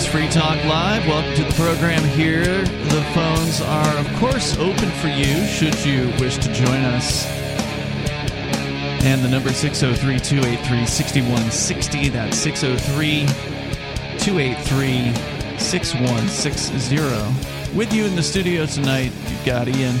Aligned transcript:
is 0.00 0.06
Free 0.06 0.28
Talk 0.28 0.56
Live. 0.64 1.06
Welcome 1.06 1.34
to 1.34 1.44
the 1.44 1.52
program 1.54 2.02
here. 2.04 2.44
The 2.44 3.02
phones 3.12 3.60
are, 3.60 3.98
of 3.98 4.06
course, 4.18 4.56
open 4.56 4.88
for 5.00 5.08
you 5.08 5.44
should 5.46 5.74
you 5.84 6.08
wish 6.18 6.38
to 6.38 6.50
join 6.52 6.82
us. 6.84 7.26
And 9.04 9.22
the 9.22 9.28
number 9.28 9.52
603 9.52 10.18
283 10.18 10.86
6160. 10.86 12.08
That's 12.08 12.36
603 12.36 13.26
283 14.18 15.14
6160. 15.58 17.76
With 17.76 17.92
you 17.92 18.06
in 18.06 18.16
the 18.16 18.22
studio 18.22 18.64
tonight, 18.66 19.12
you've 19.28 19.44
got 19.44 19.68
Ian. 19.68 19.96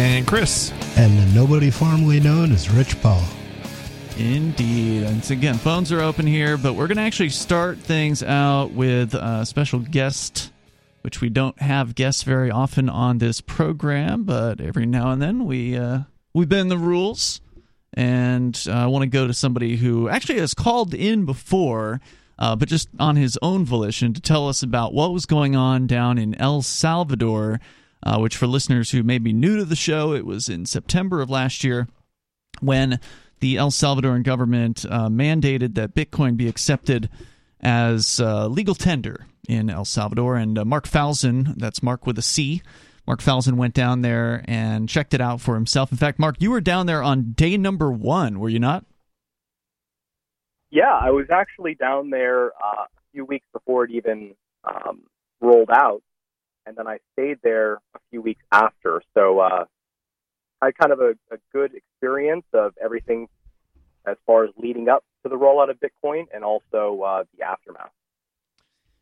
And 0.00 0.26
Chris. 0.26 0.72
And 0.96 1.16
the 1.18 1.26
nobody 1.34 1.70
formerly 1.70 2.18
known 2.18 2.50
as 2.50 2.68
Rich 2.70 3.00
Paul. 3.00 3.22
Indeed. 4.18 5.04
And 5.04 5.30
again, 5.30 5.56
phones 5.56 5.90
are 5.90 6.00
open 6.00 6.26
here, 6.26 6.56
but 6.56 6.74
we're 6.74 6.86
going 6.86 6.96
to 6.96 7.02
actually 7.02 7.30
start 7.30 7.78
things 7.78 8.22
out 8.22 8.72
with 8.72 9.14
a 9.14 9.44
special 9.46 9.80
guest, 9.80 10.52
which 11.00 11.20
we 11.20 11.28
don't 11.28 11.60
have 11.60 11.94
guests 11.94 12.22
very 12.22 12.50
often 12.50 12.88
on 12.88 13.18
this 13.18 13.40
program, 13.40 14.24
but 14.24 14.60
every 14.60 14.86
now 14.86 15.10
and 15.10 15.20
then 15.20 15.46
we 15.46 15.76
uh, 15.76 16.00
we 16.34 16.44
bend 16.46 16.70
the 16.70 16.78
rules. 16.78 17.40
And 17.94 18.58
uh, 18.66 18.72
I 18.72 18.86
want 18.86 19.02
to 19.02 19.08
go 19.08 19.26
to 19.26 19.34
somebody 19.34 19.76
who 19.76 20.08
actually 20.08 20.38
has 20.38 20.54
called 20.54 20.94
in 20.94 21.24
before, 21.24 22.00
uh, 22.38 22.56
but 22.56 22.68
just 22.68 22.88
on 22.98 23.16
his 23.16 23.38
own 23.42 23.64
volition 23.64 24.14
to 24.14 24.20
tell 24.20 24.48
us 24.48 24.62
about 24.62 24.94
what 24.94 25.12
was 25.12 25.26
going 25.26 25.56
on 25.56 25.86
down 25.86 26.18
in 26.18 26.34
El 26.36 26.62
Salvador. 26.62 27.60
Uh, 28.04 28.18
which, 28.18 28.36
for 28.36 28.48
listeners 28.48 28.90
who 28.90 29.04
may 29.04 29.16
be 29.18 29.32
new 29.32 29.56
to 29.56 29.64
the 29.64 29.76
show, 29.76 30.12
it 30.12 30.26
was 30.26 30.48
in 30.48 30.66
September 30.66 31.20
of 31.20 31.30
last 31.30 31.62
year 31.62 31.86
when 32.60 32.98
the 33.42 33.56
El 33.56 33.70
Salvadoran 33.70 34.22
government 34.22 34.86
uh, 34.88 35.08
mandated 35.08 35.74
that 35.74 35.94
Bitcoin 35.94 36.36
be 36.36 36.48
accepted 36.48 37.10
as 37.60 38.20
uh, 38.20 38.46
legal 38.46 38.74
tender 38.74 39.26
in 39.48 39.68
El 39.68 39.84
Salvador. 39.84 40.36
And 40.36 40.58
uh, 40.58 40.64
Marc 40.64 40.88
Falzon, 40.88 41.56
that's 41.56 41.82
Mark 41.82 42.06
with 42.06 42.16
a 42.18 42.22
C, 42.22 42.62
Marc 43.04 43.20
Falzon 43.20 43.54
went 43.54 43.74
down 43.74 44.02
there 44.02 44.44
and 44.46 44.88
checked 44.88 45.12
it 45.12 45.20
out 45.20 45.40
for 45.40 45.56
himself. 45.56 45.90
In 45.90 45.98
fact, 45.98 46.20
Mark, 46.20 46.36
you 46.38 46.52
were 46.52 46.60
down 46.60 46.86
there 46.86 47.02
on 47.02 47.32
day 47.32 47.56
number 47.56 47.90
one, 47.90 48.38
were 48.38 48.48
you 48.48 48.60
not? 48.60 48.86
Yeah, 50.70 50.96
I 50.98 51.10
was 51.10 51.26
actually 51.30 51.74
down 51.74 52.10
there 52.10 52.52
uh, 52.52 52.84
a 52.84 53.00
few 53.12 53.24
weeks 53.24 53.46
before 53.52 53.84
it 53.84 53.90
even 53.90 54.34
um, 54.64 55.02
rolled 55.40 55.70
out 55.70 56.02
and 56.66 56.76
then 56.76 56.86
I 56.86 56.98
stayed 57.12 57.38
there 57.42 57.74
a 57.94 57.98
few 58.10 58.22
weeks 58.22 58.42
after. 58.50 59.02
So 59.14 59.40
uh, 59.40 59.64
I 60.62 60.66
had 60.66 60.78
kind 60.78 60.92
of 60.92 61.00
a, 61.00 61.10
a 61.34 61.38
good 61.52 61.72
experience 61.74 62.46
of 62.54 62.72
everything 62.82 63.28
as 64.06 64.16
far 64.26 64.44
as 64.44 64.50
leading 64.56 64.88
up 64.88 65.04
to 65.24 65.28
the 65.28 65.36
rollout 65.36 65.70
of 65.70 65.78
Bitcoin 65.80 66.26
and 66.32 66.44
also 66.44 67.02
uh, 67.02 67.24
the 67.36 67.44
aftermath. 67.44 67.90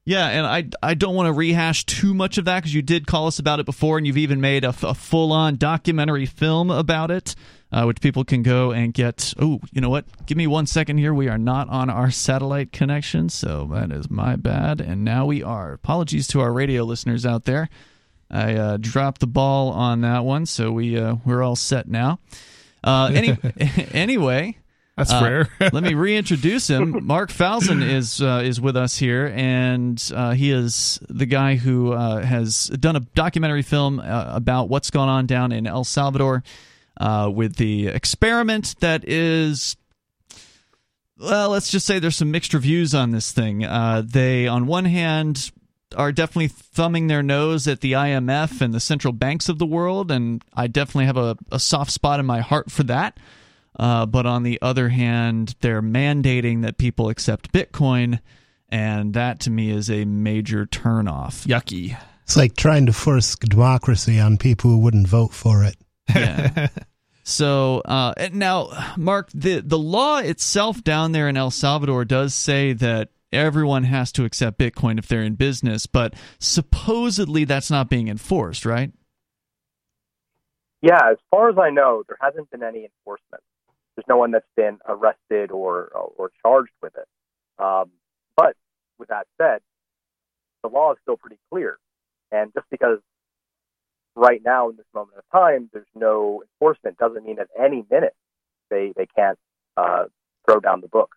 Yeah, 0.07 0.27
and 0.29 0.47
I 0.47 0.65
I 0.83 0.95
don't 0.95 1.15
want 1.15 1.27
to 1.27 1.33
rehash 1.33 1.85
too 1.85 2.15
much 2.15 2.39
of 2.39 2.47
that 2.47 2.61
because 2.61 2.75
you 2.75 2.81
did 2.81 3.07
call 3.07 3.27
us 3.27 3.39
about 3.39 3.61
it 3.61 3.67
before, 3.67 3.99
and 3.99 4.07
you've 4.07 4.17
even 4.17 4.41
made 4.41 4.65
a, 4.65 4.75
a 4.83 4.95
full 4.95 5.31
on 5.31 5.57
documentary 5.57 6.25
film 6.25 6.71
about 6.71 7.11
it, 7.11 7.35
uh, 7.71 7.85
which 7.85 8.01
people 8.01 8.25
can 8.25 8.43
go 8.43 8.73
and 8.73 8.95
get. 8.95 9.35
Oh, 9.39 9.61
you 9.71 9.83
know 9.83 9.91
what? 9.91 10.07
Give 10.25 10.39
me 10.39 10.47
one 10.47 10.67
second 10.67 10.97
here. 10.97 11.13
We 11.13 11.29
are 11.29 11.39
not 11.39 11.69
on 11.69 11.91
our 11.91 12.11
satellite 12.11 12.73
connection, 12.73 13.29
so 13.29 13.69
that 13.73 13.93
is 13.93 14.11
my 14.11 14.37
bad. 14.37 14.81
And 14.81 15.05
now 15.05 15.27
we 15.27 15.43
are. 15.43 15.75
Apologies 15.75 16.27
to 16.29 16.41
our 16.41 16.53
radio 16.53 16.83
listeners 16.83 17.27
out 17.27 17.45
there. 17.45 17.69
I 18.31 18.55
uh, 18.55 18.77
dropped 18.77 19.21
the 19.21 19.27
ball 19.27 19.71
on 19.71 20.03
that 20.03 20.25
one, 20.25 20.47
so 20.47 20.71
we 20.71 20.99
uh, 20.99 21.17
we're 21.25 21.43
all 21.43 21.57
set 21.57 21.89
now. 21.89 22.21
Uh, 22.83 23.11
any, 23.13 23.37
anyway, 23.93 24.57
that's 25.01 25.13
uh, 25.13 25.21
rare. 25.23 25.49
let 25.73 25.83
me 25.83 25.95
reintroduce 25.95 26.69
him. 26.69 27.07
Marc 27.07 27.31
Falzon 27.31 27.83
is 27.83 28.21
uh, 28.21 28.43
is 28.45 28.61
with 28.61 28.77
us 28.77 28.99
here, 28.99 29.33
and 29.35 30.13
uh, 30.15 30.33
he 30.33 30.51
is 30.51 31.01
the 31.09 31.25
guy 31.25 31.57
who 31.57 31.93
uh, 31.93 32.23
has 32.23 32.67
done 32.67 32.97
a 32.97 33.01
documentary 33.01 33.63
film 33.63 33.99
uh, 33.99 34.25
about 34.29 34.69
what's 34.69 34.91
going 34.91 35.09
on 35.09 35.25
down 35.25 35.53
in 35.53 35.67
El 35.67 35.85
Salvador 35.85 36.43
uh, 36.99 37.31
with 37.33 37.57
the 37.57 37.89
experiment 37.89 38.75
that 38.81 39.09
is. 39.09 39.77
Well, 41.19 41.51
let's 41.51 41.71
just 41.71 41.87
say 41.87 41.99
there's 41.99 42.17
some 42.17 42.31
mixed 42.31 42.55
reviews 42.55 42.95
on 42.95 43.11
this 43.11 43.31
thing. 43.31 43.59
they, 43.59 44.47
on 44.47 44.67
one 44.67 44.87
hand, 44.87 45.51
are 45.97 46.13
definitely 46.13 46.49
thumbing 46.49 47.07
their 47.07 47.23
nose 47.23 47.67
at 47.67 47.81
the 47.81 47.93
IMF 47.93 48.61
and 48.61 48.73
the 48.73 48.81
central 48.81 49.13
banks 49.13 49.49
of 49.49 49.59
the 49.59 49.67
world, 49.67 50.11
and 50.11 50.43
I 50.55 50.67
definitely 50.67 51.07
have 51.07 51.17
a, 51.17 51.37
a 51.51 51.59
soft 51.59 51.91
spot 51.91 52.21
in 52.21 52.27
my 52.27 52.41
heart 52.41 52.71
for 52.71 52.83
that. 52.85 53.19
Uh, 53.79 54.05
but 54.07 54.27
on 54.27 54.43
the 54.43 54.59
other 54.61 54.89
hand, 54.89 55.55
they're 55.61 55.83
mandating 55.83 56.63
that 56.63 56.77
people 56.79 57.09
accept 57.09 57.53
Bitcoin, 57.53 58.21
and 58.69 59.15
that 59.15 59.41
to 59.41 59.51
me 59.51 59.71
is 59.71 59.91
a 59.91 60.05
major 60.05 60.67
turnoff. 60.67 61.47
Yucky. 61.47 61.97
It's 62.25 62.37
like 62.37 62.57
trying 62.57 62.87
to 62.87 62.93
force 62.93 63.35
democracy 63.37 64.21
on 64.21 64.39
people 64.39 64.71
who 64.71 64.79
wouldn't 64.79 65.09
vote 65.09 65.33
for 65.33 65.65
it. 65.65 65.77
Yeah. 66.09 66.69
so 67.25 67.83
uh, 67.85 68.15
now, 68.33 68.95
Mark, 68.97 69.31
the 69.35 69.61
the 69.61 69.79
law 69.79 70.19
itself 70.19 70.85
down 70.85 71.13
there 71.13 71.29
in 71.29 71.37
El 71.37 71.51
Salvador 71.51 72.05
does 72.05 72.35
say 72.35 72.73
that 72.75 73.09
everyone 73.33 73.85
has 73.85 74.13
to 74.13 74.25
accept 74.25 74.59
Bitcoin 74.59 74.99
if 74.99 75.07
they're 75.09 75.23
in 75.23 75.35
business, 75.35 75.87
but 75.87 76.15
supposedly 76.39 77.45
that's 77.45 77.71
not 77.71 77.89
being 77.89 78.09
enforced, 78.09 78.65
right? 78.65 78.93
Yeah, 80.83 81.11
as 81.11 81.19
far 81.31 81.51
as 81.51 81.57
I 81.59 81.71
know, 81.71 82.03
there 82.09 82.17
hasn't 82.21 82.51
been 82.51 82.63
any 82.63 82.85
enforcement. 82.85 83.43
There's 83.95 84.07
no 84.09 84.17
one 84.17 84.31
that's 84.31 84.47
been 84.57 84.79
arrested 84.89 85.51
or 85.51 85.89
or 85.89 86.31
charged 86.43 86.73
with 86.81 86.95
it. 86.97 87.07
Um, 87.63 87.91
but 88.35 88.57
with 88.99 89.09
that 89.09 89.27
said, 89.37 89.61
the 90.63 90.71
law 90.71 90.93
is 90.93 90.99
still 91.03 91.19
pretty 91.19 91.39
clear, 91.51 91.79
and 92.33 92.51
just 92.55 92.67
because 92.71 92.99
right 94.17 94.41
now 94.45 94.71
in 94.71 94.77
this 94.77 94.87
moment 94.95 95.19
of 95.19 95.25
time 95.33 95.71
there's 95.73 95.87
no 95.95 96.43
enforcement 96.43 96.99
doesn't 96.99 97.25
mean 97.25 97.39
at 97.39 97.49
any 97.59 97.85
minute 97.91 98.15
they 98.71 98.93
they 98.97 99.07
can't 99.07 99.39
uh, 99.77 100.05
throw 100.47 100.61
down 100.61 100.81
the 100.81 100.89
book. 100.89 101.15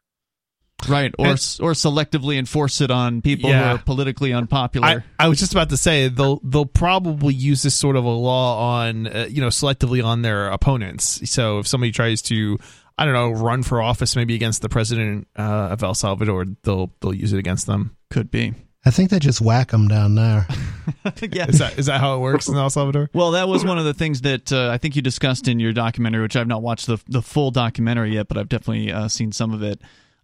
Right, 0.88 1.14
or 1.18 1.28
and, 1.28 1.36
or 1.62 1.72
selectively 1.74 2.38
enforce 2.38 2.82
it 2.82 2.92
on 2.92 3.22
people 3.22 3.50
yeah. 3.50 3.70
who 3.70 3.76
are 3.76 3.78
politically 3.78 4.34
unpopular. 4.34 5.06
I, 5.20 5.26
I, 5.26 5.28
was 5.30 5.40
just 5.40 5.54
about 5.54 5.70
to 5.70 5.78
say 5.78 6.10
they'll 6.10 6.42
they'll 6.44 6.66
probably 6.66 7.34
use 7.34 7.64
this 7.64 7.76
sort 7.76 7.96
of 7.96 8.04
a 8.04 8.10
law 8.10 8.82
on 8.82 9.08
uh, 9.08 9.28
you 9.30 9.42
know 9.42 9.48
selectively 9.48 10.04
on 10.04 10.24
their 10.24 10.48
opponents. 10.48 11.30
So 11.30 11.60
if 11.60 11.68
somebody 11.68 11.92
tries 11.92 12.22
to 12.24 12.58
I 12.98 13.06
don't 13.06 13.14
know 13.14 13.32
run 13.32 13.64
for 13.64 13.82
office 13.82 14.16
maybe 14.16 14.36
against 14.36 14.62
the 14.62 14.70
president 14.70 15.28
uh, 15.38 15.70
of 15.72 15.84
El 15.84 15.94
Salvador, 15.94 16.46
they'll 16.64 16.92
they'll 17.00 17.14
use 17.14 17.34
it 17.34 17.40
against 17.40 17.66
them. 17.66 17.96
Could 18.10 18.30
be. 18.30 18.54
I 18.86 18.92
think 18.92 19.12
they 19.12 19.20
just 19.20 19.40
whack 19.40 19.72
them 19.72 19.88
down 19.88 20.16
there. 20.16 20.46
yeah, 21.32 21.48
is 21.48 21.60
that 21.60 21.80
is 21.80 21.86
that 21.86 22.02
how 22.02 22.18
it 22.18 22.20
works 22.20 22.50
in 22.50 22.58
El 22.58 22.70
Salvador? 22.70 23.10
Well, 23.14 23.32
that 23.32 23.48
was 23.48 23.64
one 23.64 23.78
of 23.78 23.86
the 23.86 23.94
things 23.94 24.22
that 24.22 24.52
uh, 24.52 24.70
I 24.70 24.78
think 24.78 24.98
you 24.98 25.02
discussed 25.02 25.48
in 25.48 25.60
your 25.60 25.72
documentary, 25.72 26.22
which 26.22 26.36
I've 26.36 26.48
not 26.48 26.62
watched 26.62 26.88
the 26.88 27.02
the 27.08 27.22
full 27.22 27.52
documentary 27.52 28.14
yet, 28.16 28.28
but 28.28 28.38
I've 28.38 28.50
definitely 28.50 28.92
uh, 28.92 29.08
seen 29.08 29.32
some 29.32 29.54
of 29.54 29.64
it 29.64 29.80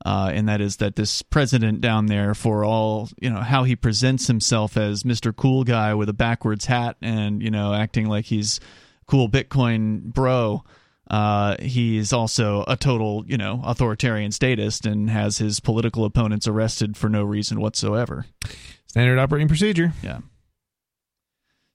uh, 0.05 0.31
and 0.33 0.47
that 0.47 0.61
is 0.61 0.77
that 0.77 0.95
this 0.95 1.21
president 1.21 1.81
down 1.81 2.05
there, 2.07 2.33
for 2.33 2.63
all 2.63 3.09
you 3.21 3.29
know, 3.29 3.41
how 3.41 3.63
he 3.63 3.75
presents 3.75 4.27
himself 4.27 4.77
as 4.77 5.03
Mister 5.03 5.33
Cool 5.33 5.63
Guy 5.63 5.93
with 5.93 6.09
a 6.09 6.13
backwards 6.13 6.65
hat 6.65 6.97
and 7.01 7.41
you 7.41 7.51
know, 7.51 7.73
acting 7.73 8.07
like 8.07 8.25
he's 8.25 8.59
cool 9.07 9.29
Bitcoin 9.29 10.01
bro. 10.03 10.63
Uh, 11.09 11.55
he's 11.59 12.13
also 12.13 12.63
a 12.67 12.77
total, 12.77 13.25
you 13.25 13.35
know, 13.35 13.61
authoritarian 13.65 14.31
statist 14.31 14.85
and 14.85 15.09
has 15.09 15.39
his 15.39 15.59
political 15.59 16.05
opponents 16.05 16.47
arrested 16.47 16.95
for 16.95 17.09
no 17.09 17.23
reason 17.23 17.59
whatsoever. 17.59 18.27
Standard 18.85 19.17
operating 19.17 19.47
procedure. 19.47 19.91
Yeah. 20.03 20.19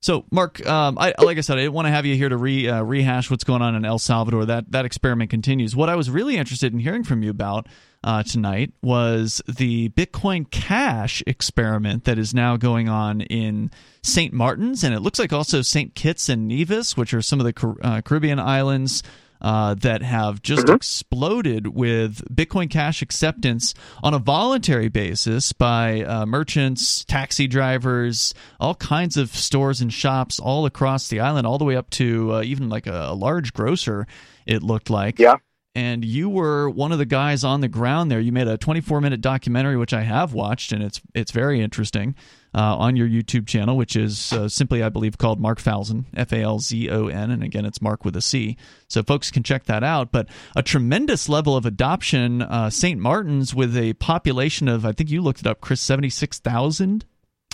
So, 0.05 0.27
Mark, 0.31 0.67
um, 0.67 0.99
I, 0.99 1.15
like 1.17 1.39
I 1.39 1.41
said, 1.41 1.57
I 1.57 1.63
didn't 1.63 1.73
want 1.73 1.87
to 1.87 1.91
have 1.91 2.05
you 2.05 2.15
here 2.15 2.29
to 2.29 2.37
re, 2.37 2.69
uh, 2.69 2.83
rehash 2.83 3.31
what's 3.31 3.43
going 3.43 3.63
on 3.63 3.75
in 3.75 3.87
El 3.87 3.99
Salvador. 3.99 4.45
That 4.45 4.71
that 4.73 4.85
experiment 4.85 5.31
continues. 5.31 5.75
What 5.75 5.89
I 5.89 5.97
was 5.97 6.11
really 6.11 6.37
interested 6.37 6.75
in 6.75 6.79
hearing 6.79 7.05
from 7.05 7.23
you 7.23 7.31
about 7.31 7.69
uh, 8.05 8.23
tonight 8.23 8.75
was 8.83 9.41
the 9.49 9.89
Bitcoin 9.89 10.51
Cash 10.51 11.23
experiment 11.27 12.05
that 12.05 12.19
is 12.19 12.35
now 12.35 12.59
going 12.59 12.87
on 12.87 13.23
in 13.23 13.71
St. 14.03 14.35
Martin's, 14.35 14.85
and 14.85 14.95
it 14.95 15.01
looks 15.01 15.19
like 15.19 15.33
also 15.33 15.63
St. 15.63 15.95
Kitts 15.95 16.29
and 16.29 16.49
Nevis, 16.49 16.99
which 16.99 17.15
are 17.15 17.23
some 17.23 17.41
of 17.41 17.47
the 17.47 17.55
Car- 17.55 17.79
uh, 17.81 18.03
Caribbean 18.03 18.39
islands. 18.39 19.03
Uh, 19.45 19.75
that 19.75 20.01
have 20.01 20.41
just 20.41 20.65
mm-hmm. 20.65 20.75
exploded 20.75 21.67
with 21.67 22.25
Bitcoin 22.35 22.71
Cash 22.71 23.03
acceptance 23.03 23.75
on 24.03 24.15
a 24.15 24.19
voluntary 24.19 24.89
basis 24.89 25.53
by 25.53 26.03
uh, 26.03 26.25
merchants, 26.25 27.05
taxi 27.05 27.47
drivers, 27.47 28.33
all 28.59 28.75
kinds 28.75 29.19
of 29.19 29.29
stores 29.29 29.83
and 29.83 29.93
shops 29.93 30.41
all 30.41 30.65
across 30.65 31.09
the 31.09 31.21
island, 31.21 31.47
all 31.47 31.59
the 31.59 31.65
way 31.67 31.77
up 31.77 31.91
to 31.91 32.37
uh, 32.37 32.43
even 32.43 32.71
like 32.71 32.87
a, 32.87 33.09
a 33.11 33.15
large 33.15 33.53
grocer. 33.53 34.07
It 34.47 34.63
looked 34.63 34.89
like, 34.89 35.19
yeah 35.19 35.37
and 35.75 36.05
you 36.05 36.29
were 36.31 36.71
one 36.71 36.93
of 36.93 36.99
the 36.99 37.05
guys 37.05 37.45
on 37.45 37.61
the 37.61 37.69
ground 37.69 38.11
there. 38.11 38.21
You 38.21 38.33
made 38.33 38.49
a 38.49 38.57
24 38.57 39.01
minute 39.01 39.21
documentary, 39.21 39.77
which 39.77 39.93
I 39.93 40.03
have 40.03 40.33
watched, 40.33 40.73
and 40.73 40.83
it's 40.83 41.03
it's 41.15 41.33
very 41.33 41.61
interesting 41.61 42.15
uh, 42.55 42.77
on 42.77 42.97
your 42.97 43.09
YouTube 43.09 43.47
channel, 43.47 43.77
which 43.77 43.97
is 43.97 44.33
uh, 44.33 44.49
simply, 44.49 44.83
I 44.83 44.89
believe, 44.89 45.19
called 45.19 45.41
Marc 45.41 45.61
Falzon, 45.61 46.05
F 46.17 46.33
A 46.33 46.43
L 46.43 46.59
Z 46.59 46.91
O 46.91 47.09
N, 47.09 47.31
and 47.31 47.43
again, 47.43 47.65
it's 47.65 47.83
Mark 47.83 48.05
with 48.05 48.17
a 48.17 48.23
C. 48.23 48.57
So 48.89 49.03
folks 49.03 49.31
can 49.31 49.43
check 49.43 49.65
that 49.65 49.83
out. 49.83 50.13
But 50.13 50.29
a 50.55 50.63
tremendous 50.63 51.29
level 51.29 51.57
of 51.57 51.67
adoption. 51.67 52.43
Uh, 52.43 52.71
St. 52.71 53.01
Martin's 53.01 53.55
with 53.55 53.77
a 53.77 53.95
population 53.95 54.69
of, 54.69 54.87
I 54.87 54.93
think 54.93 55.11
you 55.11 55.21
looked 55.21 55.41
it 55.41 55.47
up, 55.47 55.61
Chris, 55.61 55.81
76,000 55.81 57.05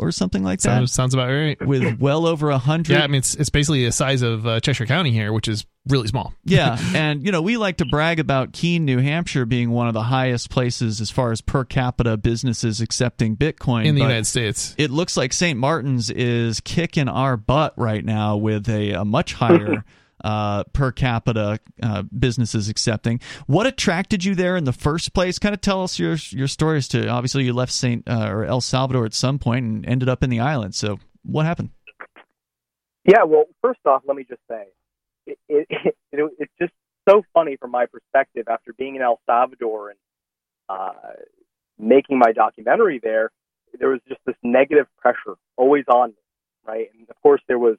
or 0.00 0.12
something 0.12 0.42
like 0.42 0.60
that. 0.60 0.76
Sounds, 0.76 0.92
sounds 0.92 1.14
about 1.14 1.28
right. 1.28 1.60
With 1.66 2.00
well 2.00 2.26
over 2.26 2.50
a 2.50 2.58
hundred. 2.58 2.94
Yeah, 2.94 3.04
I 3.04 3.06
mean 3.06 3.18
it's 3.18 3.34
it's 3.34 3.50
basically 3.50 3.84
the 3.84 3.92
size 3.92 4.22
of 4.22 4.46
uh, 4.46 4.60
Cheshire 4.60 4.86
County 4.86 5.10
here, 5.10 5.32
which 5.32 5.48
is 5.48 5.66
really 5.88 6.08
small. 6.08 6.34
yeah, 6.44 6.78
and 6.94 7.24
you 7.24 7.32
know 7.32 7.42
we 7.42 7.56
like 7.56 7.78
to 7.78 7.84
brag 7.84 8.20
about 8.20 8.52
Keene, 8.52 8.84
New 8.84 8.98
Hampshire, 8.98 9.46
being 9.46 9.70
one 9.70 9.88
of 9.88 9.94
the 9.94 10.02
highest 10.02 10.50
places 10.50 11.00
as 11.00 11.10
far 11.10 11.32
as 11.32 11.40
per 11.40 11.64
capita 11.64 12.16
businesses 12.16 12.80
accepting 12.80 13.36
Bitcoin 13.36 13.86
in 13.86 13.94
the 13.94 14.00
United 14.02 14.26
States. 14.26 14.74
It 14.78 14.90
looks 14.90 15.16
like 15.16 15.32
St. 15.32 15.58
Martin's 15.58 16.10
is 16.10 16.60
kicking 16.60 17.08
our 17.08 17.36
butt 17.36 17.74
right 17.76 18.04
now 18.04 18.36
with 18.36 18.68
a, 18.68 18.92
a 18.92 19.04
much 19.04 19.34
higher. 19.34 19.84
Uh, 20.24 20.64
per 20.72 20.92
capita 20.92 21.58
uh, 21.82 22.02
businesses 22.02 22.68
accepting. 22.68 23.20
What 23.46 23.66
attracted 23.66 24.24
you 24.24 24.34
there 24.34 24.56
in 24.56 24.64
the 24.64 24.72
first 24.72 25.12
place? 25.14 25.38
Kind 25.38 25.54
of 25.54 25.60
tell 25.60 25.82
us 25.82 25.98
your 25.98 26.16
your 26.30 26.48
stories. 26.48 26.88
To 26.88 27.08
obviously 27.08 27.44
you 27.44 27.52
left 27.52 27.72
Saint 27.72 28.08
uh, 28.08 28.28
or 28.28 28.44
El 28.44 28.60
Salvador 28.60 29.04
at 29.06 29.14
some 29.14 29.38
point 29.38 29.64
and 29.64 29.86
ended 29.86 30.08
up 30.08 30.22
in 30.22 30.30
the 30.30 30.40
island. 30.40 30.74
So 30.74 30.98
what 31.22 31.46
happened? 31.46 31.70
Yeah, 33.04 33.24
well, 33.26 33.44
first 33.62 33.80
off, 33.86 34.02
let 34.06 34.16
me 34.16 34.24
just 34.28 34.42
say 34.48 34.64
it, 35.26 35.38
it, 35.48 35.66
it, 36.12 36.32
it's 36.38 36.52
just 36.60 36.72
so 37.08 37.22
funny 37.32 37.56
from 37.56 37.70
my 37.70 37.86
perspective 37.86 38.46
after 38.48 38.72
being 38.72 38.96
in 38.96 39.02
El 39.02 39.20
Salvador 39.26 39.90
and 39.90 39.98
uh, 40.68 40.92
making 41.78 42.18
my 42.18 42.32
documentary 42.32 43.00
there. 43.02 43.30
There 43.78 43.88
was 43.88 44.00
just 44.08 44.20
this 44.26 44.36
negative 44.42 44.86
pressure 44.98 45.36
always 45.56 45.84
on 45.88 46.10
me, 46.10 46.16
right? 46.66 46.88
And 46.92 47.08
of 47.08 47.20
course, 47.22 47.40
there 47.48 47.58
was 47.58 47.76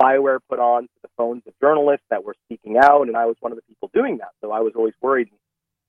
spyware 0.00 0.38
put 0.48 0.58
on 0.58 0.82
to 0.84 0.88
the 1.02 1.08
phones 1.16 1.42
of 1.46 1.54
journalists 1.60 2.06
that 2.10 2.24
were 2.24 2.34
speaking 2.46 2.76
out, 2.78 3.06
and 3.06 3.16
I 3.16 3.26
was 3.26 3.36
one 3.40 3.52
of 3.52 3.56
the 3.56 3.62
people 3.62 3.90
doing 3.92 4.18
that. 4.18 4.30
So 4.40 4.52
I 4.52 4.60
was 4.60 4.72
always 4.76 4.94
worried. 5.00 5.28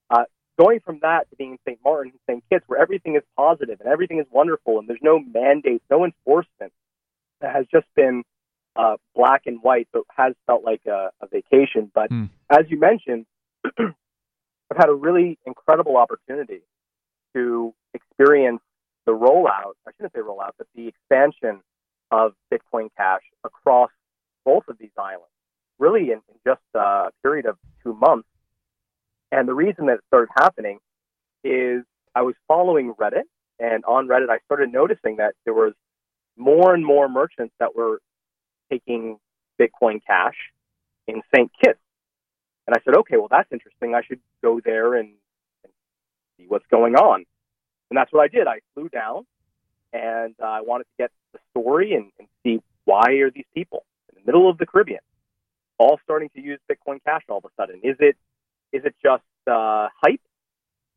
Uh, 0.09 0.23
going 0.59 0.79
from 0.81 0.99
that 1.01 1.29
to 1.29 1.35
being 1.35 1.51
in 1.53 1.57
St. 1.65 1.79
Martin 1.83 2.11
St. 2.29 2.43
Kitts, 2.49 2.65
where 2.67 2.79
everything 2.81 3.15
is 3.15 3.23
positive 3.37 3.79
and 3.79 3.89
everything 3.89 4.19
is 4.19 4.25
wonderful, 4.31 4.79
and 4.79 4.87
there's 4.87 4.99
no 5.01 5.19
mandates, 5.19 5.83
no 5.89 6.03
enforcement, 6.05 6.73
that 7.41 7.55
has 7.55 7.65
just 7.71 7.85
been 7.95 8.23
uh, 8.75 8.95
black 9.15 9.43
and 9.45 9.59
white, 9.61 9.87
so 9.93 9.99
it 9.99 10.05
has 10.15 10.33
felt 10.47 10.63
like 10.63 10.81
a, 10.85 11.11
a 11.21 11.27
vacation. 11.27 11.91
But 11.93 12.09
Mm. 12.11 12.29
as 12.49 12.65
you 12.69 12.79
mentioned, 12.79 13.25
I've 13.77 14.77
had 14.77 14.89
a 14.89 14.93
really 14.93 15.37
incredible 15.45 15.97
opportunity 15.97 16.61
to 17.33 17.73
experience 17.93 18.61
the 19.05 19.11
rollout. 19.13 19.73
I 19.87 19.91
shouldn't 19.95 20.13
say 20.13 20.19
rollout, 20.19 20.51
but 20.57 20.67
the 20.75 20.87
expansion 20.87 21.61
of 22.11 22.33
Bitcoin 22.51 22.89
Cash 22.97 23.21
across 23.43 23.91
both 24.45 24.67
of 24.67 24.77
these 24.77 24.91
islands, 24.97 25.29
really 25.77 26.11
in, 26.11 26.21
in 26.29 26.35
just 26.45 26.61
uh, 26.75 27.07
a 27.07 27.11
period 27.23 27.45
of 27.45 27.57
two 27.83 27.93
months. 27.93 28.27
And 29.31 29.47
the 29.47 29.53
reason 29.53 29.87
that 29.87 29.95
it 29.95 30.03
started 30.07 30.29
happening 30.35 30.79
is 31.43 31.83
I 32.15 32.23
was 32.23 32.35
following 32.47 32.93
Reddit, 32.93 33.23
and 33.59 33.85
on 33.85 34.07
Reddit, 34.07 34.29
I 34.29 34.39
started 34.45 34.71
noticing 34.71 35.17
that 35.17 35.35
there 35.45 35.53
was 35.53 35.73
more 36.37 36.73
and 36.73 36.85
more 36.85 37.07
merchants 37.09 37.53
that 37.59 37.75
were 37.75 38.01
taking 38.71 39.17
Bitcoin 39.59 39.99
Cash 40.05 40.35
in 41.07 41.21
St. 41.35 41.51
Kitts. 41.61 41.79
And 42.65 42.75
I 42.75 42.79
said, 42.85 42.97
okay, 42.99 43.17
well, 43.17 43.27
that's 43.29 43.51
interesting. 43.51 43.95
I 43.95 44.01
should 44.03 44.19
go 44.43 44.61
there 44.63 44.95
and, 44.95 45.09
and 45.63 45.73
see 46.37 46.45
what's 46.47 46.65
going 46.71 46.95
on. 46.95 47.25
And 47.89 47.97
that's 47.97 48.11
what 48.13 48.21
I 48.21 48.27
did. 48.27 48.47
I 48.47 48.59
flew 48.73 48.89
down 48.89 49.25
and 49.91 50.35
uh, 50.41 50.45
I 50.45 50.61
wanted 50.61 50.83
to 50.83 50.89
get 50.99 51.11
the 51.33 51.39
story 51.51 51.93
and, 51.93 52.11
and 52.19 52.27
see 52.43 52.61
why 52.85 53.13
are 53.21 53.31
these 53.31 53.45
people 53.55 53.83
the 54.19 54.31
middle 54.31 54.49
of 54.49 54.57
the 54.57 54.65
Caribbean 54.65 54.99
all 55.77 55.99
starting 56.03 56.29
to 56.35 56.41
use 56.41 56.59
Bitcoin 56.69 57.03
Cash 57.03 57.23
all 57.29 57.37
of 57.37 57.45
a 57.45 57.49
sudden? 57.57 57.81
Is 57.83 57.95
it 57.99 58.15
is 58.71 58.83
it 58.85 58.95
just 59.03 59.23
uh, 59.47 59.87
hype, 60.03 60.21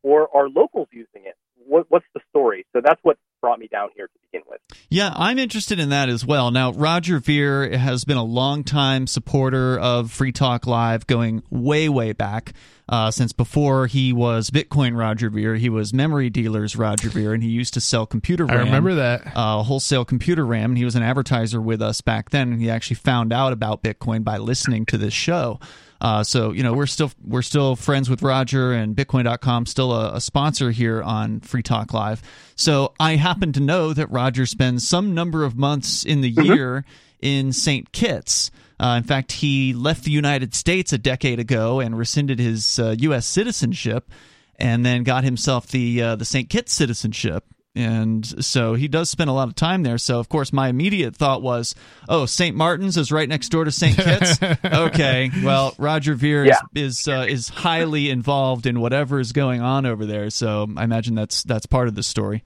or 0.03 0.27
are 0.35 0.47
locals 0.47 0.87
using 0.91 1.25
it? 1.25 1.35
What, 1.65 1.85
what's 1.89 2.05
the 2.13 2.19
story? 2.29 2.65
So 2.73 2.81
that's 2.83 2.99
what 3.03 3.17
brought 3.41 3.59
me 3.59 3.67
down 3.67 3.89
here 3.95 4.07
to 4.07 4.19
begin 4.31 4.45
with. 4.47 4.59
Yeah, 4.89 5.11
I'm 5.15 5.39
interested 5.39 5.79
in 5.79 5.89
that 5.89 6.07
as 6.07 6.25
well. 6.25 6.51
Now, 6.51 6.71
Roger 6.71 7.19
Ver 7.19 7.75
has 7.75 8.05
been 8.05 8.17
a 8.17 8.23
longtime 8.23 9.07
supporter 9.07 9.79
of 9.79 10.11
Free 10.11 10.31
Talk 10.31 10.67
Live 10.67 11.07
going 11.07 11.41
way, 11.49 11.89
way 11.89 12.13
back. 12.13 12.53
Uh, 12.89 13.09
since 13.09 13.31
before 13.31 13.87
he 13.87 14.11
was 14.11 14.49
Bitcoin 14.49 14.97
Roger 14.97 15.29
Ver, 15.29 15.55
he 15.55 15.69
was 15.69 15.93
Memory 15.93 16.29
Dealers 16.29 16.75
Roger 16.75 17.09
Ver, 17.09 17.33
and 17.33 17.41
he 17.41 17.49
used 17.49 17.73
to 17.75 17.81
sell 17.81 18.05
computer 18.05 18.45
I 18.49 18.55
RAM. 18.55 18.65
remember 18.65 18.95
that. 18.95 19.31
uh, 19.35 19.63
wholesale 19.63 20.03
computer 20.03 20.45
RAM, 20.45 20.71
and 20.71 20.77
he 20.77 20.83
was 20.83 20.95
an 20.95 21.03
advertiser 21.03 21.61
with 21.61 21.81
us 21.81 22.01
back 22.01 22.31
then. 22.31 22.51
And 22.51 22.61
he 22.61 22.69
actually 22.69 22.97
found 22.97 23.31
out 23.31 23.53
about 23.53 23.83
Bitcoin 23.83 24.23
by 24.25 24.37
listening 24.37 24.85
to 24.87 24.97
this 24.97 25.13
show. 25.13 25.59
Uh, 26.01 26.21
so 26.21 26.51
you 26.51 26.61
know 26.63 26.73
we're 26.73 26.85
still 26.85 27.09
we're 27.25 27.41
still 27.41 27.77
friends 27.77 28.09
with 28.09 28.21
Roger 28.21 28.73
and 28.73 28.93
Bitcoin.com, 28.93 29.65
still 29.65 29.93
a, 29.93 30.15
a 30.15 30.19
sponsor 30.21 30.71
here 30.71 31.01
on 31.01 31.39
Free 31.39 31.63
Talk 31.63 31.93
Live. 31.93 32.21
So 32.57 32.93
I 32.99 33.15
happen 33.15 33.53
to 33.53 33.61
know 33.61 33.93
that 33.93 34.11
Roger 34.11 34.45
spends 34.45 34.85
some 34.85 35.13
number 35.13 35.45
of 35.45 35.55
months 35.55 36.03
in 36.03 36.19
the 36.19 36.29
year 36.29 36.83
in 37.21 37.53
St. 37.53 37.93
Kitts. 37.93 38.51
Uh, 38.83 38.97
in 38.97 39.03
fact, 39.03 39.31
he 39.31 39.73
left 39.73 40.03
the 40.03 40.11
United 40.11 40.53
States 40.53 40.91
a 40.91 40.97
decade 40.97 41.39
ago 41.39 41.79
and 41.79 41.97
rescinded 41.97 42.39
his 42.39 42.79
uh, 42.79 42.95
U.S. 42.99 43.25
citizenship, 43.25 44.11
and 44.57 44.85
then 44.85 45.03
got 45.03 45.23
himself 45.23 45.67
the 45.67 46.01
uh, 46.01 46.15
the 46.17 46.25
St. 46.25 46.49
Kitts 46.49 46.73
citizenship 46.73 47.45
and 47.75 48.45
so 48.45 48.75
he 48.75 48.87
does 48.87 49.09
spend 49.09 49.29
a 49.29 49.33
lot 49.33 49.47
of 49.47 49.55
time 49.55 49.81
there. 49.83 49.97
So 49.97 50.19
of 50.19 50.29
course, 50.29 50.53
my 50.53 50.67
immediate 50.67 51.15
thought 51.15 51.41
was, 51.41 51.73
"Oh, 52.07 52.25
St. 52.25 52.55
Martin's 52.55 52.97
is 52.97 53.11
right 53.11 53.27
next 53.27 53.49
door 53.49 53.63
to 53.63 53.71
St. 53.71 53.95
Kitts." 53.97 54.37
okay, 54.65 55.31
well, 55.43 55.73
Roger 55.79 56.13
Ver 56.13 56.45
Yeah. 56.45 56.59
is 56.75 56.99
is, 56.99 57.07
uh, 57.07 57.25
is 57.27 57.49
highly 57.49 58.09
involved 58.09 58.65
in 58.67 58.79
whatever 58.79 59.19
is 59.19 59.31
going 59.31 59.61
on 59.61 59.85
over 59.85 60.05
there. 60.05 60.29
So 60.29 60.67
I 60.77 60.83
imagine 60.83 61.15
that's 61.15 61.41
that's 61.43 61.65
part 61.65 61.87
of 61.87 61.95
the 61.95 62.03
story. 62.03 62.43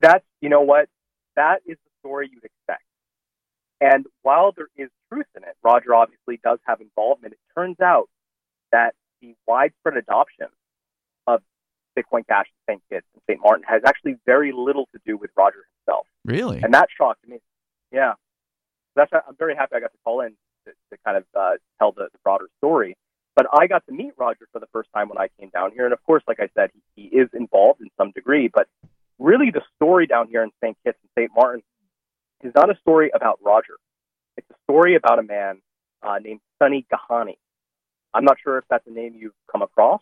that's 0.00 0.24
you 0.40 0.48
know 0.48 0.62
what 0.62 0.88
that 1.36 1.60
is 1.66 1.76
the 1.84 1.90
story 2.00 2.30
you'd 2.32 2.44
expect 2.44 2.55
and 3.80 4.06
while 4.22 4.52
there 4.52 4.68
is 4.76 4.88
truth 5.10 5.26
in 5.36 5.42
it 5.42 5.56
roger 5.62 5.94
obviously 5.94 6.40
does 6.42 6.58
have 6.66 6.80
involvement 6.80 7.32
it 7.32 7.40
turns 7.54 7.78
out 7.80 8.08
that 8.72 8.94
the 9.20 9.34
widespread 9.46 9.96
adoption 9.96 10.46
of 11.26 11.40
bitcoin 11.98 12.26
cash 12.26 12.46
in 12.68 12.74
st 12.74 12.82
kitts 12.90 13.06
and 13.14 13.22
st 13.28 13.40
martin 13.42 13.64
has 13.68 13.82
actually 13.84 14.16
very 14.26 14.52
little 14.52 14.86
to 14.92 15.00
do 15.06 15.16
with 15.16 15.30
roger 15.36 15.64
himself 15.84 16.06
Really? 16.24 16.60
and 16.62 16.72
that 16.74 16.88
shocked 16.96 17.26
me 17.26 17.38
yeah 17.92 18.12
that's 18.94 19.12
i'm 19.12 19.36
very 19.38 19.54
happy 19.54 19.76
i 19.76 19.80
got 19.80 19.92
to 19.92 19.98
call 20.04 20.20
in 20.20 20.32
to, 20.66 20.72
to 20.90 20.98
kind 21.04 21.16
of 21.16 21.24
uh, 21.38 21.52
tell 21.78 21.92
the, 21.92 22.08
the 22.12 22.18
broader 22.24 22.48
story 22.58 22.96
but 23.34 23.46
i 23.52 23.66
got 23.66 23.84
to 23.86 23.92
meet 23.92 24.12
roger 24.16 24.46
for 24.52 24.58
the 24.58 24.66
first 24.72 24.88
time 24.94 25.08
when 25.08 25.18
i 25.18 25.28
came 25.38 25.50
down 25.50 25.70
here 25.72 25.84
and 25.84 25.92
of 25.92 26.02
course 26.04 26.22
like 26.26 26.40
i 26.40 26.48
said 26.54 26.70
he, 26.94 27.02
he 27.02 27.16
is 27.16 27.28
involved 27.34 27.80
in 27.80 27.88
some 27.96 28.10
degree 28.12 28.48
but 28.52 28.66
really 29.18 29.50
the 29.50 29.62
story 29.76 30.06
down 30.06 30.28
here 30.28 30.42
in 30.42 30.50
St. 30.62 30.76
Kitts 30.84 30.98
and 31.02 31.10
St. 31.18 31.30
Martin 31.34 31.62
is 32.42 32.52
not 32.54 32.70
a 32.70 32.78
story 32.80 33.10
about 33.14 33.38
Roger. 33.44 33.76
It's 34.36 34.48
a 34.50 34.54
story 34.64 34.96
about 34.96 35.18
a 35.18 35.22
man 35.22 35.60
uh, 36.02 36.18
named 36.22 36.40
Sonny 36.62 36.86
Gahani. 36.92 37.36
I'm 38.14 38.24
not 38.24 38.38
sure 38.42 38.58
if 38.58 38.64
that's 38.70 38.86
a 38.86 38.90
name 38.90 39.14
you've 39.18 39.34
come 39.50 39.62
across. 39.62 40.00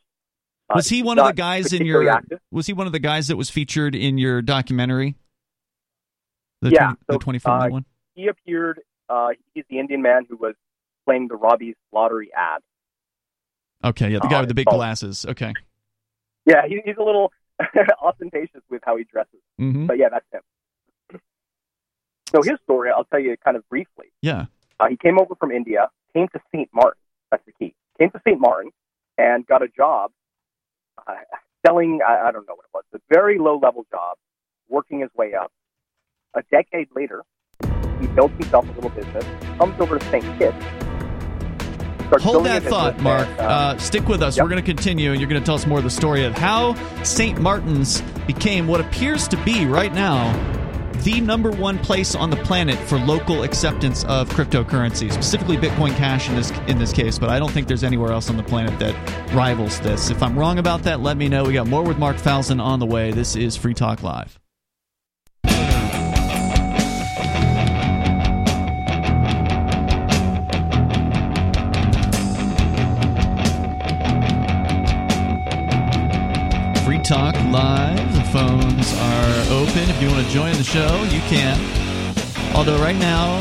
Uh, 0.70 0.74
was 0.76 0.88
he 0.88 1.02
one 1.02 1.18
of 1.18 1.26
the 1.26 1.32
guys 1.32 1.72
in 1.72 1.84
your? 1.84 2.08
active. 2.08 2.38
Was 2.50 2.66
he 2.66 2.72
one 2.72 2.86
of 2.86 2.92
the 2.92 2.98
guys 2.98 3.28
that 3.28 3.36
was 3.36 3.50
featured 3.50 3.94
in 3.94 4.18
your 4.18 4.40
documentary? 4.40 5.16
The 6.62 6.70
Yeah, 6.70 6.86
20, 6.86 6.96
the 7.08 7.12
so, 7.14 7.18
24 7.18 7.52
uh, 7.52 7.68
one. 7.68 7.84
He 8.14 8.28
appeared. 8.28 8.80
Uh, 9.08 9.30
he's 9.52 9.64
the 9.68 9.78
Indian 9.78 10.00
man 10.00 10.26
who 10.28 10.36
was 10.36 10.54
playing 11.04 11.28
the 11.28 11.36
Robbie's 11.36 11.74
lottery 11.92 12.30
ad. 12.34 12.62
Okay, 13.84 14.10
yeah, 14.10 14.18
the 14.22 14.28
guy 14.28 14.38
uh, 14.38 14.40
with 14.40 14.48
the 14.48 14.54
big 14.54 14.68
oh. 14.70 14.76
glasses. 14.76 15.26
Okay. 15.28 15.52
Yeah, 16.46 16.66
he, 16.66 16.80
he's 16.84 16.96
a 16.98 17.02
little 17.02 17.32
ostentatious 18.02 18.62
with 18.70 18.82
how 18.84 18.96
he 18.96 19.04
dresses, 19.04 19.40
hmm 19.58 19.86
but 19.86 19.98
yeah, 19.98 20.08
that's 20.10 20.24
him. 20.32 20.40
So 22.34 22.42
his 22.42 22.58
story, 22.64 22.90
I'll 22.94 23.04
tell 23.04 23.20
you 23.20 23.36
kind 23.44 23.56
of 23.56 23.68
briefly. 23.68 24.06
Yeah. 24.20 24.46
Uh, 24.80 24.88
he 24.88 24.96
came 24.96 25.20
over 25.20 25.34
from 25.36 25.52
India, 25.52 25.88
came 26.14 26.26
to 26.28 26.40
St. 26.52 26.68
Martin. 26.74 27.00
That's 27.30 27.44
the 27.46 27.52
key. 27.52 27.74
Came 28.00 28.10
to 28.10 28.20
St. 28.26 28.40
Martin 28.40 28.72
and 29.16 29.46
got 29.46 29.62
a 29.62 29.68
job 29.68 30.10
uh, 31.06 31.12
selling, 31.64 32.00
I, 32.06 32.28
I 32.28 32.32
don't 32.32 32.46
know 32.48 32.54
what 32.56 32.64
it 32.64 32.74
was, 32.74 32.84
a 32.94 32.98
very 33.08 33.38
low 33.38 33.58
level 33.62 33.86
job, 33.90 34.16
working 34.68 35.00
his 35.00 35.10
way 35.16 35.34
up. 35.34 35.52
A 36.34 36.42
decade 36.50 36.88
later, 36.96 37.22
he 38.00 38.08
built 38.08 38.32
himself 38.32 38.68
a 38.68 38.72
little 38.72 38.90
business, 38.90 39.24
comes 39.56 39.80
over 39.80 39.98
to 39.98 40.04
St. 40.06 40.24
Kitts. 40.38 40.56
Hold 42.22 42.46
that 42.46 42.62
thought, 42.64 43.00
Mark. 43.00 43.26
and, 43.28 43.40
Uh, 43.40 43.78
stick 43.78 44.08
with 44.08 44.22
us. 44.22 44.36
yep. 44.36 44.44
We're 44.44 44.50
going 44.50 44.62
to 44.62 44.66
continue, 44.66 45.12
and 45.12 45.20
you're 45.20 45.30
going 45.30 45.40
to 45.40 45.44
tell 45.44 45.54
us 45.54 45.66
more 45.66 45.78
of 45.78 45.84
the 45.84 45.90
story 45.90 46.24
of 46.24 46.36
how 46.36 46.74
St. 47.04 47.40
Martin's 47.40 48.02
became 48.26 48.66
what 48.66 48.80
appears 48.80 49.26
to 49.28 49.36
be 49.44 49.66
right 49.66 49.92
now 49.94 50.32
the 51.02 51.20
number 51.20 51.50
one 51.50 51.78
place 51.78 52.14
on 52.14 52.30
the 52.30 52.36
planet 52.36 52.78
for 52.78 52.98
local 52.98 53.42
acceptance 53.42 54.04
of 54.04 54.28
cryptocurrency, 54.30 55.12
specifically 55.12 55.56
Bitcoin 55.56 55.94
Cash 55.96 56.28
in 56.28 56.36
this 56.36 56.50
in 56.68 56.78
this 56.78 56.92
case. 56.92 57.18
But 57.18 57.30
I 57.30 57.38
don't 57.38 57.50
think 57.50 57.68
there's 57.68 57.84
anywhere 57.84 58.12
else 58.12 58.30
on 58.30 58.36
the 58.36 58.42
planet 58.42 58.78
that 58.78 58.94
rivals 59.34 59.80
this. 59.80 60.10
If 60.10 60.22
I'm 60.22 60.38
wrong 60.38 60.58
about 60.58 60.82
that, 60.84 61.00
let 61.00 61.16
me 61.16 61.28
know. 61.28 61.44
We 61.44 61.52
got 61.52 61.66
more 61.66 61.82
with 61.82 61.98
Marc 61.98 62.16
Falzon 62.16 62.62
on 62.62 62.78
the 62.78 62.86
way. 62.86 63.10
This 63.10 63.36
is 63.36 63.56
Free 63.56 63.74
Talk 63.74 64.02
Live. 64.02 64.38
Free 76.84 76.98
Talk 76.98 77.34
Live. 77.50 78.14
The 78.14 78.24
phones 78.84 79.00
are 79.00 79.52
open. 79.52 79.90
If 79.90 80.02
you 80.02 80.08
want 80.08 80.26
to 80.26 80.32
join 80.32 80.52
the 80.54 80.64
show, 80.64 81.02
you 81.04 81.20
can. 81.22 81.58
Although, 82.54 82.78
right 82.78 82.96
now, 82.96 83.38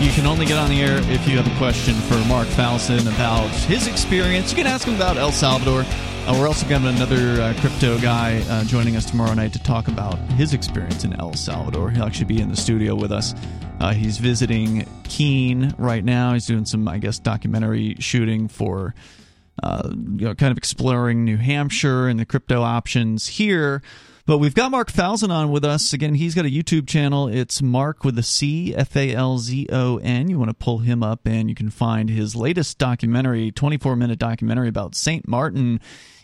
you 0.00 0.10
can 0.12 0.26
only 0.26 0.46
get 0.46 0.58
on 0.58 0.70
the 0.70 0.80
air 0.80 0.98
if 1.10 1.28
you 1.28 1.36
have 1.36 1.46
a 1.46 1.58
question 1.58 1.94
for 1.94 2.16
Marc 2.26 2.48
Falzon 2.48 3.12
about 3.14 3.48
his 3.66 3.86
experience. 3.86 4.50
You 4.50 4.56
can 4.56 4.66
ask 4.66 4.86
him 4.86 4.94
about 4.94 5.16
El 5.16 5.32
Salvador. 5.32 5.84
Uh, 6.26 6.36
we're 6.38 6.46
also 6.46 6.68
going 6.68 6.82
to 6.82 6.88
have 6.88 6.96
another 6.96 7.40
uh, 7.42 7.54
crypto 7.60 7.98
guy 7.98 8.42
uh, 8.48 8.64
joining 8.64 8.96
us 8.96 9.04
tomorrow 9.04 9.34
night 9.34 9.52
to 9.52 9.62
talk 9.62 9.88
about 9.88 10.18
his 10.32 10.54
experience 10.54 11.04
in 11.04 11.18
El 11.18 11.34
Salvador. 11.34 11.90
He'll 11.90 12.04
actually 12.04 12.26
be 12.26 12.40
in 12.40 12.48
the 12.48 12.56
studio 12.56 12.94
with 12.94 13.12
us. 13.12 13.34
Uh, 13.80 13.92
he's 13.92 14.18
visiting 14.18 14.86
Keene 15.04 15.74
right 15.78 16.04
now. 16.04 16.34
He's 16.34 16.46
doing 16.46 16.66
some, 16.66 16.86
I 16.86 16.98
guess, 16.98 17.18
documentary 17.18 17.96
shooting 17.98 18.48
for 18.48 18.94
uh, 19.62 19.90
you 19.90 20.26
know, 20.26 20.34
kind 20.34 20.50
of 20.50 20.58
exploring 20.58 21.24
New 21.24 21.36
Hampshire 21.36 22.08
and 22.08 22.18
the 22.18 22.24
crypto 22.24 22.62
options 22.62 23.26
here. 23.26 23.82
But 24.30 24.38
we've 24.38 24.54
got 24.54 24.70
Marc 24.70 24.92
Falzon 24.92 25.30
on 25.30 25.50
with 25.50 25.64
us. 25.64 25.92
Again, 25.92 26.14
he's 26.14 26.36
got 26.36 26.44
a 26.44 26.48
YouTube 26.48 26.86
channel. 26.86 27.26
It's 27.26 27.60
Mark 27.60 28.04
with 28.04 28.16
a 28.16 28.22
C, 28.22 28.72
F 28.72 28.96
A 28.96 29.12
L 29.12 29.38
Z 29.38 29.66
O 29.72 29.96
N. 29.96 30.30
You 30.30 30.38
want 30.38 30.50
to 30.50 30.54
pull 30.54 30.78
him 30.78 31.02
up, 31.02 31.26
and 31.26 31.48
you 31.48 31.56
can 31.56 31.68
find 31.68 32.08
his 32.08 32.36
latest 32.36 32.78
documentary, 32.78 33.50
24 33.50 33.96
minute 33.96 34.20
documentary 34.20 34.68
about 34.68 34.94
St. 34.94 35.26
Martin. 35.26 35.80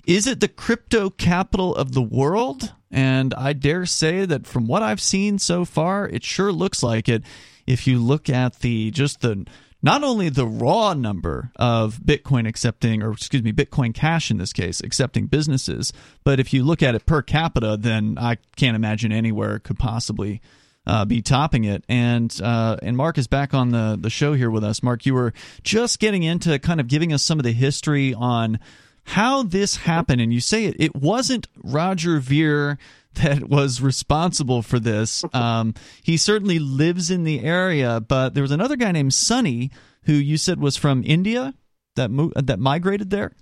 Is 0.07 0.29
it 0.29 0.39
the 0.39 0.47
crypto 0.47 1.11
capital 1.11 1.75
of 1.75 1.95
the 1.95 2.01
world? 2.01 2.73
And 2.93 3.35
I 3.35 3.55
dare 3.55 3.87
say 3.87 4.25
that 4.25 4.47
from 4.47 4.69
what 4.69 4.85
I've 4.85 5.01
seen 5.01 5.41
so 5.41 5.65
far, 5.65 6.07
it 6.07 6.23
sure 6.23 6.53
looks 6.53 6.85
like 6.85 7.09
it. 7.09 7.25
If 7.67 7.89
you 7.89 7.99
look 7.99 8.31
at 8.31 8.61
the 8.61 8.93
just 8.93 9.21
the 9.23 9.47
not 9.87 10.03
only 10.03 10.29
the 10.29 10.49
raw 10.49 10.95
number 10.95 11.53
of 11.55 12.01
Bitcoin 12.05 12.49
accepting, 12.49 13.05
or 13.05 13.13
excuse 13.13 13.45
me, 13.45 13.53
Bitcoin 13.53 13.95
Cash 13.95 14.33
in 14.33 14.37
this 14.37 14.53
case, 14.53 14.81
accepting 14.81 15.29
businesses, 15.29 15.93
but 16.25 16.41
if 16.41 16.53
you 16.53 16.65
look 16.65 16.83
at 16.83 16.97
it 16.97 17.07
per 17.07 17.23
capita, 17.23 17.77
then 17.79 18.19
I 18.21 18.39
can't 18.57 18.75
imagine 18.75 19.13
anywhere 19.13 19.61
could 19.61 19.79
possibly 19.79 20.43
uh, 20.89 21.05
be 21.05 21.23
topping 21.23 21.63
it. 21.63 21.85
And 21.89 22.37
uh, 22.43 22.79
and 22.83 22.97
Mark 22.97 23.17
is 23.17 23.29
back 23.29 23.55
on 23.55 23.71
the 23.71 23.97
the 23.99 24.11
show 24.11 24.35
here 24.35 24.51
with 24.51 24.65
us. 24.65 24.83
Mark, 24.83 25.07
you 25.07 25.15
were 25.15 25.33
just 25.63 26.01
getting 26.01 26.25
into 26.25 26.59
kind 26.59 26.81
of 26.81 26.89
giving 26.89 27.13
us 27.13 27.23
some 27.23 27.39
of 27.39 27.45
the 27.45 27.53
history 27.53 28.13
on 28.13 28.59
how 29.07 29.43
this 29.43 29.77
happened, 29.77 30.21
and 30.21 30.33
you 30.33 30.41
say 30.41 30.65
it 30.65 30.77
it 30.79 30.95
wasn't 30.95 31.47
Roger 31.63 32.19
Ver 32.19 32.79
that 33.15 33.49
was 33.49 33.81
responsible 33.81 34.63
for 34.63 34.79
this. 34.79 35.25
Um, 35.33 35.75
he 36.03 36.17
certainly 36.17 36.59
lives 36.59 37.11
in 37.11 37.25
the 37.25 37.43
area, 37.43 38.01
but 38.01 38.35
there 38.35 38.43
was 38.43 38.51
another 38.51 38.77
guy 38.77 38.93
named 38.93 39.15
Sonny 39.15 39.71
who 40.03 40.13
you 40.13 40.37
said 40.37 40.61
was 40.61 40.77
from 40.77 41.03
India 41.05 41.55
that 41.97 42.11
mo- 42.11 42.33
that 42.37 42.59
migrated 42.59 43.11
there. 43.11 43.33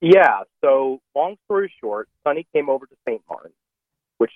Yeah. 0.00 0.40
So, 0.62 1.00
long 1.14 1.36
story 1.44 1.72
short, 1.80 2.08
Sonny 2.26 2.46
came 2.54 2.68
over 2.68 2.86
to 2.86 2.94
St. 3.08 3.22
Martin, 3.28 3.52
which 4.18 4.32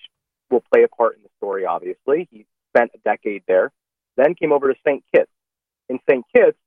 will 0.51 0.63
play 0.73 0.83
a 0.83 0.89
part 0.89 1.17
in 1.17 1.23
the 1.23 1.29
story. 1.37 1.67
Obviously, 1.67 2.29
he 2.31 2.47
spent 2.75 2.91
a 2.95 2.99
decade 2.99 3.43
there. 3.47 3.73
Then 4.17 4.35
came 4.35 4.53
over 4.53 4.73
to 4.73 4.79
St. 4.87 5.05
Kitts. 5.15 5.31
In 5.89 5.99
St. 6.09 6.25
Kitts, 6.35 6.59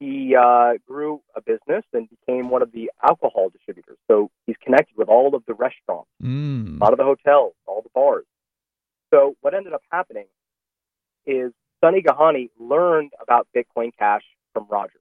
he 0.00 0.34
uh, 0.36 0.74
grew 0.86 1.20
a 1.34 1.40
business 1.40 1.84
and 1.92 2.08
became 2.08 2.50
one 2.50 2.62
of 2.62 2.70
the 2.72 2.90
alcohol 3.02 3.48
distributors. 3.50 3.96
So 4.08 4.30
he's 4.46 4.56
connected 4.62 4.96
with 4.96 5.08
all 5.08 5.34
of 5.34 5.44
the 5.46 5.54
restaurants, 5.54 6.08
Mm. 6.22 6.80
a 6.80 6.84
lot 6.84 6.92
of 6.92 6.98
the 6.98 7.04
hotels, 7.04 7.54
all 7.66 7.82
the 7.82 7.90
bars. 7.94 8.24
So 9.12 9.36
what 9.40 9.54
ended 9.54 9.72
up 9.72 9.82
happening 9.90 10.26
is 11.26 11.52
Sonny 11.82 12.02
Gahani 12.02 12.50
learned 12.58 13.12
about 13.20 13.48
Bitcoin 13.56 13.90
Cash 13.98 14.22
from 14.52 14.66
Roger. 14.70 15.00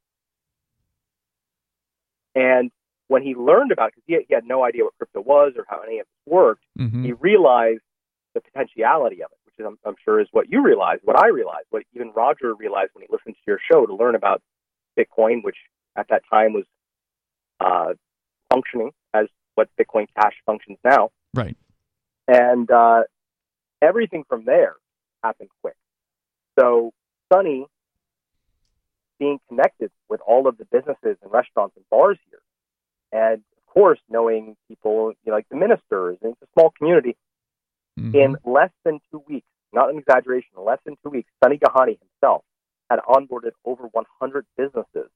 And 2.35 2.71
when 3.07 3.23
he 3.23 3.35
learned 3.35 3.71
about 3.71 3.89
it, 3.89 3.95
because 4.05 4.25
he, 4.27 4.33
had 4.33 4.45
no 4.45 4.63
idea 4.63 4.83
what 4.83 4.95
crypto 4.97 5.21
was 5.21 5.53
or 5.57 5.65
how 5.67 5.81
any 5.81 5.99
of 5.99 6.05
this 6.07 6.31
worked, 6.33 6.63
Mhm. 6.77 7.03
he 7.05 7.13
realized 7.13 7.81
the 8.33 8.41
potentiality 8.41 9.23
of 9.23 9.31
it, 9.31 9.37
which 9.45 9.55
is, 9.59 9.65
I'm, 9.65 9.77
I'm 9.85 9.95
sure, 10.03 10.19
is 10.19 10.27
what 10.31 10.49
you 10.49 10.61
realized, 10.61 11.01
what 11.03 11.17
I 11.17 11.27
realized, 11.27 11.67
what 11.69 11.83
even 11.93 12.11
Roger 12.11 12.53
realized 12.53 12.91
when 12.93 13.03
he 13.03 13.07
listened 13.11 13.35
to 13.35 13.41
your 13.47 13.59
show 13.71 13.85
to 13.85 13.93
learn 13.95 14.15
about 14.15 14.41
Bitcoin, 14.97 15.43
which 15.43 15.57
at 15.95 16.07
that 16.09 16.23
time 16.29 16.53
was 16.53 16.65
uh, 17.59 17.93
functioning 18.51 18.91
as 19.13 19.27
what 19.55 19.69
Bitcoin 19.79 20.07
Cash 20.15 20.33
functions 20.45 20.77
now. 20.83 21.09
Right. 21.33 21.57
And 22.27 22.69
uh, 22.69 23.03
everything 23.81 24.23
from 24.27 24.45
there 24.45 24.75
happened 25.23 25.49
quick. 25.61 25.75
So 26.59 26.91
Sunny 27.31 27.65
being 29.19 29.39
connected 29.47 29.91
with 30.09 30.21
all 30.21 30.47
of 30.47 30.57
the 30.57 30.65
businesses 30.65 31.17
and 31.21 31.31
restaurants 31.31 31.75
and 31.75 31.85
bars 31.89 32.17
here, 32.29 32.41
and 33.11 33.37
of 33.57 33.73
course 33.73 33.99
knowing 34.09 34.55
people 34.67 35.13
you 35.23 35.31
know, 35.31 35.33
like 35.33 35.47
the 35.49 35.55
ministers, 35.55 36.17
and 36.21 36.33
it's 36.33 36.41
a 36.41 36.47
small 36.53 36.71
community. 36.77 37.15
Mhm. 37.99 38.13
In 38.13 38.37
less 38.45 38.71
than 38.83 38.99
two 39.09 39.23
weeks, 39.27 39.47
not 39.73 39.89
an 39.89 39.97
exaggeration, 39.97 40.49
in 40.55 40.63
less 40.63 40.79
than 40.85 40.97
two 41.03 41.09
weeks, 41.09 41.29
Sunny 41.43 41.57
Gahani 41.57 41.97
himself 41.99 42.43
had 42.89 42.99
onboarded 43.07 43.51
over 43.65 43.83
100 43.91 44.45
businesses 44.57 45.09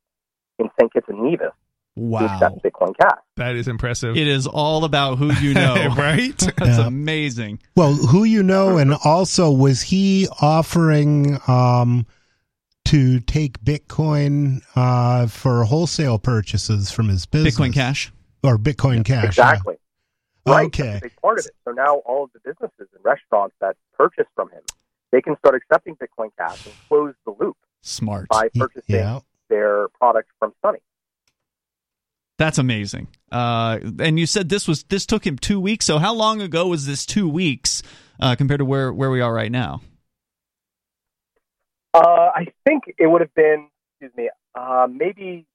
in 0.60 0.70
St. 0.80 0.92
Kitts 0.94 1.08
and 1.10 1.20
Nevis 1.24 1.48
to 1.96 2.01
wow. 2.01 2.25
accept 2.25 2.63
Bitcoin 2.63 2.96
Cash. 2.98 3.20
That 3.38 3.56
is 3.56 3.68
impressive. 3.68 4.16
It 4.18 4.28
is 4.28 4.48
all 4.48 4.86
about 4.86 5.18
who 5.18 5.34
you 5.36 5.54
know. 5.54 5.94
right? 5.98 6.38
That's 6.58 6.78
Yeah. 6.80 6.88
amazing. 6.88 7.60
Well, 7.75 7.94
who 7.94 8.24
you 8.24 8.44
know, 8.44 8.78
and 8.78 8.94
also 9.04 9.51
was 9.51 9.82
he 9.84 10.28
offering 10.42 11.38
um, 11.48 12.06
to 12.86 13.20
take 13.22 13.60
Bitcoin 13.63 14.62
uh, 14.75 15.28
for 15.28 15.63
wholesale 15.66 16.20
purchases 16.20 16.92
from 16.92 17.10
his 17.10 17.25
business? 17.25 17.56
Bitcoin 17.56 17.74
Cash. 17.74 18.12
or 18.44 18.58
Bitcoin 18.58 19.04
Cash? 19.06 19.38
yeah. 19.38 19.50
Exactly. 19.51 19.75
Right. 20.48 20.66
Okay. 20.68 20.84
That's 20.84 20.98
a 20.98 21.01
big 21.01 21.16
part 21.22 21.40
of 21.40 21.46
it. 21.46 21.51
So 21.66 21.72
now 21.72 21.98
all 21.98 22.24
of 22.24 22.32
the 22.34 22.40
businesses 22.40 22.88
and 22.96 23.04
restaurants 23.04 23.56
that 23.62 23.75
purchase 23.96 24.25
from 24.36 24.50
him, 24.50 24.62
they 25.12 25.22
can 25.22 25.36
start 25.38 25.56
accepting 25.56 25.96
Bitcoin 25.96 26.30
Cash 26.38 26.65
and 26.65 26.75
close 26.88 27.13
the 27.25 27.34
loop 27.39 27.58
Smart. 27.82 28.27
by 28.30 28.50
purchasing 28.56 28.96
Yeah. 28.96 29.20
their 29.50 29.88
product 29.89 30.30
from 30.39 30.53
Sunny. 30.63 30.80
That's 32.38 32.58
amazing. 32.58 33.08
Uh, 33.32 33.80
and 34.00 34.18
you 34.18 34.25
said 34.25 34.50
this 34.50 34.68
was 34.68 34.84
this 34.86 35.06
took 35.06 35.25
him 35.27 35.38
two 35.38 35.60
weeks. 35.60 35.86
So 35.86 36.00
how 36.00 36.13
long 36.13 36.41
ago 36.41 36.68
was 36.68 36.86
this 36.88 37.06
two 37.06 37.30
weeks 37.30 37.84
uh, 38.20 38.36
compared 38.36 38.60
to 38.60 38.65
where 38.65 38.91
where 38.91 39.12
we 39.12 39.22
are 39.22 39.34
right 39.34 39.51
now? 39.51 39.82
Uh, 41.94 42.00
I 42.34 42.48
think 42.65 42.84
it 42.98 43.08
would 43.08 43.22
have 43.22 43.34
been, 43.36 43.68
excuse 44.00 44.15
me, 44.15 44.30
uh, 44.56 44.88
maybe 44.89 45.46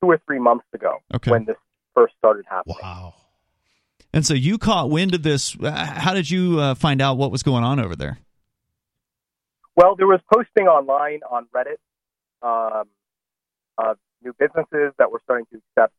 two 0.00 0.06
or 0.10 0.18
three 0.26 0.38
months 0.38 0.64
ago 0.72 0.96
Okay. 1.14 1.30
when 1.30 1.44
this 1.44 1.56
first 1.94 2.14
started 2.18 2.44
happening. 2.48 2.76
Wow. 2.82 3.14
And 4.12 4.24
so 4.24 4.32
you 4.34 4.58
caught 4.58 4.90
wind 4.90 5.14
of 5.14 5.22
this. 5.22 5.56
How 5.62 6.14
did 6.14 6.30
you 6.30 6.58
uh, 6.58 6.74
find 6.74 7.02
out 7.02 7.16
what 7.18 7.30
was 7.30 7.42
going 7.42 7.64
on 7.64 7.78
over 7.80 7.94
there? 7.96 8.18
Well, 9.76 9.96
there 9.96 10.06
was 10.06 10.20
posting 10.32 10.66
online 10.68 11.20
on 11.28 11.46
Reddit 11.54 11.78
um, 12.42 12.88
of 13.78 13.98
new 14.22 14.32
businesses 14.38 14.92
that 14.98 15.10
were 15.10 15.20
starting 15.24 15.46
to 15.52 15.60
accept 15.76 15.92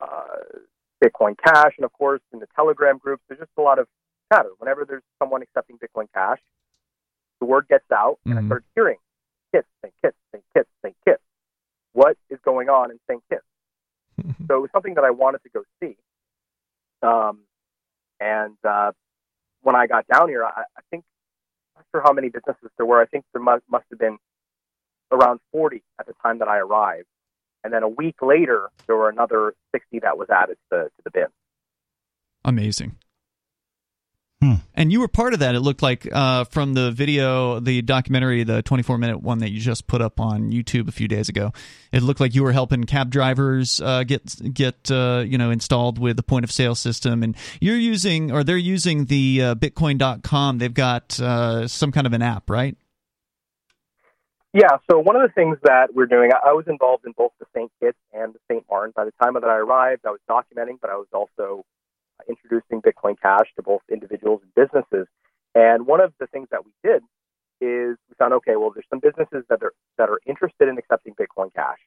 uh, 0.00 0.60
Bitcoin 1.02 1.34
Cash, 1.42 1.72
and 1.78 1.84
of 1.84 1.92
course, 1.92 2.20
in 2.32 2.40
the 2.40 2.46
Telegram 2.54 2.98
groups, 2.98 3.22
there's 3.28 3.40
just 3.40 3.50
a 3.58 3.62
lot 3.62 3.78
of 3.78 3.86
chatter. 4.32 4.50
Whenever 4.58 4.84
there's 4.84 5.02
someone 5.18 5.42
accepting 5.42 5.78
Bitcoin 5.78 6.06
Cash, 6.12 6.38
the 7.40 7.46
word 7.46 7.66
gets 7.68 7.90
out, 7.92 8.18
and 8.26 8.38
I 8.38 8.42
Mhm. 8.42 8.46
started 8.46 8.66
hearing 8.74 8.98
"kiss, 9.52 9.64
St. 9.82 9.94
kiss, 10.02 10.14
St. 10.32 10.44
kiss, 10.54 10.66
St. 10.82 10.96
Kitts. 11.06 11.22
What 11.92 12.18
is 12.28 12.38
going 12.40 12.68
on 12.68 12.90
in 12.90 12.98
St. 13.08 13.22
Kitts? 13.28 13.46
so 14.48 14.56
it 14.56 14.60
was 14.60 14.70
something 14.72 14.94
that 14.94 15.04
I 15.04 15.10
wanted 15.10 15.42
to 15.44 15.48
go 15.50 15.64
see. 15.80 15.96
Um, 17.02 17.44
and 18.20 18.56
uh, 18.64 18.92
when 19.62 19.74
I 19.76 19.86
got 19.86 20.06
down 20.06 20.28
here, 20.28 20.44
I, 20.44 20.62
I 20.76 20.80
think 20.90 21.04
not 21.76 21.84
sure 21.92 22.02
how 22.04 22.12
many 22.12 22.28
businesses 22.28 22.70
there 22.76 22.86
were. 22.86 23.00
I 23.00 23.06
think 23.06 23.24
there 23.32 23.42
must, 23.42 23.62
must 23.70 23.84
have 23.90 23.98
been 23.98 24.18
around 25.10 25.40
40 25.52 25.82
at 25.98 26.06
the 26.06 26.14
time 26.22 26.38
that 26.38 26.48
I 26.48 26.58
arrived. 26.58 27.06
And 27.62 27.72
then 27.72 27.82
a 27.82 27.88
week 27.88 28.16
later, 28.20 28.70
there 28.86 28.96
were 28.96 29.08
another 29.08 29.54
60 29.72 30.00
that 30.00 30.18
was 30.18 30.28
added 30.30 30.58
to, 30.70 30.84
to 30.84 31.02
the 31.02 31.10
bin. 31.10 31.26
Amazing. 32.44 32.96
Hmm. 34.44 34.56
And 34.74 34.92
you 34.92 35.00
were 35.00 35.08
part 35.08 35.32
of 35.32 35.38
that. 35.38 35.54
It 35.54 35.60
looked 35.60 35.80
like 35.80 36.06
uh, 36.12 36.44
from 36.44 36.74
the 36.74 36.90
video, 36.90 37.60
the 37.60 37.80
documentary, 37.80 38.44
the 38.44 38.60
24 38.60 38.98
minute 38.98 39.22
one 39.22 39.38
that 39.38 39.50
you 39.50 39.58
just 39.58 39.86
put 39.86 40.02
up 40.02 40.20
on 40.20 40.50
YouTube 40.52 40.86
a 40.86 40.92
few 40.92 41.08
days 41.08 41.30
ago. 41.30 41.54
It 41.92 42.02
looked 42.02 42.20
like 42.20 42.34
you 42.34 42.42
were 42.42 42.52
helping 42.52 42.84
cab 42.84 43.08
drivers 43.08 43.80
uh, 43.80 44.04
get 44.04 44.52
get 44.52 44.90
uh, 44.90 45.24
you 45.26 45.38
know 45.38 45.50
installed 45.50 45.98
with 45.98 46.18
the 46.18 46.22
point 46.22 46.44
of 46.44 46.52
sale 46.52 46.74
system, 46.74 47.22
and 47.22 47.34
you're 47.58 47.78
using 47.78 48.32
or 48.32 48.44
they're 48.44 48.58
using 48.58 49.06
the 49.06 49.40
uh, 49.40 49.54
Bitcoin.com. 49.54 50.58
They've 50.58 50.74
got 50.74 51.18
uh, 51.20 51.66
some 51.66 51.90
kind 51.90 52.06
of 52.06 52.12
an 52.12 52.20
app, 52.20 52.50
right? 52.50 52.76
Yeah. 54.52 54.76
So 54.90 54.98
one 54.98 55.16
of 55.16 55.22
the 55.22 55.32
things 55.32 55.56
that 55.62 55.94
we're 55.94 56.04
doing, 56.04 56.32
I 56.32 56.52
was 56.52 56.66
involved 56.66 57.06
in 57.06 57.12
both 57.16 57.32
the 57.40 57.46
St. 57.56 57.72
Kitts 57.80 57.98
and 58.12 58.34
the 58.34 58.40
St. 58.50 58.62
Martin. 58.70 58.92
By 58.94 59.06
the 59.06 59.12
time 59.22 59.32
that 59.34 59.44
I 59.44 59.56
arrived, 59.56 60.02
I 60.04 60.10
was 60.10 60.20
documenting, 60.28 60.78
but 60.82 60.90
I 60.90 60.96
was 60.96 61.08
also 61.14 61.64
introducing 62.28 62.80
Bitcoin 62.82 63.20
Cash 63.20 63.48
to 63.56 63.62
both 63.62 63.82
individuals 63.90 64.40
and 64.42 64.54
businesses. 64.54 65.06
And 65.54 65.86
one 65.86 66.00
of 66.00 66.12
the 66.18 66.26
things 66.26 66.48
that 66.50 66.64
we 66.64 66.72
did 66.82 67.02
is 67.60 67.96
we 68.08 68.14
found, 68.18 68.34
okay, 68.34 68.56
well, 68.56 68.70
there's 68.70 68.86
some 68.90 68.98
businesses 68.98 69.44
that 69.48 69.62
are 69.62 69.72
that 69.98 70.08
are 70.08 70.20
interested 70.26 70.68
in 70.68 70.78
accepting 70.78 71.14
Bitcoin 71.14 71.54
Cash, 71.54 71.78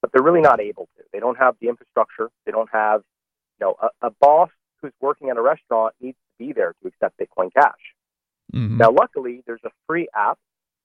but 0.00 0.10
they're 0.12 0.22
really 0.22 0.40
not 0.40 0.60
able 0.60 0.88
to. 0.96 1.02
They 1.12 1.20
don't 1.20 1.38
have 1.38 1.56
the 1.60 1.68
infrastructure. 1.68 2.30
They 2.46 2.52
don't 2.52 2.70
have, 2.72 3.02
you 3.60 3.66
know, 3.66 3.76
a, 3.80 4.06
a 4.06 4.10
boss 4.10 4.50
who's 4.80 4.92
working 5.00 5.28
at 5.28 5.36
a 5.36 5.42
restaurant 5.42 5.94
needs 6.00 6.16
to 6.16 6.44
be 6.46 6.52
there 6.52 6.74
to 6.82 6.88
accept 6.88 7.18
Bitcoin 7.18 7.52
Cash. 7.52 7.72
Mm-hmm. 8.54 8.78
Now, 8.78 8.90
luckily, 8.90 9.42
there's 9.46 9.60
a 9.64 9.70
free 9.86 10.08
app 10.14 10.38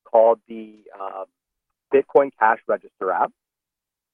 called 0.03 0.39
the 0.47 0.75
uh, 0.99 1.25
Bitcoin 1.93 2.31
Cash 2.37 2.59
Register 2.67 3.11
app, 3.11 3.31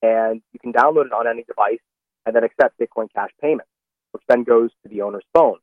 and 0.01 0.42
you 0.53 0.60
can 0.60 0.72
download 0.72 1.08
it 1.08 1.13
on 1.13 1.27
any 1.27 1.44
device 1.44 1.80
and 2.25 2.36
then 2.36 2.44
accept 2.44 2.80
Bitcoin 2.80 3.08
Cash 3.13 3.32
payments 3.42 3.70
which 4.13 4.24
then 4.27 4.43
goes 4.43 4.72
to 4.84 4.89
the 4.89 5.01
owner's 5.01 5.25
phone. 5.34 5.58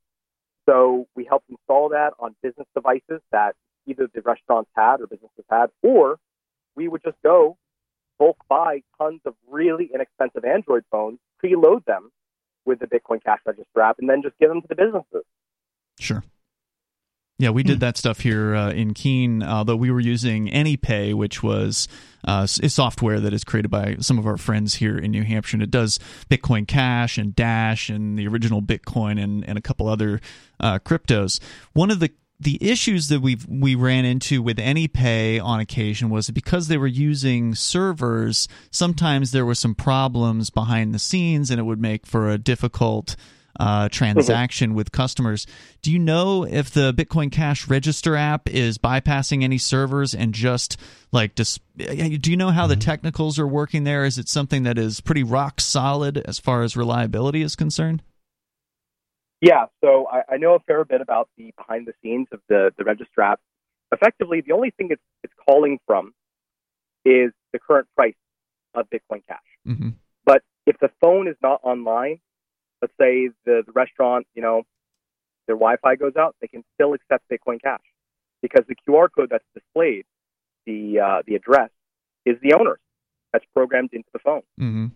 So 0.68 1.06
we 1.16 1.24
helped 1.24 1.48
install 1.48 1.88
that 1.90 2.12
on 2.18 2.36
business 2.42 2.66
devices 2.74 3.20
that 3.32 3.54
either 3.86 4.08
the 4.12 4.20
restaurants 4.20 4.70
had 4.76 5.00
or 5.00 5.06
businesses 5.06 5.44
had, 5.48 5.66
or 5.82 6.18
we 6.76 6.86
would 6.88 7.02
just 7.02 7.16
go 7.24 7.56
bulk 8.18 8.36
buy 8.48 8.82
tons 8.98 9.20
of 9.24 9.34
really 9.48 9.90
inexpensive 9.92 10.44
Android 10.44 10.84
phones, 10.90 11.18
preload 11.42 11.84
them 11.86 12.10
with 12.66 12.78
the 12.78 12.86
Bitcoin 12.86 13.22
Cash 13.24 13.40
Register 13.46 13.80
app, 13.80 13.98
and 13.98 14.08
then 14.08 14.22
just 14.22 14.38
give 14.38 14.50
them 14.50 14.60
to 14.60 14.68
the 14.68 14.74
businesses. 14.74 15.24
Sure. 15.98 16.22
Yeah, 17.40 17.50
we 17.50 17.62
did 17.62 17.76
hmm. 17.76 17.80
that 17.80 17.96
stuff 17.96 18.20
here 18.20 18.54
uh, 18.54 18.70
in 18.70 18.92
Keene, 18.92 19.42
although 19.42 19.74
we 19.74 19.90
were 19.90 19.98
using 19.98 20.48
AnyPay, 20.48 21.14
which 21.14 21.42
was 21.42 21.88
uh, 22.22 22.46
software 22.46 23.18
that 23.18 23.32
is 23.32 23.44
created 23.44 23.70
by 23.70 23.96
some 24.00 24.18
of 24.18 24.26
our 24.26 24.36
friends 24.36 24.74
here 24.74 24.98
in 24.98 25.10
New 25.10 25.22
Hampshire. 25.22 25.56
And 25.56 25.62
it 25.62 25.70
does 25.70 25.98
Bitcoin 26.28 26.68
Cash 26.68 27.16
and 27.16 27.34
Dash 27.34 27.88
and 27.88 28.18
the 28.18 28.28
original 28.28 28.60
Bitcoin 28.60 29.18
and, 29.18 29.42
and 29.48 29.56
a 29.56 29.62
couple 29.62 29.88
other 29.88 30.20
uh, 30.60 30.80
cryptos. 30.80 31.40
One 31.72 31.90
of 31.90 31.98
the 31.98 32.10
the 32.38 32.58
issues 32.60 33.08
that 33.08 33.20
we 33.20 33.38
we 33.48 33.74
ran 33.74 34.04
into 34.04 34.42
with 34.42 34.58
AnyPay 34.58 35.42
on 35.42 35.60
occasion 35.60 36.10
was 36.10 36.30
because 36.30 36.68
they 36.68 36.76
were 36.76 36.86
using 36.86 37.54
servers. 37.54 38.48
Sometimes 38.70 39.32
there 39.32 39.46
were 39.46 39.54
some 39.54 39.74
problems 39.74 40.50
behind 40.50 40.94
the 40.94 40.98
scenes, 40.98 41.50
and 41.50 41.58
it 41.58 41.64
would 41.64 41.80
make 41.80 42.06
for 42.06 42.28
a 42.28 42.36
difficult 42.36 43.16
uh, 43.60 43.90
transaction 43.90 44.72
with 44.72 44.90
customers. 44.90 45.46
Do 45.82 45.92
you 45.92 45.98
know 45.98 46.44
if 46.44 46.70
the 46.70 46.94
Bitcoin 46.94 47.30
Cash 47.30 47.68
Register 47.68 48.16
app 48.16 48.48
is 48.48 48.78
bypassing 48.78 49.44
any 49.44 49.58
servers 49.58 50.14
and 50.14 50.32
just 50.32 50.78
like 51.12 51.34
just 51.34 51.60
do 51.76 52.30
you 52.30 52.38
know 52.38 52.50
how 52.50 52.66
the 52.66 52.74
mm-hmm. 52.74 52.80
technicals 52.80 53.38
are 53.38 53.46
working 53.46 53.84
there? 53.84 54.06
Is 54.06 54.16
it 54.16 54.30
something 54.30 54.62
that 54.62 54.78
is 54.78 55.02
pretty 55.02 55.22
rock 55.22 55.60
solid 55.60 56.16
as 56.16 56.38
far 56.38 56.62
as 56.62 56.74
reliability 56.74 57.42
is 57.42 57.54
concerned? 57.54 58.02
Yeah, 59.42 59.66
so 59.84 60.06
I, 60.10 60.34
I 60.34 60.36
know 60.38 60.54
a 60.54 60.60
fair 60.60 60.84
bit 60.86 61.02
about 61.02 61.28
the 61.36 61.52
behind 61.56 61.86
the 61.86 61.92
scenes 62.02 62.28
of 62.32 62.40
the 62.48 62.72
the 62.78 62.84
Register 62.84 63.20
app. 63.20 63.40
Effectively, 63.92 64.42
the 64.46 64.54
only 64.54 64.70
thing 64.70 64.88
it's 64.90 65.02
it's 65.22 65.34
calling 65.46 65.78
from 65.86 66.14
is 67.04 67.30
the 67.52 67.58
current 67.58 67.88
price 67.94 68.14
of 68.74 68.86
Bitcoin 68.88 69.22
Cash. 69.28 69.38
Mm-hmm. 69.68 69.90
But 70.24 70.42
if 70.66 70.78
the 70.78 70.90
phone 70.98 71.28
is 71.28 71.36
not 71.42 71.60
online, 71.62 72.20
let's 72.80 72.94
say 73.00 73.30
the, 73.44 73.62
the 73.66 73.72
restaurant, 73.72 74.26
you 74.34 74.42
know, 74.42 74.62
their 75.46 75.56
Wi-Fi 75.56 75.96
goes 75.96 76.16
out, 76.16 76.36
they 76.40 76.46
can 76.46 76.64
still 76.74 76.94
accept 76.94 77.24
Bitcoin 77.30 77.60
Cash 77.60 77.80
because 78.42 78.64
the 78.68 78.76
QR 78.76 79.08
code 79.14 79.28
that's 79.30 79.44
displayed, 79.54 80.04
the 80.66 81.00
uh, 81.00 81.22
the 81.26 81.34
address, 81.34 81.70
is 82.24 82.36
the 82.42 82.54
owner's. 82.54 82.78
That's 83.32 83.44
programmed 83.54 83.90
into 83.92 84.08
the 84.12 84.18
phone. 84.18 84.42
Mm-hmm. 84.60 84.86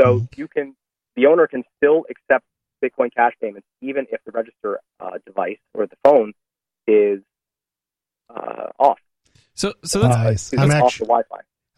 So 0.00 0.20
mm-hmm. 0.20 0.24
you 0.40 0.48
can, 0.48 0.74
the 1.14 1.26
owner 1.26 1.46
can 1.46 1.62
still 1.76 2.04
accept 2.10 2.44
Bitcoin 2.82 3.14
Cash 3.14 3.34
payments 3.40 3.66
even 3.80 4.06
if 4.10 4.20
the 4.24 4.32
register 4.32 4.80
uh, 4.98 5.18
device 5.26 5.58
or 5.74 5.86
the 5.86 5.96
phone 6.02 6.32
is 6.86 7.20
uh, 8.34 8.68
off. 8.78 8.98
So, 9.54 9.74
so 9.84 10.00
that's, 10.00 10.52
I'm, 10.54 10.70
actually, 10.70 11.08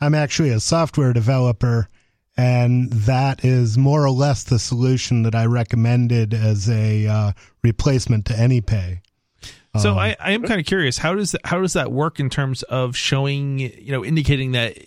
I'm 0.00 0.14
actually 0.14 0.50
a 0.50 0.60
software 0.60 1.12
developer 1.12 1.88
and 2.36 2.90
that 2.90 3.44
is 3.44 3.78
more 3.78 4.04
or 4.04 4.10
less 4.10 4.42
the 4.44 4.58
solution 4.58 5.22
that 5.22 5.34
I 5.34 5.46
recommended 5.46 6.34
as 6.34 6.68
a 6.68 7.06
uh, 7.06 7.32
replacement 7.62 8.26
to 8.26 8.32
AnyPay. 8.32 9.00
So 9.76 9.92
um, 9.92 9.98
I, 9.98 10.16
I 10.20 10.32
am 10.32 10.42
kind 10.44 10.60
of 10.60 10.66
curious 10.66 10.98
how 10.98 11.14
does 11.14 11.32
that, 11.32 11.40
how 11.44 11.60
does 11.60 11.72
that 11.72 11.90
work 11.90 12.20
in 12.20 12.30
terms 12.30 12.62
of 12.64 12.96
showing 12.96 13.58
you 13.58 13.90
know 13.90 14.04
indicating 14.04 14.52
that 14.52 14.78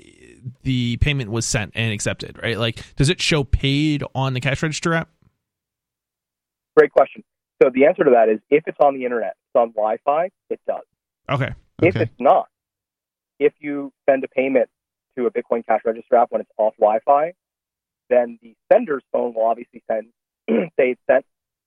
the 0.63 0.97
payment 0.97 1.29
was 1.29 1.45
sent 1.45 1.73
and 1.75 1.91
accepted 1.91 2.39
right 2.41 2.57
like 2.57 2.81
does 2.95 3.09
it 3.09 3.21
show 3.21 3.43
paid 3.43 4.01
on 4.15 4.33
the 4.33 4.39
cash 4.39 4.63
register 4.63 4.93
app? 4.93 5.09
Great 6.75 6.91
question. 6.91 7.23
So 7.61 7.69
the 7.73 7.85
answer 7.85 8.03
to 8.03 8.11
that 8.11 8.29
is 8.29 8.39
if 8.49 8.63
it's 8.67 8.77
on 8.79 8.93
the 8.93 9.03
internet, 9.03 9.35
it's 9.47 9.59
on 9.59 9.71
Wi-Fi, 9.71 10.29
it 10.49 10.59
does. 10.67 10.83
Okay. 11.29 11.45
okay. 11.45 11.55
If 11.81 11.95
it's 11.95 12.19
not, 12.19 12.47
if 13.39 13.53
you 13.59 13.91
send 14.07 14.23
a 14.23 14.27
payment 14.27 14.69
to 15.17 15.25
a 15.25 15.31
Bitcoin 15.31 15.65
Cash 15.65 15.81
Register 15.85 16.15
app 16.15 16.31
when 16.31 16.41
it's 16.41 16.51
off 16.57 16.73
Wi-Fi, 16.79 17.33
then 18.09 18.39
the 18.41 18.55
sender's 18.71 19.03
phone 19.11 19.33
will 19.33 19.45
obviously 19.45 19.83
send 19.89 20.07
say 20.49 20.91
it's 20.91 21.01
sent. 21.09 21.25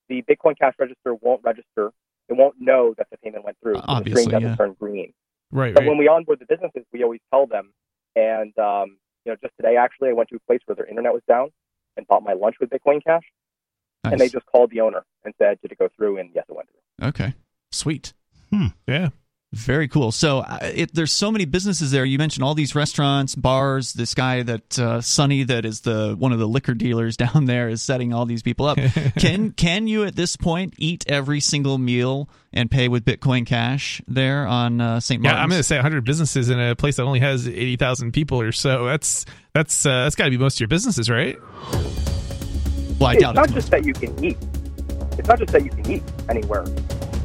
The 0.08 0.22
Bitcoin 0.22 0.58
Cash 0.58 0.74
Register 0.78 1.14
won't 1.14 1.42
register. 1.44 1.92
It 2.28 2.36
won't 2.36 2.54
know 2.58 2.94
that 2.96 3.08
the 3.10 3.18
payment 3.18 3.44
went 3.44 3.56
through. 3.62 3.76
So 3.76 3.84
obviously, 3.86 4.24
the 4.24 4.30
screen 4.30 4.40
doesn't 4.40 4.48
yeah. 4.50 4.56
turn 4.56 4.76
green. 4.78 5.12
Right. 5.52 5.74
But 5.74 5.80
right. 5.80 5.88
when 5.88 5.98
we 5.98 6.08
onboard 6.08 6.38
the 6.38 6.46
businesses, 6.46 6.84
we 6.92 7.02
always 7.02 7.20
tell 7.32 7.46
them. 7.46 7.72
And 8.16 8.56
um, 8.58 8.96
you 9.24 9.32
know, 9.32 9.36
just 9.42 9.54
today 9.56 9.76
actually, 9.76 10.10
I 10.10 10.12
went 10.12 10.28
to 10.30 10.36
a 10.36 10.40
place 10.40 10.60
where 10.66 10.76
their 10.76 10.86
internet 10.86 11.12
was 11.12 11.22
down 11.28 11.50
and 11.96 12.06
bought 12.06 12.22
my 12.22 12.32
lunch 12.32 12.56
with 12.60 12.70
Bitcoin 12.70 13.02
Cash. 13.04 13.22
Nice. 14.04 14.12
And 14.12 14.20
they 14.20 14.28
just 14.28 14.46
called 14.46 14.70
the 14.70 14.80
owner 14.80 15.04
and 15.24 15.34
said, 15.38 15.60
"Did 15.60 15.72
it 15.72 15.78
go 15.78 15.88
through?" 15.96 16.18
And 16.18 16.30
yes, 16.34 16.46
it 16.48 16.56
went 16.56 16.68
through. 16.70 17.08
Okay, 17.08 17.34
sweet. 17.70 18.14
Hmm. 18.50 18.68
Yeah. 18.88 19.10
Very 19.52 19.88
cool. 19.88 20.12
So 20.12 20.38
uh, 20.38 20.58
it, 20.62 20.94
there's 20.94 21.12
so 21.12 21.32
many 21.32 21.44
businesses 21.44 21.90
there. 21.90 22.04
You 22.04 22.18
mentioned 22.18 22.44
all 22.44 22.54
these 22.54 22.76
restaurants, 22.76 23.34
bars. 23.34 23.92
This 23.94 24.14
guy 24.14 24.44
that 24.44 24.78
uh, 24.78 25.00
Sonny, 25.00 25.42
that 25.42 25.64
is 25.64 25.80
the 25.80 26.14
one 26.16 26.32
of 26.32 26.38
the 26.38 26.46
liquor 26.46 26.72
dealers 26.72 27.16
down 27.16 27.46
there, 27.46 27.68
is 27.68 27.82
setting 27.82 28.14
all 28.14 28.26
these 28.26 28.42
people 28.42 28.66
up. 28.66 28.78
can 29.18 29.50
can 29.50 29.88
you 29.88 30.04
at 30.04 30.14
this 30.14 30.36
point 30.36 30.74
eat 30.78 31.04
every 31.08 31.40
single 31.40 31.78
meal 31.78 32.28
and 32.52 32.70
pay 32.70 32.86
with 32.86 33.04
Bitcoin 33.04 33.44
Cash 33.44 34.00
there 34.06 34.46
on 34.46 34.80
uh, 34.80 35.00
St. 35.00 35.20
Martin's? 35.20 35.36
Yeah, 35.36 35.42
I'm 35.42 35.48
going 35.48 35.58
to 35.58 35.64
say 35.64 35.76
100 35.76 36.04
businesses 36.04 36.48
in 36.48 36.60
a 36.60 36.76
place 36.76 36.96
that 36.96 37.02
only 37.02 37.20
has 37.20 37.48
80,000 37.48 38.12
people 38.12 38.40
or 38.40 38.52
so. 38.52 38.84
That's 38.84 39.26
that's 39.52 39.84
uh, 39.84 40.04
that's 40.04 40.14
got 40.14 40.26
to 40.26 40.30
be 40.30 40.38
most 40.38 40.56
of 40.56 40.60
your 40.60 40.68
businesses, 40.68 41.10
right? 41.10 41.36
Well, 43.00 43.08
I 43.08 43.14
it's 43.14 43.22
doubt 43.22 43.34
not 43.34 43.46
it's 43.46 43.50
not 43.50 43.54
just 43.54 43.70
that 43.72 43.84
you 43.84 43.94
can 43.94 44.24
eat. 44.24 44.38
It's 45.18 45.26
not 45.26 45.40
just 45.40 45.52
that 45.52 45.64
you 45.64 45.70
can 45.70 45.90
eat 45.90 46.04
anywhere. 46.28 46.64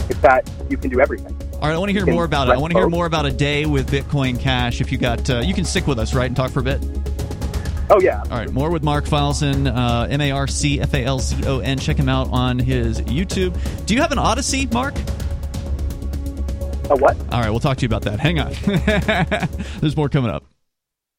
It's 0.10 0.20
that 0.22 0.50
you 0.72 0.78
can 0.78 0.90
do 0.90 1.00
everything. 1.00 1.38
All 1.56 1.62
right, 1.62 1.74
I 1.74 1.78
want 1.78 1.90
to 1.90 1.94
hear 1.94 2.06
more 2.06 2.26
about 2.26 2.48
it. 2.48 2.52
I 2.52 2.58
want 2.58 2.74
to 2.74 2.80
hear 2.80 2.90
more 2.90 3.06
about 3.06 3.26
a 3.26 3.32
day 3.32 3.66
with 3.66 3.90
Bitcoin 3.90 4.40
Cash. 4.40 4.82
If 4.82 4.92
you 4.92 4.98
got, 4.98 5.30
uh, 5.30 5.40
you 5.40 5.54
can 5.54 5.66
stick 5.66 5.88
with 5.88 5.98
us, 6.00 6.14
right, 6.14 6.26
and 6.26 6.36
talk 6.36 6.52
for 6.52 6.60
a 6.60 6.64
bit. 6.64 6.80
Oh 7.90 8.00
yeah. 8.02 8.22
All 8.24 8.38
right, 8.38 8.52
more 8.52 8.70
with 8.72 8.84
Marc 8.84 9.06
Falzon, 9.06 9.68
uh, 9.68 10.08
M 10.10 10.20
A 10.22 10.32
R 10.32 10.48
C 10.48 10.82
F 10.82 10.94
A 10.94 11.04
L 11.04 11.20
Z 11.20 11.46
O 11.46 11.60
N. 11.60 11.78
Check 11.78 11.98
him 11.98 12.10
out 12.10 12.30
on 12.32 12.60
his 12.60 13.02
YouTube. 13.02 13.56
Do 13.86 13.94
you 13.94 14.02
have 14.02 14.12
an 14.12 14.20
Odysee, 14.20 14.68
Mark? 14.72 14.96
A 16.90 16.96
what? 16.96 17.18
All 17.32 17.40
right, 17.42 17.50
we'll 17.50 17.60
talk 17.60 17.78
to 17.78 17.82
you 17.82 17.88
about 17.88 18.04
that. 18.04 18.20
Hang 18.20 18.40
on. 18.40 18.54
There's 19.82 19.96
more 19.96 20.10
coming 20.10 20.32
up. 20.32 20.44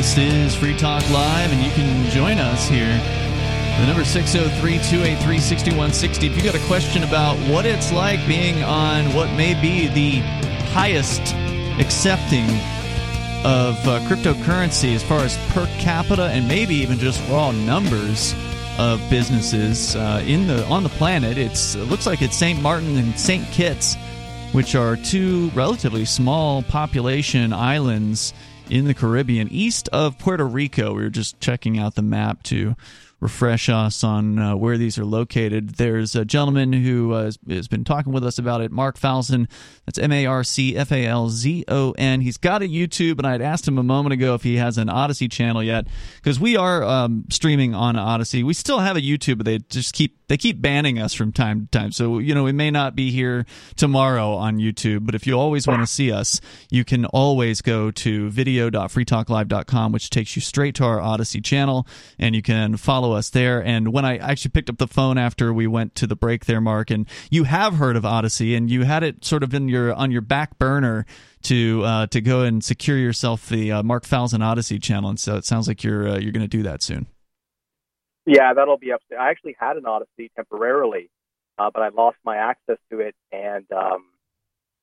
This 0.00 0.16
is 0.16 0.54
Free 0.54 0.76
Talk 0.76 1.02
Live, 1.10 1.52
and 1.52 1.60
you 1.62 1.70
can 1.72 2.08
join 2.10 2.38
us 2.38 2.68
here. 2.68 2.96
The 3.80 3.86
number 3.86 4.04
603 4.04 4.78
283 4.78 5.38
6160. 5.38 6.26
If 6.26 6.36
you 6.36 6.42
got 6.42 6.54
a 6.54 6.66
question 6.66 7.02
about 7.02 7.36
what 7.50 7.66
it's 7.66 7.92
like 7.92 8.24
being 8.28 8.62
on 8.62 9.12
what 9.14 9.32
may 9.32 9.54
be 9.60 9.88
the 9.88 10.20
highest 10.70 11.20
accepting 11.80 12.44
of 13.44 13.76
uh, 13.88 14.00
cryptocurrency 14.06 14.94
as 14.94 15.02
far 15.02 15.20
as 15.20 15.36
per 15.48 15.66
capita 15.78 16.26
and 16.26 16.46
maybe 16.46 16.76
even 16.76 16.98
just 16.98 17.20
raw 17.28 17.50
numbers 17.50 18.34
of 18.78 19.00
businesses 19.10 19.96
uh, 19.96 20.22
in 20.26 20.46
the 20.46 20.64
on 20.66 20.82
the 20.82 20.88
planet. 20.90 21.38
It's 21.38 21.74
it 21.74 21.84
looks 21.84 22.06
like 22.06 22.22
it's 22.22 22.36
St. 22.36 22.60
Martin 22.60 22.96
and 22.96 23.18
St. 23.18 23.46
Kitts, 23.52 23.96
which 24.52 24.74
are 24.74 24.96
two 24.96 25.50
relatively 25.54 26.04
small 26.04 26.62
population 26.62 27.52
islands 27.52 28.32
in 28.68 28.84
the 28.84 28.94
Caribbean, 28.94 29.48
east 29.50 29.88
of 29.88 30.18
Puerto 30.18 30.46
Rico. 30.46 30.94
We 30.94 31.02
were 31.02 31.10
just 31.10 31.40
checking 31.40 31.78
out 31.78 31.94
the 31.94 32.02
map 32.02 32.42
to 32.44 32.76
refresh 33.20 33.68
us 33.68 34.02
on 34.02 34.38
uh, 34.38 34.56
where 34.56 34.78
these 34.78 34.98
are 34.98 35.04
located. 35.04 35.70
There's 35.70 36.16
a 36.16 36.24
gentleman 36.24 36.72
who 36.72 37.12
uh, 37.12 37.30
has 37.48 37.68
been 37.68 37.84
talking 37.84 38.12
with 38.12 38.24
us 38.24 38.38
about 38.38 38.62
it, 38.62 38.72
Marc 38.72 38.98
Falzon. 38.98 39.48
That's 39.90 39.98
M 39.98 40.12
A 40.12 40.24
R 40.24 40.44
C 40.44 40.76
F 40.76 40.92
A 40.92 41.04
L 41.04 41.30
Z 41.30 41.64
O 41.66 41.90
N. 41.98 42.20
He's 42.20 42.36
got 42.36 42.62
a 42.62 42.66
YouTube, 42.66 43.18
and 43.18 43.26
I 43.26 43.32
had 43.32 43.42
asked 43.42 43.66
him 43.66 43.76
a 43.76 43.82
moment 43.82 44.12
ago 44.12 44.34
if 44.34 44.44
he 44.44 44.54
has 44.54 44.78
an 44.78 44.88
Odysee 44.88 45.28
channel 45.28 45.64
yet, 45.64 45.88
because 46.22 46.38
we 46.38 46.56
are 46.56 46.84
um, 46.84 47.24
streaming 47.28 47.74
on 47.74 47.96
Odysee. 47.96 48.44
We 48.44 48.54
still 48.54 48.78
have 48.78 48.96
a 48.96 49.00
YouTube, 49.00 49.38
but 49.38 49.46
they 49.46 49.58
just 49.58 49.92
keep 49.92 50.20
they 50.30 50.36
keep 50.36 50.62
banning 50.62 51.00
us 51.00 51.12
from 51.12 51.32
time 51.32 51.62
to 51.62 51.66
time. 51.76 51.90
So, 51.90 52.20
you 52.20 52.36
know, 52.36 52.44
we 52.44 52.52
may 52.52 52.70
not 52.70 52.94
be 52.94 53.10
here 53.10 53.46
tomorrow 53.74 54.34
on 54.34 54.58
YouTube, 54.58 55.04
but 55.04 55.16
if 55.16 55.26
you 55.26 55.36
always 55.36 55.66
want 55.66 55.80
to 55.80 55.88
see 55.88 56.12
us, 56.12 56.40
you 56.70 56.84
can 56.84 57.04
always 57.06 57.60
go 57.60 57.90
to 57.90 58.30
video.freetalklive.com, 58.30 59.90
which 59.90 60.08
takes 60.08 60.36
you 60.36 60.40
straight 60.40 60.76
to 60.76 60.84
our 60.84 61.00
Odysee 61.00 61.40
channel, 61.40 61.84
and 62.16 62.36
you 62.36 62.42
can 62.42 62.76
follow 62.76 63.10
us 63.10 63.28
there. 63.30 63.60
And 63.60 63.92
when 63.92 64.04
I 64.04 64.18
actually 64.18 64.52
picked 64.52 64.70
up 64.70 64.78
the 64.78 64.86
phone 64.86 65.18
after 65.18 65.52
we 65.52 65.66
went 65.66 65.96
to 65.96 66.06
the 66.06 66.14
break 66.14 66.44
there, 66.44 66.60
Mark, 66.60 66.92
and 66.92 67.08
you 67.28 67.42
have 67.42 67.74
heard 67.74 67.96
of 67.96 68.04
Odysee, 68.04 68.54
and 68.54 68.70
you 68.70 68.84
had 68.84 69.02
it 69.02 69.24
sort 69.24 69.42
of 69.42 69.52
in 69.52 69.68
your 69.68 69.79
on 69.88 70.10
your 70.10 70.20
back 70.20 70.58
burner 70.58 71.06
to 71.42 71.82
uh, 71.84 72.06
to 72.08 72.20
go 72.20 72.42
and 72.42 72.62
secure 72.62 72.98
yourself 72.98 73.48
the 73.48 73.72
uh, 73.72 73.82
Marc 73.82 74.04
Falzon 74.04 74.40
Odysee 74.40 74.78
channel, 74.78 75.10
and 75.10 75.18
so 75.18 75.36
it 75.36 75.44
sounds 75.44 75.68
like 75.68 75.82
you're 75.82 76.08
uh, 76.08 76.18
you're 76.18 76.32
going 76.32 76.48
to 76.48 76.48
do 76.48 76.62
that 76.64 76.82
soon. 76.82 77.06
Yeah, 78.26 78.52
that'll 78.54 78.78
be 78.78 78.92
up. 78.92 79.00
I 79.18 79.30
actually 79.30 79.56
had 79.58 79.76
an 79.76 79.84
Odysee 79.86 80.30
temporarily, 80.36 81.10
uh, 81.58 81.70
but 81.72 81.82
I 81.82 81.88
lost 81.88 82.18
my 82.24 82.36
access 82.36 82.78
to 82.90 83.00
it, 83.00 83.14
and 83.32 83.64
um, 83.72 84.04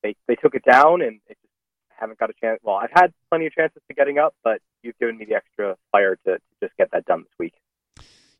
they 0.02 0.16
they 0.26 0.34
took 0.34 0.54
it 0.54 0.64
down, 0.64 1.02
and 1.02 1.20
it 1.28 1.38
just 1.40 1.52
haven't 1.98 2.18
got 2.18 2.30
a 2.30 2.34
chance. 2.40 2.60
Well, 2.62 2.76
I've 2.76 2.92
had 2.92 3.12
plenty 3.30 3.46
of 3.46 3.52
chances 3.52 3.82
to 3.88 3.94
getting 3.94 4.18
up, 4.18 4.34
but 4.42 4.60
you've 4.82 4.98
given 4.98 5.18
me 5.18 5.24
the 5.24 5.34
extra 5.34 5.76
fire 5.92 6.16
to, 6.26 6.34
to 6.34 6.40
just 6.62 6.76
get 6.76 6.90
that 6.92 7.04
done 7.04 7.20
this 7.22 7.32
week. 7.38 7.54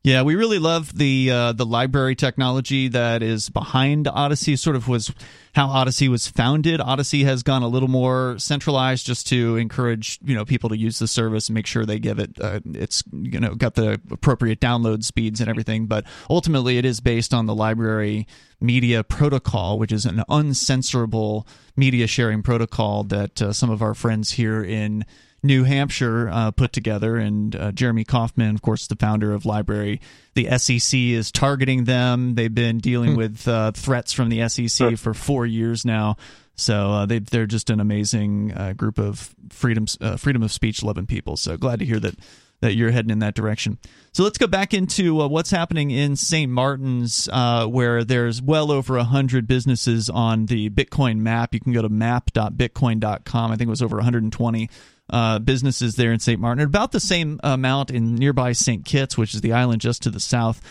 Yeah, 0.01 0.21
we 0.21 0.35
really 0.35 0.59
love 0.59 0.97
the 0.97 1.29
uh, 1.29 1.51
the 1.51 1.65
LBRY 1.65 2.17
technology 2.17 2.87
that 2.87 3.21
is 3.21 3.49
behind 3.49 4.07
Odysee. 4.07 4.55
Sort 4.55 4.77
of 4.77 4.87
was 4.87 5.13
how 5.55 5.67
Odysee 5.67 6.07
was 6.07 6.25
founded. 6.25 6.79
Odysee 6.79 7.25
has 7.25 7.43
gone 7.43 7.63
a 7.63 7.67
little 7.67 7.89
more 7.89 8.39
centralized, 8.39 9.05
just 9.05 9.27
to 9.27 9.57
encourage 9.57 10.17
you 10.23 10.35
know 10.35 10.45
people 10.45 10.69
to 10.69 10.77
use 10.77 10.99
the 10.99 11.07
service 11.07 11.49
and 11.49 11.53
make 11.55 11.65
sure 11.65 11.85
they 11.85 11.99
give 11.99 12.17
it 12.17 12.39
uh, 12.39 12.61
it's 12.75 13.03
you 13.11 13.41
know 13.41 13.55
got 13.55 13.75
the 13.75 13.99
appropriate 14.09 14.61
download 14.61 15.03
speeds 15.03 15.41
and 15.41 15.49
everything. 15.49 15.85
But 15.85 16.05
ultimately, 16.29 16.77
it 16.77 16.85
is 16.85 17.01
based 17.01 17.33
on 17.33 17.45
the 17.45 17.53
LBRY 17.53 18.25
media 18.61 19.03
protocol, 19.03 19.77
which 19.77 19.91
is 19.91 20.05
an 20.05 20.23
uncensorable 20.29 21.45
media 21.75 22.07
sharing 22.07 22.41
protocol 22.41 23.03
that 23.03 23.41
uh, 23.41 23.51
some 23.51 23.69
of 23.69 23.81
our 23.81 23.93
friends 23.93 24.31
here 24.31 24.63
in 24.63 25.03
New 25.43 25.63
Hampshire 25.63 26.29
uh, 26.29 26.51
put 26.51 26.73
together. 26.73 27.17
And 27.17 27.55
uh, 27.55 27.71
Jeremy 27.71 28.03
Kauffman, 28.03 28.55
of 28.55 28.61
course, 28.61 28.87
the 28.87 28.95
founder 28.95 29.33
of 29.33 29.43
LBRY. 29.43 29.99
the 30.35 30.57
SEC 30.57 30.99
is 30.99 31.31
targeting 31.31 31.85
them. 31.85 32.35
They've 32.35 32.53
been 32.53 32.79
dealing 32.79 33.11
hmm. 33.11 33.17
with 33.17 33.47
uh, 33.47 33.71
threats 33.71 34.13
from 34.13 34.29
the 34.29 34.47
SEC 34.49 34.97
for 34.97 35.13
four 35.13 35.45
years 35.45 35.85
now. 35.85 36.17
So 36.55 36.91
uh, 36.91 37.05
they, 37.05 37.19
they're 37.19 37.45
just 37.45 37.69
an 37.69 37.79
amazing 37.79 38.53
uh, 38.53 38.73
group 38.73 38.99
of 38.99 39.33
freedom 39.49 39.85
uh, 40.01 40.17
freedom 40.17 40.43
of 40.43 40.51
speech 40.51 40.83
loving 40.83 41.05
people. 41.05 41.37
So 41.37 41.55
glad 41.55 41.79
to 41.79 41.85
hear 41.85 41.99
that 42.01 42.15
that 42.61 42.75
you're 42.75 42.91
heading 42.91 43.11
in 43.11 43.19
that 43.19 43.35
direction. 43.35 43.77
So 44.11 44.23
let's 44.23 44.37
go 44.37 44.47
back 44.47 44.73
into 44.73 45.21
uh, 45.21 45.27
what's 45.27 45.51
happening 45.51 45.91
in 45.91 46.17
St. 46.17 46.51
Martin's, 46.51 47.29
uh, 47.31 47.65
where 47.67 48.03
there's 48.03 48.41
well 48.41 48.71
over 48.71 48.97
100 48.97 49.47
businesses 49.47 50.09
on 50.09 50.47
the 50.47 50.69
Bitcoin 50.69 51.19
map. 51.19 51.53
You 51.53 51.61
can 51.61 51.71
go 51.71 51.81
to 51.81 51.89
map.bitcoin.com. 51.89 53.51
I 53.51 53.55
think 53.55 53.67
it 53.67 53.69
was 53.69 53.81
over 53.81 53.95
120 53.95 54.69
uh, 55.09 55.39
businesses 55.39 55.95
there 55.95 56.11
in 56.11 56.19
St. 56.19 56.39
Martin, 56.39 56.63
about 56.63 56.91
the 56.91 56.99
same 56.99 57.39
amount 57.43 57.91
in 57.91 58.15
nearby 58.15 58.51
St. 58.51 58.85
Kitts, 58.85 59.17
which 59.17 59.33
is 59.33 59.41
the 59.41 59.53
island 59.53 59.81
just 59.81 60.03
to 60.03 60.09
the 60.09 60.19
south. 60.19 60.61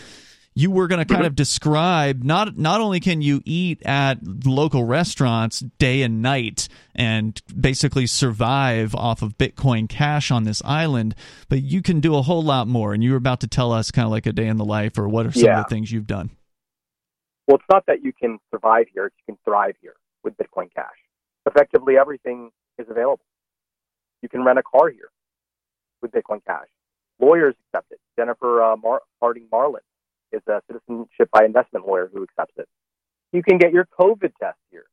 You 0.55 0.71
were 0.71 0.87
going 0.87 1.05
to 1.05 1.05
kind 1.05 1.25
of 1.25 1.35
describe 1.35 2.23
not 2.23 2.57
not 2.57 2.81
only 2.81 2.99
can 2.99 3.21
you 3.21 3.41
eat 3.45 3.81
at 3.83 4.17
local 4.45 4.83
restaurants 4.83 5.59
day 5.77 6.01
and 6.01 6.21
night 6.21 6.67
and 6.93 7.39
basically 7.57 8.07
survive 8.07 8.93
off 8.93 9.21
of 9.21 9.37
Bitcoin 9.37 9.87
Cash 9.87 10.31
on 10.31 10.43
this 10.43 10.61
island, 10.65 11.15
but 11.47 11.61
you 11.61 11.81
can 11.81 12.01
do 12.01 12.15
a 12.15 12.21
whole 12.21 12.41
lot 12.43 12.67
more. 12.67 12.93
And 12.93 13.03
you 13.03 13.11
were 13.11 13.17
about 13.17 13.39
to 13.41 13.47
tell 13.47 13.71
us 13.71 13.91
kind 13.91 14.05
of 14.05 14.11
like 14.11 14.25
a 14.25 14.33
day 14.33 14.47
in 14.47 14.57
the 14.57 14.65
life, 14.65 14.97
or 14.97 15.07
what 15.07 15.25
are 15.25 15.31
some 15.31 15.43
yeah. 15.43 15.59
of 15.59 15.65
the 15.65 15.69
things 15.73 15.91
you've 15.91 16.07
done? 16.07 16.31
Well, 17.47 17.55
it's 17.55 17.65
not 17.71 17.85
that 17.85 18.03
you 18.03 18.11
can 18.11 18.39
survive 18.51 18.87
here; 18.93 19.05
it's 19.05 19.15
you 19.25 19.35
can 19.35 19.39
thrive 19.45 19.75
here 19.81 19.95
with 20.23 20.35
Bitcoin 20.35 20.73
Cash. 20.73 20.97
Effectively, 21.45 21.95
everything 21.97 22.51
is 22.77 22.87
available. 22.89 23.23
You 24.21 24.29
can 24.29 24.43
rent 24.43 24.59
a 24.59 24.63
car 24.63 24.89
here 24.89 25.09
with 26.01 26.11
Bitcoin 26.11 26.43
Cash. 26.45 26.67
Lawyers 27.19 27.55
accept 27.67 27.91
it. 27.91 27.99
Jennifer 28.17 28.63
uh, 28.63 28.75
Mar- 28.77 29.01
Harding 29.21 29.47
Marlin 29.51 29.81
is 30.31 30.41
a 30.47 30.61
citizenship 30.67 31.29
by 31.31 31.45
investment 31.45 31.87
lawyer 31.87 32.09
who 32.13 32.23
accepts 32.23 32.53
it. 32.57 32.67
You 33.31 33.43
can 33.43 33.57
get 33.57 33.71
your 33.71 33.87
COVID 33.99 34.31
test 34.39 34.57
here 34.71 34.85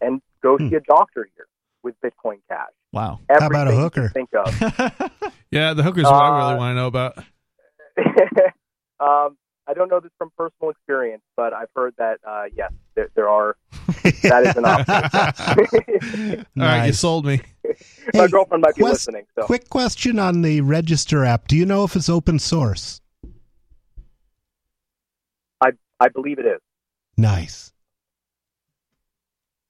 and 0.00 0.20
go 0.42 0.58
see 0.58 0.68
hmm. 0.68 0.76
a 0.76 0.80
doctor 0.80 1.28
here 1.34 1.46
with 1.82 1.94
Bitcoin 2.00 2.40
Cash. 2.48 2.68
Wow. 2.92 3.20
Everything 3.28 3.40
How 3.40 3.62
about 3.62 3.68
a 3.68 3.76
hooker? 3.76 4.08
Think 4.08 4.30
of. 4.34 4.60
yeah, 5.50 5.74
the 5.74 5.82
hooker's 5.82 6.04
what 6.04 6.14
uh, 6.14 6.18
I 6.18 6.38
really 6.38 6.58
want 6.58 6.72
to 6.72 6.74
know 6.74 6.86
about. 6.86 7.18
um, 9.00 9.36
I 9.66 9.74
don't 9.74 9.88
know 9.88 10.00
this 10.00 10.10
from 10.18 10.30
personal 10.36 10.70
experience, 10.70 11.22
but 11.36 11.52
I've 11.52 11.68
heard 11.76 11.94
that 11.98 12.18
uh, 12.26 12.44
yes, 12.54 12.72
there, 12.94 13.08
there, 13.14 13.28
are. 13.28 13.56
that 14.02 14.46
is 14.46 14.56
an 14.56 14.64
option. 14.64 16.46
All 16.58 16.66
right, 16.66 16.86
you 16.86 16.92
sold 16.92 17.24
me. 17.24 17.40
My 18.14 18.22
hey, 18.22 18.28
girlfriend 18.28 18.62
might 18.62 18.74
be 18.74 18.82
quest- 18.82 19.06
listening. 19.06 19.26
So. 19.34 19.44
Quick 19.44 19.68
question 19.68 20.18
on 20.18 20.42
the 20.42 20.60
Register 20.60 21.24
app: 21.24 21.48
Do 21.48 21.56
you 21.56 21.66
know 21.66 21.84
if 21.84 21.96
it's 21.96 22.08
open 22.08 22.38
source? 22.38 23.00
I 25.60 25.70
I 25.98 26.08
believe 26.08 26.38
it 26.38 26.46
is. 26.46 26.60
Nice. 27.16 27.72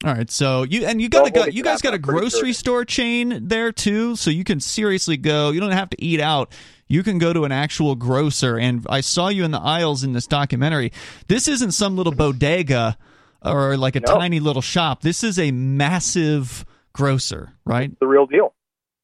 All 0.03 0.15
right, 0.15 0.31
so 0.31 0.63
you 0.63 0.87
and 0.87 1.01
you 1.03 1.11
got 1.11 1.27
a, 1.27 1.31
got 1.31 1.53
you 1.53 1.63
guys 1.63 1.83
got 1.83 1.93
a 1.93 1.99
grocery 1.99 2.55
store 2.55 2.87
chain 2.87 3.49
there 3.49 3.71
too, 3.71 4.17
so 4.17 4.31
you 4.31 4.45
can 4.45 4.59
seriously 4.59 5.19
go. 5.19 5.51
You 5.51 5.61
don't 5.61 5.73
have 5.73 5.91
to 5.91 6.03
eat 6.03 6.21
out 6.21 6.55
you 6.91 7.05
can 7.05 7.19
go 7.19 7.33
to 7.33 7.45
an 7.45 7.53
actual 7.53 7.95
grocer. 7.95 8.59
And 8.59 8.85
I 8.91 9.01
saw 9.01 9.29
you 9.29 9.45
in 9.45 9.53
the 9.53 9.61
aisles 9.61 10.03
in 10.03 10.13
this 10.13 10.27
documentary. 10.27 10.93
This 11.29 11.47
isn't 11.47 11.71
some 11.71 11.97
little 11.97 12.13
bodega 12.13 12.99
or 13.43 13.77
like 13.77 13.95
a 13.95 14.01
no. 14.01 14.13
tiny 14.13 14.41
little 14.41 14.61
shop. 14.61 15.03
This 15.03 15.23
is 15.23 15.39
a 15.39 15.53
massive 15.53 16.67
grocer, 16.93 17.53
right? 17.65 17.91
It's 17.91 18.01
the 18.01 18.07
real 18.07 18.27
deal. 18.27 18.55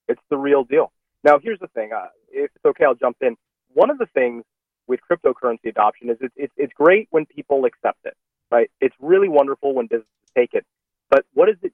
It's 0.09 0.20
the 0.31 0.37
real 0.37 0.64
deal. 0.64 0.92
Now, 1.25 1.38
here's 1.42 1.59
the 1.59 1.68
thing. 1.68 1.90
Uh, 1.92 2.07
if 2.31 2.51
it's 2.55 2.64
okay, 2.64 2.85
I'll 2.85 2.94
jump 2.94 3.16
in. 3.20 3.37
One 3.72 3.90
of 3.90 3.99
the 3.99 4.07
things 4.07 4.44
with 4.87 5.01
cryptocurrency 5.11 5.66
adoption 5.66 6.11
is 6.11 6.16
it's, 6.20 6.35
it's, 6.37 6.53
it's 6.57 6.72
great 6.72 7.09
when 7.11 7.27
people 7.27 7.64
accept 7.64 7.99
it, 8.05 8.14
right? 8.51 8.70
It's 8.81 8.94
really 9.01 9.29
wonderful 9.29 9.75
when 9.75 9.87
businesses 9.87 10.09
take 10.37 10.55
it. 10.55 10.64
But 11.11 11.25
what 11.35 11.49
is 11.49 11.57
it 11.62 11.72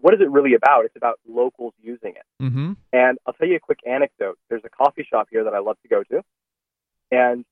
what 0.00 0.14
is 0.14 0.20
it 0.20 0.30
really 0.30 0.54
about? 0.54 0.84
It's 0.84 0.96
about 0.96 1.18
locals 1.28 1.74
using 1.82 2.14
it. 2.14 2.42
Mm-hmm. 2.42 2.74
And 2.92 3.18
I'll 3.26 3.32
tell 3.32 3.48
you 3.48 3.56
a 3.56 3.60
quick 3.60 3.80
anecdote. 3.84 4.38
There's 4.48 4.62
a 4.64 4.68
coffee 4.68 5.04
shop 5.08 5.26
here 5.30 5.42
that 5.44 5.54
I 5.54 5.58
love 5.58 5.76
to 5.82 5.88
go 5.88 6.04
to, 6.04 6.22
and 7.10 7.44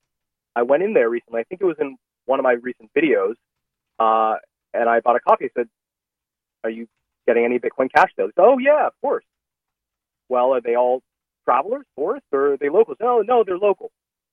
I 0.54 0.62
went 0.62 0.82
in 0.82 0.94
there 0.94 1.10
recently. 1.10 1.40
I 1.40 1.44
think 1.44 1.60
it 1.60 1.64
was 1.64 1.76
in 1.80 1.96
one 2.24 2.38
of 2.38 2.44
my 2.44 2.52
recent 2.52 2.90
videos, 2.96 3.34
uh, 3.98 4.38
and 4.72 4.88
I 4.88 5.00
bought 5.00 5.16
a 5.16 5.20
coffee. 5.20 5.46
I 5.46 5.50
said, 5.56 5.68
"Are 6.64 6.70
you 6.70 6.88
getting 7.26 7.44
any 7.44 7.58
Bitcoin 7.58 7.92
Cash 7.94 8.10
sales?" 8.16 8.32
Oh 8.36 8.58
yeah, 8.58 8.86
of 8.86 8.92
course. 9.00 9.24
Well, 10.28 10.54
are 10.54 10.60
they 10.60 10.76
all 10.76 11.02
travelers, 11.44 11.84
tourists, 11.98 12.28
or 12.32 12.54
are 12.54 12.56
they 12.56 12.68
locals? 12.68 12.98
No, 13.00 13.22
no, 13.22 13.44
they're 13.44 13.58
local. 13.58 13.90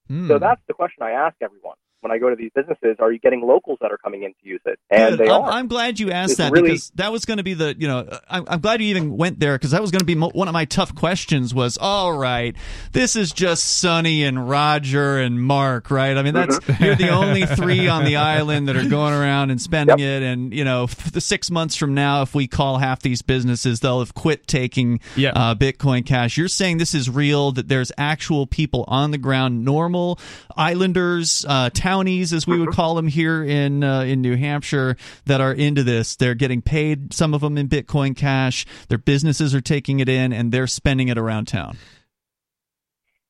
Mm. 0.10 0.28
So 0.28 0.40
that's 0.40 0.62
the 0.68 0.74
question 0.74 1.04
I 1.04 1.12
ask 1.12 1.36
everyone. 1.42 1.76
When 2.04 2.12
I 2.12 2.18
go 2.18 2.30
to 2.30 2.36
these 2.36 2.52
businesses, 2.54 2.98
are 3.00 3.12
you 3.12 3.20
getting 3.20 3.42
locals 3.42 3.78
that 3.82 3.92
are 3.92 3.98
coming 3.98 4.24
in 4.24 4.32
to 4.32 4.38
use 4.44 4.62
it? 4.66 4.78
And 4.90 5.18
Good. 5.18 5.26
they 5.28 5.32
I'm, 5.32 5.42
are. 5.42 5.52
I'm 5.52 5.68
glad 5.68 6.00
you 6.00 6.12
asked 6.12 6.32
It's 6.32 6.38
that 6.40 6.52
really- 6.52 6.70
because 6.72 6.92
that 6.96 7.12
was 7.12 7.26
going 7.26 7.38
to 7.38 7.44
be 7.44 7.54
the 7.54 7.76
you 7.78 7.88
know 7.88 8.08
I'm, 8.30 8.44
I'm 8.48 8.60
glad 8.60 8.82
you 8.82 8.88
even 8.90 9.18
went 9.18 9.40
there 9.40 9.56
because 9.56 9.72
that 9.72 9.82
was 9.82 9.92
going 9.92 10.00
to 10.02 10.06
be 10.06 10.16
mo- 10.16 10.32
one 10.34 10.48
of 10.48 10.54
my 10.54 10.66
tough 10.66 10.94
questions 10.96 11.54
was 11.54 11.78
all 11.80 12.14
right 12.16 12.56
this 12.92 13.16
is 13.16 13.32
just 13.32 13.64
Sonny 13.80 14.24
and 14.24 14.50
Roger 14.50 15.18
and 15.18 15.42
Mark 15.42 15.90
right 15.90 16.16
I 16.18 16.22
mean 16.22 16.34
that's 16.34 16.54
Mm-hmm. 16.60 16.84
you're 16.84 16.96
the 16.96 17.10
only 17.10 17.46
three 17.56 17.88
on 17.88 18.06
the 18.06 18.18
island 18.18 18.68
that 18.68 18.76
are 18.76 18.88
going 18.88 19.14
around 19.14 19.50
and 19.50 19.62
spending 19.62 20.00
it 20.00 20.22
and 20.24 20.54
you 20.54 20.64
know 20.64 20.84
f- 20.84 21.12
the 21.12 21.22
six 21.22 21.50
months 21.50 21.76
from 21.76 21.94
now 21.94 22.22
if 22.22 22.36
we 22.36 22.48
call 22.48 22.78
half 22.78 23.02
these 23.02 23.22
businesses 23.22 23.80
they'll 23.80 24.00
have 24.00 24.14
quit 24.14 24.46
taking 24.48 25.00
Yeah. 25.16 25.32
uh, 25.36 25.56
Bitcoin 25.56 26.06
Cash 26.06 26.38
you're 26.38 26.48
saying 26.48 26.78
this 26.78 26.94
is 26.94 27.10
real 27.10 27.52
that 27.54 27.68
there's 27.70 27.92
actual 27.98 28.46
people 28.48 28.86
on 28.88 29.12
the 29.12 29.18
ground 29.18 29.64
normal 29.66 30.20
islanders 30.56 31.46
uh, 31.48 31.70
townies 31.94 32.34
as 32.34 32.48
we 32.48 32.60
would 32.60 32.72
call 32.72 32.96
them 32.96 33.08
here 33.08 33.44
in 33.44 33.84
uh, 33.84 34.02
in 34.02 34.22
New 34.22 34.36
Hampshire 34.36 34.98
that 35.26 35.42
are 35.42 35.54
into 35.54 35.84
this. 35.84 36.16
They're 36.16 36.34
getting 36.34 36.62
paid 36.62 37.14
some 37.14 37.34
of 37.34 37.42
them 37.42 37.58
in 37.58 37.70
Bitcoin 37.70 38.16
Cash. 38.16 38.66
Their 38.90 38.98
businesses 38.98 39.54
are 39.54 39.62
taking 39.62 40.00
it 40.00 40.10
in 40.10 40.34
and 40.34 40.52
they're 40.52 40.68
spending 40.68 41.10
it 41.10 41.18
around 41.18 41.46
town. 41.48 41.78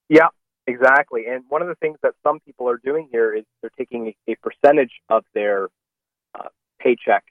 Yeah, 0.07 0.27
exactly. 0.65 1.25
And 1.27 1.43
one 1.49 1.61
of 1.61 1.67
the 1.67 1.75
things 1.75 1.97
that 2.03 2.13
some 2.23 2.39
people 2.39 2.69
are 2.69 2.77
doing 2.77 3.09
here 3.11 3.35
is 3.35 3.43
they're 3.61 3.71
taking 3.77 4.13
a, 4.27 4.31
a 4.31 4.35
percentage 4.35 4.91
of 5.09 5.25
their 5.33 5.67
uh, 6.33 6.47
paycheck 6.79 7.25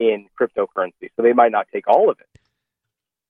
in 0.00 0.26
cryptocurrency. 0.40 1.10
So 1.16 1.22
they 1.22 1.32
might 1.32 1.52
not 1.52 1.66
take 1.72 1.86
all 1.86 2.10
of 2.10 2.18
it, 2.18 2.40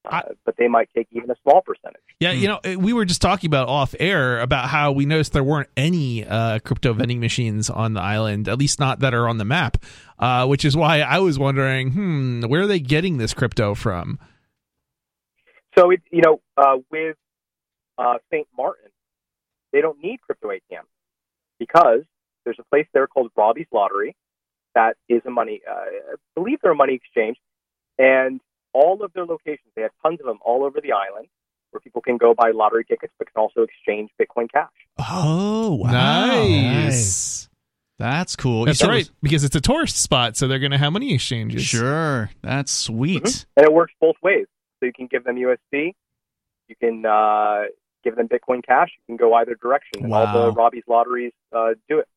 uh, 0.04 0.22
but 0.44 0.56
they 0.56 0.68
might 0.68 0.88
take 0.94 1.08
even 1.10 1.30
a 1.30 1.34
small 1.42 1.60
percentage. 1.60 2.02
Yeah, 2.20 2.32
you 2.32 2.48
know, 2.48 2.60
we 2.78 2.92
were 2.92 3.04
just 3.04 3.20
talking 3.20 3.48
about 3.48 3.68
off 3.68 3.94
air 3.98 4.40
about 4.40 4.68
how 4.68 4.92
we 4.92 5.06
noticed 5.06 5.32
there 5.32 5.44
weren't 5.44 5.68
any 5.76 6.26
uh, 6.26 6.60
crypto 6.60 6.92
vending 6.92 7.20
machines 7.20 7.68
on 7.68 7.94
the 7.94 8.00
island, 8.00 8.48
at 8.48 8.58
least 8.58 8.80
not 8.80 9.00
that 9.00 9.14
are 9.14 9.28
on 9.28 9.38
the 9.38 9.44
map. 9.44 9.76
Uh, 10.18 10.46
which 10.46 10.64
is 10.64 10.76
why 10.76 11.00
I 11.00 11.18
was 11.20 11.38
wondering, 11.38 11.92
hmm, 11.92 12.42
where 12.42 12.62
are 12.62 12.66
they 12.66 12.80
getting 12.80 13.18
this 13.18 13.34
crypto 13.34 13.74
from? 13.74 14.18
So 15.76 15.90
it, 15.90 16.00
you 16.10 16.22
know, 16.22 16.40
uh, 16.56 16.78
with 16.90 17.16
uh, 17.98 18.14
St. 18.32 18.48
Martin, 18.56 18.90
they 19.72 19.80
don't 19.80 20.02
need 20.02 20.20
crypto 20.20 20.48
ATM 20.48 20.82
because 21.60 22.02
there's 22.44 22.58
a 22.58 22.64
place 22.64 22.86
there 22.92 23.06
called 23.06 23.30
Robbie's 23.36 23.68
Lottery 23.72 24.16
that 24.74 24.96
is 25.08 25.22
a 25.26 25.30
money, 25.30 25.60
uh, 25.68 25.74
I 25.74 26.14
believe 26.34 26.58
they're 26.62 26.72
a 26.72 26.76
money 26.76 26.94
exchange, 26.94 27.36
and 27.98 28.40
all 28.80 29.02
of 29.02 29.12
their 29.14 29.26
locations, 29.26 29.70
they 29.74 29.82
have 29.82 29.90
tons 30.02 30.20
of 30.20 30.26
them 30.26 30.38
all 30.44 30.64
over 30.64 30.80
the 30.80 30.92
island 30.92 31.26
where 31.70 31.80
people 31.80 32.00
can 32.00 32.16
go 32.16 32.32
buy 32.34 32.50
lottery 32.50 32.84
tickets, 32.84 33.12
but 33.18 33.26
can 33.32 33.40
also 33.42 33.62
exchange 33.62 34.10
Bitcoin 34.20 34.50
Cash. 34.50 34.70
oh 34.98 35.74
wow 35.74 35.90
Nice. 35.90 37.48
that's 37.98 38.36
cool 38.36 38.64
That's 38.64 38.78
said 38.78 38.88
it 38.88 38.92
right, 38.92 39.10
because 39.22 39.44
it's 39.44 39.56
a 39.56 39.60
tourist 39.60 39.96
spot, 39.98 40.36
so 40.36 40.48
they're 40.48 40.58
going 40.60 40.70
to 40.72 40.78
have 40.78 40.92
money 40.92 41.12
exchanges. 41.14 41.62
sure 41.64 42.30
that's 42.42 42.72
sweet 42.72 43.22
Mhm. 43.24 43.46
And 43.56 43.66
it 43.66 43.72
works 43.72 43.92
both 44.00 44.16
ways. 44.22 44.46
So 44.80 44.86
you 44.86 44.92
can 44.92 45.08
give 45.08 45.24
them 45.24 45.36
USD, 45.36 45.94
you 46.68 46.76
can 46.80 47.04
uh, 47.04 47.64
give 48.04 48.14
them 48.16 48.28
Bitcoin 48.28 48.64
Cash, 48.64 48.90
you 48.96 49.02
can 49.06 49.16
go 49.16 49.34
either 49.34 49.56
direction. 49.60 50.04
And 50.04 50.14
all 50.14 50.32
the 50.46 50.52
Robbie's 50.52 50.84
lotteries 50.86 51.32
uh, 51.52 51.70
do 51.88 51.98
it. 51.98 52.08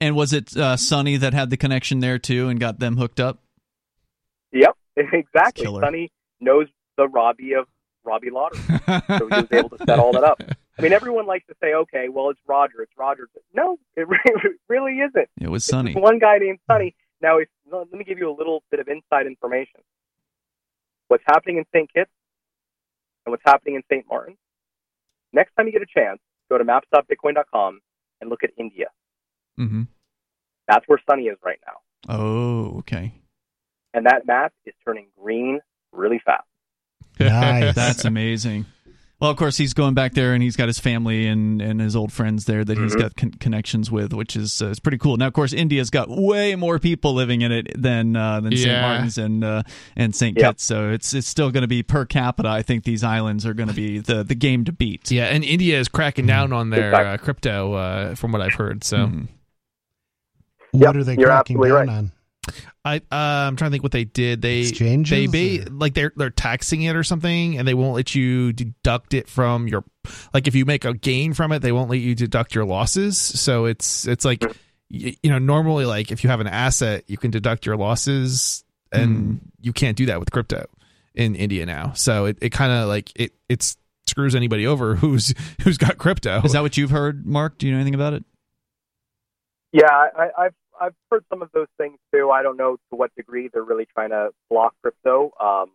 and 0.00 0.14
was 0.16 0.32
it 0.32 0.56
uh, 0.56 0.76
Sonny 0.76 1.16
that 1.16 1.34
had 1.34 1.50
the 1.50 1.56
connection 1.56 1.98
there 2.00 2.18
too 2.18 2.48
and 2.48 2.58
got 2.60 2.78
them 2.78 2.96
hooked 2.96 3.18
up 3.20 3.40
Yep, 4.52 4.76
exactly. 5.12 5.66
Sonny 5.66 6.10
knows 6.40 6.66
the 6.96 7.08
Robbie 7.08 7.54
of 7.54 7.66
Robbie 8.04 8.30
Lottery, 8.30 8.60
so 9.18 9.28
he 9.28 9.34
was 9.36 9.46
able 9.52 9.70
to 9.70 9.78
set 9.86 9.98
all 9.98 10.12
that 10.12 10.24
up. 10.24 10.42
I 10.78 10.82
mean, 10.82 10.92
everyone 10.92 11.26
likes 11.26 11.46
to 11.46 11.54
say, 11.62 11.74
"Okay, 11.74 12.08
well, 12.08 12.30
it's 12.30 12.40
Roger, 12.46 12.82
it's 12.82 12.92
Roger." 12.96 13.28
No, 13.54 13.78
it 13.96 14.06
really 14.68 14.98
isn't. 14.98 15.28
it 15.40 15.48
was 15.48 15.64
Sonny 15.64 15.94
one 15.94 16.18
guy 16.18 16.38
named 16.38 16.58
Sonny. 16.66 16.94
Now, 17.20 17.38
if, 17.38 17.48
let 17.70 17.92
me 17.92 18.04
give 18.04 18.18
you 18.18 18.28
a 18.30 18.36
little 18.36 18.62
bit 18.70 18.80
of 18.80 18.88
inside 18.88 19.26
information. 19.26 19.80
What's 21.08 21.24
happening 21.26 21.58
in 21.58 21.64
St. 21.74 21.92
Kitts 21.92 22.10
and 23.24 23.30
what's 23.30 23.42
happening 23.44 23.76
in 23.76 23.82
St. 23.90 24.04
Martin. 24.08 24.36
Next 25.32 25.52
time 25.54 25.66
you 25.66 25.72
get 25.72 25.82
a 25.82 25.86
chance, 25.86 26.18
go 26.50 26.58
to 26.58 26.64
maps.bitcoin.com 26.64 27.80
and 28.20 28.30
look 28.30 28.42
at 28.42 28.50
India. 28.56 28.86
Mm-hmm. 29.58 29.82
That's 30.66 30.86
where 30.88 30.98
Sonny 31.08 31.24
is 31.24 31.38
right 31.44 31.60
now, 31.66 32.14
oh 32.14 32.78
okay 32.78 33.12
and 33.94 34.06
that 34.06 34.26
map 34.26 34.52
is 34.64 34.74
turning 34.84 35.06
green 35.20 35.60
really 35.92 36.20
fast. 36.24 36.44
Nice. 37.20 37.74
That's 37.74 38.04
amazing. 38.04 38.66
Well, 39.20 39.30
of 39.30 39.36
course, 39.36 39.56
he's 39.56 39.72
going 39.72 39.94
back 39.94 40.14
there, 40.14 40.34
and 40.34 40.42
he's 40.42 40.56
got 40.56 40.66
his 40.66 40.80
family 40.80 41.28
and, 41.28 41.62
and 41.62 41.80
his 41.80 41.94
old 41.94 42.12
friends 42.12 42.46
there 42.46 42.64
that 42.64 42.76
he's 42.76 42.96
Mhm. 42.96 42.98
got 42.98 43.14
con- 43.16 43.30
connections 43.30 43.88
with, 43.88 44.12
which 44.12 44.34
is 44.34 44.60
uh, 44.60 44.66
it's 44.70 44.80
pretty 44.80 44.98
cool. 44.98 45.16
Now, 45.16 45.28
of 45.28 45.32
course, 45.32 45.52
India's 45.52 45.90
got 45.90 46.08
way 46.10 46.56
more 46.56 46.80
people 46.80 47.14
living 47.14 47.40
in 47.42 47.52
it 47.52 47.68
than 47.80 48.16
uh, 48.16 48.40
than 48.40 48.56
St. 48.56 48.80
Martin's 48.80 49.18
and 49.18 49.44
uh, 49.44 49.62
and 49.94 50.12
St. 50.12 50.36
Yep. 50.36 50.44
Kitts, 50.54 50.64
so 50.64 50.90
it's 50.90 51.14
it's 51.14 51.28
still 51.28 51.52
going 51.52 51.60
to 51.62 51.68
be 51.68 51.84
per 51.84 52.04
capita. 52.04 52.48
I 52.48 52.62
think 52.62 52.82
these 52.82 53.04
islands 53.04 53.46
are 53.46 53.54
going 53.54 53.68
to 53.68 53.74
be 53.76 54.00
the 54.00 54.24
the 54.24 54.34
game 54.34 54.64
to 54.64 54.72
beat. 54.72 55.08
Yeah, 55.12 55.26
and 55.26 55.44
India 55.44 55.78
is 55.78 55.86
cracking 55.86 56.26
down 56.26 56.52
on 56.52 56.70
their 56.70 56.88
Exactly. 56.88 57.12
uh, 57.12 57.16
crypto, 57.18 57.72
uh, 57.74 58.14
from 58.16 58.32
what 58.32 58.42
I've 58.42 58.54
heard. 58.54 58.82
So 58.82 58.96
Mhm. 59.06 59.28
what 60.72 60.80
Yep, 60.80 60.96
are 60.96 61.04
they 61.04 61.16
cracking 61.16 61.60
down 61.60 61.70
right. 61.70 61.88
on? 61.88 62.12
I 62.84 62.96
uh, 62.96 63.00
I'm 63.10 63.56
trying 63.56 63.70
to 63.70 63.74
think 63.74 63.82
what 63.82 63.92
they 63.92 64.04
did. 64.04 64.42
They 64.42 64.60
Exchanges 64.60 65.10
They 65.10 65.58
ba- 65.58 65.70
or- 65.70 65.74
like 65.74 65.94
they're 65.94 66.12
they're 66.16 66.30
taxing 66.30 66.82
it 66.82 66.96
or 66.96 67.04
something, 67.04 67.56
and 67.58 67.66
they 67.66 67.74
won't 67.74 67.94
let 67.94 68.14
you 68.14 68.52
deduct 68.52 69.14
it 69.14 69.28
from 69.28 69.68
your 69.68 69.84
like 70.34 70.48
if 70.48 70.54
you 70.54 70.64
make 70.64 70.84
a 70.84 70.94
gain 70.94 71.32
from 71.32 71.52
it, 71.52 71.60
they 71.60 71.72
won't 71.72 71.90
let 71.90 72.00
you 72.00 72.14
deduct 72.14 72.54
your 72.54 72.64
losses. 72.64 73.16
So 73.18 73.66
it's 73.66 74.06
it's 74.06 74.24
like 74.24 74.42
you, 74.88 75.14
you 75.22 75.30
know 75.30 75.38
normally 75.38 75.84
like 75.84 76.10
if 76.10 76.24
you 76.24 76.30
have 76.30 76.40
an 76.40 76.48
asset, 76.48 77.04
you 77.06 77.16
can 77.16 77.30
deduct 77.30 77.66
your 77.66 77.76
losses, 77.76 78.64
and 78.90 79.40
you 79.60 79.72
can't 79.72 79.96
do 79.96 80.06
that 80.06 80.18
with 80.18 80.32
crypto 80.32 80.66
in 81.14 81.36
India 81.36 81.64
now. 81.66 81.92
So 81.92 82.24
it, 82.24 82.38
it 82.40 82.50
kind 82.50 82.72
of 82.72 82.88
like 82.88 83.12
it 83.14 83.32
it's 83.48 83.76
screws 84.08 84.34
anybody 84.34 84.66
over 84.66 84.96
who's 84.96 85.32
who's 85.62 85.78
got 85.78 85.98
crypto. 85.98 86.42
Is 86.42 86.52
that 86.52 86.62
what 86.62 86.76
you've 86.76 86.90
heard, 86.90 87.24
Mark? 87.24 87.58
Do 87.58 87.66
you 87.68 87.72
know 87.72 87.78
anything 87.78 87.94
about 87.94 88.14
it? 88.14 88.24
Yeah, 89.72 89.86
I, 89.88 90.28
I've 90.36 90.54
I've 90.82 90.94
heard 91.10 91.24
some 91.30 91.42
of 91.42 91.50
those 91.52 91.68
things 91.78 91.98
too. 92.12 92.30
I 92.30 92.42
don't 92.42 92.56
know 92.56 92.76
to 92.90 92.96
what 92.96 93.14
degree 93.14 93.48
they're 93.52 93.62
really 93.62 93.86
trying 93.86 94.10
to 94.10 94.30
block 94.50 94.74
crypto, 94.82 95.30
um, 95.40 95.70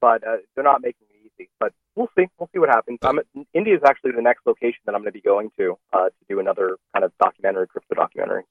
but 0.00 0.26
uh, 0.26 0.38
they're 0.54 0.64
not 0.64 0.82
making 0.82 1.06
it 1.10 1.30
easy. 1.38 1.48
But 1.60 1.72
we'll 1.94 2.10
see. 2.18 2.26
We'll 2.38 2.50
see 2.52 2.58
what 2.58 2.70
happens. 2.70 2.98
I'm, 3.02 3.20
India 3.54 3.74
is 3.74 3.82
actually 3.86 4.12
the 4.16 4.22
next 4.22 4.46
location 4.46 4.80
that 4.86 4.94
I'm 4.94 5.02
going 5.02 5.12
to 5.12 5.18
be 5.18 5.20
going 5.20 5.50
to 5.58 5.78
uh, 5.92 6.06
to 6.06 6.24
do 6.28 6.40
another 6.40 6.76
kind 6.92 7.04
of 7.04 7.12
documentary, 7.22 7.68
crypto 7.68 7.94
documentary. 7.94 8.42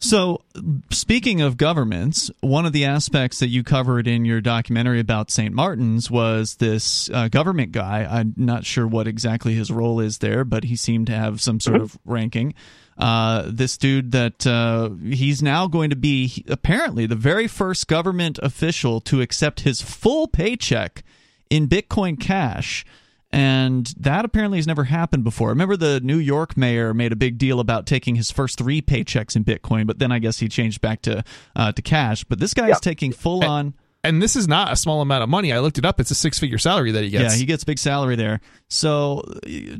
So, 0.00 0.42
speaking 0.92 1.40
of 1.40 1.56
governments, 1.56 2.30
one 2.40 2.64
of 2.66 2.72
the 2.72 2.84
aspects 2.84 3.40
that 3.40 3.48
you 3.48 3.64
covered 3.64 4.06
in 4.06 4.24
your 4.24 4.40
documentary 4.40 5.00
about 5.00 5.32
St. 5.32 5.52
Martin's 5.52 6.08
was 6.08 6.56
this 6.56 7.10
uh, 7.10 7.26
government 7.26 7.72
guy. 7.72 8.06
I'm 8.08 8.32
not 8.36 8.64
sure 8.64 8.86
what 8.86 9.08
exactly 9.08 9.54
his 9.54 9.72
role 9.72 9.98
is 9.98 10.18
there, 10.18 10.44
but 10.44 10.64
he 10.64 10.76
seemed 10.76 11.08
to 11.08 11.14
have 11.14 11.40
some 11.40 11.58
sort 11.58 11.80
of 11.80 11.98
ranking. 12.04 12.54
Uh, 12.98 13.44
this 13.46 13.76
dude 13.78 14.10
that 14.10 14.44
uh, 14.44 14.90
he's 15.08 15.40
now 15.40 15.68
going 15.68 15.88
to 15.90 15.94
be 15.96 16.44
apparently 16.48 17.06
the 17.06 17.14
very 17.14 17.46
first 17.46 17.86
government 17.86 18.38
official 18.42 19.00
to 19.00 19.20
accept 19.20 19.60
his 19.60 19.80
full 19.80 20.26
paycheck 20.26 21.04
in 21.48 21.68
Bitcoin 21.68 22.18
Cash. 22.18 22.84
And 23.30 23.92
that 23.98 24.24
apparently 24.24 24.58
has 24.58 24.66
never 24.66 24.84
happened 24.84 25.22
before. 25.22 25.50
Remember, 25.50 25.76
the 25.76 26.00
New 26.00 26.16
York 26.18 26.56
mayor 26.56 26.92
made 26.94 27.12
a 27.12 27.16
big 27.16 27.36
deal 27.38 27.60
about 27.60 27.86
taking 27.86 28.16
his 28.16 28.30
first 28.30 28.56
three 28.58 28.80
paychecks 28.80 29.36
in 29.36 29.44
Bitcoin, 29.44 29.86
but 29.86 29.98
then 29.98 30.10
I 30.10 30.18
guess 30.18 30.38
he 30.38 30.48
changed 30.48 30.80
back 30.80 31.02
to 31.02 31.22
uh, 31.54 31.70
to 31.72 31.82
cash. 31.82 32.24
But 32.24 32.40
this 32.40 32.54
guy 32.54 32.68
Yeah. 32.68 32.74
taking 32.80 33.12
full 33.12 33.44
on. 33.44 33.74
And 34.04 34.22
this 34.22 34.36
is 34.36 34.46
not 34.46 34.72
a 34.72 34.76
small 34.76 35.00
amount 35.00 35.24
of 35.24 35.28
money. 35.28 35.52
I 35.52 35.58
looked 35.58 35.76
it 35.76 35.84
up. 35.84 35.98
It's 35.98 36.10
a 36.10 36.14
six 36.14 36.38
figure 36.38 36.58
salary 36.58 36.92
that 36.92 37.02
he 37.02 37.10
gets. 37.10 37.34
Yeah, 37.34 37.38
he 37.38 37.44
gets 37.44 37.64
big 37.64 37.78
salary 37.78 38.14
there. 38.14 38.40
So, 38.70 39.22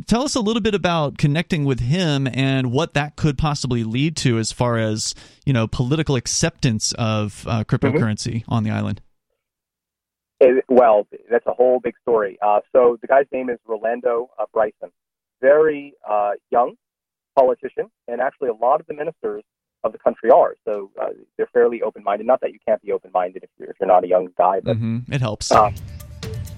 tell 0.07 0.23
us 0.23 0.35
a 0.35 0.41
little 0.41 0.61
bit 0.61 0.75
about 0.75 1.19
connecting 1.19 1.65
with 1.65 1.79
him 1.79 2.27
and 2.27 2.73
what 2.73 2.95
that 2.95 3.15
could 3.15 3.39
possibly 3.39 3.85
lead 3.85 4.17
to 4.19 4.39
as 4.39 4.51
far 4.51 4.77
as 4.77 5.15
you 5.47 5.53
know 5.53 5.69
political 5.69 6.17
acceptance 6.17 6.93
of 6.99 7.45
uh, 7.49 7.63
cryptocurrency 7.65 8.45
on 8.49 8.65
the 8.65 8.71
island. 8.71 9.01
It, 10.41 10.65
well, 10.69 11.07
that's 11.31 11.47
a 11.47 11.53
whole 11.53 11.81
big 11.81 11.95
story. 12.03 12.39
Uh, 12.43 12.61
so 12.73 12.99
the 13.01 13.07
guy's 13.07 13.27
name 13.33 13.51
is 13.51 13.59
Rolando 13.67 14.31
uh, 14.39 14.47
Brison, 14.55 14.91
very 15.41 15.95
uh, 16.09 16.33
young 16.51 16.75
politician, 17.37 17.91
and 18.09 18.21
actually 18.21 18.49
a 18.49 18.55
lot 18.55 18.81
of 18.81 18.87
the 18.87 18.95
ministers 18.95 19.45
of 19.85 19.93
the 19.93 19.99
country 19.99 20.31
are. 20.31 20.55
So 20.65 20.91
uh, 21.01 21.09
they're 21.37 21.49
fairly 21.53 21.83
open-minded. 21.83 22.27
Not 22.27 22.41
that 22.41 22.53
you 22.53 22.59
can't 22.67 22.83
be 22.83 22.93
open-minded 22.93 23.45
if 23.45 23.51
you're, 23.59 23.71
if 23.71 23.77
you're 23.81 23.87
not 23.89 24.05
a 24.05 24.09
young 24.09 24.29
guy, 24.37 24.61
but 24.61 24.77
hmm 24.77 24.99
It 25.11 25.21
helps. 25.21 25.51
Um, 25.53 25.75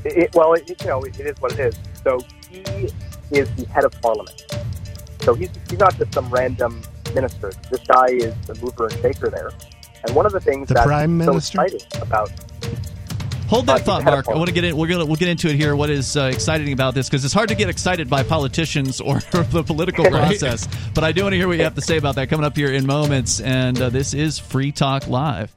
it, 0.05 0.25
it- 0.25 0.31
well, 0.35 0.55
it, 0.55 0.65
you 0.69 0.77
know, 0.89 1.05
it, 1.05 1.13
it 1.19 1.27
is 1.27 1.37
what 1.41 1.53
it 1.53 1.61
is. 1.61 1.75
So 2.07 2.25
he 2.49 2.89
is 3.31 3.49
the 3.57 3.67
head 3.73 3.85
of 3.85 3.93
parliament. 4.03 4.37
So 5.29 5.35
he's, 5.35 5.51
he's 5.69 5.79
not 5.79 5.97
just 5.99 6.13
some 6.15 6.31
random 6.31 6.87
minister. 7.15 7.57
This 7.71 7.81
guy 7.93 8.07
is 8.09 8.35
the 8.49 8.55
mover 8.55 8.89
and 8.89 8.97
shaker 9.03 9.31
there. 9.31 9.53
And 10.05 10.15
one 10.15 10.27
of 10.27 10.33
the 10.33 10.41
things 10.41 10.69
The 10.69 10.75
that's 10.75 10.87
prime 10.87 11.19
so 11.19 11.33
minister? 11.33 11.59
exciting 11.59 11.81
about 12.01 12.33
Hold 13.51 13.67
that 13.67 13.81
thought, 13.81 14.05
Mark. 14.05 14.29
I 14.29 14.37
want 14.37 14.47
to 14.47 14.55
get 14.55 14.63
in. 14.63 14.77
We're 14.77 14.87
gonna 14.87 15.05
we'll 15.05 15.17
get 15.17 15.29
into 15.29 15.49
it 15.49 15.57
here. 15.57 15.75
What 15.75 15.91
is 15.91 16.17
uh, 16.17 16.31
exciting 16.33 16.73
about 16.73 16.95
this? 16.95 17.09
Because 17.09 17.25
it's 17.25 17.35
hard 17.35 17.49
to 17.49 17.57
get 17.57 17.69
excited 17.69 18.09
by 18.09 18.23
politicians 18.23 19.01
or 19.01 19.19
the 19.33 19.65
political 19.67 20.05
process. 20.05 20.69
But 20.95 21.03
I 21.03 21.11
do 21.11 21.25
want 21.25 21.33
to 21.33 21.37
hear 21.37 21.49
what 21.49 21.57
you 21.57 21.65
have 21.65 21.75
to 21.75 21.81
say 21.81 21.97
about 21.97 22.15
that 22.15 22.29
coming 22.29 22.47
up 22.47 22.57
here 22.57 22.73
in 22.73 22.87
moments. 22.87 23.41
And 23.41 23.81
uh, 23.81 23.89
this 23.91 24.15
is 24.15 24.39
Free 24.39 24.71
Talk 24.71 25.09
Live. 25.09 25.53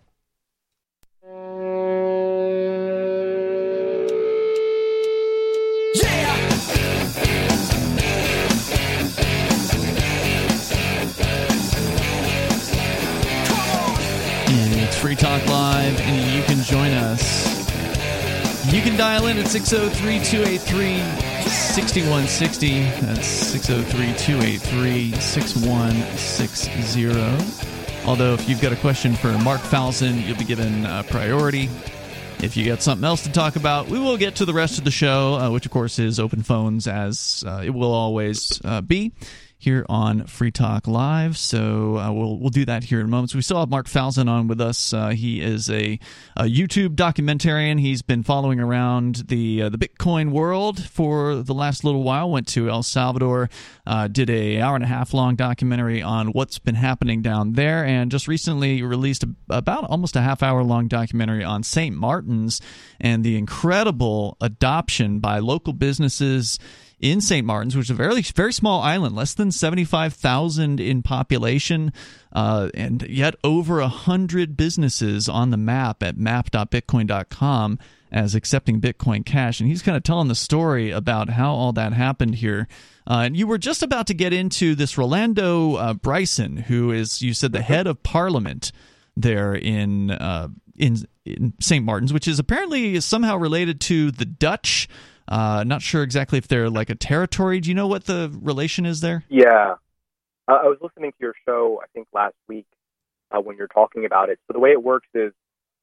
It's 14.85 15.01
Free 15.01 15.15
Talk 15.15 15.47
Live, 15.47 16.01
and 16.01 16.35
you 16.35 16.43
can 16.43 16.61
join 16.63 16.91
us. 16.91 17.52
You 18.67 18.81
can 18.81 18.97
dial 18.97 19.27
in 19.27 19.37
at 19.37 19.47
603 19.47 20.23
283 20.23 20.99
6160. 21.49 22.79
That's 23.05 23.27
603 23.27 24.13
283 24.17 25.11
6160. 25.19 28.07
Although, 28.07 28.33
if 28.33 28.47
you've 28.47 28.61
got 28.61 28.71
a 28.71 28.77
question 28.77 29.15
for 29.15 29.37
Marc 29.39 29.59
Falzon, 29.61 30.25
you'll 30.25 30.37
be 30.37 30.45
given 30.45 30.85
uh, 30.85 31.03
priority. 31.03 31.69
If 32.41 32.55
you 32.55 32.65
got 32.65 32.81
something 32.81 33.05
else 33.05 33.23
to 33.23 33.31
talk 33.31 33.57
about, 33.57 33.87
we 33.87 33.99
will 33.99 34.17
get 34.17 34.35
to 34.35 34.45
the 34.45 34.53
rest 34.53 34.77
of 34.77 34.85
the 34.85 34.91
show, 34.91 35.35
uh, 35.35 35.49
which 35.49 35.65
of 35.65 35.71
course 35.71 35.99
is 35.99 36.19
open 36.19 36.41
phones, 36.41 36.87
as 36.87 37.43
uh, 37.45 37.61
it 37.63 37.71
will 37.71 37.91
always 37.91 38.61
uh, 38.63 38.79
be 38.81 39.11
here 39.63 39.85
on 39.87 40.25
Free 40.25 40.51
Talk 40.51 40.87
Live. 40.87 41.37
So 41.37 41.97
uh, 41.97 42.11
we'll 42.11 42.37
we'll 42.37 42.49
do 42.49 42.65
that 42.65 42.83
here 42.83 42.99
in 42.99 43.05
a 43.05 43.09
moment. 43.09 43.31
So 43.31 43.37
we 43.37 43.41
still 43.41 43.59
have 43.59 43.69
Marc 43.69 43.87
Falzon 43.87 44.27
on 44.27 44.47
with 44.47 44.59
us. 44.59 44.93
Uh, 44.93 45.09
he 45.09 45.41
is 45.41 45.69
a, 45.69 45.97
a, 46.35 46.43
YouTube 46.43 46.95
documentarian. 46.95 47.79
He's 47.79 48.01
been 48.01 48.23
following 48.23 48.59
around 48.59 49.23
the 49.29 49.63
uh, 49.63 49.69
the 49.69 49.77
Bitcoin 49.77 50.31
world 50.31 50.83
for 50.83 51.35
the 51.35 51.53
last 51.53 51.85
little 51.85 52.03
while. 52.03 52.29
Went 52.29 52.47
to 52.49 52.69
El 52.69 52.83
Salvador, 52.83 53.49
uh, 53.87 54.09
did 54.09 54.29
a 54.29 54.59
hour 54.59 54.75
and 54.75 54.83
a 54.83 54.87
half 54.87 55.13
long 55.13 55.35
documentary 55.35 56.01
on 56.01 56.33
what's 56.33 56.59
been 56.59 56.75
happening 56.75 57.21
down 57.21 57.53
there, 57.53 57.85
and 57.85 58.11
just 58.11 58.27
recently 58.27 58.83
released 58.83 59.23
about 59.49 59.85
almost 59.85 60.17
a 60.17 60.21
half 60.21 60.43
hour 60.43 60.61
long 60.61 60.89
documentary 60.89 61.43
on 61.43 61.63
St. 61.63 61.95
Martin's 61.95 62.59
and 62.99 63.23
the 63.23 63.37
incredible 63.37 64.35
adoption 64.41 65.19
by 65.19 65.39
local 65.39 65.71
businesses 65.71 66.59
in 67.03 67.19
St. 67.19 67.45
Martin's, 67.45 67.75
which 67.75 67.87
is 67.87 67.89
a 67.91 67.93
very 67.95 68.21
very 68.21 68.53
small 68.53 68.81
island, 68.81 69.13
less 69.13 69.33
than 69.33 69.51
seventy 69.51 69.83
five 69.83 70.13
thousand 70.13 70.79
in 70.79 71.03
population, 71.03 71.91
uh, 72.31 72.69
and 72.73 73.03
yet 73.09 73.35
over 73.43 73.81
a 73.81 73.89
hundred 73.89 74.55
businesses 74.55 75.27
on 75.27 75.49
the 75.51 75.57
map 75.57 76.01
at 76.01 76.17
map.bitcoin.com 76.17 77.77
as 78.09 78.35
accepting 78.35 78.79
Bitcoin 78.79 79.25
Cash. 79.25 79.59
And 79.59 79.67
he's 79.67 79.81
kind 79.81 79.97
of 79.97 80.03
telling 80.03 80.29
the 80.29 80.35
story 80.35 80.91
about 80.91 81.29
how 81.29 81.51
all 81.51 81.73
that 81.73 81.91
happened 81.91 82.35
here. 82.35 82.69
Uh, 83.05 83.23
and 83.25 83.35
you 83.35 83.47
were 83.47 83.57
just 83.57 83.83
about 83.83 84.07
to 84.07 84.13
get 84.13 84.31
into 84.31 84.73
this 84.73 84.97
Rolando 84.97 85.75
uh, 85.75 85.93
Brison, 85.95 86.61
who 86.61 86.91
is 86.91 87.21
you 87.21 87.33
said 87.33 87.51
the 87.51 87.61
head 87.61 87.85
of 87.85 88.01
Parliament 88.01 88.71
there 89.17 89.53
in 89.53 90.09
uh, 90.09 90.47
in, 90.77 90.97
in 91.25 91.53
St. 91.59 91.83
Martin's, 91.83 92.13
which 92.13 92.29
is 92.29 92.39
apparently 92.39 93.01
somehow 93.01 93.35
related 93.35 93.81
to 93.81 94.11
the 94.11 94.25
Dutch. 94.25 94.87
Uh, 95.27 95.63
not 95.65 95.81
sure 95.81 96.03
exactly 96.03 96.37
if 96.37 96.47
they're 96.47 96.69
like 96.69 96.89
a 96.89 96.95
territory. 96.95 97.59
Do 97.59 97.69
you 97.69 97.75
know 97.75 97.87
what 97.87 98.05
the 98.05 98.35
relation 98.41 98.85
is 98.85 99.01
there? 99.01 99.23
Yeah, 99.29 99.75
uh, 100.47 100.53
I 100.53 100.67
was 100.67 100.77
listening 100.81 101.11
to 101.11 101.17
your 101.19 101.33
show. 101.47 101.79
I 101.81 101.87
think 101.93 102.07
last 102.13 102.35
week 102.47 102.65
uh, 103.31 103.39
when 103.39 103.57
you're 103.57 103.67
talking 103.67 104.05
about 104.05 104.29
it. 104.29 104.39
So 104.47 104.53
the 104.53 104.59
way 104.59 104.71
it 104.71 104.83
works 104.83 105.07
is 105.13 105.31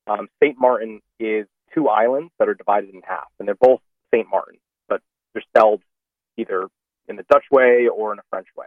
um, 0.07 0.29
Saint 0.43 0.59
Martin 0.59 1.01
is 1.19 1.47
two 1.75 1.89
islands 1.89 2.33
that 2.39 2.49
are 2.49 2.55
divided 2.55 2.91
in 2.95 3.01
half, 3.03 3.29
and 3.39 3.49
they're 3.49 3.55
both 3.55 3.81
Saint 4.13 4.29
Martin, 4.31 4.59
but 4.89 5.01
they're 5.33 5.43
spelled 5.49 5.83
either 6.37 6.69
in 7.09 7.17
the 7.17 7.25
Dutch 7.31 7.45
way 7.51 7.89
or 7.89 8.13
in 8.13 8.19
a 8.19 8.23
French 8.31 8.49
way. 8.57 8.67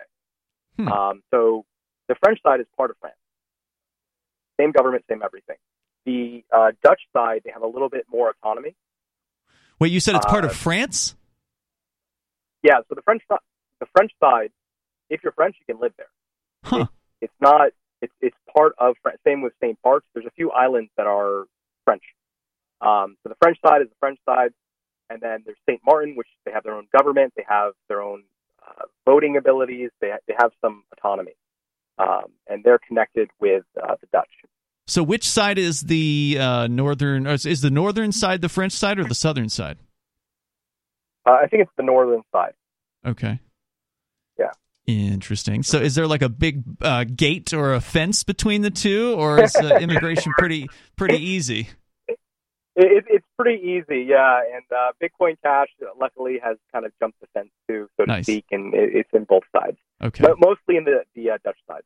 Hmm. 0.77 0.87
Um, 0.87 1.23
so 1.31 1.65
the 2.07 2.15
French 2.15 2.39
side 2.43 2.59
is 2.59 2.65
part 2.75 2.89
of 2.89 2.97
France. 2.99 3.15
Same 4.59 4.71
government, 4.71 5.03
same 5.09 5.21
everything. 5.23 5.57
The 6.05 6.43
uh, 6.51 6.71
Dutch 6.83 7.01
side, 7.13 7.41
they 7.45 7.51
have 7.51 7.63
a 7.63 7.67
little 7.67 7.89
bit 7.89 8.05
more 8.11 8.31
autonomy. 8.31 8.75
Wait, 9.79 9.91
you 9.91 9.99
said 9.99 10.15
it's 10.15 10.25
part 10.25 10.43
uh, 10.43 10.47
of 10.47 10.55
France? 10.55 11.15
Yeah, 12.61 12.79
so 12.87 12.95
the 12.95 13.01
French 13.01 13.21
the 13.29 13.85
French 13.93 14.11
side, 14.19 14.51
if 15.09 15.21
you're 15.23 15.33
French, 15.33 15.55
you 15.59 15.73
can 15.73 15.81
live 15.81 15.93
there. 15.97 16.07
Huh. 16.63 16.77
It, 16.77 16.87
it's 17.25 17.33
not. 17.41 17.71
It's 18.01 18.13
it's 18.21 18.37
part 18.55 18.73
of 18.77 18.95
France. 19.01 19.19
Same 19.25 19.41
with 19.41 19.53
Saint 19.61 19.77
Barts. 19.83 20.05
There's 20.13 20.25
a 20.25 20.31
few 20.31 20.51
islands 20.51 20.91
that 20.97 21.07
are 21.07 21.45
French. 21.85 22.03
Um, 22.81 23.17
so 23.23 23.29
the 23.29 23.35
French 23.41 23.57
side 23.65 23.81
is 23.81 23.89
the 23.89 23.95
French 23.99 24.19
side, 24.25 24.51
and 25.09 25.21
then 25.21 25.43
there's 25.45 25.57
Saint 25.67 25.81
Martin, 25.85 26.15
which 26.15 26.27
they 26.45 26.51
have 26.51 26.63
their 26.63 26.75
own 26.75 26.87
government. 26.95 27.33
They 27.35 27.45
have 27.47 27.73
their 27.87 28.01
own 28.01 28.23
uh, 28.65 28.83
voting 29.05 29.37
abilities. 29.37 29.89
They 30.01 30.11
they 30.27 30.35
have 30.37 30.51
some 30.61 30.83
autonomy, 30.97 31.35
um, 31.97 32.25
and 32.47 32.63
they're 32.63 32.79
connected 32.79 33.29
with 33.39 33.63
uh, 33.81 33.95
the 34.01 34.07
Dutch. 34.11 34.31
So, 34.85 35.01
which 35.01 35.27
side 35.27 35.57
is 35.57 35.81
the 35.81 36.37
uh, 36.39 36.67
northern? 36.67 37.25
Is 37.25 37.61
the 37.61 37.71
northern 37.71 38.11
side 38.11 38.41
the 38.41 38.49
French 38.49 38.73
side 38.73 38.99
or 38.99 39.05
the 39.05 39.15
southern 39.15 39.49
side? 39.49 39.77
Uh, 41.25 41.31
I 41.31 41.47
think 41.47 41.63
it's 41.63 41.71
the 41.77 41.83
northern 41.83 42.21
side. 42.33 42.53
Okay. 43.05 43.39
Yeah. 44.37 44.51
Interesting. 44.85 45.63
So, 45.63 45.77
is 45.77 45.95
there 45.95 46.05
like 46.05 46.21
a 46.21 46.27
big 46.27 46.63
uh, 46.81 47.05
gate 47.05 47.53
or 47.53 47.73
a 47.73 47.79
fence 47.79 48.23
between 48.23 48.61
the 48.61 48.71
two, 48.71 49.15
or 49.17 49.41
is 49.41 49.55
uh, 49.55 49.77
immigration 49.81 50.33
pretty 50.37 50.67
pretty 50.97 51.17
easy? 51.17 51.69
It, 52.75 53.05
it's 53.07 53.25
pretty 53.37 53.61
easy, 53.63 54.07
yeah. 54.09 54.41
And 54.53 54.63
uh, 54.71 54.91
Bitcoin 55.01 55.37
Cash, 55.43 55.67
luckily, 55.99 56.39
has 56.43 56.57
kind 56.73 56.85
of 56.85 56.91
jumped 56.99 57.21
the 57.21 57.27
fence 57.33 57.51
too, 57.69 57.87
so 57.97 58.05
nice. 58.05 58.25
to 58.25 58.31
speak, 58.31 58.45
and 58.51 58.73
it, 58.73 58.89
it's 58.93 59.09
in 59.13 59.23
both 59.25 59.43
sides. 59.55 59.77
Okay. 60.01 60.23
But 60.23 60.39
mostly 60.39 60.75
in 60.75 60.83
the 60.83 61.03
the 61.15 61.31
uh, 61.31 61.37
Dutch 61.43 61.59
side. 61.67 61.83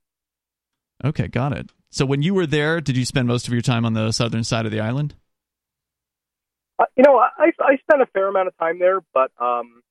Okay, 1.05 1.27
got 1.27 1.53
it. 1.53 1.69
So 1.89 2.05
when 2.05 2.21
you 2.21 2.33
were 2.33 2.45
there, 2.45 2.81
did 2.81 2.97
you 2.97 3.05
spend 3.05 3.27
most 3.27 3.47
of 3.47 3.53
your 3.53 3.61
time 3.61 3.85
on 3.85 3.93
the 3.93 4.11
southern 4.11 4.43
side 4.43 4.65
of 4.65 4.71
the 4.71 4.79
island? 4.79 5.15
Uh, 6.79 6.85
you 6.95 7.03
know, 7.03 7.17
I, 7.17 7.51
I 7.59 7.77
spent 7.77 8.01
a 8.01 8.05
fair 8.07 8.27
amount 8.27 8.49
of 8.49 8.57
time 8.57 8.77
there, 8.79 8.99
but 9.13 9.31
um, 9.39 9.81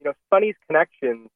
you 0.00 0.04
know, 0.04 0.12
Sonny's 0.32 0.54
connections 0.68 1.28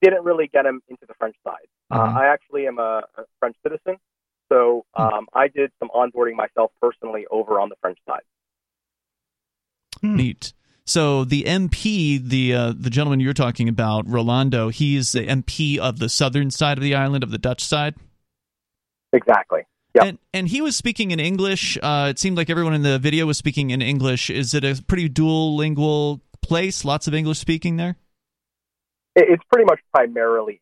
didn't 0.00 0.24
really 0.24 0.48
get 0.52 0.64
him 0.64 0.80
into 0.88 1.04
the 1.06 1.14
French 1.14 1.36
side. 1.44 1.66
Uh, 1.90 1.96
Uh-huh. 1.96 2.18
I 2.20 2.26
actually 2.32 2.66
am 2.66 2.78
a, 2.78 3.02
a 3.18 3.24
French 3.40 3.56
citizen, 3.62 3.96
so 4.50 4.84
Hmm. 4.96 5.02
um, 5.02 5.26
I 5.34 5.48
did 5.48 5.70
some 5.78 5.90
onboarding 5.94 6.36
myself 6.36 6.70
personally 6.80 7.26
over 7.30 7.60
on 7.60 7.68
the 7.68 7.76
French 7.80 7.98
side. 8.08 8.22
Hmm. 10.00 10.16
Neat. 10.16 10.52
So 10.86 11.24
the 11.24 11.44
MP, 11.44 12.22
the 12.22 12.54
uh, 12.54 12.72
the 12.76 12.90
gentleman 12.90 13.20
you're 13.20 13.32
talking 13.32 13.68
about, 13.68 14.06
Rolando, 14.06 14.68
he's 14.68 15.12
the 15.12 15.26
MP 15.26 15.78
of 15.78 15.98
the 15.98 16.08
southern 16.08 16.50
side 16.50 16.76
of 16.76 16.84
the 16.84 16.94
island, 16.94 17.24
of 17.24 17.30
the 17.30 17.38
Dutch 17.38 17.64
side. 17.64 17.94
Exactly. 19.12 19.62
Yep. 19.94 20.04
And 20.04 20.18
and 20.34 20.48
he 20.48 20.60
was 20.60 20.76
speaking 20.76 21.10
in 21.10 21.20
English. 21.20 21.78
Uh, 21.82 22.08
it 22.10 22.18
seemed 22.18 22.36
like 22.36 22.50
everyone 22.50 22.74
in 22.74 22.82
the 22.82 22.98
video 22.98 23.24
was 23.24 23.38
speaking 23.38 23.70
in 23.70 23.80
English. 23.80 24.28
Is 24.28 24.52
it 24.52 24.64
a 24.64 24.82
pretty 24.86 25.08
dual 25.08 25.56
lingual 25.56 26.20
place? 26.42 26.84
Lots 26.84 27.06
of 27.06 27.14
English 27.14 27.38
speaking 27.38 27.76
there. 27.76 27.96
It's 29.16 29.44
pretty 29.50 29.64
much 29.64 29.80
primarily 29.94 30.60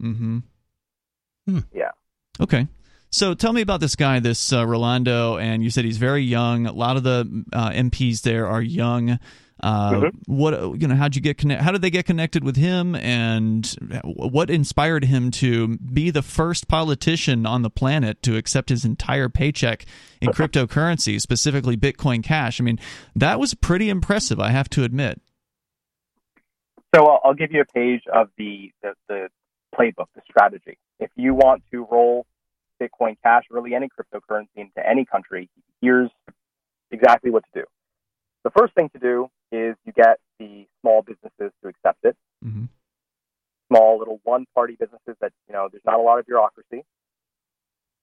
English. 0.00 0.16
Mm-hmm. 0.16 0.38
Hmm. 1.48 1.58
Yeah. 1.72 1.90
Okay. 2.40 2.68
So 3.10 3.34
tell 3.34 3.52
me 3.52 3.62
about 3.62 3.80
this 3.80 3.96
guy, 3.96 4.20
this 4.20 4.52
uh, 4.52 4.66
Rolando, 4.66 5.38
and 5.38 5.64
you 5.64 5.70
said 5.70 5.84
he's 5.84 5.96
very 5.96 6.22
young. 6.22 6.66
A 6.66 6.72
lot 6.72 6.96
of 6.96 7.02
the 7.02 7.44
uh, 7.52 7.70
MPs 7.70 8.20
there 8.22 8.46
are 8.46 8.60
young. 8.60 9.18
Uh, 9.62 9.92
Mhm. 9.92 10.10
What 10.26 10.80
you 10.80 10.86
know? 10.86 10.94
How'd 10.94 11.16
you 11.16 11.22
get 11.22 11.38
connect? 11.38 11.62
How 11.62 11.72
did 11.72 11.80
they 11.80 11.90
get 11.90 12.04
connected 12.04 12.44
with 12.44 12.56
him? 12.56 12.94
And 12.94 13.66
what 14.04 14.50
inspired 14.50 15.04
him 15.04 15.30
to 15.32 15.78
be 15.78 16.10
the 16.10 16.22
first 16.22 16.68
politician 16.68 17.46
on 17.46 17.62
the 17.62 17.70
planet 17.70 18.22
to 18.24 18.36
accept 18.36 18.68
his 18.68 18.84
entire 18.84 19.28
paycheck 19.30 19.86
in 20.20 20.28
cryptocurrency, 20.32 21.18
specifically 21.20 21.76
Bitcoin 21.76 22.22
Cash? 22.22 22.60
I 22.60 22.64
mean, 22.64 22.78
that 23.14 23.40
was 23.40 23.54
pretty 23.54 23.88
impressive. 23.88 24.38
I 24.38 24.50
have 24.50 24.68
to 24.70 24.84
admit. 24.84 25.22
So 26.94 27.06
I'll, 27.06 27.20
I'll 27.24 27.34
give 27.34 27.50
you 27.52 27.62
a 27.62 27.64
page 27.66 28.02
of 28.12 28.28
the, 28.36 28.72
the, 28.82 28.92
the 29.08 29.28
playbook, 29.74 30.06
the 30.14 30.22
strategy. 30.28 30.78
If 31.00 31.10
you 31.16 31.34
want 31.34 31.62
to 31.70 31.86
roll 31.90 32.26
Bitcoin 32.80 33.16
Cash, 33.22 33.44
really 33.50 33.74
any 33.74 33.88
cryptocurrency 33.88 34.48
into 34.56 34.86
any 34.86 35.04
country, 35.04 35.48
here's 35.80 36.10
exactly 36.90 37.30
what 37.30 37.42
to 37.52 37.60
do. 37.60 37.66
The 38.44 38.50
first 38.50 38.74
thing 38.74 38.88
to 38.90 38.98
do 38.98 39.28
is 39.52 39.76
you 39.84 39.92
get 39.92 40.18
the 40.38 40.66
small 40.80 41.02
businesses 41.02 41.52
to 41.62 41.68
accept 41.68 42.04
it. 42.04 42.16
Mm-hmm. 42.44 42.64
Small 43.68 43.98
little 43.98 44.20
one-party 44.24 44.76
businesses 44.78 45.16
that 45.20 45.32
you 45.48 45.54
know 45.54 45.68
there's 45.70 45.84
not 45.84 45.98
a 45.98 46.02
lot 46.02 46.18
of 46.18 46.26
bureaucracy. 46.26 46.84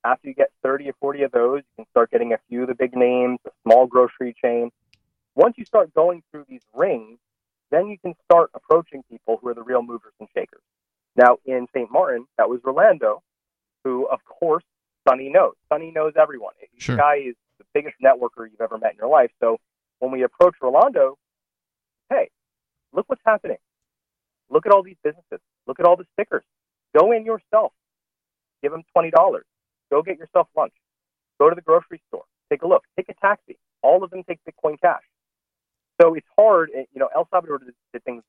After 0.06 0.28
you 0.28 0.34
get 0.34 0.52
30 0.64 0.90
or 0.90 0.94
40 1.00 1.24
of 1.24 1.32
those, 1.32 1.60
you 1.60 1.84
can 1.84 1.86
start 1.92 2.12
getting 2.12 2.34
a 2.34 2.38
few 2.50 2.64
of 2.64 2.68
the 2.68 2.76
big 2.76 2.94
names, 2.96 3.40
a 3.48 3.52
small 3.64 3.88
grocery 3.88 4.36
chain. 4.44 4.70
Once 5.36 5.58
you 5.58 5.64
start 5.64 5.94
going 5.94 6.24
through 6.30 6.46
these 6.50 6.64
rings, 6.74 7.20
then 7.72 7.88
you 7.88 7.98
can 7.98 8.14
start 8.26 8.52
approaching 8.54 9.04
people 9.10 9.40
who 9.42 9.48
are 9.48 9.54
the 9.54 9.64
real 9.64 9.82
movers 9.82 10.12
and 10.20 10.28
shakers. 10.36 10.62
Now, 11.16 11.38
in 11.46 11.68
St. 11.74 11.90
Martin, 11.90 12.26
that 12.38 12.50
was 12.50 12.60
Rolando, 12.64 13.24
who, 13.84 14.06
of 14.08 14.20
course, 14.26 14.64
Sonny 15.08 15.30
knows. 15.30 15.54
Sonny 15.70 15.92
knows 15.92 16.14
everyone. 16.20 16.54
Sure. 16.78 16.96
The 16.96 17.02
guy 17.02 17.16
is 17.16 17.36
the 17.58 17.66
biggest 17.74 17.96
networker 18.04 18.50
you've 18.50 18.62
ever 18.62 18.78
met 18.78 18.92
in 18.92 18.98
your 18.98 19.10
life. 19.10 19.32
So 19.40 19.58
when 20.00 20.12
we 20.12 20.24
approach 20.24 20.56
Rolando, 20.62 21.18
hey, 22.14 22.30
look 22.94 23.06
what's 23.10 23.22
happening. 23.26 23.58
Look 24.50 24.66
at 24.66 24.72
all 24.72 24.84
these 24.84 24.98
businesses. 25.04 25.40
Look 25.68 25.80
at 25.80 25.86
all 25.86 25.98
the 25.98 26.06
stickers. 26.14 26.44
Go 26.98 27.12
in 27.12 27.26
yourself. 27.26 27.74
Give 28.64 28.72
them 28.72 28.84
twenty 28.94 29.12
dollars. 29.12 29.46
Go 29.92 30.02
get 30.04 30.18
yourself 30.20 30.48
lunch. 30.58 30.74
Go 31.40 31.50
to 31.50 31.56
the 31.56 31.62
grocery 31.62 32.02
store. 32.10 32.26
Take 32.52 32.64
a 32.64 32.68
look. 32.68 32.84
Take 32.98 33.10
a 33.10 33.16
taxi. 33.16 33.58
All 33.84 34.04
of 34.04 34.12
them 34.12 34.24
take 34.28 34.40
Bitcoin 34.50 34.80
Cash. 34.82 35.04
So 36.02 36.16
it's 36.16 36.28
hard. 36.38 36.72
Eh, 36.76 36.86
you 36.94 37.00
know, 37.00 37.10
El 37.16 37.28
Salvador 37.32 37.60
did, 37.60 37.74
did 37.94 38.04
things 38.04 38.24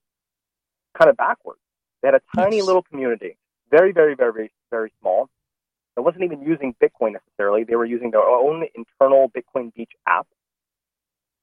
kind 0.99 1.11
of 1.11 1.17
backwards. 1.17 1.61
They 2.03 2.09
had 2.09 2.15
a 2.17 2.23
tiny 2.37 2.59
Yes. 2.59 2.67
little 2.67 2.83
community, 2.83 3.37
very, 3.71 3.93
very, 3.93 4.15
very, 4.15 4.33
very, 4.33 4.53
very 4.71 4.93
small. 5.01 5.29
It 5.97 6.01
wasn't 6.01 6.25
even 6.25 6.43
using 6.43 6.75
Bitcoin 6.83 7.13
necessarily. 7.13 7.65
They 7.65 7.77
were 7.77 7.85
using 7.85 8.11
their 8.13 8.23
own 8.23 8.65
internal 8.75 9.31
Bitcoin 9.31 9.75
Beach 9.75 9.93
app. 10.09 10.27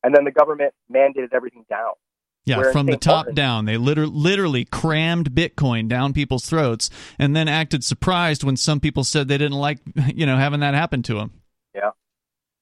And 0.03 0.15
then 0.15 0.25
the 0.25 0.31
government 0.31 0.73
mandated 0.91 1.33
everything 1.33 1.65
down. 1.69 1.93
Yeah, 2.45 2.71
from 2.71 2.87
the 2.87 2.97
top 2.97 3.25
Martin- 3.25 3.35
down, 3.35 3.65
they 3.65 3.77
liter- 3.77 4.07
literally 4.07 4.65
crammed 4.65 5.31
Bitcoin 5.31 5.87
down 5.87 6.11
people's 6.11 6.45
throats, 6.45 6.89
and 7.19 7.35
then 7.35 7.47
acted 7.47 7.83
surprised 7.83 8.43
when 8.43 8.57
some 8.57 8.79
people 8.79 9.03
said 9.03 9.27
they 9.27 9.37
didn't 9.37 9.59
like, 9.59 9.79
you 10.15 10.25
know, 10.25 10.37
having 10.37 10.61
that 10.61 10.73
happen 10.73 11.03
to 11.03 11.15
them. 11.15 11.41
Yeah, 11.75 11.91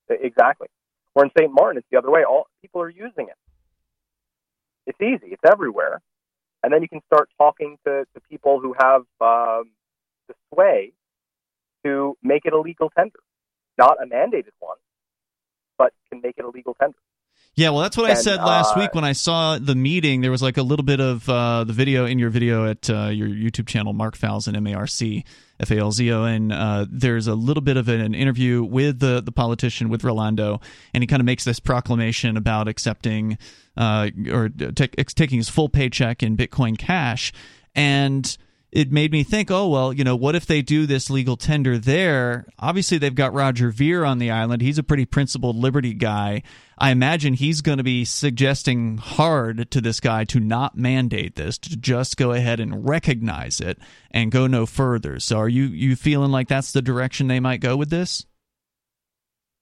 exactly. 0.09 0.67
Where 1.13 1.25
in 1.25 1.31
St. 1.37 1.51
Martin, 1.51 1.77
it's 1.77 1.87
the 1.91 1.97
other 1.97 2.11
way. 2.11 2.23
All 2.23 2.47
people 2.61 2.81
are 2.81 2.89
using 2.89 3.27
it. 3.27 3.35
It's 4.85 5.01
easy. 5.01 5.31
It's 5.31 5.41
everywhere. 5.49 6.01
And 6.63 6.73
then 6.73 6.81
you 6.81 6.89
can 6.89 7.01
start 7.05 7.29
talking 7.37 7.77
to, 7.85 8.05
to 8.13 8.21
people 8.29 8.59
who 8.59 8.75
have 8.77 9.01
um, 9.21 9.71
the 10.27 10.35
sway 10.53 10.91
to 11.85 12.17
make 12.21 12.41
it 12.45 12.53
a 12.53 12.59
legal 12.59 12.89
tender, 12.97 13.19
not 13.77 13.97
a 14.03 14.05
mandated 14.05 14.51
one, 14.59 14.77
but 15.77 15.93
can 16.11 16.21
make 16.21 16.35
it 16.37 16.43
a 16.43 16.49
legal 16.49 16.75
tender. 16.79 16.97
Yeah, 17.55 17.71
well, 17.71 17.81
that's 17.81 17.97
what 17.97 18.05
I 18.05 18.11
And, 18.11 18.19
said 18.19 18.37
last 18.37 18.77
uh, 18.77 18.79
week 18.79 18.95
when 18.95 19.03
I 19.03 19.11
saw 19.11 19.57
the 19.59 19.75
meeting. 19.75 20.21
There 20.21 20.31
was 20.31 20.41
like 20.41 20.57
a 20.57 20.63
little 20.63 20.85
bit 20.85 21.01
of 21.01 21.27
uh, 21.27 21.65
the 21.65 21.73
video 21.73 22.05
in 22.05 22.17
your 22.17 22.29
video 22.29 22.65
at 22.69 22.89
uh, 22.89 23.07
your 23.07 23.27
YouTube 23.27 23.67
channel, 23.67 23.91
Marc 23.91 24.17
Falzon, 24.17 24.55
M 24.55 24.65
A 24.67 24.75
R 24.75 24.87
C 24.87 25.25
F 25.59 25.69
A 25.71 25.77
L 25.77 25.91
Z 25.91 26.09
O, 26.09 26.23
and 26.23 26.53
uh, 26.53 26.85
there's 26.89 27.27
a 27.27 27.35
little 27.35 27.61
bit 27.61 27.75
of 27.75 27.89
an 27.89 28.15
interview 28.15 28.63
with 28.63 28.99
the 28.99 29.21
the 29.21 29.33
politician 29.33 29.89
with 29.89 30.05
Rolando, 30.05 30.61
and 30.93 31.03
he 31.03 31.07
kind 31.07 31.19
of 31.19 31.25
makes 31.25 31.43
this 31.43 31.59
proclamation 31.59 32.37
about 32.37 32.69
accepting 32.69 33.37
uh, 33.75 34.09
or 34.31 34.47
take, 34.49 34.95
taking 35.07 35.37
his 35.37 35.49
full 35.49 35.67
paycheck 35.67 36.23
in 36.23 36.37
Bitcoin 36.37 36.77
Cash, 36.77 37.33
and 37.75 38.37
it 38.71 38.91
made 38.91 39.11
me 39.11 39.23
think, 39.23 39.49
oh 39.49 39.67
well, 39.67 39.91
you 39.91 40.03
know, 40.03 40.15
what 40.15 40.35
if 40.35 40.45
they 40.45 40.61
do 40.61 40.85
this 40.85 41.09
legal 41.09 41.35
tender 41.35 41.77
there? 41.77 42.45
Obviously, 42.59 42.97
they've 42.97 43.15
got 43.15 43.33
Roger 43.33 43.71
Ver 43.71 44.05
on 44.05 44.19
the 44.19 44.29
island. 44.29 44.61
He's 44.61 44.77
a 44.77 44.83
pretty 44.83 45.05
principled 45.05 45.55
liberty 45.55 45.93
guy. 45.93 46.43
I 46.77 46.91
imagine 46.91 47.33
he's 47.33 47.61
going 47.61 47.79
to 47.79 47.83
be 47.83 48.05
suggesting 48.05 48.97
hard 48.97 49.71
to 49.71 49.81
this 49.81 49.99
guy 49.99 50.23
to 50.25 50.39
not 50.39 50.77
mandate 50.77 51.35
this, 51.35 51.57
to 51.59 51.75
just 51.75 52.15
go 52.15 52.31
ahead 52.31 52.59
and 52.59 52.87
recognize 52.87 53.59
it 53.59 53.79
and 54.11 54.31
go 54.31 54.45
no 54.45 54.65
further. 54.65 55.19
So, 55.19 55.39
are 55.39 55.49
you 55.49 55.65
you 55.65 55.95
feeling 55.95 56.31
like 56.31 56.47
that's 56.47 56.71
the 56.71 56.81
direction 56.81 57.27
they 57.27 57.39
might 57.39 57.61
go 57.61 57.75
with 57.75 57.89
this? 57.89 58.25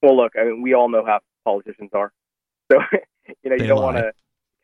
Well, 0.02 0.18
look, 0.18 0.34
I 0.40 0.44
mean, 0.44 0.62
we 0.62 0.74
all 0.74 0.90
know 0.90 1.06
how 1.06 1.20
politicians 1.46 1.92
are. 1.94 2.12
So, 2.72 2.80
you 3.44 3.50
know, 3.50 3.56
you 3.56 3.60
They 3.60 3.68
don't 3.68 3.82
want 3.82 3.98
to 3.98 4.12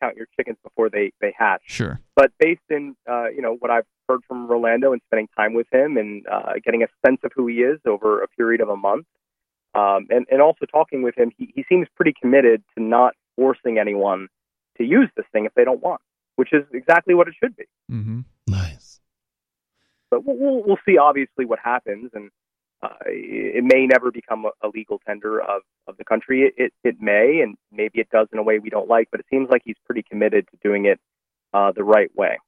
count 0.04 0.16
your 0.16 0.26
chickens 0.36 0.58
before 0.62 0.90
they, 0.90 1.12
they 1.20 1.34
hatch. 1.36 1.62
Sure. 1.66 2.00
but 2.14 2.32
based 2.38 2.60
in 2.70 2.94
uh, 3.10 3.28
you 3.28 3.42
know 3.42 3.56
what 3.58 3.70
I've 3.70 3.86
heard 4.08 4.20
from 4.28 4.46
Rolando 4.46 4.92
and 4.92 5.00
spending 5.06 5.28
time 5.36 5.54
with 5.54 5.66
him 5.72 5.96
and 5.96 6.26
uh, 6.30 6.54
getting 6.64 6.82
a 6.82 6.86
sense 7.06 7.20
of 7.24 7.32
who 7.34 7.46
he 7.46 7.56
is 7.56 7.78
over 7.86 8.22
a 8.22 8.28
period 8.28 8.60
of 8.60 8.68
a 8.68 8.76
month, 8.76 9.06
um, 9.74 10.06
and 10.10 10.26
and 10.30 10.40
also 10.40 10.66
talking 10.66 11.02
with 11.02 11.16
him, 11.16 11.30
he, 11.36 11.52
he 11.54 11.64
seems 11.68 11.88
pretty 11.96 12.14
committed 12.20 12.62
to 12.76 12.82
not 12.82 13.14
forcing 13.36 13.78
anyone 13.78 14.28
to 14.78 14.84
use 14.84 15.08
this 15.16 15.26
thing 15.32 15.44
if 15.44 15.54
they 15.54 15.64
don't 15.64 15.82
want, 15.82 16.00
which 16.36 16.52
is 16.52 16.64
exactly 16.72 17.14
what 17.14 17.28
it 17.28 17.34
should 17.42 17.56
be. 17.56 17.64
Mm-hmm. 17.90 18.20
Nice. 18.48 19.00
But 20.10 20.24
we'll 20.24 20.36
we'll, 20.36 20.62
we'll 20.64 20.78
see 20.86 20.98
obviously 20.98 21.44
what 21.44 21.58
happens, 21.58 22.10
and 22.14 22.30
uh, 22.82 22.88
it 23.06 23.64
may 23.64 23.86
never 23.86 24.10
become 24.10 24.44
a, 24.44 24.66
a 24.66 24.68
legal 24.68 25.00
tender 25.06 25.40
of, 25.40 25.62
of 25.86 25.96
the 25.96 26.04
country. 26.04 26.42
It, 26.42 26.54
it 26.56 26.72
it 26.82 26.96
may, 27.00 27.40
and 27.42 27.56
maybe 27.72 28.00
it 28.00 28.08
does 28.10 28.28
in 28.32 28.38
a 28.38 28.42
way 28.42 28.58
we 28.58 28.70
don't 28.70 28.88
like. 28.88 29.08
But 29.10 29.20
it 29.20 29.26
seems 29.30 29.48
like 29.50 29.62
he's 29.64 29.76
pretty 29.86 30.02
committed 30.02 30.46
to 30.50 30.58
doing 30.62 30.86
it 30.86 31.00
uh, 31.52 31.72
the 31.72 31.84
right 31.84 32.14
way. 32.14 32.38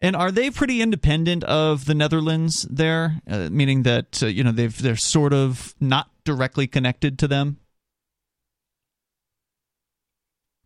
And 0.00 0.16
are 0.16 0.30
they 0.30 0.50
pretty 0.50 0.80
independent 0.80 1.44
of 1.44 1.84
the 1.84 1.94
Netherlands 1.94 2.66
there? 2.70 3.20
Uh, 3.28 3.48
meaning 3.50 3.82
that 3.82 4.22
uh, 4.22 4.26
you 4.26 4.44
know 4.44 4.52
they've 4.52 4.76
they're 4.76 4.96
sort 4.96 5.32
of 5.32 5.74
not 5.80 6.10
directly 6.24 6.66
connected 6.66 7.18
to 7.20 7.28
them. 7.28 7.58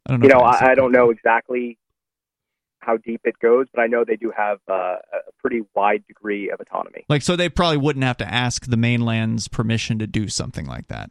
I 0.06 0.12
don't 0.12 0.20
know. 0.20 0.26
you 0.26 0.34
know, 0.34 0.40
I, 0.40 0.72
I 0.72 0.74
don't 0.74 0.92
know 0.92 1.10
exactly 1.10 1.78
how 2.84 2.96
deep 2.96 3.22
it 3.24 3.38
goes, 3.40 3.66
but 3.72 3.80
I 3.80 3.86
know 3.86 4.04
they 4.04 4.16
do 4.16 4.32
have 4.36 4.58
uh, 4.68 4.96
a 5.12 5.32
pretty 5.40 5.62
wide 5.74 6.04
degree 6.06 6.50
of 6.50 6.60
autonomy. 6.60 7.04
Like, 7.08 7.22
so 7.22 7.36
they 7.36 7.48
probably 7.48 7.78
wouldn't 7.78 8.04
have 8.04 8.16
to 8.18 8.32
ask 8.32 8.66
the 8.66 8.76
mainland's 8.76 9.48
permission 9.48 9.98
to 9.98 10.06
do 10.06 10.28
something 10.28 10.66
like 10.66 10.88
that. 10.88 11.10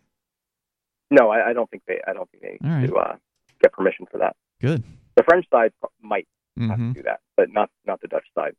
No, 1.11 1.29
I, 1.29 1.49
I 1.49 1.53
don't 1.53 1.69
think 1.69 1.83
they. 1.87 1.99
I 2.07 2.13
don't 2.13 2.29
think 2.31 2.43
they 2.43 2.57
right. 2.67 2.87
to 2.87 2.95
uh, 2.95 3.15
get 3.61 3.71
permission 3.73 4.05
for 4.11 4.17
that. 4.19 4.35
Good. 4.61 4.83
The 5.15 5.23
French 5.23 5.45
side 5.51 5.71
might 6.01 6.27
have 6.59 6.77
hmm 6.77 6.89
to 6.89 6.93
do 6.93 7.03
that, 7.03 7.19
but 7.37 7.51
not 7.51 7.69
not 7.85 8.01
the 8.01 8.07
Dutch 8.07 8.25
side. 8.35 8.55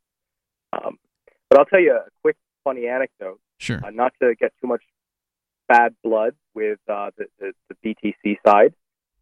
Um, 0.72 0.98
but 1.50 1.58
I'll 1.58 1.64
tell 1.64 1.80
you 1.80 1.94
a 1.94 2.08
quick 2.22 2.36
funny 2.62 2.86
anecdote, 2.86 3.40
Sure. 3.58 3.80
uh, 3.84 3.90
not 3.90 4.12
to 4.22 4.34
get 4.34 4.52
too 4.60 4.66
much 4.66 4.82
bad 5.68 5.94
blood 6.02 6.34
with 6.54 6.78
uh, 6.88 7.10
the, 7.16 7.26
the 7.40 7.52
the 7.68 7.94
BTC 7.94 8.36
side. 8.46 8.74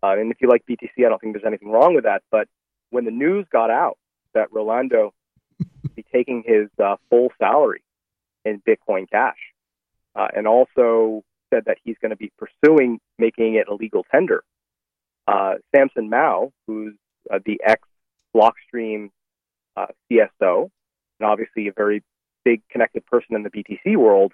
Uh, 0.02 0.18
and 0.18 0.30
if 0.32 0.38
you 0.40 0.48
like 0.48 0.64
BTC, 0.68 1.06
I 1.06 1.08
don't 1.08 1.20
think 1.20 1.34
there's 1.34 1.46
anything 1.46 1.70
wrong 1.70 1.94
with 1.94 2.04
that. 2.04 2.22
But 2.30 2.48
when 2.92 3.04
the 3.06 3.10
news 3.10 3.46
got 3.50 3.70
out 3.70 3.98
that 4.34 4.52
Rolando 4.52 5.12
would 5.58 5.94
be 5.96 6.04
taking 6.12 6.44
his 6.46 6.68
uh, 6.82 6.96
full 7.10 7.32
salary 7.38 7.82
in 8.44 8.62
Bitcoin 8.68 9.10
Cash, 9.10 9.38
uh, 10.14 10.28
and 10.36 10.46
also 10.46 11.24
said 11.52 11.64
that 11.66 11.78
he's 11.82 11.96
going 12.00 12.10
to 12.10 12.16
be 12.16 12.30
pursuing 12.38 13.00
making 13.18 13.54
it 13.54 13.66
a 13.68 13.74
legal 13.74 14.04
tender, 14.10 14.44
uh, 15.26 15.54
Samson 15.74 16.10
Mow, 16.10 16.52
who's 16.66 16.94
uh, 17.32 17.38
the 17.44 17.60
ex 17.64 17.82
Blockstream 18.34 19.10
uh, 19.76 19.86
CSO, 20.10 20.70
and 21.18 21.26
obviously 21.26 21.68
a 21.68 21.72
very 21.72 22.02
big 22.44 22.62
connected 22.70 23.06
person 23.06 23.36
in 23.36 23.42
the 23.42 23.50
BTC 23.50 23.96
world, 23.96 24.32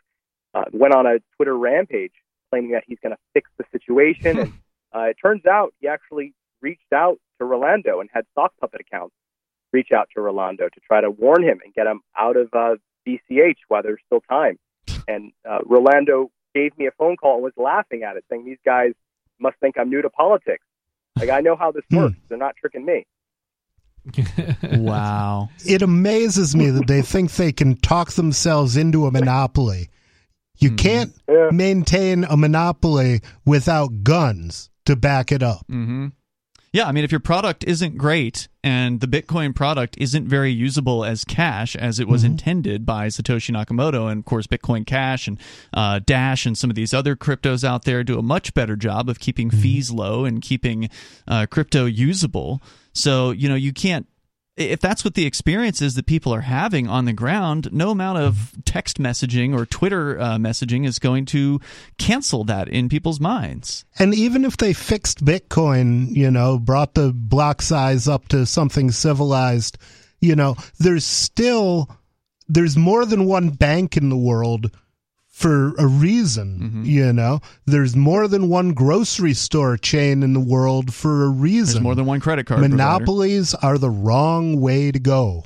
uh, 0.54 0.64
went 0.72 0.94
on 0.94 1.06
a 1.06 1.18
Twitter 1.36 1.56
rampage 1.56 2.12
claiming 2.50 2.72
that 2.72 2.82
he's 2.86 2.98
going 3.02 3.14
to 3.14 3.18
fix 3.34 3.50
the 3.58 3.64
situation. 3.70 4.38
and 4.38 4.52
uh, 4.94 5.02
it 5.02 5.16
turns 5.22 5.46
out 5.46 5.74
he 5.80 5.86
actually 5.86 6.34
reached 6.60 6.92
out 6.92 7.18
to 7.38 7.44
Rolando 7.44 8.00
and 8.00 8.08
had 8.12 8.24
sock 8.34 8.52
puppet 8.60 8.80
accounts 8.80 9.14
reach 9.72 9.88
out 9.94 10.08
to 10.14 10.20
Rolando 10.20 10.68
to 10.68 10.80
try 10.86 11.00
to 11.00 11.10
warn 11.10 11.42
him 11.42 11.60
and 11.64 11.74
get 11.74 11.86
him 11.86 12.00
out 12.18 12.36
of 12.36 12.48
uh, 12.54 12.76
BCH 13.06 13.56
while 13.68 13.82
there's 13.82 14.00
still 14.06 14.20
time. 14.28 14.58
And 15.06 15.32
uh, 15.48 15.58
Rolando 15.66 16.30
gave 16.54 16.76
me 16.78 16.86
a 16.86 16.90
phone 16.92 17.16
call 17.16 17.34
and 17.34 17.42
was 17.42 17.52
laughing 17.56 18.02
at 18.02 18.16
it, 18.16 18.24
saying 18.30 18.44
these 18.44 18.58
guys 18.64 18.92
must 19.38 19.56
think 19.60 19.76
I'm 19.78 19.90
new 19.90 20.02
to 20.02 20.10
politics. 20.10 20.64
Like 21.18 21.30
I 21.30 21.40
know 21.40 21.56
how 21.56 21.70
this 21.72 21.84
Hmm. 21.90 21.96
works. 21.96 22.16
They're 22.28 22.38
not 22.38 22.56
tricking 22.56 22.84
me. 22.86 23.06
Wow. 24.72 25.50
It 25.66 25.82
amazes 25.82 26.54
me 26.56 26.70
that 26.70 26.86
they 26.86 27.02
think 27.02 27.32
they 27.32 27.52
can 27.52 27.76
talk 27.76 28.12
themselves 28.12 28.76
into 28.76 29.06
a 29.06 29.10
monopoly. 29.10 29.88
You 30.58 30.72
can't 30.72 31.12
Yeah. 31.28 31.50
maintain 31.52 32.24
a 32.24 32.36
monopoly 32.36 33.20
without 33.44 34.02
guns 34.02 34.70
to 34.86 34.96
back 34.96 35.30
it 35.30 35.42
up. 35.42 35.64
hmm 35.68 36.08
Yeah, 36.72 36.86
I 36.86 36.92
mean, 36.92 37.04
if 37.04 37.10
your 37.10 37.20
product 37.20 37.64
isn't 37.64 37.96
great 37.96 38.48
and 38.62 39.00
the 39.00 39.06
Bitcoin 39.06 39.54
product 39.54 39.96
isn't 39.98 40.28
very 40.28 40.52
usable 40.52 41.02
as 41.04 41.24
cash 41.24 41.74
as 41.74 41.98
it 41.98 42.06
was 42.06 42.24
intended 42.24 42.84
by 42.84 43.06
Satoshi 43.06 43.54
Nakamoto, 43.54 44.10
and 44.10 44.18
of 44.18 44.24
course, 44.26 44.46
Bitcoin 44.46 44.86
Cash 44.86 45.26
and 45.28 45.38
uh, 45.72 46.00
Dash 46.04 46.44
and 46.44 46.58
some 46.58 46.68
of 46.68 46.76
these 46.76 46.92
other 46.92 47.16
cryptos 47.16 47.64
out 47.64 47.84
there 47.84 48.04
do 48.04 48.18
a 48.18 48.22
much 48.22 48.52
better 48.52 48.76
job 48.76 49.08
of 49.08 49.18
keeping 49.18 49.50
fees 49.50 49.90
low 49.90 50.26
and 50.26 50.42
keeping 50.42 50.90
uh, 51.26 51.46
crypto 51.46 51.86
usable. 51.86 52.62
So, 52.92 53.30
you 53.30 53.48
know, 53.48 53.54
you 53.54 53.72
can't. 53.72 54.06
If 54.58 54.80
that's 54.80 55.04
what 55.04 55.14
the 55.14 55.24
experience 55.24 55.80
is 55.80 55.94
that 55.94 56.06
people 56.06 56.34
are 56.34 56.40
having 56.40 56.88
on 56.88 57.04
the 57.04 57.12
ground, 57.12 57.72
no 57.72 57.90
amount 57.90 58.18
of 58.18 58.52
text 58.64 58.98
messaging 58.98 59.56
or 59.56 59.64
Twitter 59.64 60.20
uh, 60.20 60.36
messaging 60.36 60.84
is 60.84 60.98
going 60.98 61.26
to 61.26 61.60
cancel 61.96 62.42
that 62.44 62.68
in 62.68 62.88
people's 62.88 63.20
minds. 63.20 63.84
And 64.00 64.12
even 64.12 64.44
if 64.44 64.56
they 64.56 64.72
fixed 64.72 65.24
Bitcoin, 65.24 66.08
you 66.10 66.30
know, 66.30 66.58
brought 66.58 66.94
the 66.94 67.12
block 67.14 67.62
size 67.62 68.08
up 68.08 68.26
to 68.28 68.46
something 68.46 68.90
civilized, 68.90 69.78
you 70.20 70.34
know, 70.34 70.56
there's 70.80 71.04
still 71.04 71.88
there's 72.48 72.76
more 72.76 73.04
than 73.04 73.26
one 73.26 73.50
bank 73.50 73.96
in 73.96 74.08
the 74.08 74.16
world 74.16 74.72
for 75.38 75.72
a 75.78 75.86
reason, 75.86 76.58
mm-hmm. 76.58 76.84
you 76.84 77.12
know. 77.12 77.38
There's 77.64 77.94
more 77.94 78.26
than 78.26 78.48
one 78.48 78.72
grocery 78.72 79.34
store 79.34 79.76
chain 79.76 80.24
in 80.24 80.32
the 80.32 80.40
world 80.40 80.92
for 80.92 81.26
a 81.26 81.28
reason. 81.28 81.74
There's 81.74 81.82
more 81.84 81.94
than 81.94 82.06
one 82.06 82.18
credit 82.18 82.46
card. 82.46 82.58
provider. 82.58 82.74
Monopolies 82.76 83.54
are 83.54 83.78
the 83.78 83.88
wrong 83.88 84.60
way 84.60 84.90
to 84.90 84.98
go. 84.98 85.44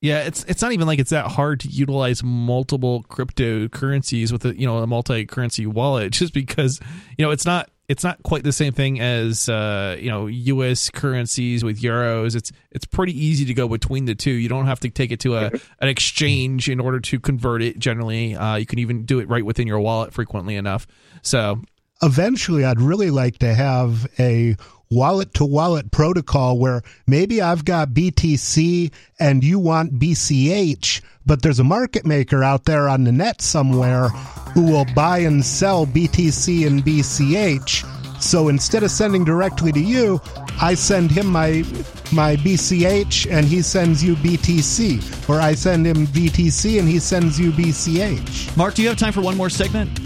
Yeah, 0.00 0.24
it's 0.24 0.42
it's 0.44 0.62
not 0.62 0.72
even 0.72 0.88
like 0.88 0.98
it's 0.98 1.10
that 1.10 1.26
hard 1.26 1.60
to 1.60 1.68
utilize 1.68 2.24
multiple 2.24 3.04
cryptocurrencies 3.04 4.32
with 4.32 4.44
a 4.44 4.58
you 4.58 4.66
know 4.66 4.78
a 4.78 4.86
multi-currency 4.86 5.64
wallet 5.64 6.12
just 6.12 6.34
because 6.34 6.80
you 7.16 7.24
know 7.24 7.30
it's 7.30 7.46
not 7.46 7.70
it's 7.88 8.04
not 8.04 8.22
quite 8.22 8.44
the 8.44 8.52
same 8.52 8.74
thing 8.74 9.00
as 9.00 9.48
uh, 9.48 9.96
you 9.98 10.10
know 10.10 10.26
U.S. 10.26 10.90
currencies 10.90 11.64
with 11.64 11.80
euros. 11.80 12.36
It's 12.36 12.52
it's 12.70 12.84
pretty 12.84 13.18
easy 13.18 13.46
to 13.46 13.54
go 13.54 13.66
between 13.66 14.04
the 14.04 14.14
two. 14.14 14.30
You 14.30 14.48
don't 14.48 14.66
have 14.66 14.80
to 14.80 14.90
take 14.90 15.10
it 15.10 15.20
to 15.20 15.36
a 15.36 15.50
an 15.80 15.88
exchange 15.88 16.68
in 16.68 16.80
order 16.80 17.00
to 17.00 17.18
convert 17.18 17.62
it. 17.62 17.78
Generally, 17.78 18.36
uh, 18.36 18.56
you 18.56 18.66
can 18.66 18.78
even 18.78 19.04
do 19.04 19.18
it 19.20 19.28
right 19.28 19.44
within 19.44 19.66
your 19.66 19.80
wallet 19.80 20.12
frequently 20.12 20.56
enough. 20.56 20.86
So 21.22 21.62
eventually, 22.02 22.64
I'd 22.64 22.80
really 22.80 23.10
like 23.10 23.38
to 23.38 23.54
have 23.54 24.06
a 24.18 24.56
wallet 24.90 25.34
to 25.34 25.44
wallet 25.44 25.90
protocol 25.90 26.58
where 26.58 26.82
maybe 27.06 27.42
I've 27.42 27.64
got 27.64 27.90
BTC 27.90 28.92
and 29.18 29.44
you 29.44 29.58
want 29.58 29.98
BCH, 29.98 31.02
but 31.26 31.42
there's 31.42 31.58
a 31.58 31.64
market 31.64 32.06
maker 32.06 32.42
out 32.42 32.64
there 32.64 32.88
on 32.88 33.04
the 33.04 33.12
net 33.12 33.42
somewhere 33.42 34.08
who 34.54 34.62
will 34.62 34.86
buy 34.94 35.18
and 35.18 35.44
sell 35.44 35.86
BTC 35.86 36.66
and 36.66 36.82
BCH. 36.82 37.84
So 38.22 38.48
instead 38.48 38.82
of 38.82 38.90
sending 38.90 39.24
directly 39.24 39.72
to 39.72 39.80
you, 39.80 40.20
I 40.60 40.74
send 40.74 41.10
him 41.10 41.26
my 41.26 41.64
my 42.10 42.36
BCH 42.36 43.30
and 43.30 43.46
he 43.46 43.62
sends 43.62 44.02
you 44.02 44.16
BTC, 44.16 45.28
or 45.28 45.40
I 45.40 45.54
send 45.54 45.86
him 45.86 46.06
BTC 46.08 46.78
and 46.78 46.88
he 46.88 46.98
sends 46.98 47.38
you 47.38 47.52
BCH. 47.52 48.56
Mark, 48.56 48.74
do 48.74 48.82
you 48.82 48.88
have 48.88 48.98
time 48.98 49.12
for 49.12 49.20
one 49.20 49.36
more 49.36 49.50
segment? 49.50 50.00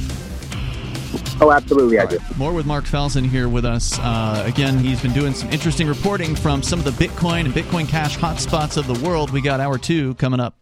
Oh, 1.40 1.50
absolutely, 1.50 1.98
I 1.98 2.06
do. 2.06 2.18
More 2.36 2.52
with 2.52 2.66
Marc 2.66 2.84
Falzon 2.84 3.26
here 3.26 3.48
with 3.48 3.64
us. 3.64 3.98
Uh, 3.98 4.44
again, 4.46 4.78
he's 4.78 5.02
been 5.02 5.12
doing 5.12 5.34
some 5.34 5.50
interesting 5.50 5.88
reporting 5.88 6.34
from 6.34 6.62
some 6.62 6.78
of 6.78 6.84
the 6.84 6.92
Bitcoin 6.92 7.44
and 7.46 7.54
Bitcoin 7.54 7.88
Cash 7.88 8.16
hotspots 8.16 8.76
of 8.76 8.86
the 8.86 9.06
world. 9.06 9.30
We 9.30 9.40
got 9.40 9.60
hour 9.60 9.78
two 9.78 10.14
coming 10.14 10.40
up. 10.40 10.61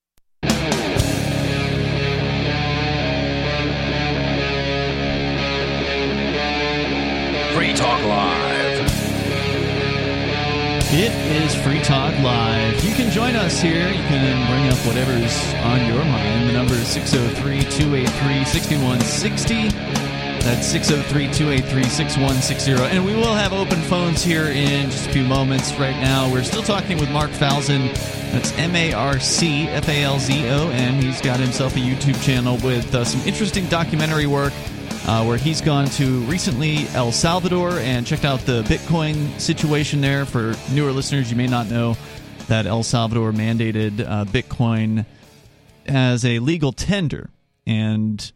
Free 7.53 7.73
Talk 7.73 8.01
Live. 8.03 8.61
It 10.93 11.11
is 11.31 11.55
Free 11.63 11.79
Talk 11.81 12.13
Live. 12.19 12.83
You 12.83 12.93
can 12.93 13.11
join 13.11 13.35
us 13.35 13.61
here. 13.61 13.87
You 13.89 14.03
can 14.03 14.47
bring 14.49 14.67
up 14.71 14.77
whatever's 14.85 15.53
on 15.63 15.85
your 15.85 16.03
mind. 16.03 16.49
The 16.49 16.53
number 16.53 16.73
is 16.73 16.87
603 16.87 17.61
283 17.61 18.45
6160. 18.45 20.20
That's 20.43 20.65
603 20.67 21.31
283 21.33 21.83
6160. 21.83 22.71
And 22.95 23.05
we 23.05 23.13
will 23.15 23.35
have 23.35 23.53
open 23.53 23.79
phones 23.81 24.23
here 24.23 24.45
in 24.45 24.89
just 24.89 25.07
a 25.07 25.11
few 25.11 25.23
moments. 25.23 25.71
Right 25.75 25.95
now, 26.01 26.31
we're 26.31 26.43
still 26.43 26.63
talking 26.63 26.97
with 26.97 27.11
Marc 27.11 27.29
Falzon. 27.29 27.93
That's 28.31 28.51
M 28.57 28.75
A 28.75 28.91
R 28.93 29.19
C 29.19 29.67
F 29.67 29.87
A 29.87 30.01
L 30.01 30.19
Z 30.19 30.49
O 30.49 30.69
N. 30.69 31.01
He's 31.01 31.21
got 31.21 31.39
himself 31.39 31.75
a 31.75 31.79
YouTube 31.79 32.21
channel 32.23 32.57
with 32.63 32.93
uh, 32.95 33.05
some 33.05 33.21
interesting 33.21 33.67
documentary 33.67 34.25
work 34.25 34.51
uh, 35.05 35.23
where 35.23 35.37
he's 35.37 35.61
gone 35.61 35.85
to 35.85 36.21
recently 36.21 36.87
El 36.95 37.11
Salvador 37.11 37.73
and 37.79 38.05
checked 38.07 38.25
out 38.25 38.39
the 38.41 38.63
Bitcoin 38.63 39.39
situation 39.39 40.01
there. 40.01 40.25
For 40.25 40.55
newer 40.71 40.91
listeners, 40.91 41.29
you 41.29 41.37
may 41.37 41.47
not 41.47 41.69
know 41.69 41.95
that 42.47 42.65
El 42.65 42.81
Salvador 42.83 43.31
mandated 43.31 43.99
uh, 43.99 44.25
Bitcoin 44.25 45.05
as 45.85 46.25
a 46.25 46.39
legal 46.39 46.71
tender. 46.71 47.29
And 47.67 48.31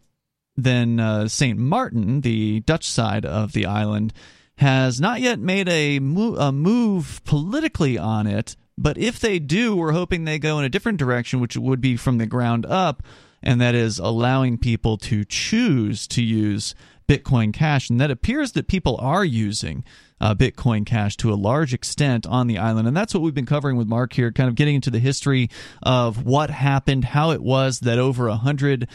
then 0.58 1.00
uh, 1.00 1.28
St. 1.28 1.58
Martin, 1.60 2.22
the 2.22 2.62
Dutch 2.62 2.88
side 2.88 3.26
of 3.26 3.54
the 3.54 3.66
island, 3.66 4.14
has 4.58 5.02
not 5.02 5.20
yet 5.22 5.40
made 5.40 5.68
a, 5.68 6.00
mo- 6.00 6.36
a 6.36 6.52
move 6.52 7.22
politically 7.26 7.98
on 7.98 8.26
it. 8.28 8.56
But 8.78 8.98
if 8.98 9.20
they 9.20 9.40
do, 9.40 9.76
we're 9.76 9.92
hoping 9.92 10.26
they 10.26 10.40
go 10.40 10.60
in 10.60 10.66
a 10.66 10.70
different 10.70 11.00
direction, 11.00 11.40
which 11.40 11.56
would 11.56 11.82
be 11.82 11.98
from 11.98 12.18
the 12.18 12.26
ground 12.26 12.66
up 12.66 13.04
and 13.46 13.62
that 13.62 13.76
is 13.76 14.00
allowing 14.00 14.58
people 14.58 14.98
to 14.98 15.24
choose 15.24 16.08
to 16.08 16.22
use 16.22 16.74
Bitcoin 17.08 17.54
Cash. 17.54 17.90
And 17.90 18.02
that 18.02 18.10
appears 18.10 18.54
that 18.54 18.68
people 18.68 18.98
are 19.00 19.24
using 19.24 19.86
uh, 20.20 20.34
Bitcoin 20.34 20.86
Cash 20.86 21.18
to 21.18 21.32
a 21.32 21.36
large 21.36 21.74
extent 21.74 22.26
on 22.26 22.48
the 22.48 22.58
island. 22.58 22.88
And 22.88 22.98
that's 22.98 23.14
what 23.14 23.22
we've 23.22 23.36
been 23.36 23.46
covering 23.46 23.78
with 23.78 23.88
Mark 23.88 24.14
here, 24.14 24.32
kind 24.32 24.50
of 24.50 24.56
getting 24.56 24.76
into 24.76 24.90
the 24.90 25.00
history 25.00 25.50
of 25.84 26.26
what 26.26 26.50
happened, 26.50 27.06
how 27.06 27.32
it 27.32 27.44
was 27.44 27.82
that 27.82 28.00
over 28.00 28.28
a 28.28 28.38
hundred 28.38 28.88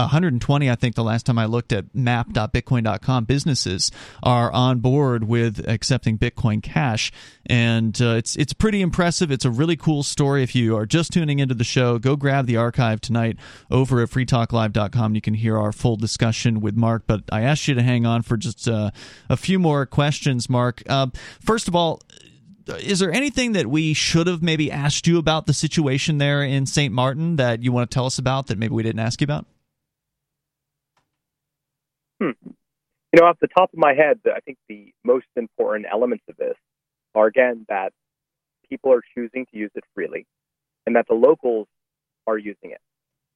120, 0.00 0.70
I 0.70 0.74
think, 0.74 0.94
the 0.94 1.04
last 1.04 1.26
time 1.26 1.38
I 1.38 1.46
looked 1.46 1.72
at 1.72 1.94
map.bitcoin.com, 1.94 3.24
businesses 3.24 3.90
are 4.22 4.52
on 4.52 4.80
board 4.80 5.24
with 5.24 5.66
accepting 5.68 6.18
Bitcoin 6.18 6.62
Cash, 6.62 7.12
and 7.46 8.00
uh, 8.00 8.16
it's 8.16 8.36
it's 8.36 8.52
pretty 8.52 8.80
impressive. 8.80 9.30
It's 9.30 9.44
a 9.44 9.50
really 9.50 9.76
cool 9.76 10.02
story. 10.02 10.42
If 10.42 10.54
you 10.54 10.76
are 10.76 10.86
just 10.86 11.12
tuning 11.12 11.38
into 11.38 11.54
the 11.54 11.64
show, 11.64 11.98
go 11.98 12.16
grab 12.16 12.46
the 12.46 12.56
archive 12.56 13.00
tonight 13.00 13.36
over 13.70 14.02
at 14.02 14.10
freetalklive.com. 14.10 15.14
You 15.14 15.20
can 15.20 15.34
hear 15.34 15.56
our 15.58 15.72
full 15.72 15.96
discussion 15.96 16.60
with 16.60 16.76
Mark. 16.76 17.04
But 17.06 17.22
I 17.30 17.42
asked 17.42 17.68
you 17.68 17.74
to 17.74 17.82
hang 17.82 18.06
on 18.06 18.22
for 18.22 18.36
just 18.36 18.68
uh, 18.68 18.90
a 19.28 19.36
few 19.36 19.58
more 19.58 19.86
questions, 19.86 20.48
Mark. 20.48 20.82
Uh, 20.88 21.08
first 21.40 21.68
of 21.68 21.76
all 21.76 22.00
is 22.68 22.98
there 22.98 23.12
anything 23.12 23.52
that 23.52 23.68
we 23.68 23.94
should 23.94 24.26
have 24.26 24.42
maybe 24.42 24.72
asked 24.72 25.06
you 25.06 25.18
about 25.18 25.46
the 25.46 25.52
situation 25.52 26.18
there 26.18 26.42
in 26.42 26.66
St. 26.66 26.92
Martin 26.92 27.36
that 27.36 27.62
you 27.62 27.70
want 27.70 27.88
to 27.88 27.94
tell 27.94 28.06
us 28.06 28.18
about 28.18 28.48
that 28.48 28.58
maybe 28.58 28.74
we 28.74 28.82
didn't 28.82 28.98
ask 28.98 29.20
you 29.20 29.24
about? 29.24 29.46
Hmm. 32.20 32.30
You 33.12 33.20
know, 33.20 33.26
off 33.26 33.38
the 33.40 33.48
top 33.48 33.72
of 33.72 33.78
my 33.78 33.94
head, 33.94 34.20
I 34.26 34.40
think 34.40 34.58
the 34.68 34.92
most 35.04 35.26
important 35.36 35.86
elements 35.90 36.24
of 36.28 36.36
this 36.36 36.56
are 37.14 37.26
again 37.26 37.64
that 37.68 37.92
people 38.68 38.92
are 38.92 39.02
choosing 39.14 39.46
to 39.46 39.58
use 39.58 39.70
it 39.74 39.84
freely 39.94 40.26
and 40.86 40.96
that 40.96 41.06
the 41.08 41.14
locals 41.14 41.68
are 42.26 42.36
using 42.36 42.72
it. 42.72 42.80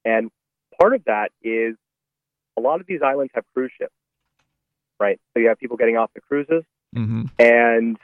And 0.04 0.30
part 0.78 0.94
of 0.94 1.04
that 1.04 1.30
is 1.42 1.76
a 2.56 2.60
lot 2.60 2.80
of 2.80 2.86
these 2.86 3.00
islands 3.02 3.32
have 3.34 3.44
cruise 3.54 3.72
ships, 3.78 3.94
right? 4.98 5.18
So 5.32 5.40
you 5.40 5.48
have 5.48 5.58
people 5.58 5.76
getting 5.76 5.96
off 5.96 6.10
the 6.14 6.20
cruises 6.20 6.64
mm-hmm. 6.94 7.24
and 7.38 7.96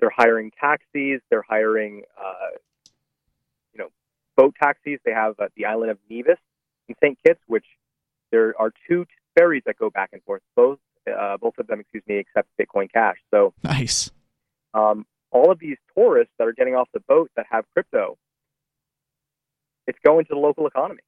they're 0.00 0.12
hiring 0.14 0.52
taxis, 0.60 1.20
they're 1.30 1.44
hiring, 1.48 2.02
uh, 2.18 2.56
you 3.72 3.78
know, 3.78 3.88
boat 4.36 4.54
taxis. 4.60 4.98
They 5.04 5.12
have 5.12 5.34
uh, 5.38 5.48
the 5.56 5.66
island 5.66 5.90
of 5.90 5.98
Nevis 6.10 6.38
in 6.88 6.94
St. 7.02 7.18
Kitts, 7.24 7.40
which 7.46 7.64
there 8.30 8.54
are 8.58 8.72
two 8.88 9.06
ferries 9.34 9.62
that 9.66 9.76
go 9.78 9.90
back 9.90 10.10
and 10.12 10.22
forth. 10.22 10.42
Both 10.56 10.78
uh, 11.06 11.36
both 11.36 11.58
of 11.58 11.66
them, 11.66 11.80
excuse 11.80 12.02
me, 12.06 12.18
accept 12.18 12.48
Bitcoin 12.60 12.90
Cash. 12.92 13.18
So 13.32 13.54
nice. 13.62 14.10
Um, 14.72 15.06
all 15.30 15.50
of 15.50 15.58
these 15.58 15.76
tourists 15.96 16.32
that 16.38 16.46
are 16.46 16.52
getting 16.52 16.74
off 16.74 16.88
the 16.94 17.00
boat 17.00 17.30
that 17.36 17.46
have 17.50 17.64
crypto, 17.74 18.16
it's 19.86 19.98
going 20.04 20.24
to 20.26 20.34
the 20.34 20.40
local 20.40 20.66
economy. 20.66 21.00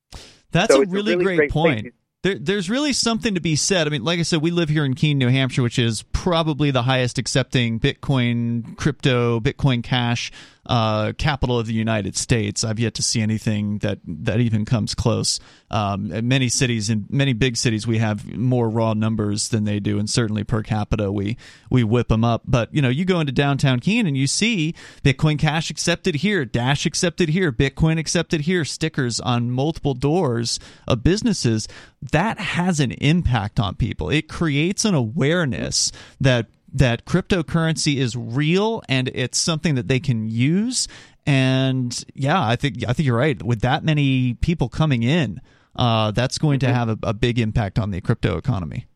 That's 0.50 0.72
so 0.72 0.82
a, 0.82 0.86
really 0.86 1.14
a, 1.14 1.16
really 1.18 1.24
great, 1.24 1.36
great 1.36 1.50
point. 1.50 1.80
Place. 1.82 1.92
There, 2.22 2.38
there's 2.38 2.68
really 2.68 2.92
something 2.92 3.34
to 3.34 3.40
be 3.40 3.56
said. 3.56 3.86
I 3.86 3.90
mean, 3.90 4.04
like 4.04 4.18
I 4.18 4.22
said, 4.22 4.42
we 4.42 4.50
live 4.50 4.68
here 4.68 4.84
in 4.84 4.94
Keene, 4.94 5.18
New 5.18 5.28
Hampshire, 5.28 5.62
which 5.62 5.78
is 5.78 6.02
probably 6.12 6.70
the 6.70 6.82
highest 6.82 7.18
accepting 7.18 7.78
Bitcoin, 7.78 8.76
crypto, 8.76 9.38
Bitcoin 9.40 9.82
Cash 9.82 10.32
uh, 10.68 11.12
capital 11.16 11.58
of 11.58 11.66
the 11.66 11.72
United 11.72 12.16
States. 12.16 12.64
I've 12.64 12.78
yet 12.78 12.94
to 12.94 13.02
see 13.02 13.20
anything 13.20 13.78
that 13.78 13.98
that 14.04 14.40
even 14.40 14.64
comes 14.64 14.94
close. 14.94 15.38
Um, 15.70 16.26
many 16.26 16.48
cities, 16.48 16.90
in 16.90 17.06
many 17.08 17.32
big 17.32 17.56
cities, 17.56 17.86
we 17.86 17.98
have 17.98 18.36
more 18.36 18.68
raw 18.68 18.94
numbers 18.94 19.48
than 19.48 19.64
they 19.64 19.80
do, 19.80 19.98
and 19.98 20.08
certainly 20.08 20.44
per 20.44 20.62
capita, 20.62 21.10
we 21.12 21.36
we 21.70 21.84
whip 21.84 22.08
them 22.08 22.24
up. 22.24 22.42
But 22.44 22.74
you 22.74 22.82
know, 22.82 22.88
you 22.88 23.04
go 23.04 23.20
into 23.20 23.32
downtown 23.32 23.80
Keene 23.80 24.06
and 24.06 24.16
you 24.16 24.26
see 24.26 24.74
Bitcoin 25.04 25.38
Cash 25.38 25.70
accepted 25.70 26.16
here, 26.16 26.44
Dash 26.44 26.86
accepted 26.86 27.28
here, 27.28 27.52
Bitcoin 27.52 27.98
accepted 27.98 28.42
here, 28.42 28.64
stickers 28.64 29.20
on 29.20 29.50
multiple 29.50 29.94
doors 29.94 30.58
of 30.86 31.02
businesses. 31.02 31.68
That 32.12 32.38
has 32.38 32.80
an 32.80 32.92
impact 32.92 33.58
on 33.58 33.74
people. 33.74 34.10
It 34.10 34.28
creates 34.28 34.84
an 34.84 34.94
awareness 34.94 35.92
that 36.20 36.46
that 36.72 37.06
cryptocurrency 37.06 37.96
is 37.96 38.14
real 38.16 38.82
and 38.88 39.10
it's 39.14 39.38
something 39.38 39.74
that 39.76 39.88
they 39.88 39.98
can 39.98 40.28
use. 40.28 40.88
And 41.26 42.04
yeah, 42.14 42.46
I 42.46 42.56
think 42.56 42.84
I 42.86 42.92
think 42.92 43.06
you're 43.06 43.16
right. 43.16 43.42
With 43.42 43.62
that 43.62 43.82
many 43.82 44.34
people 44.34 44.68
coming 44.68 45.02
in, 45.02 45.40
uh, 45.74 46.10
that's 46.12 46.38
going 46.38 46.60
to 46.60 46.66
mm-hmm. 46.66 46.74
have 46.74 46.88
a, 46.88 46.98
a, 47.02 47.14
big 47.14 47.38
impact 47.38 47.78
on 47.78 47.90
the 47.90 48.00
crypto 48.00 48.36
economy. 48.36 48.86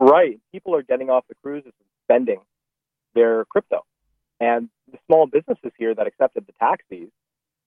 Right. 0.00 0.40
People 0.52 0.74
are 0.74 0.82
getting 0.82 1.10
off 1.10 1.24
the 1.28 1.34
cruises 1.42 1.72
and 1.78 1.88
spending 2.04 2.40
their 3.14 3.44
crypto. 3.46 3.84
And 4.40 4.68
the 4.90 4.98
small 5.06 5.26
businesses 5.26 5.72
here 5.78 5.94
that 5.94 6.06
accepted 6.06 6.46
the 6.46 6.52
taxis, 6.58 7.08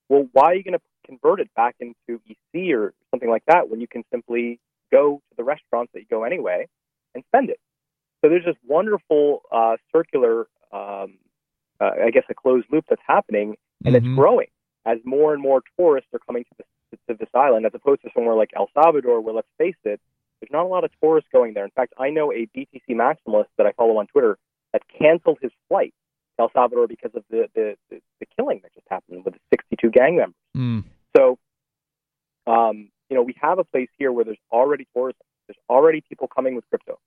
well, 0.10 0.28
why 0.34 0.52
are 0.52 0.56
you 0.56 0.64
going 0.64 0.74
to 0.74 0.82
convert 1.10 1.40
it 1.40 1.50
back 1.56 1.76
into 1.80 2.22
EC 2.30 2.74
or 2.74 2.94
something 3.12 3.30
like 3.30 3.44
that 3.48 3.70
when 3.70 3.82
you 3.82 3.88
can 3.88 4.04
simply 4.12 4.60
go 4.92 5.22
to 5.30 5.36
the 5.38 5.44
restaurants 5.44 5.92
that 5.94 6.02
you 6.02 6.06
go 6.10 6.24
anyway 6.24 6.68
and 7.16 7.24
spend 7.28 7.50
it? 7.50 7.60
So 8.22 8.30
there's 8.30 8.46
this 8.46 8.56
wonderful 8.68 9.42
uh, 9.52 9.78
circular, 9.92 10.48
um, 10.72 11.18
uh, 11.80 11.92
I 12.06 12.12
guess, 12.12 12.24
a 12.30 12.34
closed 12.34 12.68
loop 12.72 12.86
that's 12.90 13.02
happening, 13.06 13.56
and 13.86 13.96
mm-hmm. 13.96 14.06
it's 14.06 14.16
growing 14.16 14.48
as 14.86 14.98
more 15.04 15.34
and 15.34 15.42
more 15.42 15.62
tourists 15.78 16.10
are 16.14 16.20
coming 16.20 16.44
to 16.44 16.50
this, 16.58 17.00
to 17.08 17.16
this 17.16 17.30
island, 17.34 17.66
as 17.66 17.72
opposed 17.74 18.02
to 18.02 18.10
somewhere 18.14 18.36
like 18.36 18.50
El 18.56 18.70
Salvador, 18.74 19.22
where 19.22 19.34
let's 19.34 19.48
face 19.58 19.76
it, 19.84 20.02
there's 20.40 20.52
not 20.52 20.64
a 20.64 20.68
lot 20.68 20.84
of 20.84 20.92
tourists 21.02 21.30
going 21.32 21.54
there. 21.54 21.66
In 21.66 21.72
fact, 21.72 21.94
I 21.98 22.10
know 22.10 22.32
a 22.32 22.48
BTC 22.56 22.90
maximalist 22.92 23.48
that 23.58 23.66
I 23.66 23.72
follow 23.74 23.98
on 23.98 24.08
Twitter 24.08 24.38
that 24.74 24.82
canceled 24.98 25.40
his 25.42 25.52
flight 25.68 25.94
to 26.38 26.44
El 26.44 26.52
Salvador 26.54 26.88
because 26.88 27.12
of 27.14 27.24
the 27.30 27.48
the, 27.54 27.76
the, 27.90 28.02
the 28.20 28.26
killing 28.38 28.62
that 28.64 28.74
just 28.74 28.88
happened 28.90 29.26
with 29.26 29.34
the 29.34 29.40
62 29.52 29.90
gang 29.92 30.18
members. 30.18 30.36
Mm. 30.56 30.84
So, 31.16 31.38
um, 32.48 32.90
you 33.10 33.16
know, 33.16 33.24
we 33.24 33.36
have 33.42 33.60
a 33.60 33.64
place 33.64 33.90
here 33.98 34.12
where 34.12 34.26
there's 34.26 34.38
already 34.52 34.88
tourism. 34.96 35.22
There's 35.48 35.58
already 35.70 36.02
people 36.08 36.28
coming 36.28 36.56
with 36.56 36.64
crypto 36.70 37.00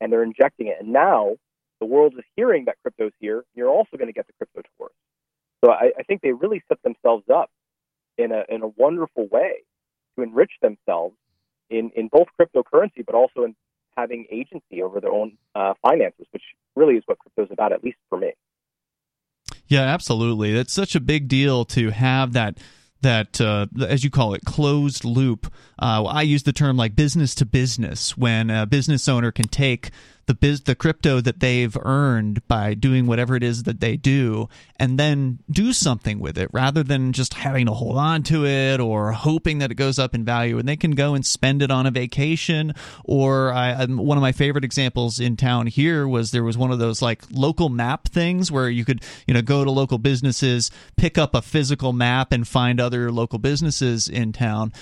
and 0.00 0.12
they're 0.12 0.22
injecting 0.22 0.68
it. 0.68 0.76
And 0.80 0.92
now 0.92 1.36
the 1.80 1.86
world 1.86 2.14
is 2.16 2.24
hearing 2.36 2.66
that 2.66 2.76
crypto's 2.82 3.12
here. 3.20 3.44
You're 3.54 3.68
also 3.68 3.96
going 3.96 4.06
to 4.06 4.12
get 4.12 4.26
the 4.26 4.32
crypto 4.34 4.62
tourists. 4.78 4.98
So 5.64 5.72
I, 5.72 5.92
I 5.98 6.02
think 6.04 6.22
they 6.22 6.32
really 6.32 6.62
set 6.68 6.82
themselves 6.82 7.24
up 7.32 7.50
in 8.16 8.32
a 8.32 8.44
in 8.48 8.62
a 8.62 8.68
wonderful 8.68 9.28
way 9.28 9.64
to 10.16 10.22
enrich 10.22 10.52
themselves 10.62 11.16
in 11.68 11.90
in 11.96 12.08
both 12.08 12.28
cryptocurrency, 12.40 13.04
but 13.04 13.14
also 13.14 13.44
in 13.44 13.54
having 13.96 14.26
agency 14.30 14.82
over 14.82 15.00
their 15.00 15.12
own 15.12 15.36
uh, 15.54 15.74
finances, 15.82 16.26
which 16.30 16.42
really 16.76 16.94
is 16.94 17.02
what 17.06 17.18
crypto 17.18 17.44
is 17.44 17.50
about, 17.50 17.72
at 17.72 17.84
least 17.84 17.98
for 18.08 18.18
me. 18.18 18.32
Yeah, 19.66 19.82
absolutely. 19.82 20.56
It's 20.56 20.72
such 20.72 20.94
a 20.94 21.00
big 21.00 21.28
deal 21.28 21.64
to 21.66 21.90
have 21.90 22.32
that 22.32 22.58
that 23.02 23.40
uh, 23.40 23.66
as 23.86 24.04
you 24.04 24.10
call 24.10 24.34
it 24.34 24.44
closed 24.44 25.04
loop. 25.04 25.52
Uh, 25.78 26.04
i 26.04 26.22
use 26.22 26.42
the 26.42 26.52
term 26.52 26.76
like 26.76 26.94
business 26.94 27.34
to 27.34 27.46
business 27.46 28.16
when 28.16 28.50
a 28.50 28.66
business 28.66 29.08
owner 29.08 29.32
can 29.32 29.48
take 29.48 29.90
the 30.26 30.34
biz 30.34 30.62
the 30.62 30.74
crypto 30.74 31.20
that 31.20 31.40
they've 31.40 31.76
earned 31.82 32.46
by 32.46 32.74
doing 32.74 33.06
whatever 33.06 33.34
it 33.36 33.42
is 33.42 33.64
that 33.64 33.80
they 33.80 33.96
do 33.96 34.48
and 34.80 34.98
then 34.98 35.38
do 35.50 35.74
something 35.74 36.18
with 36.18 36.38
it 36.38 36.48
rather 36.52 36.82
than 36.82 37.12
just 37.12 37.34
having 37.34 37.66
to 37.66 37.72
hold 37.72 37.98
on 37.98 38.22
to 38.22 38.46
it 38.46 38.80
or 38.80 39.12
hoping 39.12 39.58
that 39.58 39.70
it 39.70 39.74
goes 39.74 39.98
up 39.98 40.14
in 40.14 40.24
value. 40.24 40.58
And 40.58 40.66
they 40.66 40.76
can 40.76 40.92
go 40.92 41.14
and 41.14 41.24
spend 41.24 41.60
it 41.60 41.70
on 41.70 41.84
a 41.84 41.90
vacation 41.90 42.72
or 43.04 43.52
I, 43.52 43.84
one 43.84 44.16
of 44.16 44.22
my 44.22 44.32
favorite 44.32 44.64
examples 44.64 45.20
in 45.20 45.36
town 45.36 45.66
here 45.66 46.08
was 46.08 46.30
there 46.30 46.42
was 46.42 46.56
one 46.56 46.70
of 46.70 46.78
those 46.78 47.02
like 47.02 47.22
local 47.30 47.68
map 47.68 48.08
things 48.08 48.50
where 48.50 48.70
you 48.70 48.86
could 48.86 49.02
you 49.26 49.34
know 49.34 49.42
go 49.42 49.64
to 49.64 49.70
local 49.70 49.98
businesses 49.98 50.70
pick 50.96 51.18
up 51.18 51.34
a 51.34 51.42
physical 51.42 51.92
map 51.92 52.32
and 52.32 52.48
find 52.48 52.80
other 52.80 53.12
local 53.12 53.38
businesses 53.38 54.08
in 54.08 54.32
town. 54.32 54.72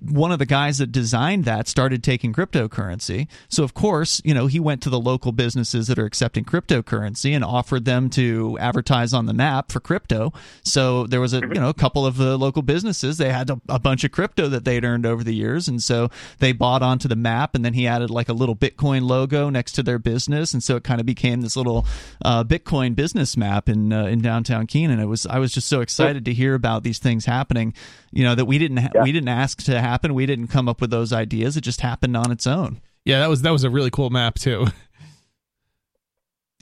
One 0.00 0.30
of 0.30 0.38
the 0.38 0.46
guys 0.46 0.78
that 0.78 0.92
designed 0.92 1.44
that 1.46 1.66
started 1.66 2.04
taking 2.04 2.32
cryptocurrency. 2.32 3.26
So 3.48 3.64
of 3.64 3.74
course 3.74 4.22
you 4.24 4.34
know 4.34 4.46
he 4.46 4.60
went 4.60 4.82
to 4.82 4.90
the 4.90 4.97
the 4.98 5.04
local 5.10 5.32
businesses 5.32 5.86
that 5.86 5.98
are 5.98 6.04
accepting 6.04 6.44
cryptocurrency 6.44 7.32
and 7.32 7.44
offered 7.44 7.84
them 7.84 8.10
to 8.10 8.58
advertise 8.60 9.14
on 9.14 9.26
the 9.26 9.32
map 9.32 9.70
for 9.70 9.80
crypto. 9.80 10.32
So 10.64 11.06
there 11.06 11.20
was 11.20 11.32
a 11.32 11.40
you 11.40 11.60
know 11.60 11.68
a 11.68 11.74
couple 11.74 12.04
of 12.04 12.16
the 12.16 12.36
local 12.36 12.62
businesses 12.62 13.18
they 13.18 13.32
had 13.32 13.50
a, 13.50 13.60
a 13.68 13.78
bunch 13.78 14.04
of 14.04 14.10
crypto 14.10 14.48
that 14.48 14.64
they'd 14.64 14.84
earned 14.84 15.06
over 15.06 15.22
the 15.22 15.34
years, 15.34 15.68
and 15.68 15.82
so 15.82 16.08
they 16.38 16.52
bought 16.52 16.82
onto 16.82 17.08
the 17.08 17.16
map. 17.16 17.54
And 17.54 17.64
then 17.64 17.74
he 17.74 17.86
added 17.86 18.10
like 18.10 18.28
a 18.28 18.32
little 18.32 18.56
Bitcoin 18.56 19.08
logo 19.08 19.50
next 19.50 19.72
to 19.72 19.82
their 19.82 19.98
business, 19.98 20.52
and 20.52 20.62
so 20.62 20.76
it 20.76 20.84
kind 20.84 21.00
of 21.00 21.06
became 21.06 21.40
this 21.40 21.56
little 21.56 21.86
uh, 22.24 22.44
Bitcoin 22.44 22.94
business 22.94 23.36
map 23.36 23.68
in 23.68 23.92
uh, 23.92 24.06
in 24.06 24.20
downtown 24.20 24.66
Keene. 24.66 24.90
And 24.90 25.00
it 25.00 25.06
was 25.06 25.26
I 25.26 25.38
was 25.38 25.52
just 25.52 25.68
so 25.68 25.80
excited 25.80 26.24
to 26.24 26.34
hear 26.34 26.54
about 26.54 26.82
these 26.82 26.98
things 26.98 27.24
happening. 27.24 27.74
You 28.10 28.24
know 28.24 28.34
that 28.34 28.46
we 28.46 28.58
didn't 28.58 28.78
ha- 28.78 28.90
yeah. 28.94 29.02
we 29.04 29.12
didn't 29.12 29.28
ask 29.28 29.62
to 29.64 29.80
happen. 29.80 30.14
We 30.14 30.26
didn't 30.26 30.48
come 30.48 30.68
up 30.68 30.80
with 30.80 30.90
those 30.90 31.12
ideas. 31.12 31.56
It 31.56 31.60
just 31.60 31.82
happened 31.82 32.16
on 32.16 32.32
its 32.32 32.46
own. 32.46 32.80
Yeah, 33.04 33.20
that 33.20 33.30
was 33.30 33.42
that 33.42 33.52
was 33.52 33.64
a 33.64 33.70
really 33.70 33.90
cool 33.90 34.10
map 34.10 34.38
too. 34.38 34.66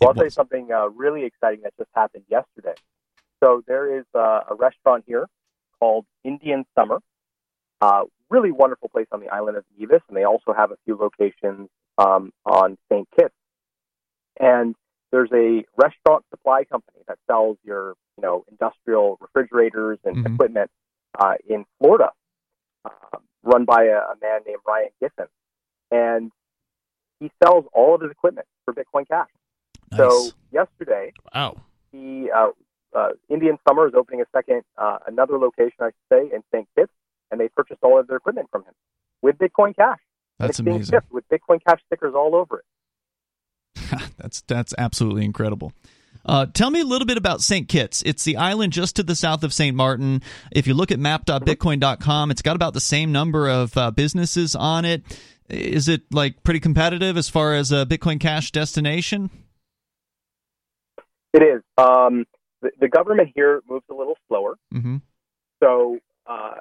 Well, 0.01 0.11
I'll 0.11 0.15
tell 0.15 0.25
you 0.25 0.31
something 0.31 0.71
uh, 0.73 0.89
really 0.89 1.25
exciting 1.25 1.61
that 1.63 1.73
just 1.79 1.91
happened 1.95 2.25
yesterday. 2.29 2.75
So 3.43 3.63
there 3.67 3.99
is 3.99 4.05
uh, 4.15 4.41
a 4.51 4.55
restaurant 4.55 5.05
here 5.07 5.27
called 5.81 6.05
Indian 6.23 6.65
Summer. 6.79 7.01
Uh, 7.81 8.05
really 8.29 8.51
wonderful 8.51 8.89
place 8.89 9.07
on 9.13 9.21
the 9.21 9.29
island 9.29 9.57
of 9.57 9.65
Nevis, 9.79 10.03
and 10.09 10.17
they 10.17 10.25
also 10.25 10.53
have 10.53 10.71
a 10.71 10.77
few 10.85 10.97
locations 10.97 11.69
um, 11.97 12.33
on 12.45 12.77
St. 12.91 13.09
Kitts. 13.19 13.35
And 14.39 14.75
there's 15.13 15.31
a 15.33 15.65
restaurant 15.77 16.25
supply 16.31 16.65
company 16.65 16.99
that 17.09 17.19
sells 17.27 17.57
your, 17.65 17.95
you 18.19 18.23
know, 18.23 18.45
industrial 18.51 19.19
refrigerators 19.21 19.99
and 20.05 20.17
mm-hmm. 20.17 20.35
equipment 20.35 20.71
uh, 21.19 21.35
in 21.49 21.65
Florida, 21.79 22.11
uh, 22.85 23.19
run 23.43 23.65
by 23.65 23.85
a, 23.85 23.97
a 23.97 24.15
man 24.21 24.41
named 24.47 24.59
Ryan 24.67 24.91
Giffen, 25.01 25.27
and 25.91 26.33
he 27.19 27.31
sells 27.43 27.65
all 27.73 27.95
of 27.95 28.03
his 28.03 28.11
equipment 28.11 28.47
for 28.67 28.75
Bitcoin 28.75 29.09
Cash. 29.09 29.31
Nice. 29.93 29.99
So 29.99 30.31
yesterday, 30.53 31.13
wow, 31.35 31.57
the 31.93 32.31
uh, 32.35 32.99
uh, 32.99 33.09
Indian 33.29 33.59
Summer 33.69 33.87
is 33.87 33.95
opening 33.95 34.21
a 34.23 34.27
second, 34.35 34.63
uh, 34.79 34.99
another 35.07 35.39
location, 35.39 35.77
I 35.81 35.87
should 35.87 35.95
say, 36.31 36.35
in 36.35 36.43
St. 36.53 36.67
Kitts, 36.77 36.93
and 37.31 37.41
they 37.41 37.49
purchased 37.49 37.81
all 37.83 37.99
of 37.99 38.07
their 38.07 38.17
equipment 38.17 38.49
from 38.51 38.65
him 38.65 38.75
with 39.23 39.37
Bitcoin 39.39 39.77
Cash. 39.77 39.99
That's 40.39 40.59
and 40.59 40.69
it's 40.69 40.91
amazing. 40.91 41.01
with 41.11 41.25
Bitcoin 41.29 41.61
Cash 41.67 41.81
stickers 41.87 42.15
all 42.15 42.35
over 42.35 42.59
it. 42.59 42.65
that's 44.19 44.43
that's 44.43 44.75
absolutely 44.79 45.25
incredible. 45.25 45.73
Uh, 46.25 46.47
tell 46.47 46.71
me 46.71 46.81
a 46.81 46.85
little 46.85 47.07
bit 47.07 47.17
about 47.17 47.41
St. 47.41 47.69
Kitts. 47.69 48.03
It's 48.05 48.25
the 48.25 48.37
island 48.37 48.73
just 48.73 48.97
to 48.97 49.05
the 49.05 49.15
south 49.15 49.45
of 49.45 49.55
St. 49.55 49.77
Martin. 49.77 50.23
If 50.51 50.67
you 50.67 50.75
look 50.75 50.91
at 50.91 50.99
map.bitcoin.com, 50.99 52.31
it's 52.33 52.43
got 52.43 52.57
about 52.57 52.75
the 52.75 52.81
same 52.81 53.13
number 53.13 53.49
of 53.49 53.77
uh, 53.77 53.93
businesses 53.93 54.57
on 54.57 54.85
it. 54.85 55.05
Is 55.49 55.87
it 55.89 56.03
like 56.13 56.43
pretty 56.43 56.59
competitive 56.59 57.17
as 57.17 57.29
far 57.29 57.55
as 57.55 57.71
a 57.71 57.87
Bitcoin 57.87 58.19
Cash 58.19 58.51
destination? 58.51 59.31
It 61.37 61.43
is. 61.43 61.63
Um, 61.77 62.25
the, 62.63 62.71
the, 62.81 62.89
government 62.89 63.31
here 63.35 63.61
moves 63.69 63.85
a 63.91 63.95
little 63.95 64.17
slower. 64.27 64.57
Mm-hmm. 64.73 64.97
So, 65.63 65.99
uh, 66.27 66.55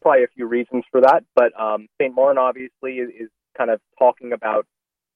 probably 0.00 0.22
a 0.22 0.28
few 0.28 0.46
reasons 0.46 0.84
for 0.92 1.00
that. 1.00 1.24
But 1.34 1.58
um, 1.60 1.88
St. 2.00 2.14
Martin 2.14 2.38
obviously 2.38 2.98
is, 2.98 3.08
is, 3.08 3.28
kind 3.56 3.70
of 3.70 3.80
talking 3.98 4.32
about 4.32 4.64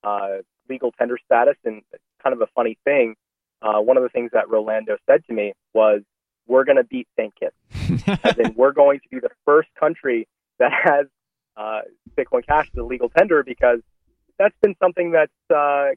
uh, 0.03 0.39
legal 0.69 0.91
tender 0.99 1.17
status. 1.25 1.55
And 1.65 1.83
kind 2.21 2.35
of 2.35 2.41
a 2.41 2.49
funny 2.57 2.77
thing, 2.83 3.15
uh, 3.63 3.79
one 3.79 3.97
of 3.97 4.03
the 4.03 4.09
things 4.09 4.31
that 4.33 4.51
Rolando 4.51 4.97
said 5.09 5.25
to 5.27 5.33
me 5.33 5.53
was, 5.73 6.01
we're 6.49 6.65
going 6.65 6.79
to 6.79 6.85
beat 6.85 7.07
St. 7.17 7.33
Kitts. 7.39 8.09
As 8.25 8.37
in, 8.39 8.55
we're 8.57 8.73
going 8.73 8.99
to 8.99 9.09
be 9.09 9.21
the 9.21 9.31
first 9.45 9.69
country 9.79 10.27
that 10.59 10.73
has 10.73 11.07
uh, 11.57 11.83
Bitcoin 12.19 12.45
Cash 12.45 12.69
as 12.75 12.81
a 12.81 12.83
legal 12.83 13.09
tender 13.11 13.45
because 13.45 13.79
that's 14.41 14.57
been 14.61 14.75
something 14.83 15.13
that's 15.13 15.31
uh, 15.55 15.91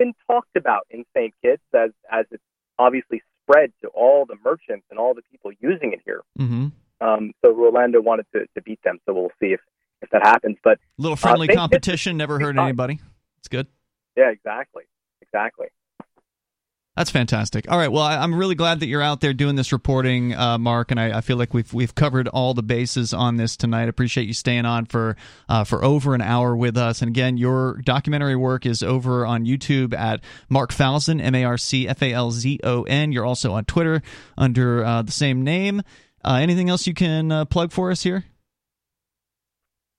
been 0.00 0.14
talked 0.26 0.56
about 0.56 0.86
in 0.90 1.04
St. 1.14 1.32
Kitts 1.42 1.62
as 1.74 1.90
as 2.10 2.24
it's 2.32 2.42
obviously 2.78 3.22
spread 3.42 3.70
to 3.82 3.88
all 3.88 4.24
the 4.26 4.36
merchants 4.42 4.86
and 4.90 4.98
all 4.98 5.14
the 5.14 5.22
people 5.30 5.52
using 5.60 5.92
it 5.92 6.00
here. 6.04 6.22
Mm-hmm. 6.38 6.68
Um, 7.06 7.32
so 7.44 7.52
Rolando 7.52 8.00
wanted 8.00 8.26
to, 8.34 8.46
to 8.54 8.62
beat 8.62 8.80
them. 8.82 8.98
So 9.06 9.12
we'll 9.12 9.32
see 9.40 9.52
if, 9.52 9.60
if 10.02 10.10
that 10.10 10.22
happens. 10.22 10.56
But 10.64 10.78
a 10.98 11.02
little 11.02 11.16
friendly 11.16 11.48
uh, 11.50 11.54
competition 11.54 12.16
never 12.16 12.38
hurt 12.38 12.58
anybody. 12.58 12.98
It's 13.38 13.48
good. 13.48 13.66
Yeah, 14.16 14.30
exactly, 14.30 14.84
exactly. 15.22 15.68
That's 16.96 17.10
fantastic. 17.10 17.70
All 17.70 17.78
right. 17.78 17.90
Well, 17.90 18.02
I, 18.02 18.22
am 18.22 18.34
really 18.34 18.56
glad 18.56 18.80
that 18.80 18.86
you're 18.86 19.00
out 19.00 19.20
there 19.20 19.32
doing 19.32 19.54
this 19.54 19.72
reporting, 19.72 20.34
uh, 20.34 20.58
Mark, 20.58 20.90
and 20.90 20.98
I, 20.98 21.18
I, 21.18 21.20
feel 21.20 21.36
like 21.36 21.54
we've 21.54 21.72
we've 21.72 21.94
covered 21.94 22.26
all 22.26 22.52
the 22.52 22.64
bases 22.64 23.14
on 23.14 23.36
this 23.36 23.56
tonight. 23.56 23.88
Appreciate 23.88 24.26
you 24.26 24.34
staying 24.34 24.66
on 24.66 24.86
for 24.86 25.16
uh, 25.48 25.62
for 25.62 25.84
over 25.84 26.16
an 26.16 26.20
hour 26.20 26.56
with 26.56 26.76
us. 26.76 27.00
And 27.00 27.08
again, 27.08 27.36
your 27.36 27.80
documentary 27.84 28.34
work 28.34 28.66
is 28.66 28.82
over 28.82 29.24
on 29.24 29.46
YouTube 29.46 29.94
at 29.94 30.20
Marc 30.48 30.72
Falzon, 30.72 31.22
M 31.22 31.34
A 31.36 31.44
R 31.44 31.56
C 31.56 31.86
F 31.88 32.02
A 32.02 32.12
L 32.12 32.32
Z 32.32 32.58
O 32.64 32.82
N. 32.82 33.12
You're 33.12 33.24
also 33.24 33.52
on 33.52 33.64
Twitter 33.66 34.02
under 34.36 34.84
uh, 34.84 35.02
the 35.02 35.12
same 35.12 35.44
name. 35.44 35.82
Uh, 36.24 36.34
anything 36.34 36.68
else 36.68 36.88
you 36.88 36.94
can 36.94 37.30
uh, 37.30 37.44
plug 37.44 37.70
for 37.70 37.92
us 37.92 38.02
here? 38.02 38.24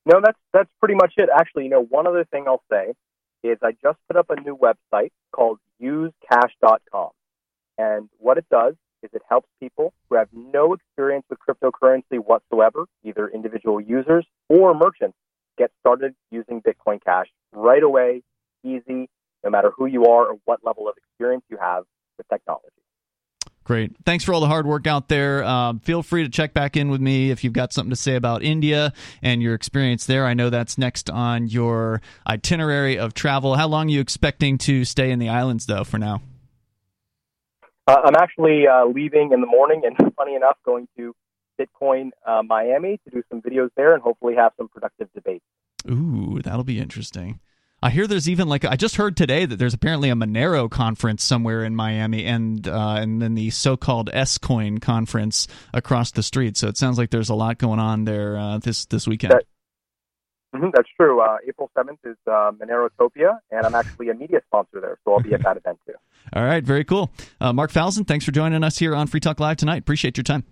No, 0.06 0.20
that's 0.22 0.38
that's 0.54 0.70
pretty 0.80 0.96
much 0.96 1.14
it. 1.16 1.30
Actually, 1.34 1.64
you 1.64 1.70
know, 1.70 1.84
one 1.84 2.06
other 2.06 2.26
thing 2.26 2.46
I'll 2.48 2.64
say 2.70 2.94
is 3.44 3.58
I 3.64 3.72
just 3.82 3.98
put 4.08 4.18
up 4.18 4.30
a 4.30 4.39
new 4.42 4.58
website 4.58 5.12
called 5.32 5.58
usecash.com. 5.82 7.10
And 7.78 8.10
what 8.20 8.38
it 8.38 8.46
does 8.50 8.76
is 9.04 9.10
it 9.14 9.22
helps 9.28 9.48
people 9.60 9.94
who 10.10 10.16
have 10.16 10.28
no 10.32 10.74
experience 10.74 11.26
with 11.30 11.40
cryptocurrency 11.40 12.20
whatsoever, 12.20 12.86
either 13.04 13.28
individual 13.28 13.82
users 13.82 14.26
or 14.50 14.74
merchants, 14.74 15.18
get 15.58 15.72
started 15.80 16.14
using 16.30 16.62
Bitcoin 16.62 17.04
Cash 17.04 17.28
right 17.54 17.82
away, 17.84 18.22
easy, 18.64 19.10
no 19.44 19.50
matter 19.50 19.72
who 19.76 19.86
you 19.88 20.06
are 20.06 20.28
or 20.28 20.36
what 20.46 20.60
level 20.64 20.88
of 20.88 20.96
experience 20.98 21.44
you 21.50 21.58
have 21.58 21.84
with 22.18 22.28
technology. 22.30 22.61
Great. 23.72 23.95
Thanks 24.03 24.26
for 24.26 24.34
all 24.34 24.41
the 24.41 24.47
hard 24.47 24.67
work 24.67 24.86
out 24.86 25.07
there. 25.07 25.45
Um, 25.45 25.80
feel 25.80 26.03
free 26.03 26.24
to 26.24 26.30
check 26.30 26.53
back 26.53 26.76
in 26.76 26.89
with 26.89 26.99
me 26.99 27.32
if 27.32 27.41
you've 27.41 27.53
got 27.53 27.72
something 27.72 27.89
to 27.89 27.95
say 27.95 28.15
about 28.15 28.43
India 28.43 28.91
and 29.22 29.41
your 29.41 29.53
experience 29.53 30.05
there. 30.05 30.26
I 30.26 30.34
know 30.34 30.49
that's 30.49 30.78
next 30.78 31.09
on 31.09 31.47
your 31.47 32.01
itinerary 32.28 32.99
of 32.99 33.13
travel. 33.13 33.55
How 33.55 33.69
long 33.69 33.88
are 33.88 33.91
you 33.91 34.01
expecting 34.01 34.57
to 34.57 34.84
stay 34.84 35.09
in 35.09 35.19
the 35.19 35.30
islands, 35.30 35.67
though, 35.67 35.86
for 35.86 35.97
now? 35.97 36.22
Uh, 37.88 38.01
I'm 38.03 38.15
actually 38.15 38.67
uh, 38.67 38.88
leaving 38.88 39.32
in 39.32 39.39
the 39.39 39.47
morning, 39.47 39.84
and 39.86 39.95
funny 40.17 40.36
enough, 40.36 40.57
going 40.65 40.89
to 40.97 41.15
Bitcoin 41.57 42.09
uh, 42.28 42.41
Miami 42.43 42.99
to 43.05 43.09
do 43.09 43.24
some 43.30 43.41
videos 43.41 43.69
there 43.78 43.93
and 43.93 44.03
hopefully 44.03 44.36
have 44.36 44.51
some 44.57 44.67
productive 44.67 45.07
debates. 45.15 45.45
Ooh, 45.89 46.41
that'll 46.43 46.65
be 46.65 46.78
interesting. 46.78 47.39
I 47.84 47.90
hear 47.90 48.06
there's 48.06 48.30
even 48.30 48.48
like 48.48 48.64
I 48.64 48.76
just 48.76 48.96
heard 48.96 49.18
today 49.18 49.46
that 49.46 49.56
there's 49.56 49.74
apparently 49.74 50.10
a 50.12 50.14
Monero 50.14 50.70
conference 50.70 51.24
somewhere 51.24 51.64
in 51.64 51.76
Miami, 51.76 52.26
and 52.26 52.68
uh, 52.68 52.98
and 53.00 53.20
then 53.22 53.34
the 53.34 53.50
so-called 53.50 54.10
S 54.14 54.38
Coin 54.38 54.78
conference 54.78 55.48
across 55.74 56.12
the 56.12 56.22
street. 56.22 56.58
So 56.58 56.68
it 56.68 56.78
sounds 56.78 57.00
like 57.00 57.10
there's 57.10 57.30
a 57.30 57.36
lot 57.36 57.58
going 57.58 57.80
on 57.80 58.06
there 58.06 58.38
uh, 58.38 58.60
this 58.60 58.86
this 58.86 59.08
weekend. 59.08 59.34
That, 59.34 59.46
mm-hmm, 60.56 60.70
that's 60.76 60.90
true. 60.96 61.22
Uh, 61.22 61.38
April 61.48 61.72
seventh 61.76 62.00
is 62.04 62.18
uh, 62.28 62.52
Monerotopia, 62.52 63.40
and 63.50 63.66
I'm 63.66 63.74
actually 63.74 64.10
a 64.10 64.14
media 64.14 64.42
sponsor 64.46 64.80
there, 64.80 65.00
so 65.04 65.14
I'll 65.14 65.20
be 65.20 65.34
at 65.34 65.42
that 65.42 65.58
event 65.58 65.80
too. 65.88 65.96
All 66.34 66.44
right, 66.44 66.64
very 66.64 66.84
cool. 66.84 67.12
Uh, 67.40 67.52
Marc 67.52 67.72
Falzon, 67.72 68.08
thanks 68.08 68.26
for 68.26 68.32
joining 68.32 68.64
us 68.64 68.78
here 68.78 68.96
on 68.96 69.08
Free 69.08 69.20
Talk 69.20 69.40
Live 69.40 69.58
tonight. 69.58 69.80
Appreciate 69.80 70.18
your 70.18 70.24
time. 70.24 70.44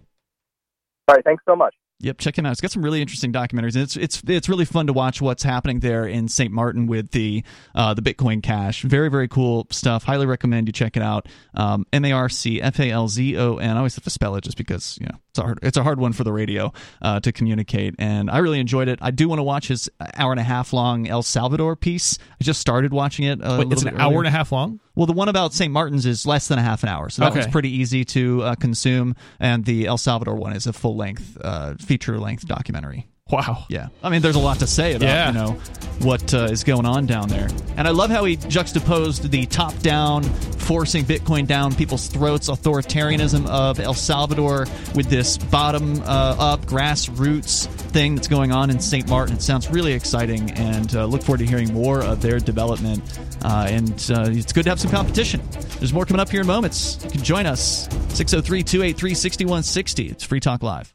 All 1.08 1.16
right, 1.16 1.24
thanks 1.24 1.44
so 1.48 1.56
much. 1.56 1.76
Yep, 2.02 2.18
check 2.20 2.38
him 2.38 2.46
out. 2.46 2.54
It's 2.54 2.62
got 2.62 2.72
some 2.72 2.84
really 2.84 3.02
interesting 3.02 3.34
documentaries, 3.34 3.76
and 3.76 3.84
it's 3.84 3.98
it's 3.98 4.22
it's 4.26 4.48
really 4.48 4.64
fun 4.64 4.88
to 4.88 4.94
watch 4.94 5.22
what's 5.22 5.44
happening 5.44 5.82
there 5.82 6.06
in 6.06 6.30
St. 6.30 6.52
Martin 6.52 6.88
with 6.88 7.12
the 7.12 7.44
uh, 7.76 7.94
the 7.94 8.02
Bitcoin 8.02 8.42
Cash. 8.42 8.84
Very 8.84 9.10
very 9.10 9.28
cool 9.28 9.68
stuff. 9.70 10.04
Highly 10.04 10.26
recommend 10.26 10.68
you 10.68 10.72
check 10.72 10.96
it 10.96 11.04
out. 11.04 11.28
Um, 11.56 11.86
M 11.92 12.06
A 12.06 12.14
R 12.14 12.30
C 12.30 12.62
F 12.62 12.80
A 12.80 12.90
L 12.90 13.10
Z 13.10 13.38
O 13.38 13.58
N. 13.58 13.72
I 13.72 13.78
always 13.78 13.96
have 13.96 14.06
to 14.06 14.10
spell 14.10 14.36
it 14.36 14.46
just 14.46 14.56
because 14.56 14.98
you 15.02 15.08
know 15.08 15.16
it's 15.30 15.40
a 15.40 15.44
hard 15.44 15.60
it's 15.62 15.78
a 15.78 15.84
hard 15.84 16.00
one 16.00 16.14
for 16.14 16.24
the 16.24 16.32
radio 16.32 16.72
uh, 17.02 17.20
to 17.20 17.34
communicate, 17.34 17.96
and 18.00 18.32
I 18.32 18.38
really 18.38 18.62
enjoyed 18.62 18.88
it. 18.88 19.00
I 19.02 19.12
do 19.12 19.28
want 19.28 19.40
to 19.40 19.44
watch 19.44 19.68
his 19.68 19.90
hour 20.16 20.32
and 20.32 20.40
a 20.40 20.44
half 20.44 20.72
long 20.72 21.06
El 21.06 21.22
Salvador 21.22 21.76
piece. 21.76 22.18
I 22.40 22.46
just 22.46 22.62
started 22.62 22.94
watching 22.94 23.26
it. 23.26 23.40
Wait, 23.40 23.72
it's 23.74 23.84
an 23.84 24.00
hour 24.00 24.20
and 24.20 24.28
a 24.28 24.32
half 24.32 24.54
long. 24.54 24.80
Well, 25.00 25.06
the 25.06 25.14
one 25.14 25.30
about 25.30 25.54
St. 25.54 25.72
Martin's 25.72 26.06
is 26.06 26.26
less 26.26 26.50
than 26.50 26.60
a 26.60 26.62
half 26.62 26.84
an 26.84 26.90
hour, 26.90 27.10
so 27.10 27.22
that 27.22 27.32
okay. 27.32 27.40
one's 27.40 27.52
pretty 27.54 27.70
easy 27.70 28.04
to 28.04 28.44
uh, 28.44 28.56
consume. 28.56 29.16
And 29.40 29.64
the 29.64 29.88
El 29.88 29.98
Salvador 29.98 30.36
one 30.36 30.52
is 30.52 30.68
a 30.68 30.74
full 30.74 30.98
length, 30.98 31.38
uh, 31.40 31.76
feature 31.76 32.20
length 32.20 32.46
documentary. 32.46 33.08
Wow. 33.32 33.66
Yeah. 33.70 33.90
I 34.02 34.10
mean, 34.10 34.22
there's 34.22 34.36
a 34.36 34.40
lot 34.40 34.60
to 34.60 34.68
say 34.68 34.96
about 34.96 35.06
yeah. 35.06 35.28
you 35.28 35.34
know 35.34 35.52
what 36.00 36.34
uh, 36.34 36.46
is 36.46 36.64
going 36.64 36.86
on 36.86 37.06
down 37.06 37.28
there, 37.28 37.48
and 37.78 37.88
I 37.88 37.92
love 37.92 38.10
how 38.10 38.24
he 38.24 38.38
juxtaposed 38.38 39.30
the 39.30 39.46
top-down, 39.46 40.24
forcing 40.24 41.04
Bitcoin 41.04 41.46
down 41.46 41.76
people's 41.76 42.08
throats 42.08 42.50
authoritarianism 42.50 43.46
of 43.48 43.80
El 43.80 43.94
Salvador 43.94 44.66
with 44.96 45.10
this 45.10 45.38
bottom-up 45.38 46.62
grassroots 46.62 47.68
thing 47.68 48.16
that's 48.16 48.30
going 48.30 48.52
on 48.52 48.70
in 48.70 48.80
St. 48.80 49.08
Martin. 49.10 49.36
It 49.36 49.42
sounds 49.42 49.70
really 49.70 49.94
exciting, 49.94 50.52
and 50.52 50.96
uh, 50.96 51.06
look 51.06 51.22
forward 51.22 51.40
to 51.40 51.46
hearing 51.46 51.74
more 51.74 52.02
of 52.02 52.22
their 52.22 52.40
development. 52.40 53.04
Uh, 53.44 53.68
and 53.70 53.92
uh, 54.10 54.26
it's 54.28 54.54
good 54.54 54.64
to 54.64 54.70
have 54.70 54.80
some 54.80 54.92
competition. 54.92 55.42
There's 55.80 55.94
more 55.94 56.06
coming 56.06 56.22
up 56.22 56.30
here 56.30 56.42
in 56.42 56.48
moments. 56.48 56.98
You 57.04 57.12
can 57.12 57.24
join 57.24 57.46
us 57.46 57.84
603 58.10 58.64
283 58.64 59.14
6160. 59.14 60.08
It's 60.08 60.24
Free 60.24 60.40
Talk 60.40 60.64
Live. 60.64 60.94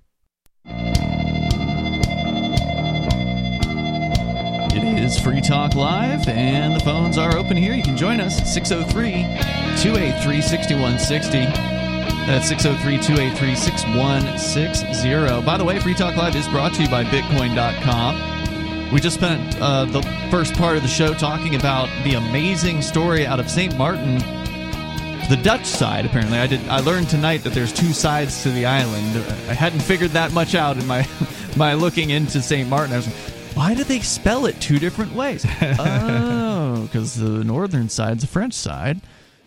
It 4.77 4.83
is 4.99 5.17
Free 5.21 5.41
Talk 5.41 5.77
Live, 5.77 6.27
and 6.27 6.75
the 6.75 6.81
phones 6.81 7.17
are 7.17 7.37
open 7.37 7.57
here. 7.57 7.75
You 7.75 7.83
can 7.85 7.97
join 7.97 8.21
us 8.21 8.53
603 8.53 9.23
283 9.81 10.43
6160. 10.43 11.39
That's 12.27 12.49
603 12.49 12.99
283 12.99 13.55
6160. 13.55 15.47
By 15.47 15.57
the 15.57 15.65
way, 15.65 15.79
Free 15.79 15.95
Talk 15.95 16.17
Live 16.17 16.35
is 16.35 16.49
brought 16.49 16.75
to 16.75 16.83
you 16.83 16.89
by 16.89 17.05
Bitcoin.com. 17.05 18.93
We 18.93 18.99
just 18.99 19.15
spent 19.15 19.57
uh, 19.61 19.85
the 19.85 20.03
first 20.29 20.55
part 20.55 20.77
of 20.77 20.83
the 20.83 20.89
show 20.89 21.15
talking 21.15 21.55
about 21.55 21.89
the 22.03 22.15
amazing 22.15 22.83
story 22.83 23.29
out 23.29 23.39
of 23.39 23.49
St. 23.49 23.79
Martin 23.79 24.19
the 25.29 25.37
Dutch 25.37 25.65
side, 25.65 26.05
apparently, 26.05 26.37
I 26.37 26.47
did. 26.47 26.69
I 26.69 26.81
learned 26.81 27.09
tonight 27.09 27.45
that 27.45 27.55
there's 27.55 27.73
two 27.73 27.95
sides 27.95 28.43
to 28.43 28.51
the 28.51 28.67
island. 28.67 29.17
I 29.49 29.55
hadn't 29.55 29.81
figured 29.81 30.11
that 30.11 30.33
much 30.33 30.55
out 30.55 30.77
in 30.77 30.87
my 30.87 31.09
my 31.57 31.73
looking 31.73 32.11
into 32.11 32.43
St. 32.43 32.69
Martin. 32.69 32.93
I 32.93 32.97
was 32.97 33.34
why 33.55 33.75
do 33.75 33.85
they 33.85 34.01
spell 34.01 34.47
it 34.47 34.61
two 34.61 34.79
different 34.79 35.15
ways? 35.15 35.47
oh, 35.79 36.83
because 36.83 37.15
the 37.15 37.45
northern 37.45 37.89
side's 37.89 38.23
the 38.23 38.27
French 38.27 38.55
side 38.55 39.01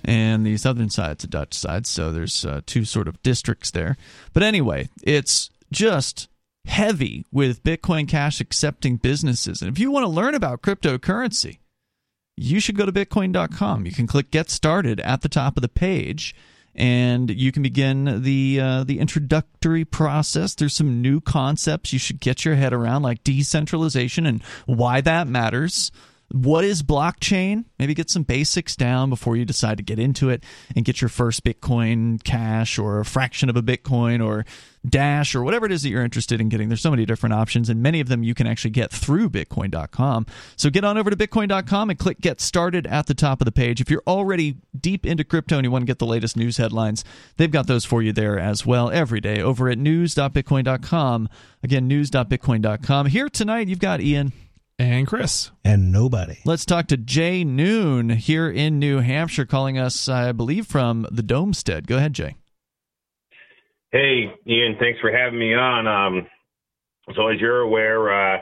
and 0.06 0.46
the 0.46 0.58
southern 0.58 0.90
side's 0.90 1.24
the 1.24 1.28
Dutch 1.28 1.54
side. 1.54 1.86
So 1.86 2.12
there's 2.12 2.46
uh, 2.46 2.62
two 2.66 2.86
sort 2.86 3.08
of 3.08 3.22
districts 3.22 3.72
there. 3.72 3.98
But 4.34 4.44
anyway, 4.44 4.90
it's 5.04 5.50
just 5.72 6.30
heavy 6.66 7.26
with 7.32 7.64
Bitcoin 7.64 8.08
Cash 8.08 8.40
accepting 8.40 8.98
businesses. 8.98 9.62
And 9.62 9.72
if 9.72 9.80
you 9.80 9.92
want 9.92 10.04
to 10.06 10.10
learn 10.10 10.36
about 10.36 10.62
cryptocurrency, 10.62 11.60
you 12.36 12.60
should 12.60 12.78
go 12.78 12.86
to 12.86 12.92
bitcoin.com. 12.92 13.86
You 13.86 13.92
can 13.92 14.08
click 14.08 14.32
get 14.32 14.50
started 14.50 15.00
at 15.02 15.22
the 15.22 15.30
top 15.30 15.58
of 15.58 15.62
the 15.62 15.70
page 15.70 16.36
and 16.78 17.30
you 17.30 17.52
can 17.52 17.64
begin 17.64 18.22
the 18.22 18.60
uh, 18.62 18.84
the 18.84 19.00
introductory 19.00 19.84
process. 19.84 20.56
There's 20.56 20.76
some 20.76 21.02
new 21.02 21.20
concepts 21.20 21.92
you 21.92 22.00
should 22.00 22.20
get 22.20 22.46
your 22.46 22.56
head 22.56 22.74
around, 22.74 23.02
like 23.02 23.24
decentralization 23.24 24.26
and 24.26 24.44
why 24.66 25.02
that 25.02 25.28
matters. 25.28 25.92
What 26.30 26.66
is 26.66 26.84
blockchain? 26.84 27.66
Maybe 27.80 27.94
get 27.94 28.10
some 28.10 28.24
basics 28.24 28.76
down 28.76 29.10
before 29.10 29.38
you 29.38 29.46
decide 29.46 29.78
to 29.78 29.84
get 29.84 29.98
into 29.98 30.30
it 30.30 30.44
and 30.76 30.84
get 30.84 31.00
your 31.00 31.08
first 31.08 31.44
Bitcoin 31.46 32.22
Cash 32.22 32.78
or 32.78 33.00
a 33.00 33.06
fraction 33.06 33.50
of 33.50 33.56
a 33.56 33.62
Bitcoin 33.62 34.26
or 34.26 34.46
Dash 34.88 35.36
or 35.36 35.44
whatever 35.44 35.66
it 35.66 35.72
is 35.72 35.84
that 35.84 35.90
you're 35.90 36.04
interested 36.04 36.42
in 36.42 36.50
getting. 36.50 36.68
There's 36.68 36.82
so 36.82 36.92
many 36.92 37.06
different 37.06 37.34
options, 37.34 37.70
and 37.70 37.82
many 37.82 38.02
of 38.02 38.10
them 38.10 38.24
you 38.24 38.34
can 38.34 38.46
actually 38.46 38.72
get 38.72 38.92
through 38.92 39.30
Bitcoin.com. 39.30 40.26
So 40.58 40.70
get 40.70 40.84
on 40.84 40.98
over 40.98 41.10
to 41.10 41.16
Bitcoin.com 41.16 41.90
and 41.90 42.00
click 42.00 42.20
Get 42.20 42.42
Started 42.42 42.86
at 42.88 43.08
the 43.08 43.14
top 43.14 43.40
of 43.42 43.46
the 43.46 43.52
page. 43.52 43.80
If 43.80 43.90
you're 43.90 44.04
already 44.06 44.58
deep 44.78 45.06
into 45.06 45.24
crypto 45.24 45.58
and 45.58 45.66
you 45.66 45.72
want 45.72 45.84
to 45.84 45.88
get 45.88 46.00
the 46.00 46.06
latest 46.06 46.36
news 46.36 46.58
headlines, 46.58 47.06
they've 47.38 47.52
got 47.52 47.68
those 47.68 47.86
for 47.86 48.02
you 48.02 48.12
there 48.12 48.38
as 48.38 48.66
well 48.66 48.90
every 48.90 49.22
day 49.22 49.42
over 49.42 49.70
at 49.70 49.78
news.bitcoin.com. 49.78 51.30
Again, 51.64 51.88
news.bitcoin.com. 51.88 53.06
Here 53.08 53.30
tonight, 53.30 53.68
you've 53.68 53.80
got 53.80 54.02
Ian. 54.02 54.34
And 54.80 55.08
Chris. 55.08 55.50
And 55.64 55.92
nobody. 55.92 56.38
Let's 56.46 56.66
talk 56.66 56.88
to 56.88 56.98
Jay 56.98 57.44
Noone 57.44 58.10
here 58.12 58.48
in 58.50 58.78
New 58.78 59.00
Hampshire, 59.00 59.46
calling 59.46 59.80
us, 59.80 60.08
I 60.08 60.32
believe, 60.34 60.68
from 60.68 61.08
the 61.12 61.24
Domestead. 61.24 61.88
Go 61.88 61.98
ahead, 61.98 62.14
Jay. 62.14 62.36
Hey, 63.92 64.32
Ian, 64.46 64.76
thanks 64.80 65.00
for 65.00 65.12
having 65.12 65.40
me 65.40 65.56
on. 65.56 65.88
Um, 65.88 66.28
so, 67.16 67.28
as 67.28 67.40
you're 67.40 67.62
aware, 67.62 68.12
uh, 68.12 68.38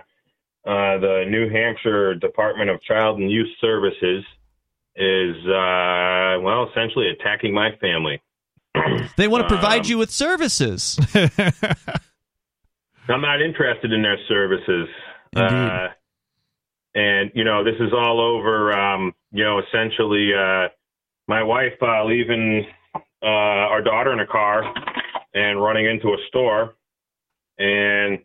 uh, 0.65 0.97
the 0.97 1.23
New 1.29 1.49
Hampshire 1.49 2.15
Department 2.15 2.69
of 2.69 2.81
Child 2.81 3.19
and 3.19 3.31
Youth 3.31 3.47
Services 3.61 4.25
is, 4.97 5.35
uh, 5.45 6.41
well, 6.41 6.67
essentially 6.69 7.07
attacking 7.09 7.53
my 7.53 7.69
family. 7.79 8.21
they 9.15 9.29
want 9.29 9.43
to 9.43 9.47
provide 9.47 9.81
um, 9.81 9.85
you 9.85 9.97
with 9.97 10.11
services. 10.11 10.99
I'm 13.07 13.21
not 13.21 13.41
interested 13.41 13.93
in 13.93 14.01
their 14.01 14.17
services. 14.27 14.89
Indeed. 15.33 15.53
Uh, 15.53 15.87
and 16.95 17.31
you 17.35 17.43
know 17.43 17.63
this 17.63 17.75
is 17.79 17.93
all 17.93 18.19
over 18.19 18.71
um 18.73 19.13
you 19.31 19.43
know 19.43 19.59
essentially 19.59 20.31
uh 20.33 20.67
my 21.27 21.43
wife 21.43 21.73
uh 21.81 22.03
leaving 22.05 22.65
uh 23.21 23.25
our 23.25 23.81
daughter 23.81 24.11
in 24.13 24.19
a 24.19 24.27
car 24.27 24.63
and 25.33 25.61
running 25.61 25.85
into 25.85 26.09
a 26.09 26.17
store 26.27 26.75
and 27.59 28.19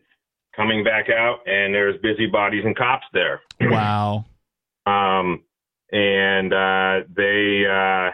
coming 0.55 0.83
back 0.83 1.09
out 1.09 1.39
and 1.45 1.73
there's 1.73 1.99
busybodies 2.01 2.63
and 2.65 2.75
cops 2.75 3.05
there 3.13 3.41
wow 3.61 4.25
um 4.85 5.43
and 5.91 6.53
uh 6.53 7.05
they 7.15 7.65
uh 7.69 8.11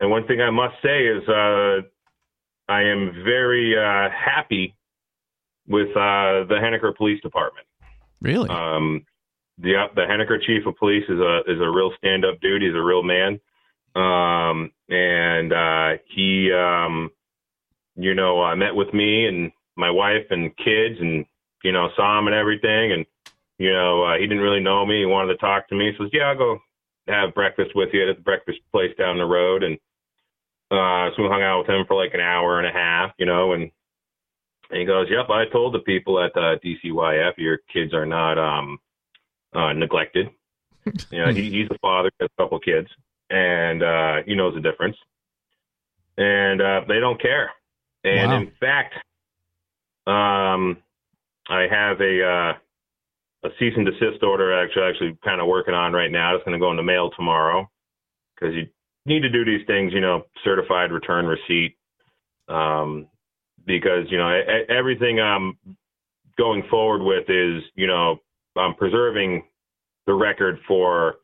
and 0.00 0.10
one 0.10 0.26
thing 0.26 0.40
I 0.40 0.50
must 0.50 0.74
say 0.82 1.06
is 1.06 1.28
uh, 1.28 1.80
I 2.68 2.82
am 2.82 3.22
very 3.24 3.76
uh, 3.76 4.08
happy 4.10 4.76
with 5.66 5.88
uh, 5.90 6.46
the 6.46 6.58
Henniker 6.62 6.96
Police 6.96 7.20
Department. 7.20 7.66
Really? 8.20 8.48
Um, 8.48 9.04
the 9.58 9.86
the 9.94 10.02
Henniker 10.02 10.40
Chief 10.40 10.66
of 10.66 10.76
Police 10.76 11.04
is 11.08 11.18
a 11.18 11.40
is 11.46 11.60
a 11.60 11.68
real 11.68 11.92
stand 11.98 12.24
up 12.24 12.40
dude. 12.40 12.62
He's 12.62 12.74
a 12.74 12.82
real 12.82 13.02
man, 13.02 13.40
um, 13.94 14.70
and 14.88 15.52
uh, 15.52 16.00
he, 16.14 16.52
um, 16.52 17.10
you 17.96 18.14
know, 18.14 18.42
uh, 18.42 18.54
met 18.56 18.74
with 18.74 18.92
me 18.94 19.26
and 19.26 19.50
my 19.76 19.90
wife 19.90 20.26
and 20.30 20.56
kids, 20.56 21.00
and 21.00 21.26
you 21.64 21.72
know, 21.72 21.88
saw 21.96 22.18
him 22.18 22.28
and 22.28 22.36
everything, 22.36 22.92
and 22.92 23.06
you 23.58 23.72
know, 23.72 24.04
uh, 24.04 24.14
he 24.14 24.26
didn't 24.26 24.42
really 24.42 24.60
know 24.60 24.86
me. 24.86 25.00
He 25.00 25.06
wanted 25.06 25.32
to 25.34 25.38
talk 25.38 25.68
to 25.68 25.74
me. 25.74 25.90
He 25.90 25.98
says, 25.98 26.10
"Yeah, 26.12 26.30
I'll 26.30 26.38
go 26.38 26.58
have 27.08 27.34
breakfast 27.34 27.74
with 27.74 27.88
you 27.92 28.08
at 28.08 28.16
the 28.16 28.22
breakfast 28.22 28.58
place 28.70 28.94
down 28.96 29.18
the 29.18 29.24
road," 29.24 29.64
and 29.64 29.74
uh, 30.70 31.10
so 31.16 31.22
we 31.22 31.28
hung 31.28 31.42
out 31.42 31.60
with 31.60 31.70
him 31.70 31.84
for 31.86 31.96
like 31.96 32.14
an 32.14 32.20
hour 32.20 32.58
and 32.58 32.68
a 32.68 32.72
half, 32.72 33.10
you 33.18 33.26
know, 33.26 33.52
and 33.52 33.72
and 34.70 34.80
he 34.80 34.84
goes, 34.84 35.08
"Yep, 35.10 35.30
I 35.30 35.46
told 35.46 35.74
the 35.74 35.80
people 35.80 36.22
at 36.22 36.36
uh, 36.36 36.58
DCYF 36.64 37.38
your 37.38 37.58
kids 37.72 37.92
are 37.92 38.06
not 38.06 38.38
um, 38.38 38.78
uh, 39.54 39.72
neglected. 39.72 40.28
you 41.10 41.18
know, 41.18 41.32
he, 41.32 41.50
he's 41.50 41.68
a 41.70 41.78
father, 41.78 42.10
has 42.20 42.28
a 42.38 42.42
couple 42.42 42.58
kids, 42.60 42.88
and 43.30 43.82
uh, 43.82 44.16
he 44.26 44.34
knows 44.34 44.54
the 44.54 44.60
difference. 44.60 44.96
And 46.16 46.60
uh, 46.60 46.80
they 46.88 47.00
don't 47.00 47.20
care. 47.20 47.50
And 48.04 48.30
Wow. 48.30 48.38
in 48.38 48.52
fact, 48.58 48.94
um, 50.06 50.78
I 51.48 51.66
have 51.70 52.00
a 52.00 52.24
uh, 52.24 52.52
a 53.44 53.50
cease 53.58 53.74
and 53.76 53.86
desist 53.86 54.22
order. 54.22 54.52
Actually, 54.62 54.84
actually, 54.84 55.18
kind 55.24 55.40
of 55.40 55.46
working 55.46 55.74
on 55.74 55.92
right 55.92 56.10
now. 56.10 56.34
It's 56.34 56.44
going 56.44 56.58
to 56.58 56.64
go 56.64 56.70
in 56.70 56.76
the 56.76 56.82
mail 56.82 57.10
tomorrow 57.10 57.70
because 58.34 58.54
you 58.54 58.66
need 59.06 59.20
to 59.20 59.30
do 59.30 59.44
these 59.44 59.66
things. 59.66 59.92
You 59.92 60.00
know, 60.00 60.24
certified 60.44 60.92
return 60.92 61.26
receipt. 61.26 61.76
Um, 62.48 63.08
because 63.66 64.06
you 64.10 64.18
know 64.18 64.28
everything 64.68 65.20
I'm 65.20 65.58
going 66.36 66.64
forward 66.70 67.02
with 67.02 67.28
is 67.28 67.62
you 67.74 67.86
know 67.86 68.20
I'm 68.58 68.74
preserving 68.74 69.44
the 70.06 70.14
record 70.14 70.58
for 70.66 71.16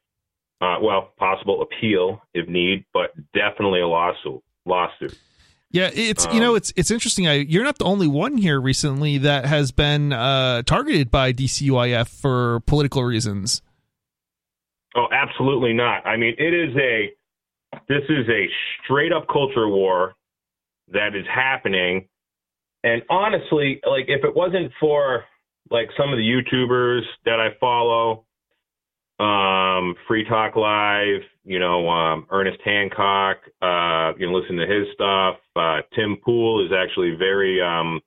uh, 0.61 0.76
well 0.80 1.12
possible 1.18 1.62
appeal 1.62 2.22
if 2.32 2.49
need, 2.49 2.85
but 2.93 3.11
definitely 3.35 3.80
a 3.80 3.89
lawsuit. 3.89 4.43
Lawsuit. 4.66 5.18
Yeah, 5.70 5.91
it's 5.93 6.24
you 6.32 6.39
know 6.39 6.51
Um, 6.51 6.59
it's 6.59 6.72
it's 6.76 6.91
interesting. 6.93 7.26
I, 7.26 7.32
you're 7.35 7.64
not 7.64 7.78
the 7.78 7.85
only 7.85 8.07
one 8.07 8.37
here 8.39 8.61
recently 8.61 9.18
that 9.18 9.45
has 9.47 9.72
been 9.72 10.12
uh, 10.12 10.62
targeted 10.62 11.11
by 11.11 11.32
DCYF 11.32 12.09
for 12.09 12.61
political 12.61 13.03
reasons. 13.03 13.61
Oh, 14.95 15.09
absolutely 15.12 15.72
not. 15.72 16.07
I 16.07 16.16
mean, 16.16 16.37
it 16.39 16.55
is 16.55 16.76
a 16.76 17.12
this 17.89 18.05
is 18.09 18.28
a 18.28 18.47
straight 18.85 19.12
up 19.12 19.26
culture 19.26 19.68
war 19.68 20.14
that 20.93 21.16
is 21.16 21.26
happening. 21.26 22.07
And 22.85 23.03
honestly, 23.11 23.80
like 23.85 24.05
if 24.07 24.24
it 24.24 24.37
wasn't 24.37 24.70
for 24.78 25.24
like 25.71 25.89
some 25.97 26.12
of 26.12 26.19
the 26.19 26.23
YouTubers 26.23 27.03
that 27.25 27.41
I 27.41 27.49
follow, 27.59 28.25
um, 29.19 29.95
Free 30.07 30.25
Talk 30.25 30.57
Live, 30.57 31.23
you 31.45 31.59
know, 31.59 31.89
um, 31.89 32.27
Ernest 32.31 32.61
Hancock, 32.65 33.39
uh, 33.62 34.12
you 34.19 34.27
know, 34.27 34.33
listen 34.33 34.57
to 34.57 34.67
his 34.67 34.87
stuff. 34.95 35.37
Uh, 35.57 35.83
Tim 35.95 36.17
Pool 36.25 36.65
is 36.65 36.73
actually 36.73 37.15
very, 37.17 37.62
um, 37.62 38.01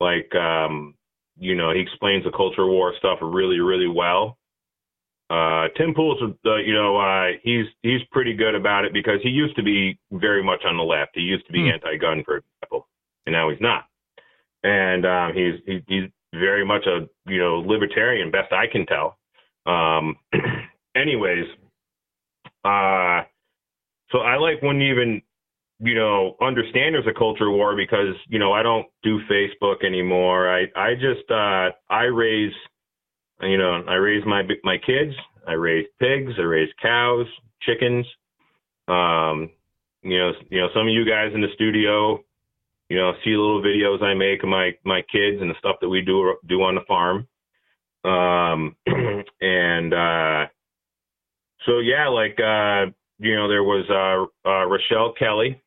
like, 0.00 0.32
um, 0.34 0.94
you 1.38 1.54
know, 1.54 1.72
he 1.72 1.80
explains 1.80 2.24
the 2.24 2.30
culture 2.30 2.66
war 2.66 2.94
stuff 2.98 3.18
really, 3.22 3.60
really 3.60 3.88
well. 3.88 4.38
Uh, 5.30 5.68
Tim 5.76 5.94
Pool's, 5.94 6.20
uh, 6.22 6.56
you 6.56 6.72
know, 6.72 6.96
uh, 6.96 7.32
he's 7.42 7.66
he's 7.82 8.00
pretty 8.10 8.34
good 8.34 8.54
about 8.54 8.84
it 8.84 8.92
because 8.92 9.20
he 9.22 9.28
used 9.28 9.54
to 9.56 9.62
be 9.62 9.98
very 10.10 10.42
much 10.42 10.64
on 10.64 10.76
the 10.76 10.82
left. 10.82 11.10
He 11.14 11.20
used 11.20 11.46
to 11.46 11.52
be 11.52 11.64
Hmm. 11.64 11.74
anti-gun, 11.74 12.24
for 12.24 12.38
example, 12.38 12.88
and 13.26 13.34
now 13.34 13.50
he's 13.50 13.60
not. 13.60 13.86
And 14.64 15.04
um, 15.04 15.34
he's 15.34 15.60
he, 15.66 15.84
he's 15.86 16.10
very 16.32 16.64
much 16.64 16.86
a 16.86 17.08
you 17.30 17.38
know 17.38 17.60
libertarian, 17.60 18.30
best 18.30 18.52
I 18.52 18.66
can 18.70 18.86
tell. 18.86 19.18
Um, 19.66 20.16
anyways, 20.96 21.46
uh, 22.64 23.22
so 24.10 24.18
I 24.18 24.36
like 24.36 24.62
wouldn't 24.62 24.82
even 24.82 25.22
you 25.80 25.94
know 25.94 26.36
understand 26.40 26.94
there's 26.94 27.06
a 27.06 27.18
culture 27.18 27.50
war 27.50 27.76
because 27.76 28.14
you 28.28 28.38
know 28.38 28.52
I 28.52 28.62
don't 28.62 28.86
do 29.02 29.20
Facebook 29.30 29.84
anymore. 29.84 30.48
I 30.48 30.66
I 30.76 30.94
just 30.94 31.30
uh, 31.30 31.70
I 31.90 32.04
raise 32.04 32.52
you 33.42 33.58
know, 33.58 33.82
I 33.86 33.94
raise 33.94 34.24
my 34.26 34.42
my 34.64 34.78
kids. 34.78 35.14
I 35.46 35.52
raise 35.52 35.86
pigs. 36.00 36.32
I 36.38 36.42
raise 36.42 36.68
cows, 36.82 37.26
chickens. 37.62 38.06
Um, 38.88 39.50
you 40.02 40.18
know, 40.18 40.32
you 40.50 40.60
know, 40.60 40.68
some 40.74 40.88
of 40.88 40.92
you 40.92 41.04
guys 41.04 41.32
in 41.34 41.40
the 41.40 41.48
studio, 41.54 42.20
you 42.88 42.96
know, 42.96 43.12
see 43.24 43.30
little 43.30 43.62
videos 43.62 44.02
I 44.02 44.14
make 44.14 44.42
of 44.42 44.48
my 44.48 44.72
my 44.84 45.02
kids 45.12 45.40
and 45.40 45.50
the 45.50 45.54
stuff 45.58 45.76
that 45.80 45.88
we 45.88 46.00
do 46.02 46.34
do 46.48 46.62
on 46.62 46.74
the 46.74 46.80
farm. 46.88 47.26
Um, 48.04 48.76
and 49.40 49.92
uh, 49.94 50.46
so 51.66 51.78
yeah, 51.80 52.08
like 52.08 52.38
uh, 52.40 52.90
you 53.18 53.34
know, 53.34 53.48
there 53.48 53.62
was 53.64 53.84
uh, 53.90 54.48
uh, 54.48 54.64
Rochelle 54.66 55.12
Kelly. 55.18 55.60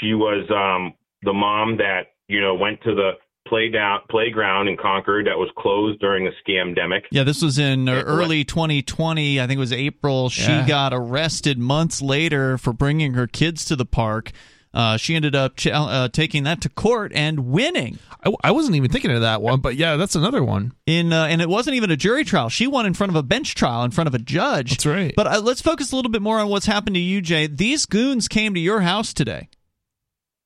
She 0.00 0.14
was 0.14 0.48
um, 0.50 0.94
the 1.22 1.32
mom 1.32 1.76
that 1.78 2.12
you 2.28 2.40
know 2.40 2.54
went 2.54 2.82
to 2.82 2.94
the 2.94 3.12
play 3.48 3.68
down 3.68 4.00
playground 4.08 4.68
in 4.68 4.76
Concord 4.76 5.26
that 5.26 5.36
was 5.36 5.50
closed 5.58 6.00
during 6.00 6.24
the 6.24 6.30
scamdemic. 6.48 7.02
Yeah, 7.10 7.24
this 7.24 7.42
was 7.42 7.58
in 7.58 7.88
uh, 7.88 7.94
Yeah, 7.96 8.00
early 8.02 8.44
2020. 8.44 9.40
I 9.40 9.46
think 9.46 9.56
it 9.56 9.60
was 9.60 9.72
April. 9.72 10.30
She 10.30 10.42
Yeah. 10.50 10.66
got 10.66 10.94
arrested 10.94 11.58
months 11.58 12.00
later 12.00 12.56
for 12.56 12.72
bringing 12.72 13.14
her 13.14 13.26
kids 13.26 13.64
to 13.66 13.76
the 13.76 13.84
park. 13.84 14.30
Uh, 14.74 14.96
she 14.96 15.14
ended 15.14 15.34
up 15.34 15.56
ch- 15.56 15.66
uh, 15.68 16.08
taking 16.08 16.44
that 16.44 16.60
to 16.62 16.68
court 16.68 17.12
and 17.14 17.46
winning. 17.48 17.98
I, 18.24 18.32
I 18.44 18.50
wasn't 18.52 18.76
even 18.76 18.90
thinking 18.90 19.10
of 19.10 19.20
that 19.20 19.42
one, 19.42 19.60
but 19.60 19.76
yeah, 19.76 19.96
that's 19.96 20.14
another 20.14 20.42
one. 20.42 20.72
In 20.86 21.12
uh, 21.12 21.26
and 21.26 21.42
it 21.42 21.48
wasn't 21.48 21.76
even 21.76 21.90
a 21.90 21.96
jury 21.96 22.24
trial. 22.24 22.48
She 22.48 22.66
won 22.66 22.86
in 22.86 22.94
front 22.94 23.10
of 23.10 23.16
a 23.16 23.22
bench 23.22 23.54
trial 23.54 23.84
in 23.84 23.90
front 23.90 24.08
of 24.08 24.14
a 24.14 24.18
judge. 24.18 24.70
That's 24.70 24.86
right. 24.86 25.12
But 25.14 25.26
uh, 25.26 25.40
let's 25.40 25.60
focus 25.60 25.92
a 25.92 25.96
little 25.96 26.10
bit 26.10 26.22
more 26.22 26.38
on 26.38 26.48
what's 26.48 26.66
happened 26.66 26.94
to 26.94 27.00
you, 27.00 27.20
Jay. 27.20 27.46
These 27.46 27.84
goons 27.86 28.28
came 28.28 28.54
to 28.54 28.60
your 28.60 28.80
house 28.80 29.12
today. 29.12 29.48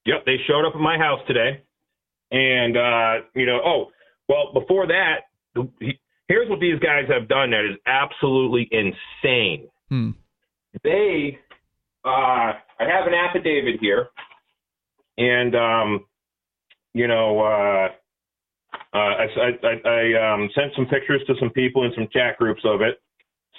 Yep, 0.06 0.24
they 0.26 0.36
showed 0.46 0.66
up 0.66 0.74
at 0.74 0.80
my 0.80 0.98
house 0.98 1.20
today, 1.26 1.62
and 2.30 2.76
uh, 2.76 3.26
you 3.34 3.46
know, 3.46 3.60
oh, 3.64 3.86
well, 4.28 4.52
before 4.52 4.86
that, 4.88 5.22
he- 5.80 5.98
here's 6.28 6.48
what 6.48 6.60
these 6.60 6.78
guys 6.80 7.04
have 7.08 7.28
done 7.28 7.50
that 7.50 7.64
is 7.64 7.76
absolutely 7.86 8.68
insane. 8.70 9.68
Hmm. 9.88 10.10
They, 10.82 11.38
uh, 12.04 12.52
I 12.78 12.84
have 12.84 13.06
an 13.06 13.14
affidavit 13.14 13.80
here, 13.80 14.08
and 15.18 15.54
um, 15.54 16.06
you 16.92 17.08
know, 17.08 17.40
uh, 17.40 17.88
uh, 18.94 18.96
I, 18.96 19.26
I, 19.62 19.88
I, 19.88 20.34
um, 20.34 20.50
sent 20.54 20.72
some 20.74 20.86
pictures 20.86 21.22
to 21.26 21.34
some 21.38 21.50
people 21.50 21.84
in 21.84 21.92
some 21.94 22.08
chat 22.12 22.38
groups 22.38 22.62
of 22.64 22.80
it, 22.80 23.00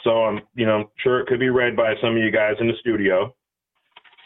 so 0.04 0.24
I'm, 0.24 0.42
you 0.56 0.66
know, 0.66 0.80
I'm 0.80 0.86
sure 1.04 1.20
it 1.20 1.28
could 1.28 1.40
be 1.40 1.50
read 1.50 1.76
by 1.76 1.94
some 2.02 2.12
of 2.12 2.18
you 2.18 2.32
guys 2.32 2.56
in 2.60 2.68
the 2.68 2.74
studio. 2.80 3.36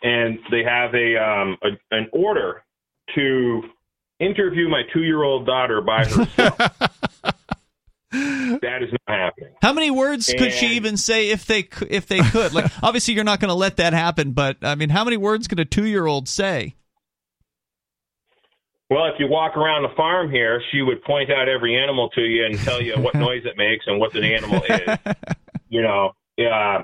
And 0.04 0.40
they 0.50 0.64
have 0.64 0.94
a, 0.96 1.18
um, 1.18 1.58
a 1.64 1.96
an 1.96 2.08
order 2.12 2.64
to 3.16 3.62
interview 4.20 4.70
my 4.70 4.82
two 4.94 5.04
year 5.04 5.24
old 5.24 5.46
daughter 5.46 5.82
by 5.82 6.06
herself. 6.06 6.58
that 8.62 8.84
is 8.84 8.90
not 9.08 9.18
happening. 9.20 9.54
How 9.62 9.74
many 9.74 9.92
words 9.92 10.34
could 10.38 10.54
she 10.54 10.76
even 10.76 10.98
say 10.98 11.30
if 11.30 11.46
they 11.46 11.68
if 11.90 12.08
they 12.08 12.20
could? 12.20 12.54
Like, 12.54 12.72
obviously, 12.84 13.14
you're 13.14 13.24
not 13.24 13.40
going 13.40 13.50
to 13.50 13.56
let 13.56 13.78
that 13.78 13.94
happen. 13.94 14.32
But 14.32 14.58
I 14.62 14.76
mean, 14.76 14.90
how 14.90 15.04
many 15.04 15.18
words 15.18 15.48
could 15.48 15.60
a 15.60 15.66
two 15.66 15.86
year 15.86 16.06
old 16.06 16.28
say? 16.28 16.76
Well, 18.90 19.06
if 19.06 19.14
you 19.20 19.28
walk 19.28 19.56
around 19.56 19.84
the 19.84 19.96
farm 19.96 20.30
here, 20.30 20.62
she 20.72 20.82
would 20.82 21.02
point 21.04 21.32
out 21.32 21.48
every 21.48 21.82
animal 21.82 22.10
to 22.10 22.22
you 22.22 22.46
and 22.46 22.60
tell 22.60 22.82
you 22.82 22.94
what 23.00 23.16
noise 23.16 23.44
it 23.46 23.56
makes 23.58 23.86
and 23.88 24.00
what 24.00 24.12
the 24.12 24.22
animal 24.22 24.62
is. 24.64 25.16
You 25.70 25.82
know, 25.82 26.12
yeah. 26.36 26.84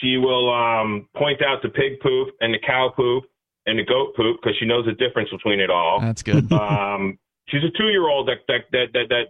She 0.00 0.16
will 0.16 0.54
um, 0.54 1.08
point 1.16 1.42
out 1.42 1.62
the 1.62 1.68
pig 1.68 1.98
poop 2.00 2.28
and 2.40 2.54
the 2.54 2.60
cow 2.64 2.92
poop 2.94 3.24
and 3.66 3.76
the 3.76 3.82
goat 3.84 4.14
poop 4.14 4.38
because 4.40 4.56
she 4.60 4.66
knows 4.66 4.86
the 4.86 4.92
difference 4.92 5.30
between 5.30 5.58
it 5.58 5.68
all. 5.68 6.00
That's 6.00 6.22
good. 6.22 6.50
um, 6.52 7.18
she's 7.48 7.64
a 7.64 7.76
two 7.76 7.88
year 7.88 8.08
old 8.08 8.28
that, 8.28 8.46
that 8.46 8.70
that 8.70 8.86
that 8.92 9.08
that 9.08 9.24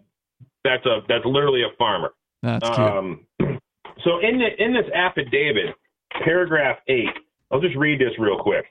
that's 0.65 0.85
a 0.87 1.01
that's 1.09 1.25
literally 1.25 1.63
a 1.63 1.77
farmer. 1.79 2.13
That's 2.43 2.67
cute. 2.67 2.79
Um, 2.79 3.27
so 4.05 4.19
in 4.21 4.39
the 4.39 4.49
in 4.59 4.73
this 4.73 4.87
affidavit, 4.95 5.75
paragraph 6.25 6.79
eight, 6.89 7.09
I'll 7.51 7.61
just 7.61 7.77
read 7.77 8.01
this 8.01 8.13
real 8.19 8.39
quick. 8.39 8.67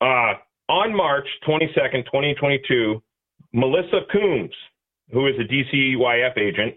Uh, 0.00 0.34
on 0.68 0.94
March 0.94 1.26
22nd, 1.46 2.04
2022, 2.04 3.02
Melissa 3.52 4.00
Coombs, 4.12 4.54
who 5.10 5.26
is 5.26 5.34
a 5.40 5.44
DCYF 5.44 6.38
agent, 6.38 6.74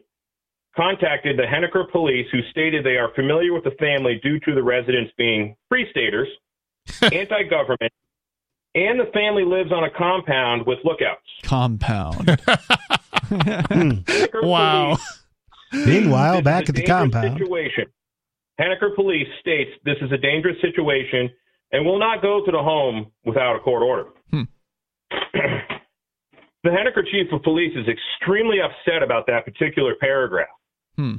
contacted 0.76 1.38
the 1.38 1.44
Henniker 1.44 1.92
police, 1.92 2.26
who 2.32 2.40
stated 2.50 2.86
they 2.86 2.98
are 2.98 3.14
familiar 3.14 3.54
with 3.54 3.64
the 3.64 3.76
family 3.80 4.20
due 4.24 4.40
to 4.40 4.56
the 4.56 4.64
residents 4.64 5.12
being 5.18 5.56
free 5.70 5.88
staters, 5.92 6.30
anti-government, 7.02 7.92
and 8.76 9.00
the 9.00 9.12
family 9.14 9.44
lives 9.44 9.72
on 9.72 9.84
a 9.84 9.90
compound 9.90 10.66
with 10.66 10.80
lookouts. 10.84 11.22
Compound. 11.44 12.42
Wow. 14.44 14.98
Meanwhile, 15.72 16.42
back 16.42 16.68
at 16.68 16.76
the 16.76 16.84
compound. 16.84 17.38
Situation. 17.40 17.86
Henniker 18.60 18.94
Police 18.96 19.28
states 19.40 19.72
this 19.86 19.96
is 20.02 20.12
a 20.12 20.18
dangerous 20.18 20.58
situation 20.62 21.30
and 21.72 21.86
will 21.86 22.00
not 22.00 22.22
go 22.22 22.44
to 22.46 22.52
the 22.52 22.58
home 22.58 23.12
without 23.26 23.56
a 23.56 23.60
court 23.60 23.84
order. 23.84 24.10
Hmm. 24.30 24.42
the 26.64 26.70
Henniker 26.70 27.04
chief 27.10 27.32
of 27.32 27.42
police 27.44 27.74
is 27.76 27.86
extremely 27.88 28.58
upset 28.60 29.02
about 29.04 29.28
that 29.28 29.46
particular 29.46 29.96
paragraph. 30.00 30.50
Hmm. 30.96 31.16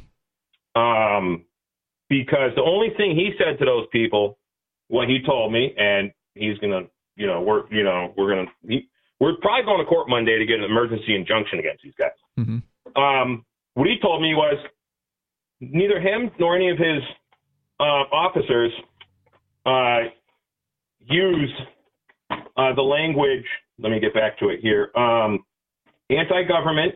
Um, 0.74 1.44
because 2.08 2.50
the 2.54 2.62
only 2.62 2.88
thing 2.96 3.16
he 3.16 3.32
said 3.38 3.58
to 3.58 3.64
those 3.64 3.86
people, 3.90 4.38
what 4.88 5.08
he 5.08 5.20
told 5.24 5.52
me, 5.52 5.74
and 5.76 6.12
he's 6.34 6.58
gonna, 6.58 6.82
you 7.16 7.26
know, 7.26 7.40
we're, 7.40 7.62
you 7.70 7.84
know, 7.84 8.12
we're 8.16 8.34
gonna, 8.34 8.80
we're 9.20 9.36
probably 9.40 9.64
going 9.64 9.78
to 9.78 9.86
court 9.86 10.08
Monday 10.08 10.38
to 10.38 10.46
get 10.46 10.58
an 10.58 10.64
emergency 10.64 11.14
injunction 11.14 11.58
against 11.58 11.82
these 11.82 11.94
guys. 11.98 12.10
Mm-hmm. 12.38 13.00
Um, 13.00 13.44
what 13.74 13.86
he 13.86 13.98
told 14.00 14.20
me 14.20 14.34
was 14.34 14.56
neither 15.60 16.00
him 16.00 16.30
nor 16.38 16.56
any 16.56 16.70
of 16.70 16.78
his 16.78 17.02
uh, 17.80 18.04
officers 18.12 18.72
uh, 19.64 20.10
used 21.00 21.54
uh, 22.30 22.74
the 22.74 22.82
language. 22.82 23.44
Let 23.78 23.92
me 23.92 24.00
get 24.00 24.14
back 24.14 24.38
to 24.38 24.48
it 24.48 24.60
here. 24.60 24.90
Um, 24.96 25.44
anti-government 26.10 26.94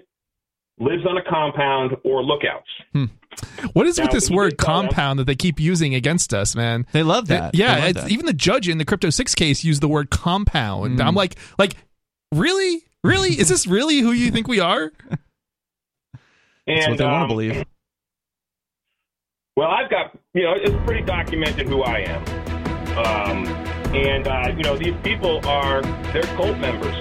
lives 0.78 1.04
on 1.08 1.16
a 1.16 1.22
compound 1.28 1.96
or 2.04 2.22
lookouts. 2.22 2.68
Hmm. 2.92 3.04
What 3.72 3.86
is 3.86 3.98
Now, 3.98 4.04
with 4.04 4.12
this 4.12 4.30
word 4.30 4.50
did 4.50 4.58
tell 4.58 4.76
them- 4.82 4.86
compound 4.88 5.18
that 5.18 5.24
they 5.24 5.34
keep 5.34 5.58
using 5.60 5.94
against 5.94 6.32
us, 6.34 6.54
man? 6.56 6.86
They 6.92 7.02
love 7.02 7.26
They- 7.28 7.36
that. 7.36 7.54
yeah, 7.54 7.76
love 7.76 7.84
it's, 7.84 8.00
that. 8.02 8.10
even 8.10 8.26
the 8.26 8.32
judge 8.32 8.68
in 8.68 8.78
the 8.78 8.84
Crypto 8.84 9.10
Six 9.10 9.34
case 9.34 9.64
used 9.64 9.80
the 9.80 9.88
word 9.88 10.10
compound. 10.10 10.98
Mm. 10.98 11.04
I'm 11.04 11.14
like, 11.14 11.36
like, 11.58 11.74
really, 12.32 12.82
really, 13.04 13.30
is 13.38 13.48
this 13.48 13.66
really 13.66 13.98
who 14.00 14.12
you 14.12 14.30
think 14.30 14.48
we 14.48 14.60
are? 14.60 14.92
And, 15.10 15.18
That's 16.66 16.88
what 16.88 16.98
they 16.98 17.04
want 17.04 17.16
um, 17.16 17.22
to 17.22 17.28
believe. 17.28 17.64
Well, 19.56 19.68
I've 19.70 19.88
got, 19.90 20.16
you 20.34 20.42
know, 20.42 20.54
it's 20.54 20.74
pretty 20.84 21.02
documented 21.02 21.66
who 21.66 21.82
I 21.82 22.00
am. 22.00 22.22
Um, 22.98 23.46
and, 23.94 24.26
uh, 24.28 24.52
you 24.56 24.62
know, 24.62 24.76
these 24.76 24.94
people 25.02 25.40
are, 25.46 25.80
they're 26.12 26.22
cult 26.36 26.58
members. 26.58 26.94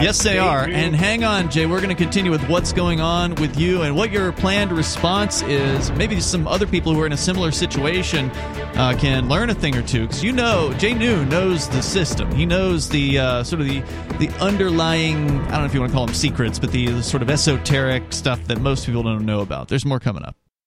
Yes, 0.00 0.22
they 0.22 0.38
are. 0.38 0.64
And 0.64 0.94
hang 0.94 1.24
on, 1.24 1.50
Jay. 1.50 1.66
We're 1.66 1.80
going 1.80 1.94
to 1.94 2.02
continue 2.02 2.30
with 2.30 2.46
what's 2.48 2.72
going 2.72 3.00
on 3.00 3.34
with 3.36 3.58
you 3.58 3.82
and 3.82 3.96
what 3.96 4.10
your 4.10 4.32
planned 4.32 4.72
response 4.72 5.42
is. 5.42 5.90
Maybe 5.92 6.20
some 6.20 6.46
other 6.46 6.66
people 6.66 6.94
who 6.94 7.00
are 7.00 7.06
in 7.06 7.12
a 7.12 7.16
similar 7.16 7.50
situation 7.50 8.30
uh, 8.76 8.96
can 8.98 9.28
learn 9.28 9.50
a 9.50 9.54
thing 9.54 9.76
or 9.76 9.82
two. 9.82 10.02
Because 10.02 10.22
you 10.22 10.32
know, 10.32 10.72
Jay 10.78 10.94
Noone 10.94 11.28
knows 11.28 11.68
the 11.68 11.82
system. 11.82 12.30
He 12.34 12.46
knows 12.46 12.88
the 12.88 13.18
uh, 13.18 13.44
sort 13.44 13.60
of 13.60 13.68
the 13.68 13.80
the 14.18 14.28
underlying. 14.40 15.30
I 15.30 15.50
don't 15.50 15.60
know 15.60 15.64
if 15.64 15.74
you 15.74 15.80
want 15.80 15.92
to 15.92 15.96
call 15.96 16.06
them 16.06 16.14
secrets, 16.14 16.58
but 16.58 16.72
the, 16.72 16.86
the 16.86 17.02
sort 17.02 17.22
of 17.22 17.30
esoteric 17.30 18.12
stuff 18.12 18.44
that 18.44 18.60
most 18.60 18.86
people 18.86 19.02
don't 19.02 19.24
know 19.24 19.40
about. 19.40 19.68
There's 19.68 19.84
more 19.84 20.00
coming 20.00 20.24
up. 20.24 20.36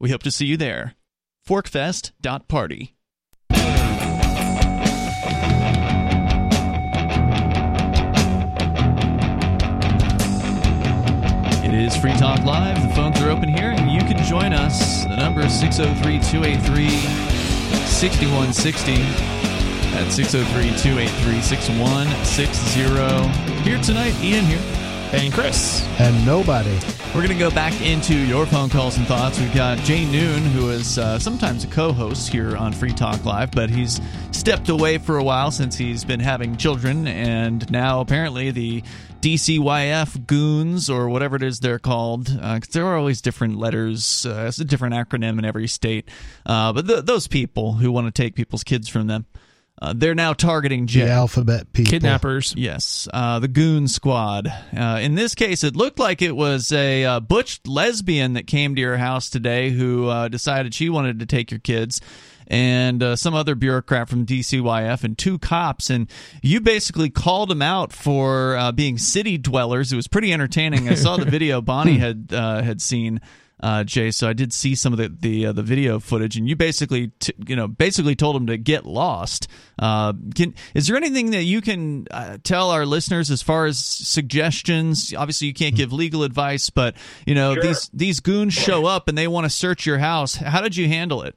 We 0.00 0.10
hope 0.10 0.22
to 0.22 0.30
see 0.30 0.46
you 0.46 0.56
there. 0.56 0.94
Porcfest.party. 1.46 2.94
It 11.62 11.74
is 11.74 11.94
Free 11.98 12.14
Talk 12.14 12.42
Live. 12.46 12.80
The 12.82 12.88
phones 12.94 13.20
are 13.20 13.28
open 13.28 13.50
here, 13.50 13.72
and 13.72 13.90
you 13.90 14.00
can 14.00 14.24
join 14.24 14.54
us. 14.54 15.04
The 15.04 15.16
number 15.16 15.42
is 15.42 15.52
603 15.60 16.18
283 16.20 16.88
6160. 17.86 18.92
At 19.98 20.10
603 20.10 20.70
283 20.78 21.40
6160. 21.42 23.68
Here 23.68 23.78
tonight, 23.82 24.14
Ian 24.22 24.46
here. 24.46 24.89
And 25.12 25.32
Chris, 25.34 25.84
and 25.98 26.24
nobody. 26.24 26.78
We're 27.08 27.26
going 27.26 27.30
to 27.30 27.34
go 27.34 27.50
back 27.50 27.78
into 27.82 28.14
your 28.14 28.46
phone 28.46 28.70
calls 28.70 28.96
and 28.96 29.04
thoughts. 29.08 29.40
We've 29.40 29.52
got 29.52 29.78
Jay 29.78 30.04
Noone, 30.04 30.44
who 30.52 30.70
is 30.70 30.98
uh, 30.98 31.18
sometimes 31.18 31.64
a 31.64 31.66
co 31.66 31.92
host 31.92 32.28
here 32.28 32.56
on 32.56 32.72
Free 32.72 32.92
Talk 32.92 33.24
Live, 33.24 33.50
but 33.50 33.70
he's 33.70 34.00
stepped 34.30 34.68
away 34.68 34.98
for 34.98 35.18
a 35.18 35.24
while 35.24 35.50
since 35.50 35.76
he's 35.76 36.04
been 36.04 36.20
having 36.20 36.56
children, 36.56 37.08
and 37.08 37.68
now 37.72 38.00
apparently 38.00 38.52
the 38.52 38.84
DCYF 39.20 40.26
goons, 40.28 40.88
or 40.88 41.08
whatever 41.08 41.34
it 41.34 41.42
is 41.42 41.58
they're 41.58 41.80
called, 41.80 42.26
because 42.26 42.68
there 42.68 42.86
are 42.86 42.96
always 42.96 43.20
different 43.20 43.58
letters, 43.58 44.24
uh, 44.24 44.46
it's 44.46 44.60
a 44.60 44.64
different 44.64 44.94
acronym 44.94 45.38
in 45.40 45.44
every 45.44 45.66
state, 45.66 46.08
uh, 46.46 46.72
but 46.72 46.86
th- 46.86 47.04
those 47.04 47.26
people 47.26 47.72
who 47.72 47.90
want 47.90 48.06
to 48.06 48.22
take 48.22 48.36
people's 48.36 48.62
kids 48.62 48.88
from 48.88 49.08
them. 49.08 49.26
Uh, 49.82 49.94
they're 49.96 50.14
now 50.14 50.34
targeting 50.34 50.86
Jay. 50.86 51.04
The 51.04 51.10
alphabet 51.10 51.72
people. 51.72 51.90
kidnappers. 51.90 52.54
Yes, 52.56 53.08
uh, 53.14 53.38
the 53.38 53.48
Goon 53.48 53.88
Squad. 53.88 54.46
Uh, 54.76 54.98
in 55.00 55.14
this 55.14 55.34
case, 55.34 55.64
it 55.64 55.74
looked 55.74 55.98
like 55.98 56.20
it 56.20 56.36
was 56.36 56.70
a 56.70 57.04
uh, 57.04 57.20
butch 57.20 57.60
lesbian 57.66 58.34
that 58.34 58.46
came 58.46 58.74
to 58.74 58.80
your 58.80 58.98
house 58.98 59.30
today 59.30 59.70
who 59.70 60.08
uh, 60.08 60.28
decided 60.28 60.74
she 60.74 60.90
wanted 60.90 61.20
to 61.20 61.26
take 61.26 61.50
your 61.50 61.60
kids, 61.60 62.00
and 62.46 63.02
uh, 63.02 63.16
some 63.16 63.32
other 63.32 63.54
bureaucrat 63.54 64.08
from 64.08 64.26
DCYF 64.26 65.02
and 65.02 65.16
two 65.16 65.38
cops. 65.38 65.88
And 65.88 66.10
you 66.42 66.60
basically 66.60 67.08
called 67.08 67.48
them 67.48 67.62
out 67.62 67.92
for 67.92 68.56
uh, 68.56 68.72
being 68.72 68.98
city 68.98 69.38
dwellers. 69.38 69.92
It 69.92 69.96
was 69.96 70.08
pretty 70.08 70.32
entertaining. 70.32 70.90
I 70.90 70.94
saw 70.94 71.16
the 71.16 71.24
video 71.30 71.62
Bonnie 71.62 71.96
had 71.96 72.28
uh, 72.32 72.60
had 72.60 72.82
seen 72.82 73.20
uh, 73.62 73.84
Jay. 73.84 74.10
So 74.10 74.28
I 74.28 74.32
did 74.32 74.52
see 74.52 74.74
some 74.74 74.92
of 74.92 74.98
the 74.98 75.08
the, 75.08 75.46
uh, 75.46 75.52
the 75.52 75.62
video 75.62 75.98
footage, 76.00 76.36
and 76.36 76.48
you 76.48 76.56
basically 76.56 77.08
t- 77.20 77.34
you 77.46 77.56
know 77.56 77.68
basically 77.68 78.16
told 78.16 78.36
him 78.36 78.46
to 78.46 78.56
get 78.56 78.86
lost. 78.86 79.48
Uh, 79.78 80.12
can 80.34 80.54
is 80.74 80.86
there 80.86 80.96
anything 80.96 81.30
that 81.32 81.44
you 81.44 81.60
can 81.60 82.06
uh, 82.10 82.38
tell 82.42 82.70
our 82.70 82.86
listeners 82.86 83.30
as 83.30 83.42
far 83.42 83.66
as 83.66 83.78
suggestions? 83.78 85.14
Obviously, 85.14 85.46
you 85.48 85.54
can't 85.54 85.74
give 85.76 85.92
legal 85.92 86.22
advice, 86.22 86.70
but 86.70 86.94
you 87.26 87.34
know 87.34 87.54
Sure. 87.54 87.62
these 87.62 87.90
these 87.92 88.20
goons 88.20 88.54
show 88.54 88.86
up 88.86 89.08
and 89.08 89.16
they 89.16 89.28
want 89.28 89.44
to 89.44 89.50
search 89.50 89.86
your 89.86 89.98
house. 89.98 90.36
How 90.36 90.60
did 90.60 90.76
you 90.76 90.88
handle 90.88 91.22
it? 91.22 91.34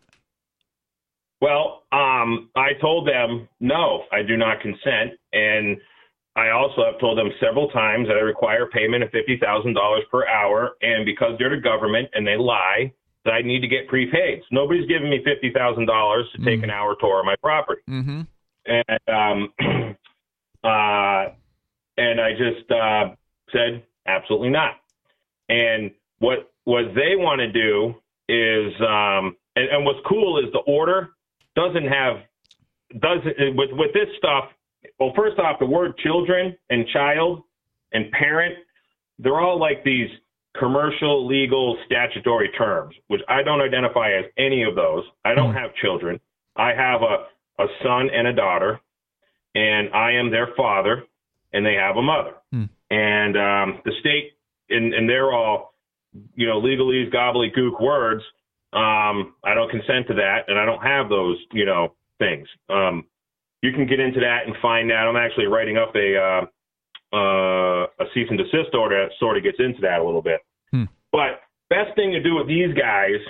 Well, 1.41 1.83
um, 1.91 2.49
I 2.55 2.69
told 2.79 3.05
them, 3.07 3.49
no, 3.59 4.03
I 4.13 4.21
do 4.21 4.37
not 4.37 4.61
consent. 4.61 5.19
And 5.33 5.77
I 6.35 6.49
also 6.49 6.83
have 6.83 6.99
told 6.99 7.17
them 7.17 7.29
several 7.39 7.69
times 7.69 8.07
that 8.07 8.17
I 8.17 8.21
require 8.21 8.65
payment 8.67 9.03
of 9.03 9.09
$50,000 9.11 9.75
per 10.09 10.27
hour. 10.27 10.75
And 10.81 11.05
because 11.05 11.37
they're 11.37 11.55
the 11.55 11.61
government 11.61 12.09
and 12.13 12.25
they 12.25 12.37
lie, 12.37 12.91
that 13.25 13.31
I 13.31 13.41
need 13.41 13.61
to 13.61 13.67
get 13.67 13.87
prepaid. 13.87 14.39
So 14.41 14.47
nobody's 14.51 14.87
giving 14.87 15.09
me 15.09 15.23
$50,000 15.25 16.23
to 16.35 16.45
take 16.45 16.63
an 16.63 16.69
hour 16.69 16.95
tour 16.99 17.19
of 17.19 17.25
my 17.25 17.35
property. 17.41 17.81
Mm-hmm. 17.89 18.21
And, 18.65 18.99
um, 19.07 19.53
uh, 20.63 21.31
and 21.97 22.19
I 22.19 22.31
just, 22.31 22.69
uh, 22.71 23.15
said, 23.51 23.83
absolutely 24.07 24.49
not. 24.49 24.75
And 25.49 25.91
what, 26.19 26.51
what 26.63 26.95
they 26.95 27.15
want 27.15 27.39
to 27.39 27.51
do 27.51 27.95
is, 28.27 28.73
um, 28.81 29.37
and, 29.55 29.69
and 29.69 29.85
what's 29.85 29.99
cool 30.07 30.39
is 30.39 30.51
the 30.51 30.59
order 30.59 31.09
doesn't 31.55 31.87
have 31.87 32.17
doesn't 32.99 33.55
with 33.55 33.69
with 33.73 33.93
this 33.93 34.07
stuff. 34.17 34.45
Well, 34.99 35.11
first 35.15 35.39
off, 35.39 35.59
the 35.59 35.65
word 35.65 35.97
children 35.97 36.55
and 36.69 36.87
child 36.93 37.43
and 37.91 38.11
parent, 38.11 38.55
they're 39.19 39.39
all 39.39 39.59
like 39.59 39.83
these 39.83 40.09
commercial, 40.57 41.27
legal, 41.27 41.77
statutory 41.85 42.49
terms, 42.57 42.95
which 43.07 43.21
I 43.27 43.43
don't 43.43 43.61
identify 43.61 44.11
as 44.11 44.25
any 44.37 44.63
of 44.63 44.75
those. 44.75 45.03
I 45.25 45.33
don't 45.33 45.53
have 45.53 45.73
children. 45.81 46.19
I 46.55 46.73
have 46.73 47.01
a 47.01 47.25
a 47.59 47.65
son 47.83 48.09
and 48.13 48.27
a 48.27 48.33
daughter, 48.33 48.79
and 49.55 49.93
I 49.93 50.13
am 50.13 50.31
their 50.31 50.49
father, 50.57 51.03
and 51.51 51.65
they 51.65 51.75
have 51.75 51.97
a 51.97 52.01
mother. 52.01 52.33
Hmm. 52.51 52.65
And 52.89 53.37
um, 53.37 53.81
the 53.85 53.91
state, 53.99 54.31
and, 54.69 54.93
and 54.93 55.09
they're 55.09 55.31
all, 55.31 55.73
you 56.35 56.47
know, 56.47 56.61
legalese, 56.61 57.13
gobbledygook 57.13 57.81
words. 57.81 58.23
Um, 58.73 59.35
I 59.43 59.53
don't 59.53 59.69
consent 59.69 60.07
to 60.07 60.15
that, 60.15 60.45
and 60.47 60.57
I 60.57 60.65
don't 60.65 60.81
have 60.81 61.09
those, 61.09 61.37
you 61.51 61.65
know, 61.65 61.93
things. 62.19 62.47
Um, 62.69 63.05
you 63.63 63.71
can 63.71 63.87
get 63.87 63.99
into 64.01 64.19
that 64.19 64.39
and 64.45 64.55
find 64.61 64.91
out. 64.91 65.07
I'm 65.07 65.15
actually 65.15 65.47
writing 65.47 65.77
up 65.77 65.95
a 65.95 66.17
uh, 66.17 66.45
uh, 67.15 67.83
a 67.99 68.05
cease 68.13 68.27
and 68.29 68.37
desist 68.37 68.75
order 68.75 69.05
that 69.05 69.13
sort 69.19 69.37
of 69.37 69.43
gets 69.43 69.57
into 69.59 69.79
that 69.81 69.99
a 69.99 70.03
little 70.03 70.21
bit. 70.21 70.41
Hmm. 70.71 70.83
But 71.11 71.39
best 71.69 71.95
thing 71.95 72.11
to 72.11 72.21
do 72.21 72.35
with 72.35 72.47
these 72.47 72.73
guys 72.73 73.21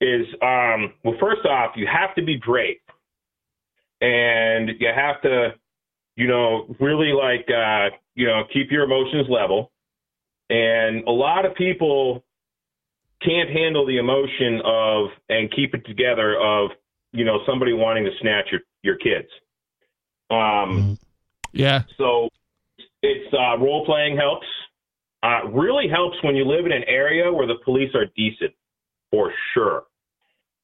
is, 0.00 0.26
um, 0.40 0.92
well, 1.02 1.16
first 1.18 1.44
off, 1.46 1.72
you 1.74 1.86
have 1.92 2.14
to 2.14 2.22
be 2.22 2.40
brave, 2.46 2.76
and 4.00 4.70
you 4.78 4.88
have 4.94 5.20
to, 5.22 5.54
you 6.14 6.28
know, 6.28 6.72
really 6.78 7.12
like, 7.12 7.48
uh, 7.50 7.90
you 8.14 8.26
know, 8.26 8.44
keep 8.52 8.70
your 8.70 8.84
emotions 8.84 9.26
level. 9.28 9.72
And 10.48 11.02
a 11.08 11.10
lot 11.10 11.44
of 11.44 11.56
people 11.56 12.22
can't 13.20 13.50
handle 13.50 13.84
the 13.84 13.98
emotion 13.98 14.60
of 14.64 15.06
and 15.28 15.50
keep 15.50 15.74
it 15.74 15.84
together 15.86 16.38
of, 16.38 16.70
you 17.10 17.24
know, 17.24 17.40
somebody 17.44 17.72
wanting 17.72 18.04
to 18.04 18.12
snatch 18.20 18.44
your 18.52 18.60
your 18.84 18.96
kids. 18.96 19.28
Um, 20.30 20.98
Yeah. 21.52 21.82
so 21.96 22.28
it's 23.02 23.32
uh, 23.32 23.58
role 23.58 23.84
playing 23.86 24.16
helps. 24.16 24.46
Uh, 25.22 25.48
really 25.48 25.88
helps 25.88 26.16
when 26.22 26.36
you 26.36 26.44
live 26.44 26.66
in 26.66 26.72
an 26.72 26.84
area 26.86 27.32
where 27.32 27.46
the 27.46 27.56
police 27.64 27.94
are 27.94 28.06
decent, 28.16 28.52
for 29.10 29.32
sure. 29.54 29.84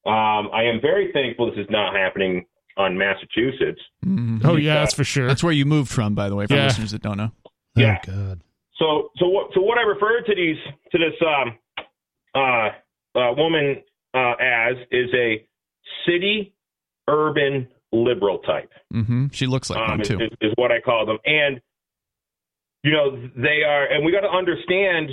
Um, 0.05 0.49
I 0.53 0.63
am 0.63 0.79
very 0.81 1.11
thankful 1.11 1.49
this 1.49 1.59
is 1.59 1.69
not 1.69 1.95
happening 1.95 2.45
on 2.77 2.97
Massachusetts. 2.97 3.81
Mhm. 4.05 4.43
Oh 4.45 4.55
yeah, 4.55 4.75
that's 4.75 4.93
for 4.93 5.03
sure. 5.03 5.27
That's 5.27 5.43
where 5.43 5.53
you 5.53 5.65
moved 5.65 5.89
from, 5.91 6.13
by 6.15 6.29
the 6.29 6.35
way, 6.35 6.45
for 6.47 6.55
Yeah. 6.55 6.65
listeners 6.65 6.91
that 6.91 7.01
don't 7.01 7.17
know. 7.17 7.31
Yeah. 7.75 7.99
Oh, 8.07 8.11
God. 8.11 8.41
So, 8.77 9.11
so 9.17 9.27
what? 9.29 9.53
So 9.53 9.61
what 9.61 9.77
I 9.77 9.83
referred 9.83 10.25
to 10.25 10.35
these 10.35 10.57
to 10.91 10.97
this 10.97 11.13
um, 11.25 11.57
uh, 12.35 12.69
uh, 13.19 13.33
woman 13.37 13.81
uh, 14.13 14.33
as 14.39 14.75
is 14.91 15.09
a 15.13 15.45
city 16.05 16.53
urban 17.07 17.67
liberal 17.93 18.39
type. 18.39 18.71
hmm 18.91 19.27
She 19.31 19.47
looks 19.47 19.69
like 19.69 19.79
um, 19.79 19.97
one 19.97 20.03
too. 20.03 20.19
is, 20.19 20.31
is 20.41 20.51
what 20.55 20.71
I 20.71 20.81
call 20.81 21.05
them. 21.05 21.19
And 21.25 21.61
you 22.83 22.91
know, 22.91 23.29
they 23.35 23.63
are, 23.65 23.85
and 23.85 24.03
we 24.03 24.11
got 24.11 24.21
to 24.21 24.29
understand. 24.29 25.09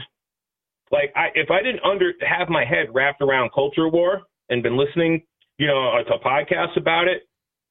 Like, 0.90 1.12
I, 1.14 1.28
if 1.36 1.50
I 1.52 1.62
didn't 1.62 1.84
under 1.84 2.12
have 2.20 2.48
my 2.48 2.64
head 2.64 2.88
wrapped 2.92 3.22
around 3.22 3.50
culture 3.54 3.88
war 3.88 4.22
and 4.48 4.60
been 4.60 4.76
listening, 4.76 5.22
you 5.56 5.68
know, 5.68 5.92
to 6.04 6.18
podcasts 6.18 6.76
about 6.76 7.06
it, 7.06 7.28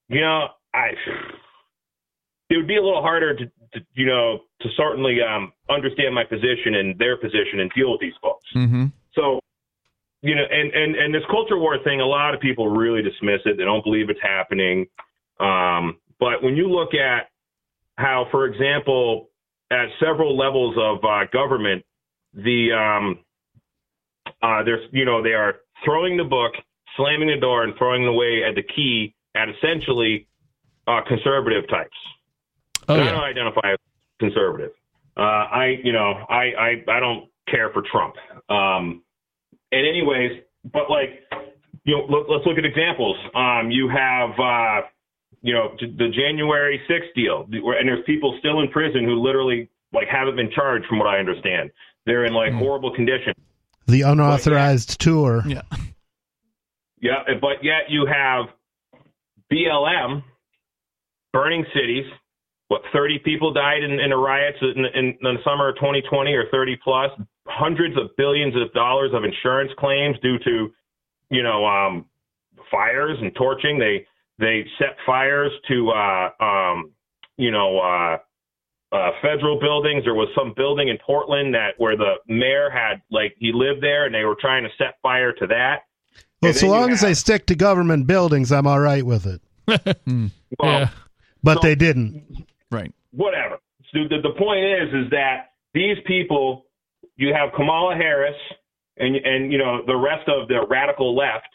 you 0.08 0.22
know, 0.22 0.48
I 0.74 0.92
it 2.50 2.58
would 2.58 2.68
be 2.68 2.78
a 2.78 2.82
little 2.82 3.02
harder 3.02 3.36
to, 3.36 3.46
to 3.46 3.86
you 3.94 4.06
know, 4.06 4.40
to 4.62 4.70
certainly 4.76 5.18
um, 5.22 5.52
understand 5.70 6.16
my 6.16 6.24
position 6.24 6.76
and 6.76 6.98
their 6.98 7.18
position 7.18 7.60
and 7.60 7.72
deal 7.76 7.92
with 7.92 8.02
these 8.02 8.14
folks. 8.22 8.46
Mm-hmm. 8.56 8.86
So, 9.14 9.40
you 10.22 10.36
know, 10.36 10.44
and, 10.50 10.74
and, 10.74 10.96
and 10.96 11.14
this 11.14 11.24
culture 11.30 11.58
war 11.58 11.78
thing, 11.84 12.02
a 12.02 12.06
lot 12.06 12.34
of 12.34 12.42
people 12.42 12.70
really 12.70 13.02
dismiss 13.02 13.40
it. 13.46 13.58
They 13.58 13.64
don't 13.64 13.84
believe 13.84 14.10
it's 14.10 14.20
happening. 14.22 14.88
Um, 15.40 15.98
but 16.20 16.44
when 16.44 16.56
you 16.56 16.70
look 16.70 16.94
at 16.94 17.30
how, 17.98 18.28
for 18.32 18.46
example, 18.46 19.30
at 19.72 19.88
several 20.00 20.38
levels 20.38 20.76
of 20.78 21.04
uh, 21.04 21.26
government, 21.32 21.86
the 22.34 22.72
um, 22.74 23.20
uh, 24.42 24.64
there's 24.64 24.88
you 24.92 25.06
know 25.06 25.24
they 25.24 25.34
are 25.34 25.58
throwing 25.86 26.18
the 26.18 26.24
book, 26.24 26.54
slamming 26.98 27.30
the 27.30 27.38
door, 27.38 27.64
and 27.64 27.74
throwing 27.78 28.06
away 28.06 28.44
at 28.48 28.56
the 28.56 28.64
key 28.64 29.16
at 29.36 29.48
essentially 29.50 30.28
uh, 30.88 31.02
conservative 31.08 31.68
types. 31.70 31.96
Oh 32.88 32.96
And 32.96 33.04
I 33.04 33.12
don't 33.12 33.24
identify 33.24 33.72
as 33.74 33.78
conservative. 34.20 34.72
Uh, 35.16 35.22
I, 35.22 35.78
you 35.84 35.92
know, 35.92 36.26
I, 36.30 36.54
I, 36.58 36.84
I 36.88 37.00
don't 37.00 37.30
care 37.48 37.70
for 37.72 37.84
Trump. 37.92 38.16
Um, 38.50 39.04
and 39.72 39.88
anyways, 39.88 40.42
but 40.72 40.90
like, 40.90 41.22
you 41.84 41.96
know, 41.96 42.06
let, 42.06 42.30
let's 42.30 42.46
look 42.46 42.58
at 42.58 42.66
examples. 42.66 43.16
Um, 43.36 43.72
you 43.72 43.90
have, 43.90 44.32
uh, 44.40 44.88
you 45.42 45.54
know, 45.54 45.76
the 45.80 46.10
January 46.10 46.82
6th 46.90 47.14
deal, 47.16 47.46
and 47.50 47.88
there's 47.88 48.04
people 48.06 48.36
still 48.40 48.60
in 48.60 48.70
prison 48.70 49.06
who 49.06 49.16
literally 49.16 49.70
like 49.94 50.08
haven't 50.08 50.36
been 50.36 50.52
charged, 50.52 50.86
from 50.88 51.00
what 51.00 51.08
I 51.08 51.18
understand. 51.18 51.72
They're 52.06 52.26
in 52.26 52.34
like 52.34 52.54
horrible 52.54 52.94
condition. 52.94 53.34
The 53.88 54.02
unauthorized 54.04 55.00
tour. 55.00 55.44
Yeah. 55.48 55.62
Yeah, 57.02 57.24
but 57.40 57.64
yet 57.64 57.90
you 57.90 58.06
have 58.06 58.48
BLM 59.52 60.22
burning 61.32 61.66
cities. 61.74 62.06
What, 62.68 62.82
30 62.94 63.20
people 63.20 63.52
died 63.54 63.84
in, 63.84 64.00
in 64.00 64.12
the 64.12 64.18
riots 64.18 64.58
in, 64.62 64.86
in, 64.94 65.06
in 65.06 65.18
the 65.22 65.38
summer 65.44 65.70
of 65.70 65.76
2020 65.76 66.34
or 66.34 66.46
30 66.52 66.78
plus? 66.84 67.10
Hundreds 67.50 67.98
of 67.98 68.16
billions 68.18 68.56
of 68.56 68.72
dollars 68.74 69.12
of 69.14 69.24
insurance 69.24 69.72
claims 69.78 70.18
due 70.22 70.38
to, 70.40 70.72
you 71.30 71.44
know, 71.44 71.66
um, 71.66 72.06
fires 72.72 73.18
and 73.22 73.34
torching. 73.36 73.80
They 73.80 74.06
they 74.38 74.66
set 74.78 74.96
fires 75.06 75.52
to, 75.68 75.90
uh, 75.90 76.30
um, 76.44 76.92
you 77.38 77.52
know, 77.52 77.80
uh, 77.80 78.18
uh, 78.96 79.12
federal 79.22 79.60
buildings. 79.60 80.04
There 80.06 80.14
was 80.14 80.30
some 80.38 80.54
building 80.56 80.88
in 80.90 80.98
Portland 81.06 81.54
that 81.56 81.72
where 81.78 81.98
the 81.98 82.16
mayor 82.28 82.70
had 82.70 83.02
like 83.12 83.36
he 83.40 83.52
lived 83.54 83.82
there, 83.84 84.06
and 84.06 84.14
they 84.14 84.24
were 84.24 84.38
trying 84.40 84.64
to 84.64 84.70
set 84.78 84.96
fire 85.02 85.34
to 85.34 85.48
that. 85.48 85.82
Well, 86.42 86.50
And 86.50 86.56
so 86.56 86.68
then 86.68 86.76
you 86.76 86.82
long 86.82 86.92
as 86.92 87.02
they 87.02 87.14
stick 87.16 87.48
to 87.48 87.56
government 87.56 88.08
buildings, 88.08 88.52
I'm 88.52 88.66
all 88.68 88.80
right 88.80 89.06
with 89.06 89.26
it. 89.26 89.42
well, 89.68 90.32
yeah. 90.82 90.90
But 91.44 91.56
So- 91.62 91.68
they 91.68 91.76
didn't. 91.76 92.46
Right. 92.72 92.94
whatever. 93.12 93.58
So 93.92 94.00
the, 94.08 94.22
the 94.22 94.36
point 94.38 94.64
is, 94.64 95.06
is 95.06 95.10
that 95.12 95.54
these 95.74 95.98
people, 96.06 96.66
you 97.20 97.34
have 97.34 97.50
Kamala 97.56 97.96
Harris 97.96 98.36
and 98.98 99.16
and 99.16 99.52
you 99.52 99.58
know 99.58 99.82
the 99.86 99.96
rest 99.96 100.28
of 100.28 100.48
the 100.48 100.66
radical 100.70 101.16
left, 101.16 101.48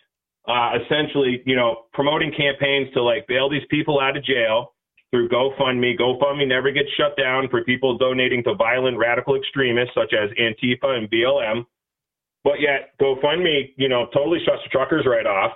uh, 0.46 0.72
essentially, 0.84 1.42
you 1.46 1.56
know, 1.56 1.84
promoting 1.92 2.32
campaigns 2.36 2.92
to 2.94 3.02
like 3.02 3.26
bail 3.26 3.48
these 3.50 3.66
people 3.70 4.00
out 4.00 4.16
of 4.16 4.24
jail 4.24 4.72
through 5.10 5.28
GoFundMe. 5.28 5.98
GoFundMe 5.98 6.46
never 6.46 6.70
gets 6.72 6.88
shut 6.98 7.16
down 7.16 7.48
for 7.48 7.62
people 7.64 7.96
donating 7.98 8.42
to 8.44 8.54
violent 8.54 8.98
radical 8.98 9.36
extremists 9.36 9.94
such 9.94 10.12
as 10.12 10.28
Antifa 10.38 10.88
and 10.98 11.10
BLM. 11.10 11.64
But 12.42 12.60
yet 12.60 12.90
GoFundMe, 13.00 13.72
you 13.76 13.88
know, 13.88 14.06
totally 14.12 14.40
shuts 14.44 14.62
the 14.64 14.70
truckers 14.70 15.06
right 15.06 15.26
off. 15.26 15.52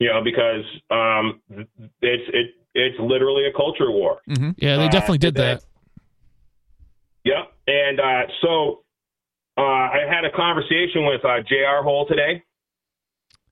You 0.00 0.08
know, 0.08 0.22
because 0.24 0.64
um, 0.90 1.40
it's 2.02 2.28
it 2.32 2.46
it's 2.74 2.98
literally 2.98 3.46
a 3.46 3.52
culture 3.52 3.90
war. 3.90 4.20
hmm 4.26 4.50
Yeah, 4.56 4.76
they 4.76 4.86
Uh, 4.86 4.90
definitely 4.90 5.18
did 5.18 5.34
that- 5.36 5.60
that. 5.60 5.64
Yep. 7.24 7.52
And 7.66 8.00
uh, 8.00 8.22
so 8.42 8.83
uh, 9.56 9.60
I 9.62 9.98
had 10.08 10.24
a 10.24 10.30
conversation 10.34 11.06
with 11.06 11.24
uh, 11.24 11.40
J.R. 11.48 11.82
Hoell 11.82 12.06
today. 12.08 12.42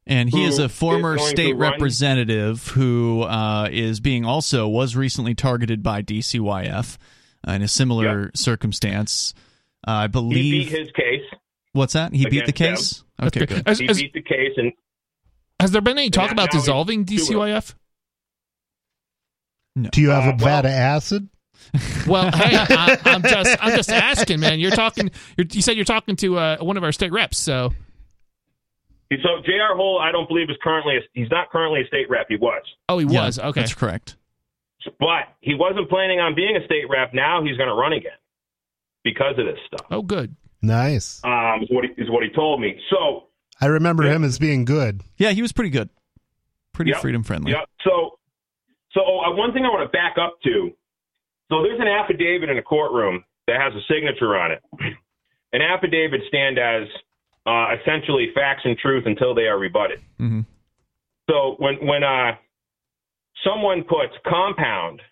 And 0.05 0.29
he 0.31 0.45
is 0.45 0.59
a 0.59 0.69
former 0.69 1.15
going 1.17 1.29
to 1.29 1.37
state 1.37 1.57
representative 1.57 2.67
who 2.69 3.23
uh, 3.23 3.69
is 3.71 4.01
being 4.01 4.25
also 4.25 4.67
was 4.67 4.97
recently 4.97 5.35
targeted 5.37 5.81
by 5.83 6.03
DCYF 6.03 6.99
uh, 7.47 7.53
in 7.53 7.63
a 7.63 7.69
similar 7.69 8.33
circumstance. 8.35 9.33
Uh, 9.87 9.91
I 9.93 10.03
He 10.03 10.09
believe. 10.09 10.69
beat 10.69 10.77
his 10.79 10.91
case. 10.91 11.23
what's 11.73 11.93
that? 11.93 12.13
He 12.13 12.29
beat 12.29 12.47
the 12.47 12.53
case. 12.53 13.05
That's 13.17 13.37
Okay, 13.37 13.47
great. 13.47 13.59
good. 13.59 13.69
Has, 13.69 13.79
He 13.79 13.87
has- 13.87 14.01
beat 14.01 14.13
the 14.13 14.23
case, 14.23 14.53
and 14.57 14.73
has 15.61 15.71
there 15.71 15.81
been 15.81 15.99
any 15.99 16.11
talk 16.11 16.33
about 16.33 16.51
dissolving 16.51 17.05
doing 17.05 17.21
it. 17.21 17.23
DCYF? 17.31 17.75
Do 19.93 20.01
you 20.01 20.11
have 20.11 20.25
Uh, 20.25 20.33
a 20.35 20.37
vat 20.37 20.45
well- 20.45 20.59
of 20.61 20.67
acid? 20.67 21.29
Well, 22.07 22.31
hey, 22.33 22.57
I, 22.57 22.99
I'm 23.05 23.23
just 23.23 23.57
I'm 23.61 23.77
just 23.77 23.91
asking, 23.91 24.41
man. 24.41 24.61
You're 24.61 24.71
talking. 24.73 25.11
You're, 25.37 25.47
you 25.53 25.63
said 25.63 25.77
you're 25.77 25.85
talking 25.85 26.17
to 26.17 26.37
uh, 26.39 26.57
one 26.59 26.77
of 26.77 26.85
our 26.85 26.93
state 26.93 27.13
reps, 27.13 27.39
so 27.39 27.73
so 29.11 29.43
J.R. 29.45 29.77
Hoell, 29.77 29.99
I 30.01 30.11
don't 30.11 30.27
believe 30.29 30.49
is 30.49 30.57
currently. 30.63 30.97
A, 30.97 31.01
he's 31.13 31.31
not 31.31 31.51
currently 31.51 31.83
a 31.83 31.87
state 31.87 32.09
rep. 32.09 32.27
He 32.29 32.37
was, 32.37 32.63
oh, 32.89 32.99
he 32.99 33.07
Yeah, 33.07 33.27
was 33.27 33.39
okay. 33.39 33.61
That's 33.61 33.75
correct. 33.75 34.17
but 34.99 35.29
he 35.41 35.55
wasn't 35.55 35.89
planning 35.91 36.19
on 36.19 36.35
being 36.35 36.57
a 36.57 36.65
state 36.65 36.85
rep. 36.89 37.13
Now 37.13 37.43
he's 37.45 37.57
going 37.59 37.69
to 37.69 37.75
run 37.75 37.93
again 37.93 38.13
because 39.05 39.35
of 39.39 39.45
this 39.45 39.59
stuff. 39.67 39.87
Oh, 39.91 40.01
good. 40.03 40.35
Nice. 40.63 41.21
Um, 41.25 41.63
is 41.63 41.69
what 41.71 41.85
he, 41.85 41.91
is 42.03 42.09
what 42.11 42.23
he 42.23 42.31
told 42.31 42.61
me. 42.61 42.79
So 42.89 43.25
I 43.61 43.67
remember 43.67 44.05
Yeah. 44.05 44.13
him 44.17 44.25
as 44.25 44.39
being 44.39 44.65
good. 44.65 45.03
Yeah, 45.19 45.31
he 45.31 45.43
was 45.43 45.53
pretty 45.53 45.71
good. 45.71 45.91
Pretty 46.73 46.93
Yep. 46.93 47.01
freedom 47.03 47.23
friendly. 47.23 47.53
Yep. 47.53 47.69
So, 47.85 48.13
so 48.93 49.01
uh, 49.01 49.35
one 49.37 49.53
thing 49.53 49.65
I 49.67 49.69
want 49.69 49.87
to 49.87 49.93
back 49.95 50.17
up 50.19 50.37
to. 50.45 50.71
So 51.53 51.63
there's 51.63 51.79
an 51.81 51.87
affidavit 51.89 52.49
in 52.49 52.57
a 52.57 52.63
courtroom 52.63 53.25
that 53.47 53.61
has 53.61 53.75
a 53.75 53.81
signature 53.93 54.37
on 54.37 54.53
it. 54.53 54.63
An 55.53 55.61
affidavit 55.61 56.23
stand 56.29 56.59
as 56.59 56.89
uh, 57.45 57.75
essentially 57.79 58.29
facts 58.35 58.63
and 58.65 58.79
truth 58.79 59.05
until 59.05 59.35
they 59.35 59.43
are 59.43 59.59
rebutted. 59.59 60.01
hmm 60.19 60.41
So 61.29 61.57
when 61.59 61.75
when 61.87 62.03
uh, 62.03 62.33
someone 63.45 63.83
puts 63.85 64.15
compound 64.27 65.03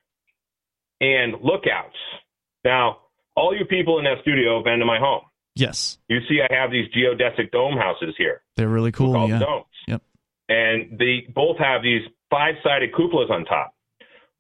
and 1.03 1.35
lookouts, 1.43 1.97
now 2.65 2.99
all 3.37 3.55
you 3.55 3.67
people 3.67 3.99
in 3.99 4.05
that 4.05 4.23
studio 4.23 4.57
have 4.57 4.65
been 4.65 4.79
to 4.79 4.87
my 4.87 4.99
home. 4.99 5.23
Yes, 5.57 5.99
You 6.09 6.21
see, 6.29 6.41
I 6.41 6.55
have 6.55 6.71
these 6.71 6.87
geodesic 6.97 7.51
dome 7.51 7.77
houses 7.77 8.15
here. 8.17 8.41
they're 8.57 8.69
really 8.69 8.93
cool. 8.93 9.13
called 9.13 9.31
Yeah. 9.31 9.41
domes. 9.41 9.65
Yep. 9.89 10.03
And 10.49 10.99
they 10.99 11.27
both 11.35 11.59
have 11.59 11.83
these 11.83 12.03
five-sided 12.31 12.93
cupolas 12.95 13.31
on 13.31 13.45
top. 13.45 13.75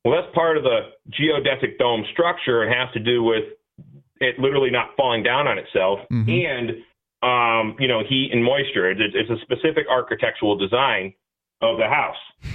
Well, 0.05 0.15
that's 0.21 0.35
part 0.35 0.57
of 0.57 0.63
the 0.65 0.81
geodesic 1.11 1.79
dome 1.79 2.05
structure 2.13 2.63
and 2.63 2.73
has 2.75 2.93
to 2.95 3.01
do 3.01 3.23
with 3.23 3.45
it 4.21 4.39
literally 4.39 4.71
not 4.71 4.91
falling 4.97 5.23
down 5.23 5.47
on 5.47 5.59
itself 5.59 6.01
Mhm. 6.11 6.45
and 6.45 6.71
um, 7.23 7.77
you 7.79 7.87
know 7.89 8.03
heat 8.09 8.31
and 8.33 8.43
moisture. 8.43 8.91
It's, 8.91 9.01
it's 9.15 9.31
a 9.31 9.39
specific 9.43 9.87
architectural 9.91 10.57
design 10.57 11.13
of 11.61 11.77
the 11.79 11.87
house. 11.89 12.17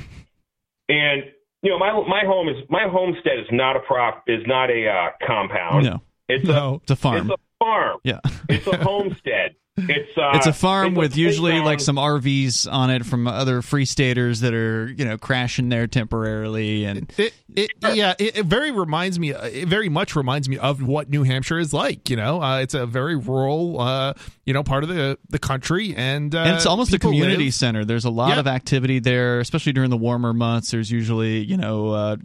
And 0.90 1.24
you 1.64 1.72
know, 1.72 1.80
my 1.80 1.92
my 2.08 2.24
home 2.26 2.48
is 2.48 2.58
my 2.70 2.88
homestead 2.88 3.40
is 3.40 3.48
not 3.52 3.76
a 3.76 3.80
prop 3.80 4.24
is 4.28 4.44
not 4.46 4.70
a 4.70 4.88
uh, 4.88 5.10
compound. 5.26 5.86
No, 5.86 6.02
It's 6.30 6.46
No. 6.48 6.80
it's 6.84 6.92
a 6.92 6.96
farm. 6.96 7.32
it's 7.32 7.42
a 7.42 7.45
farm. 7.66 7.98
yeah. 8.04 8.20
It's 8.50 8.68
a 8.68 8.78
homestead. 8.84 9.56
It's 9.78 10.18
uh, 10.18 10.32
it's 10.36 10.46
a 10.48 10.54
farm 10.54 10.94
it's 10.94 10.96
a 10.96 11.00
with 11.02 11.18
usually 11.18 11.52
playground. 11.52 11.66
like 11.66 11.80
some 11.82 11.98
RVs 11.98 12.72
on 12.72 12.90
it 12.92 13.06
from 13.06 13.28
other 13.28 13.62
free 13.62 13.84
staters 13.84 14.40
that 14.40 14.54
are 14.54 14.88
you 14.88 15.04
know 15.04 15.18
crashing 15.18 15.68
there 15.68 15.86
temporarily 15.86 16.86
and 16.86 17.12
It, 17.18 17.34
it 17.54 17.72
yeah, 17.94 18.14
it, 18.18 18.38
it 18.38 18.46
very 18.46 18.72
reminds 18.72 19.20
me. 19.20 19.32
It 19.34 19.68
very 19.68 19.90
much 19.90 20.16
reminds 20.16 20.48
me 20.48 20.58
of 20.58 20.82
what 20.82 21.10
New 21.10 21.24
Hampshire 21.24 21.60
is 21.60 21.74
like. 21.74 22.10
You 22.10 22.16
know, 22.16 22.42
uh, 22.42 22.60
it's 22.60 22.74
a 22.74 22.86
very 22.86 23.18
rural, 23.18 23.82
uh, 23.82 24.14
you 24.46 24.54
know, 24.54 24.64
part 24.64 24.84
of 24.84 24.90
the 24.90 25.18
the 25.28 25.40
country, 25.40 25.94
and 25.94 26.34
uh, 26.34 26.40
and 26.40 26.56
it's 26.56 26.66
almost 26.66 26.94
a 26.94 27.00
community 27.00 27.46
live- 27.46 27.54
center. 27.54 27.84
There's 27.84 28.06
a 28.06 28.10
lot 28.10 28.30
Yeah. 28.30 28.40
of 28.40 28.48
activity 28.48 29.00
there, 29.00 29.42
especially 29.42 29.74
during 29.74 29.90
the 29.90 29.98
warmer 29.98 30.32
months. 30.32 30.72
There's 30.72 30.90
usually 30.90 31.40
you 31.44 31.58
know 31.58 31.90
uh, 31.90 32.16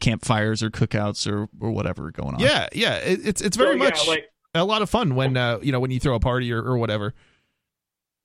campfires 0.00 0.62
or 0.62 0.68
cookouts 0.70 1.26
or, 1.26 1.48
or 1.58 1.70
whatever 1.70 2.10
going 2.10 2.34
on. 2.34 2.40
Yeah, 2.40 2.68
yeah, 2.74 2.96
it, 2.96 3.26
it's 3.26 3.40
it's 3.40 3.56
So, 3.56 3.64
very 3.64 3.78
yeah, 3.78 3.84
much 3.84 4.06
like 4.06 4.26
a 4.54 4.64
lot 4.64 4.82
of 4.82 4.90
fun 4.90 5.14
when 5.14 5.36
uh, 5.36 5.58
you 5.62 5.72
know 5.72 5.80
when 5.80 5.90
you 5.90 6.00
throw 6.00 6.14
a 6.14 6.20
party 6.20 6.52
or, 6.52 6.62
or 6.62 6.78
whatever. 6.78 7.14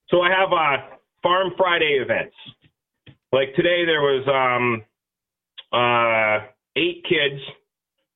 So 0.09 0.21
I 0.21 0.29
have 0.29 0.51
uh, 0.51 0.95
Farm 1.21 1.53
Friday 1.57 1.99
events. 2.01 2.35
Like 3.31 3.55
today, 3.55 3.83
there 3.85 4.01
was 4.01 4.27
um, 4.27 4.83
uh, 5.73 6.45
eight 6.75 7.03
kids 7.09 7.41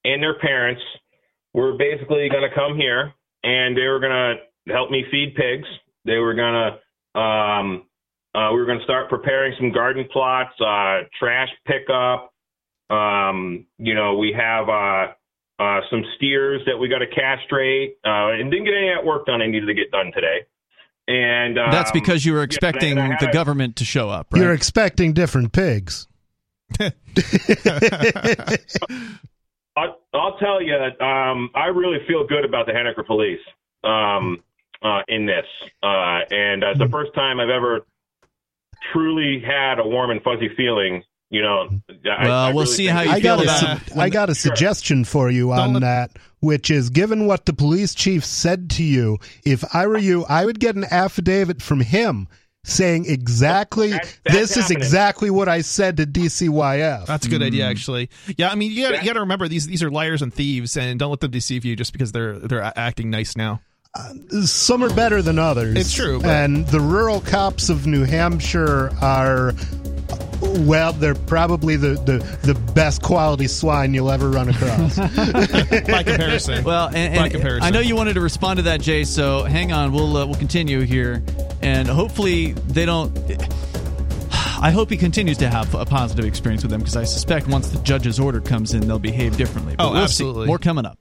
and 0.03 0.21
their 0.21 0.37
parents 0.39 0.81
were 1.53 1.75
basically 1.77 2.29
going 2.29 2.47
to 2.47 2.55
come 2.55 2.77
here 2.77 3.13
and 3.43 3.75
they 3.75 3.87
were 3.87 3.99
going 3.99 4.11
to 4.11 4.73
help 4.73 4.91
me 4.91 5.05
feed 5.09 5.33
pigs. 5.35 5.67
They 6.05 6.17
were 6.17 6.35
going 6.35 6.53
to, 6.53 7.19
um, 7.19 7.83
uh, 8.35 8.51
we 8.53 8.59
were 8.59 8.65
going 8.65 8.77
to 8.77 8.83
start 8.83 9.09
preparing 9.09 9.53
some 9.57 9.71
garden 9.71 10.07
plots, 10.11 10.53
uh, 10.61 11.07
trash 11.17 11.49
pickup. 11.65 12.31
Um, 12.89 13.65
you 13.79 13.95
know, 13.95 14.17
we 14.17 14.33
have 14.37 14.69
uh, 14.69 15.13
uh, 15.59 15.81
some 15.89 16.03
steers 16.15 16.61
that 16.65 16.77
we 16.77 16.87
got 16.87 16.99
to 16.99 17.07
castrate, 17.07 17.97
uh, 18.05 18.31
and 18.33 18.51
didn't 18.51 18.65
get 18.65 18.73
any 18.75 18.89
of 18.89 18.97
that 18.97 19.05
work 19.05 19.25
done 19.25 19.41
I 19.41 19.47
needed 19.47 19.65
to 19.67 19.73
get 19.73 19.91
done 19.91 20.11
today. 20.13 20.45
And 21.07 21.57
um, 21.57 21.71
That's 21.71 21.91
because 21.91 22.25
you 22.25 22.33
were 22.33 22.43
expecting 22.43 22.91
and 22.91 22.99
I 22.99 23.07
had 23.07 23.19
the 23.21 23.29
a- 23.29 23.33
government 23.33 23.77
to 23.77 23.85
show 23.85 24.09
up, 24.09 24.33
right? 24.33 24.41
You're 24.41 24.53
expecting 24.53 25.13
different 25.13 25.53
pigs. 25.53 26.07
I'll, 29.77 29.99
I'll 30.13 30.37
tell 30.37 30.61
you, 30.61 30.75
um, 30.75 31.49
I 31.55 31.67
really 31.67 31.99
feel 32.07 32.25
good 32.27 32.43
about 32.43 32.65
the 32.65 32.73
Henniker 32.73 33.05
Police 33.05 33.39
um, 33.83 34.43
uh, 34.81 35.01
in 35.07 35.25
this, 35.25 35.45
uh, 35.81 36.19
and 36.31 36.63
uh, 36.63 36.71
it's 36.71 36.79
the 36.79 36.89
first 36.89 37.13
time 37.13 37.39
I've 37.39 37.49
ever 37.49 37.85
truly 38.91 39.39
had 39.45 39.79
a 39.79 39.87
warm 39.87 40.09
and 40.11 40.21
fuzzy 40.23 40.49
feeling. 40.57 41.03
You 41.29 41.41
know, 41.41 41.67
I, 41.89 42.23
Well, 42.25 42.31
I 42.31 42.47
we'll 42.53 42.63
really 42.63 42.75
see 42.75 42.85
how 42.85 43.01
you 43.01 43.11
I 43.11 43.19
feel 43.21 43.35
got 43.35 43.39
a, 43.39 43.43
about 43.43 43.81
su- 43.87 43.99
I 43.99 44.09
got 44.09 44.29
a 44.29 44.35
suggestion 44.35 45.03
for 45.03 45.29
you 45.29 45.51
on 45.51 45.73
let- 45.73 45.81
that, 45.81 46.11
which 46.39 46.71
is 46.71 46.89
given 46.89 47.27
what 47.27 47.45
the 47.45 47.53
police 47.53 47.93
chief 47.93 48.23
said 48.23 48.69
to 48.71 48.83
you, 48.83 49.17
if 49.43 49.63
I 49.75 49.87
were 49.87 49.97
you, 49.97 50.25
I 50.29 50.45
would 50.45 50.59
get 50.59 50.75
an 50.75 50.85
affidavit 50.85 51.61
from 51.61 51.81
him 51.81 52.27
saying 52.63 53.05
exactly 53.07 53.91
That's- 53.91 54.19
that's 54.23 54.37
this 54.37 54.57
is 54.57 54.71
exactly 54.71 55.29
what 55.29 55.49
I 55.49 55.61
said 55.61 55.97
to 55.97 56.05
DCYF. 56.05 57.05
That's 57.05 57.25
a 57.25 57.29
good 57.29 57.43
idea, 57.43 57.65
hmm. 57.65 57.71
actually. 57.71 58.09
Yeah, 58.37 58.49
I 58.49 58.55
mean, 58.55 58.71
you 58.71 58.83
got 58.83 58.91
That- 58.93 59.01
you 59.03 59.07
got 59.07 59.13
to 59.13 59.19
remember 59.21 59.47
these 59.49 59.67
these 59.67 59.83
are 59.83 59.91
liars 59.91 60.21
and 60.21 60.33
thieves, 60.33 60.77
and 60.77 60.97
don't 60.97 61.09
let 61.09 61.19
them 61.19 61.31
deceive 61.31 61.65
you 61.65 61.75
just 61.75 61.91
because 61.91 62.11
they're 62.13 62.39
they're 62.39 62.63
acting 62.77 63.09
nice 63.09 63.35
now. 63.35 63.61
Some 64.45 64.83
are 64.83 64.93
better 64.93 65.21
than 65.21 65.39
others. 65.39 65.77
It's 65.77 65.93
true, 65.93 66.19
but- 66.19 66.29
And 66.29 66.67
the 66.67 66.79
rural 66.79 67.21
cops 67.21 67.69
of 67.69 67.87
New 67.87 68.03
Hampshire 68.03 68.91
are 69.01 69.53
well, 70.39 70.93
they're 70.93 71.15
probably 71.15 71.75
the, 71.77 71.93
the, 72.05 72.19
the 72.53 72.53
best 72.73 73.01
quality 73.01 73.47
swine 73.47 73.93
you'll 73.95 74.11
ever 74.11 74.29
run 74.29 74.49
across. 74.49 74.95
By 75.87 76.03
comparison, 76.03 76.63
Well, 76.63 76.89
and, 76.93 77.15
by 77.15 77.23
and 77.23 77.31
comparison, 77.31 77.63
I 77.63 77.71
know 77.71 77.79
you 77.79 77.95
wanted 77.95 78.13
to 78.13 78.21
respond 78.21 78.57
to 78.57 78.63
that, 78.63 78.79
Jay. 78.81 79.03
So 79.03 79.43
hang 79.43 79.71
on, 79.71 79.91
we'll 79.93 80.15
uh, 80.15 80.25
we'll 80.27 80.35
continue 80.35 80.81
here, 80.81 81.23
and 81.61 81.87
hopefully 81.87 82.51
they 82.53 82.85
don't. 82.85 83.17
I 84.59 84.71
hope 84.71 84.89
he 84.91 84.97
continues 84.97 85.37
to 85.39 85.49
have 85.49 85.73
a 85.75 85.85
positive 85.85 86.25
experience 86.25 86.63
with 86.63 86.71
them 86.71 86.81
because 86.81 86.95
I 86.95 87.03
suspect 87.03 87.47
once 87.47 87.69
the 87.69 87.79
judge's 87.79 88.19
order 88.19 88.39
comes 88.41 88.73
in, 88.73 88.87
they'll 88.87 88.99
behave 88.99 89.37
differently. 89.37 89.75
But 89.75 89.85
Oh, 89.85 89.91
we'll 89.91 89.99
see. 90.01 90.03
absolutely. 90.23 90.47
More 90.47 90.59
coming 90.59 90.85
up. 90.85 90.97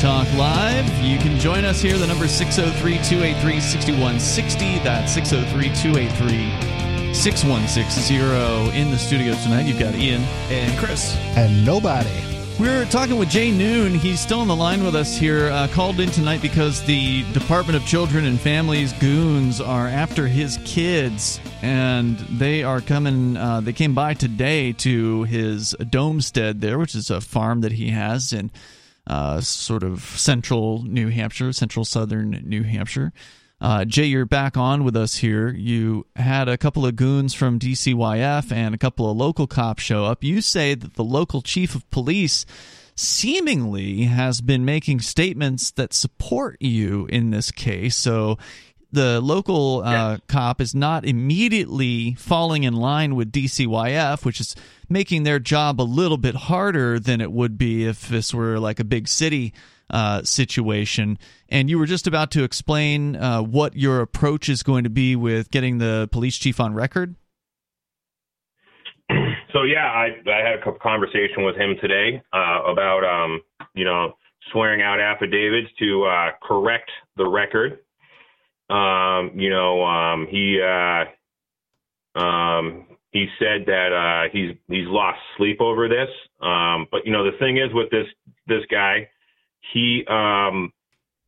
Talk 0.00 0.32
Live. 0.34 0.86
You 1.02 1.18
can 1.18 1.40
join 1.40 1.64
us 1.64 1.80
here. 1.82 1.98
The 1.98 2.06
number 2.06 2.26
is 2.26 2.30
603 2.30 2.98
283 2.98 3.60
6160. 3.60 4.78
That's 4.84 5.10
603 5.12 5.74
283 5.74 7.12
6160. 7.12 8.78
In 8.78 8.92
the 8.92 8.96
studio 8.96 9.34
tonight, 9.42 9.66
you've 9.66 9.80
got 9.80 9.96
Ian. 9.96 10.22
and 10.50 10.78
Chris. 10.78 11.16
and 11.36 11.66
nobody. 11.66 12.08
We're 12.60 12.84
talking 12.84 13.18
with 13.18 13.28
Jay 13.28 13.50
Noone. 13.50 13.94
He's 13.94 14.20
still 14.20 14.38
on 14.38 14.46
the 14.46 14.54
line 14.54 14.84
with 14.84 14.94
us 14.94 15.16
here. 15.16 15.48
Uh, 15.48 15.66
called 15.66 15.98
in 15.98 16.10
tonight 16.12 16.42
because 16.42 16.80
the 16.84 17.24
Department 17.32 17.74
of 17.76 17.84
Children 17.84 18.24
and 18.24 18.40
Families 18.40 18.92
goons 18.94 19.60
are 19.60 19.88
after 19.88 20.28
his 20.28 20.60
kids, 20.64 21.40
and 21.60 22.18
they 22.18 22.62
are 22.62 22.80
coming. 22.80 23.36
Uh, 23.36 23.60
they 23.60 23.72
came 23.72 23.94
by 23.94 24.14
today 24.14 24.72
to 24.74 25.24
his 25.24 25.74
domestead 25.80 26.60
there, 26.60 26.78
which 26.78 26.94
is 26.94 27.10
a 27.10 27.20
farm 27.20 27.62
that 27.62 27.72
he 27.72 27.90
has 27.90 28.32
in 28.32 28.52
uh, 29.08 29.40
sort 29.40 29.82
of 29.82 30.02
central 30.02 30.82
New 30.82 31.08
Hampshire, 31.08 31.52
central 31.52 31.84
southern 31.84 32.42
New 32.46 32.62
Hampshire. 32.62 33.12
Uh, 33.60 33.84
Jay, 33.84 34.04
you're 34.04 34.24
back 34.24 34.56
on 34.56 34.84
with 34.84 34.94
us 34.94 35.16
here. 35.16 35.48
You 35.48 36.06
had 36.14 36.48
a 36.48 36.56
couple 36.56 36.86
of 36.86 36.94
goons 36.94 37.34
from 37.34 37.58
DCYF 37.58 38.52
and 38.52 38.74
a 38.74 38.78
couple 38.78 39.10
of 39.10 39.16
local 39.16 39.48
cops 39.48 39.82
show 39.82 40.04
up. 40.04 40.22
You 40.22 40.40
say 40.40 40.74
that 40.74 40.94
the 40.94 41.02
local 41.02 41.42
chief 41.42 41.74
of 41.74 41.88
police 41.90 42.46
seemingly 42.94 44.04
has 44.04 44.40
been 44.40 44.64
making 44.64 45.00
statements 45.00 45.70
that 45.72 45.92
support 45.92 46.56
you 46.60 47.06
in 47.06 47.30
this 47.30 47.50
case. 47.50 47.96
So 47.96 48.38
the 48.90 49.20
local 49.20 49.82
uh, 49.84 50.18
cop 50.28 50.60
is 50.60 50.74
not 50.74 51.04
immediately 51.04 52.14
falling 52.14 52.62
in 52.62 52.74
line 52.74 53.14
with 53.14 53.30
DCYF, 53.30 54.24
which 54.24 54.40
is 54.40 54.56
making 54.88 55.24
their 55.24 55.38
job 55.38 55.80
a 55.80 55.82
little 55.82 56.16
bit 56.16 56.34
harder 56.34 56.98
than 56.98 57.20
it 57.20 57.30
would 57.30 57.58
be 57.58 57.84
if 57.84 58.08
this 58.08 58.32
were 58.32 58.58
like 58.58 58.80
a 58.80 58.84
big 58.84 59.06
city 59.06 59.52
uh, 59.90 60.22
situation. 60.22 61.18
And 61.48 61.68
you 61.68 61.78
were 61.78 61.86
just 61.86 62.06
about 62.06 62.30
to 62.32 62.44
explain 62.44 63.16
uh, 63.16 63.42
what 63.42 63.76
your 63.76 64.00
approach 64.00 64.48
is 64.48 64.62
going 64.62 64.84
to 64.84 64.90
be 64.90 65.16
with 65.16 65.50
getting 65.50 65.78
the 65.78 66.08
police 66.12 66.36
chief 66.36 66.60
on 66.60 66.74
record. 66.74 67.14
So 69.54 69.62
yeah, 69.62 69.86
I 69.86 70.08
I 70.30 70.46
had 70.46 70.60
a 70.60 70.78
conversation 70.78 71.42
with 71.42 71.56
him 71.56 71.76
today 71.80 72.22
uh, 72.34 72.70
about 72.70 73.02
um 73.02 73.40
you 73.74 73.82
know 73.82 74.12
swearing 74.52 74.82
out 74.82 75.00
affidavits 75.00 75.68
to 75.78 76.04
uh, 76.04 76.30
correct 76.46 76.90
the 77.16 77.26
record. 77.26 77.78
Um, 78.70 79.32
you 79.34 79.50
know, 79.50 79.84
um, 79.84 80.26
he 80.30 80.60
uh, 80.60 81.04
um, 82.18 82.86
he 83.12 83.26
said 83.38 83.64
that 83.66 83.92
uh, 83.92 84.30
he's 84.32 84.54
he's 84.68 84.86
lost 84.86 85.18
sleep 85.36 85.60
over 85.60 85.88
this. 85.88 86.08
Um, 86.40 86.86
but 86.90 87.06
you 87.06 87.12
know, 87.12 87.24
the 87.24 87.36
thing 87.38 87.56
is 87.58 87.72
with 87.72 87.90
this 87.90 88.06
this 88.46 88.62
guy, 88.70 89.08
he 89.72 90.04
um, 90.08 90.72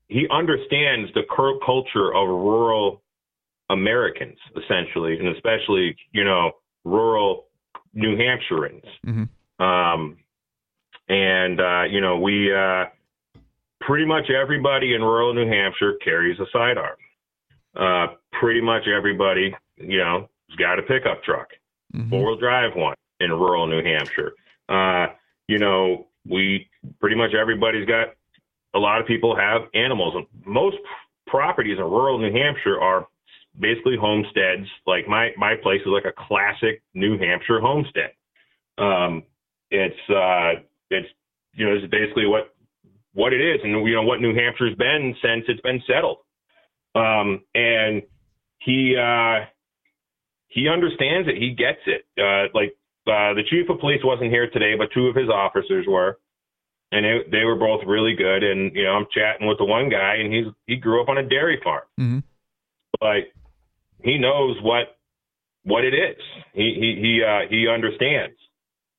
he 0.09 0.27
understands 0.31 1.11
the 1.15 1.23
cur- 1.31 1.59
culture 1.65 2.15
of 2.15 2.29
rural 2.29 3.03
Americans, 3.71 4.39
essentially, 4.63 5.19
and 5.19 5.29
especially 5.29 5.97
you 6.13 6.25
know 6.25 6.53
rural 6.85 7.47
New 7.95 8.17
Hampshireans. 8.17 8.85
Mhm. 9.07 9.29
Um, 9.59 10.19
and 11.09 11.61
uh, 11.61 11.83
you 11.91 12.01
know, 12.01 12.19
we 12.19 12.55
uh, 12.55 12.85
pretty 13.81 14.07
much 14.07 14.31
everybody 14.31 14.95
in 14.95 15.01
rural 15.01 15.35
New 15.35 15.49
Hampshire 15.49 15.95
carries 16.05 16.39
a 16.39 16.47
sidearm. 16.53 16.97
Uh, 17.77 18.09
pretty 18.33 18.61
much 18.61 18.83
everybody, 18.89 19.55
you 19.77 19.99
know, 19.99 20.29
has 20.49 20.57
got 20.57 20.79
a 20.79 20.83
pickup 20.83 21.23
truck, 21.23 21.49
Mhm. 21.95 22.11
four 22.11 22.27
wheel 22.27 22.37
drive 22.37 22.75
one 22.75 22.97
in 23.21 23.33
rural 23.33 23.67
New 23.67 23.83
Hampshire. 23.83 24.33
Uh, 24.69 25.09
you 25.47 25.59
know, 25.59 26.09
we 26.29 26.69
pretty 27.01 27.17
much 27.17 27.35
everybody's 27.35 27.87
got. 27.87 28.15
A 28.75 28.79
lot 28.79 29.01
of 29.01 29.07
people 29.07 29.35
have 29.35 29.69
animals. 29.75 30.15
Most 30.45 30.77
properties 31.27 31.79
in 31.79 31.85
rural 31.85 32.19
New 32.19 32.33
Hampshire 32.33 32.81
are 32.81 33.07
basically 33.59 33.97
homesteads. 33.97 34.69
Like 34.87 35.09
my 35.09 35.33
my 35.37 35.55
place 35.57 35.81
is 35.81 35.89
like 35.89 36.05
a 36.05 36.13
classic 36.13 36.83
New 36.95 37.19
Hampshire 37.19 37.61
homestead. 37.61 38.13
Um, 38.79 39.25
it's 39.71 40.11
uh, 40.11 40.61
it's 40.91 41.09
you 41.55 41.67
know, 41.69 41.75
it's 41.77 41.87
basically 41.91 42.27
what 42.27 42.55
what 43.13 43.33
it 43.33 43.41
is, 43.41 43.61
and 43.65 43.73
you 43.89 43.95
know 43.95 44.03
what 44.03 44.21
New 44.21 44.35
Hampshire's 44.35 44.77
been 44.77 45.17
since 45.23 45.45
it's 45.49 45.61
been 45.63 45.83
settled. 45.87 46.19
Um, 46.95 47.43
and 47.55 48.03
he 48.61 48.97
uh, 48.97 49.47
he 50.49 50.69
understands 50.69 51.29
it. 51.29 51.37
He 51.37 51.55
gets 51.55 51.81
it. 51.87 52.05
Uh, 52.19 52.49
like 52.55 52.75
uh, 53.07 53.35
the 53.35 53.43
chief 53.49 53.69
of 53.71 53.79
police 53.81 54.01
wasn't 54.05 54.31
here 54.31 54.51
today, 54.51 54.75
but 54.77 54.89
two 54.93 55.07
of 55.07 55.15
his 55.17 55.29
officers 55.29 55.87
were, 55.89 56.19
and 56.93 57.05
they, 57.05 57.39
they 57.39 57.45
were 57.45 57.57
both 57.57 57.81
really 57.87 58.15
good. 58.15 58.43
And 58.43 58.75
you 58.75 58.85
know, 58.85 58.91
I'm 58.93 59.07
chatting 59.13 59.47
with 59.47 59.59
the 59.59 59.65
one 59.65 59.89
guy, 59.89 60.17
and 60.17 60.33
he's 60.33 60.47
he 60.67 60.77
grew 60.77 61.01
up 61.03 61.09
on 61.09 61.19
a 61.19 61.23
dairy 61.29 61.61
farm, 61.63 61.83
Mhm. 61.99 62.23
like 63.01 63.33
he 64.03 64.19
knows 64.19 64.57
what 64.63 64.97
what 65.63 65.85
it 65.85 65.95
is. 65.95 66.23
He 66.53 66.75
he 66.75 67.01
he 67.01 67.23
uh, 67.23 67.49
he 67.49 67.69
understands. 67.69 68.37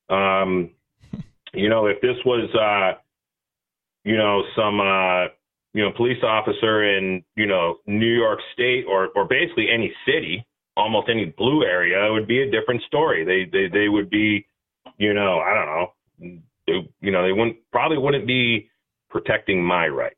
Um, 0.08 0.70
you 1.54 1.68
know, 1.68 1.86
if 1.86 2.00
this 2.00 2.16
was 2.24 2.48
uh, 2.54 2.98
you 4.04 4.16
know 4.16 4.42
some 4.56 4.80
uh, 4.80 5.26
you 5.74 5.82
know 5.82 5.90
police 5.96 6.22
officer 6.22 6.84
in 6.84 7.22
you 7.36 7.46
know 7.46 7.76
New 7.86 8.14
York 8.14 8.40
State 8.52 8.84
or 8.88 9.08
or 9.14 9.26
basically 9.26 9.68
any 9.70 9.92
city, 10.06 10.46
almost 10.76 11.08
any 11.08 11.26
blue 11.36 11.64
area, 11.64 12.06
it 12.06 12.10
would 12.12 12.28
be 12.28 12.42
a 12.42 12.50
different 12.50 12.82
story. 12.82 13.24
They 13.24 13.50
they 13.50 13.68
they 13.68 13.88
would 13.88 14.10
be, 14.10 14.46
you 14.98 15.14
know, 15.14 15.38
I 15.38 15.54
don't 15.54 15.66
know, 15.66 16.42
they, 16.66 16.90
you 17.00 17.10
know, 17.10 17.22
they 17.24 17.32
wouldn't 17.32 17.56
probably 17.70 17.98
wouldn't 17.98 18.26
be 18.26 18.70
protecting 19.10 19.64
my 19.64 19.88
rights. 19.88 20.16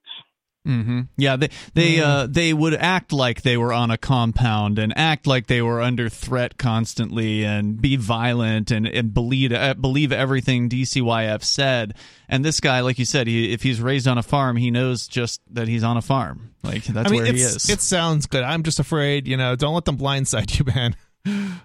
Hmm 0.64 1.02
Yeah, 1.16 1.36
they 1.36 1.50
they 1.74 2.00
uh, 2.00 2.26
they 2.26 2.54
would 2.54 2.74
act 2.74 3.12
like 3.12 3.42
they 3.42 3.56
were 3.56 3.72
on 3.72 3.90
a 3.90 3.98
compound 3.98 4.78
and 4.78 4.96
act 4.96 5.26
like 5.26 5.46
they 5.46 5.60
were 5.60 5.82
under 5.82 6.08
threat 6.08 6.56
constantly 6.56 7.44
and 7.44 7.80
be 7.80 7.96
violent 7.96 8.70
and, 8.70 8.86
and 8.86 9.12
believe 9.12 9.52
uh, 9.52 9.74
believe 9.74 10.10
everything 10.10 10.68
DCYF 10.70 11.44
said. 11.44 11.94
And 12.28 12.42
this 12.42 12.60
guy, 12.60 12.80
like 12.80 12.98
you 12.98 13.04
said, 13.04 13.26
he, 13.26 13.52
if 13.52 13.62
he's 13.62 13.80
raised 13.80 14.08
on 14.08 14.16
a 14.16 14.22
farm, 14.22 14.56
he 14.56 14.70
knows 14.70 15.06
just 15.06 15.42
that 15.52 15.68
he's 15.68 15.84
on 15.84 15.98
a 15.98 16.02
farm. 16.02 16.54
Like 16.62 16.84
that's 16.84 17.08
I 17.08 17.10
mean, 17.10 17.22
where 17.22 17.32
he 17.32 17.42
is. 17.42 17.68
it 17.68 17.82
sounds 17.82 18.26
good. 18.26 18.42
I'm 18.42 18.62
just 18.62 18.80
afraid, 18.80 19.28
you 19.28 19.36
know, 19.36 19.56
don't 19.56 19.74
let 19.74 19.84
them 19.84 19.98
blindside 19.98 20.58
you, 20.58 20.64
man. 20.72 20.96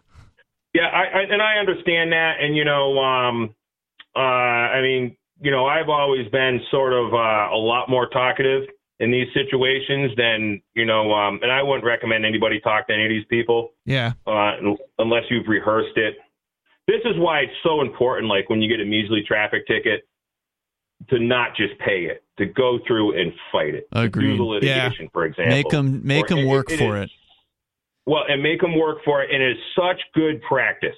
Yeah, 0.72 0.86
I, 0.86 1.06
I 1.06 1.22
and 1.32 1.42
I 1.42 1.58
understand 1.60 2.12
that, 2.12 2.36
and 2.42 2.56
you 2.56 2.64
know, 2.64 3.00
um, 3.00 3.56
uh, 4.16 4.20
I 4.20 4.82
mean, 4.84 5.18
you 5.42 5.50
know, 5.50 5.66
I've 5.66 5.90
always 5.90 6.30
been 6.30 6.62
sort 6.70 6.94
of 6.94 7.12
uh, 7.12 7.50
a 7.52 7.58
lot 7.58 7.90
more 7.90 8.08
talkative 8.08 8.70
in 9.00 9.12
these 9.12 9.28
situations 9.34 10.12
then 10.18 10.62
you 10.74 10.86
know, 10.86 11.14
um, 11.14 11.40
and 11.42 11.52
I 11.52 11.64
wouldn't 11.64 11.86
recommend 11.86 12.26
anybody 12.26 12.60
talk 12.60 12.88
to 12.88 12.94
any 12.94 13.04
of 13.06 13.10
these 13.10 13.26
people 13.30 13.72
Yeah. 13.86 14.14
uh, 14.28 14.54
unless 14.98 15.24
you've 15.30 15.48
rehearsed 15.48 15.98
it. 15.98 16.18
This 16.88 17.02
is 17.06 17.18
why 17.18 17.42
it's 17.42 17.54
so 17.64 17.82
important. 17.82 18.28
Like 18.30 18.50
when 18.50 18.62
you 18.62 18.70
get 18.70 18.82
a 18.82 18.86
measly 18.86 19.24
traffic 19.28 19.68
ticket, 19.68 20.06
to 21.10 21.18
not 21.18 21.56
just 21.56 21.78
pay 21.80 22.06
it, 22.06 22.24
to 22.38 22.46
go 22.46 22.78
through 22.86 23.18
and 23.20 23.32
fight 23.54 23.74
it, 23.74 23.88
Agreed. 23.94 24.32
do 24.32 24.38
the 24.38 24.44
litigation, 24.44 25.08
for 25.14 25.24
example. 25.26 25.56
make 25.56 25.70
them 25.70 26.02
make 26.04 26.28
them 26.28 26.46
work 26.46 26.70
it 26.72 26.78
for 26.80 26.98
is- 26.98 27.04
it. 27.06 27.12
well, 28.06 28.24
and 28.28 28.44
make 28.44 28.60
them 28.60 28.78
work 28.78 28.98
for 29.06 29.24
it. 29.24 29.30
And 29.32 29.42
it's 29.42 29.60
such 29.78 30.02
good 30.14 30.42
practice. 30.42 30.96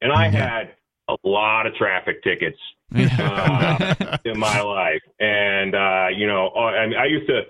And 0.00 0.12
I 0.12 0.28
had 0.28 0.74
a 1.08 1.16
lot 1.24 1.66
of 1.66 1.74
traffic 1.74 2.22
tickets 2.22 2.58
uh, 2.96 4.18
in 4.24 4.38
my 4.38 4.60
life, 4.60 5.02
and 5.18 5.74
uh, 5.74 6.06
you 6.16 6.26
know, 6.26 6.50
I, 6.50 6.86
mean, 6.86 6.98
I 6.98 7.06
used 7.06 7.26
to, 7.28 7.42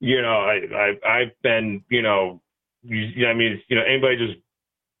you 0.00 0.22
know, 0.22 0.28
I, 0.28 0.60
I 0.74 1.20
I've 1.20 1.42
been, 1.42 1.84
you 1.90 2.02
know, 2.02 2.40
I 2.84 3.34
mean, 3.34 3.60
you 3.68 3.76
know, 3.76 3.82
anybody 3.82 4.16
just. 4.16 4.38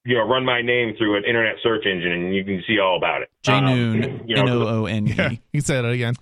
You 0.04 0.14
know, 0.16 0.22
run 0.22 0.42
my 0.42 0.62
name 0.62 0.94
through 0.96 1.18
an 1.18 1.24
internet 1.24 1.56
search 1.62 1.84
engine, 1.84 2.12
and 2.12 2.34
you 2.34 2.42
can 2.42 2.62
see 2.66 2.78
all 2.78 2.96
about 2.96 3.20
it. 3.20 3.30
J 3.42 3.52
Um, 3.52 3.64
Noone 3.66 4.22
you 4.26 4.36
know, 4.36 4.42
N 4.42 4.48
O 4.48 4.68
O 4.68 4.86
N 4.86 5.08
E. 5.08 5.12
Yeah. 5.18 5.30
You 5.52 5.60
said 5.60 5.84
it 5.84 5.92
again. 5.92 6.14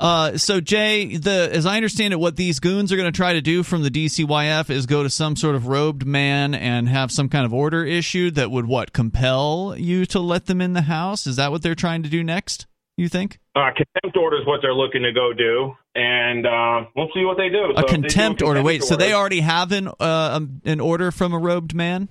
Uh, 0.00 0.38
so 0.38 0.60
Jay, 0.60 1.16
the 1.16 1.50
as 1.52 1.66
I 1.66 1.74
understand 1.76 2.12
it, 2.12 2.20
what 2.20 2.36
these 2.36 2.60
goons 2.60 2.92
are 2.92 2.96
going 2.96 3.10
to 3.10 3.16
try 3.16 3.32
to 3.32 3.40
do 3.40 3.64
from 3.64 3.82
the 3.82 3.90
DCYF 3.90 4.70
is 4.70 4.86
go 4.86 5.02
to 5.02 5.10
some 5.10 5.34
sort 5.34 5.56
of 5.56 5.66
robed 5.66 6.06
man 6.06 6.54
and 6.54 6.88
have 6.88 7.10
some 7.10 7.28
kind 7.28 7.44
of 7.44 7.52
order 7.52 7.84
issued 7.84 8.36
that 8.36 8.50
would 8.50 8.66
what 8.66 8.92
compel 8.92 9.74
you 9.76 10.06
to 10.06 10.20
let 10.20 10.46
them 10.46 10.60
in 10.60 10.72
the 10.72 10.82
house. 10.82 11.26
Is 11.26 11.36
that 11.36 11.50
what 11.50 11.62
they're 11.62 11.74
trying 11.74 12.04
to 12.04 12.08
do 12.08 12.22
next? 12.22 12.67
You 12.98 13.08
think 13.08 13.38
uh, 13.54 13.70
contempt 13.76 14.16
order 14.16 14.38
is 14.40 14.46
what 14.46 14.58
they're 14.60 14.74
looking 14.74 15.02
to 15.04 15.12
go 15.12 15.32
do, 15.32 15.72
and 15.94 16.44
uh, 16.44 16.84
we'll 16.96 17.08
see 17.14 17.24
what 17.24 17.36
they 17.36 17.48
do. 17.48 17.62
A 17.70 17.74
they 17.76 17.82
do 17.82 17.86
contempt 17.86 18.42
order? 18.42 18.60
Wait, 18.60 18.82
so 18.82 18.96
they 18.96 19.12
already 19.12 19.38
have 19.38 19.70
an 19.70 19.86
uh, 19.86 19.92
um, 20.00 20.60
an 20.64 20.80
order 20.80 21.12
from 21.12 21.32
a 21.32 21.38
robed 21.38 21.74
man? 21.74 22.08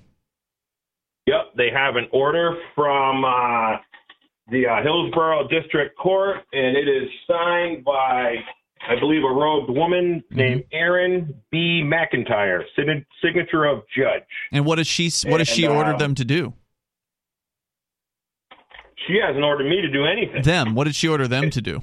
Yep, 1.25 1.55
they 1.57 1.69
have 1.73 1.97
an 1.97 2.07
order 2.13 2.55
from 2.73 3.25
uh, 3.25 3.79
the 4.49 4.65
uh, 4.65 4.81
Hillsborough 4.81 5.49
District 5.49 5.97
Court, 5.97 6.37
and 6.53 6.77
it 6.77 6.87
is 6.87 7.09
signed 7.29 7.83
by, 7.83 8.35
I 8.89 8.97
believe, 8.97 9.23
a 9.25 9.33
robed 9.33 9.69
woman 9.69 10.23
Mm-hmm. 10.31 10.37
named 10.37 10.63
Erin 10.71 11.35
B. 11.51 11.83
McIntyre, 11.83 12.61
signature 13.21 13.65
of 13.65 13.83
judge. 13.93 14.23
And 14.53 14.65
what 14.65 14.77
does 14.77 14.87
she 14.87 15.11
what 15.29 15.41
has 15.41 15.49
she 15.49 15.65
And, 15.65 15.73
uh, 15.73 15.77
ordered 15.77 15.99
them 15.99 16.15
to 16.15 16.23
do? 16.23 16.53
She 19.07 19.19
hasn't 19.25 19.43
ordered 19.43 19.69
me 19.69 19.81
to 19.81 19.89
do 19.89 20.05
anything. 20.05 20.43
Them? 20.43 20.75
What 20.75 20.83
did 20.83 20.95
she 20.95 21.07
order 21.07 21.27
them 21.27 21.49
to 21.49 21.61
do? 21.61 21.81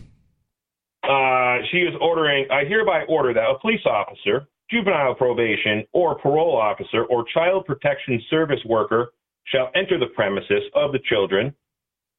Uh, 1.02 1.58
she 1.70 1.78
is 1.78 1.94
ordering, 2.00 2.46
I 2.50 2.64
hereby 2.64 3.04
order 3.08 3.34
that 3.34 3.44
a 3.44 3.58
police 3.60 3.84
officer, 3.86 4.46
juvenile 4.70 5.14
probation, 5.14 5.84
or 5.92 6.18
parole 6.18 6.56
officer, 6.56 7.04
or 7.04 7.24
child 7.32 7.66
protection 7.66 8.22
service 8.30 8.60
worker 8.64 9.12
shall 9.46 9.70
enter 9.74 9.98
the 9.98 10.06
premises 10.14 10.62
of 10.74 10.92
the 10.92 10.98
children 11.08 11.54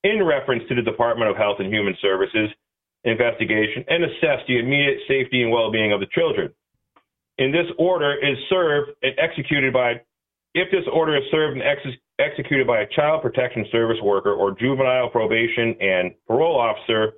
in 0.03 0.23
reference 0.23 0.63
to 0.69 0.75
the 0.75 0.81
Department 0.81 1.29
of 1.29 1.37
Health 1.37 1.57
and 1.59 1.73
Human 1.73 1.95
Services 2.01 2.49
investigation 3.05 3.85
and 3.87 4.03
assess 4.03 4.41
the 4.47 4.59
immediate 4.59 4.99
safety 5.07 5.41
and 5.41 5.51
well 5.51 5.71
being 5.71 5.91
of 5.91 5.99
the 5.99 6.07
children. 6.11 6.51
In 7.37 7.51
this 7.51 7.67
order 7.77 8.13
is 8.13 8.37
served 8.49 8.91
and 9.01 9.13
executed 9.19 9.73
by, 9.73 10.01
if 10.53 10.71
this 10.71 10.85
order 10.91 11.17
is 11.17 11.23
served 11.31 11.57
and 11.57 11.63
ex- 11.63 11.97
executed 12.19 12.67
by 12.67 12.81
a 12.81 12.87
child 12.95 13.21
protection 13.21 13.65
service 13.71 13.97
worker 14.03 14.33
or 14.33 14.55
juvenile 14.57 15.09
probation 15.09 15.75
and 15.79 16.11
parole 16.27 16.59
officer, 16.59 17.13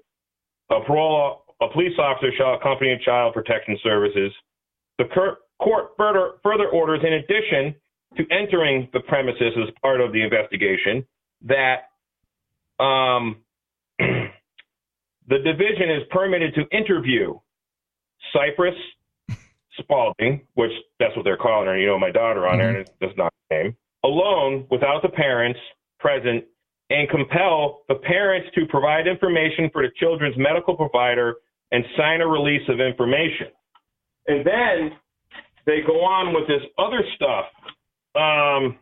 a 0.69 0.81
parole 0.85 1.43
a 1.61 1.67
police 1.69 1.97
officer 1.97 2.29
shall 2.37 2.53
accompany 2.53 2.99
child 3.03 3.33
protection 3.33 3.77
services. 3.83 4.31
The 4.99 5.05
court 5.59 5.89
further 5.97 6.33
further 6.43 6.67
orders, 6.67 7.01
in 7.03 7.13
addition 7.13 7.75
to 8.17 8.23
entering 8.31 8.89
the 8.93 8.99
premises 9.01 9.53
as 9.61 9.73
part 9.81 10.01
of 10.01 10.11
the 10.13 10.23
investigation, 10.23 11.05
that 11.43 11.89
um, 12.83 13.37
the 13.99 14.27
division 15.27 15.89
is 15.89 16.03
permitted 16.11 16.53
to 16.55 16.77
interview 16.77 17.39
Cypress 18.33 18.75
Spalding, 19.79 20.41
which 20.55 20.71
that's 20.99 21.15
what 21.15 21.23
they're 21.23 21.37
calling 21.37 21.67
her. 21.67 21.77
You 21.77 21.87
know, 21.87 21.99
my 21.99 22.11
daughter 22.11 22.47
on 22.47 22.57
there, 22.57 22.69
and 22.69 22.77
it's, 22.79 22.91
that's 22.99 23.17
not 23.17 23.33
her 23.49 23.63
name. 23.63 23.77
Alone, 24.07 24.65
without 24.71 25.01
the 25.01 25.09
parents 25.09 25.59
present, 25.99 26.45
and 26.89 27.09
compel 27.09 27.81
the 27.89 27.95
parents 27.95 28.47
to 28.55 28.65
provide 28.67 29.05
information 29.07 29.69
for 29.73 29.81
the 29.81 29.89
children's 29.99 30.35
medical 30.37 30.75
provider 30.75 31.35
and 31.73 31.83
sign 31.97 32.21
a 32.21 32.27
release 32.27 32.63
of 32.69 32.79
information. 32.79 33.47
And 34.27 34.45
then 34.47 34.97
they 35.65 35.79
go 35.85 35.99
on 35.99 36.33
with 36.33 36.47
this 36.47 36.63
other 36.77 37.03
stuff. 37.15 37.45
Um, 38.15 38.79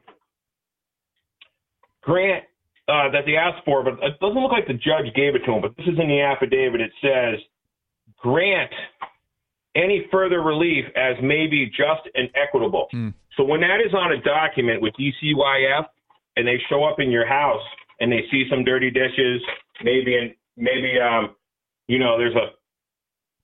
grant 2.02 2.44
uh, 2.88 3.10
that 3.10 3.26
they 3.26 3.36
asked 3.36 3.66
for, 3.66 3.84
but 3.84 3.94
it 3.94 4.20
doesn't 4.22 4.40
look 4.40 4.52
like 4.52 4.68
the 4.68 4.74
judge 4.74 5.12
gave 5.16 5.34
it 5.34 5.42
to 5.46 5.52
them. 5.52 5.62
But 5.62 5.76
this 5.76 5.88
is 5.88 6.00
in 6.00 6.08
the 6.08 6.22
affidavit. 6.22 6.80
It 6.80 6.92
says 7.02 7.42
grant 8.22 8.72
any 9.76 10.08
further 10.12 10.42
relief 10.42 10.86
as 10.96 11.16
may 11.22 11.48
be 11.48 11.68
just 11.68 12.10
and 12.16 12.30
equitable. 12.36 12.88
So 13.38 13.44
when 13.44 13.62
that 13.62 13.80
is 13.86 13.94
on 13.94 14.14
a 14.14 14.22
document 14.22 14.82
with 14.82 14.94
DCYF 15.00 15.86
and 16.38 16.48
they 16.48 16.58
show 16.70 16.84
up 16.86 17.00
in 17.00 17.12
your 17.12 17.28
house 17.28 17.64
and 18.00 18.12
they 18.12 18.22
see 18.32 18.46
some 18.50 18.64
dirty 18.64 18.90
dishes, 18.90 19.42
maybe 19.84 20.16
in, 20.16 20.34
maybe 20.58 20.94
um, 21.00 21.36
you 21.88 22.00
know 22.00 22.18
there's 22.18 22.36
a 22.36 22.52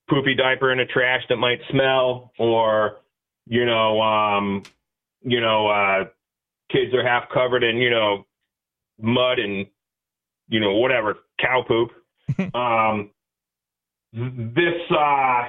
poopy 0.09 0.35
diaper 0.35 0.71
in 0.71 0.77
the 0.77 0.85
trash 0.85 1.21
that 1.29 1.37
might 1.37 1.59
smell, 1.69 2.31
or 2.39 2.97
you 3.47 3.65
know 3.65 4.01
um, 4.01 4.63
you 5.21 5.41
know 5.41 5.67
uh, 5.67 6.05
kids 6.71 6.93
are 6.93 7.05
half 7.05 7.29
covered 7.29 7.63
in 7.63 7.77
you 7.77 7.89
know 7.89 8.25
mud 8.99 9.39
and 9.39 9.67
you 10.47 10.59
know 10.59 10.75
whatever 10.75 11.17
cow 11.39 11.63
poop. 11.67 11.91
um, 12.55 13.09
this 14.13 14.79
uh, 14.91 15.43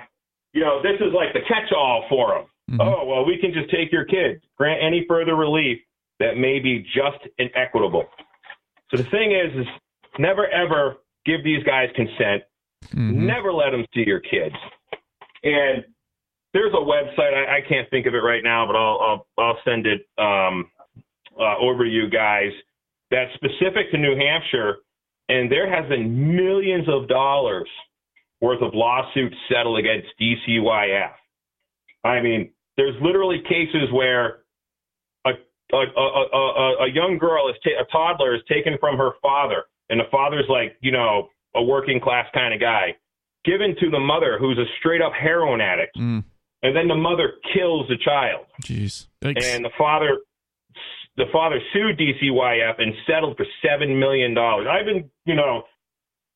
you 0.52 0.62
know 0.62 0.82
this 0.82 1.00
is 1.00 1.12
like 1.14 1.32
the 1.32 1.40
catch-all 1.48 2.04
for 2.08 2.34
them. 2.34 2.46
Oh 2.80 3.04
well, 3.04 3.24
we 3.24 3.38
can 3.38 3.52
just 3.52 3.70
take 3.70 3.92
your 3.92 4.04
kids. 4.04 4.42
Grant 4.56 4.80
any 4.82 5.04
further 5.08 5.34
relief 5.34 5.78
that 6.20 6.36
may 6.36 6.58
be 6.58 6.80
just 6.94 7.26
and 7.38 7.50
equitable. 7.54 8.04
So 8.90 8.96
the 8.96 9.08
thing 9.10 9.32
is, 9.32 9.60
is 9.60 9.66
never 10.18 10.46
ever 10.48 10.96
give 11.24 11.44
these 11.44 11.62
guys 11.64 11.88
consent. 11.96 12.42
Never 12.94 13.52
let 13.52 13.70
them 13.70 13.84
see 13.94 14.04
your 14.06 14.20
kids. 14.20 14.54
And 15.42 15.84
there's 16.52 16.72
a 16.72 16.76
website 16.76 17.34
I, 17.34 17.58
I 17.58 17.60
can't 17.68 17.88
think 17.90 18.06
of 18.06 18.14
it 18.14 18.18
right 18.18 18.42
now, 18.44 18.66
but 18.66 18.76
I'll 18.76 19.26
I'll, 19.38 19.44
I'll 19.44 19.58
send 19.64 19.86
it 19.86 20.06
um, 20.18 20.70
uh, 21.38 21.56
over 21.58 21.84
to 21.84 21.90
you 21.90 22.08
guys. 22.10 22.50
That's 23.10 23.32
specific 23.34 23.90
to 23.92 23.98
New 23.98 24.16
Hampshire, 24.16 24.78
and 25.28 25.50
there 25.50 25.68
has 25.68 25.88
been 25.88 26.36
millions 26.36 26.88
of 26.88 27.08
dollars 27.08 27.68
worth 28.42 28.60
of 28.60 28.74
lawsuits 28.74 29.36
settled 29.48 29.78
against 29.78 30.08
DCYF. 30.20 31.12
I 32.04 32.20
mean, 32.20 32.50
there's 32.76 32.96
literally 33.00 33.40
cases 33.48 33.88
where 33.92 34.40
a 35.24 35.30
a, 35.72 35.76
a, 35.96 36.00
a, 36.36 36.76
a 36.84 36.90
young 36.92 37.16
girl 37.18 37.48
is 37.48 37.56
ta- 37.64 37.80
a 37.80 37.86
toddler 37.90 38.34
is 38.34 38.42
taken 38.48 38.76
from 38.78 38.98
her 38.98 39.12
father 39.22 39.64
and 39.88 39.98
the 40.00 40.04
father's 40.10 40.44
like, 40.48 40.76
you 40.80 40.90
know, 40.92 41.28
a 41.54 41.62
working 41.62 42.00
class 42.00 42.26
kind 42.34 42.52
of 42.52 42.60
guy, 42.60 42.96
given 43.44 43.74
to 43.80 43.90
the 43.90 44.00
mother 44.00 44.38
who's 44.38 44.58
a 44.58 44.64
straight 44.78 45.00
up 45.02 45.12
heroin 45.12 45.60
addict. 45.60 45.96
Mm, 45.96 46.24
And 46.62 46.76
then 46.76 46.88
the 46.88 46.94
mother 46.96 47.34
kills 47.54 47.86
the 47.88 47.96
child. 47.96 48.46
Jeez. 48.64 49.06
And 49.22 49.64
the 49.64 49.70
father 49.78 50.18
the 51.16 51.26
father 51.32 51.60
sued 51.72 51.98
DCYF 51.98 52.80
and 52.80 52.94
settled 53.06 53.36
for 53.36 53.44
seven 53.64 53.98
million 54.00 54.34
dollars. 54.34 54.66
I've 54.68 54.86
been, 54.86 55.10
you 55.26 55.34
know, 55.34 55.64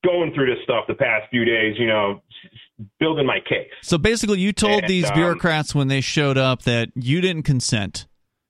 going 0.07 0.33
through 0.35 0.47
this 0.55 0.63
stuff 0.65 0.85
the 0.89 0.95
past 0.95 1.25
few 1.31 1.45
days, 1.45 1.75
you 1.79 1.87
know, 1.87 2.23
s- 2.45 2.51
s- 2.81 2.87
building 3.01 3.27
my 3.27 3.41
case. 3.41 3.71
So 3.83 3.99
basically, 3.99 4.39
you 4.41 4.53
told 4.53 4.83
And, 4.83 4.89
these 4.89 5.09
um, 5.09 5.15
bureaucrats 5.15 5.75
when 5.75 5.89
they 5.89 6.01
showed 6.01 6.39
up 6.39 6.63
that 6.63 6.91
you 6.95 7.21
didn't 7.21 7.43
consent. 7.43 8.07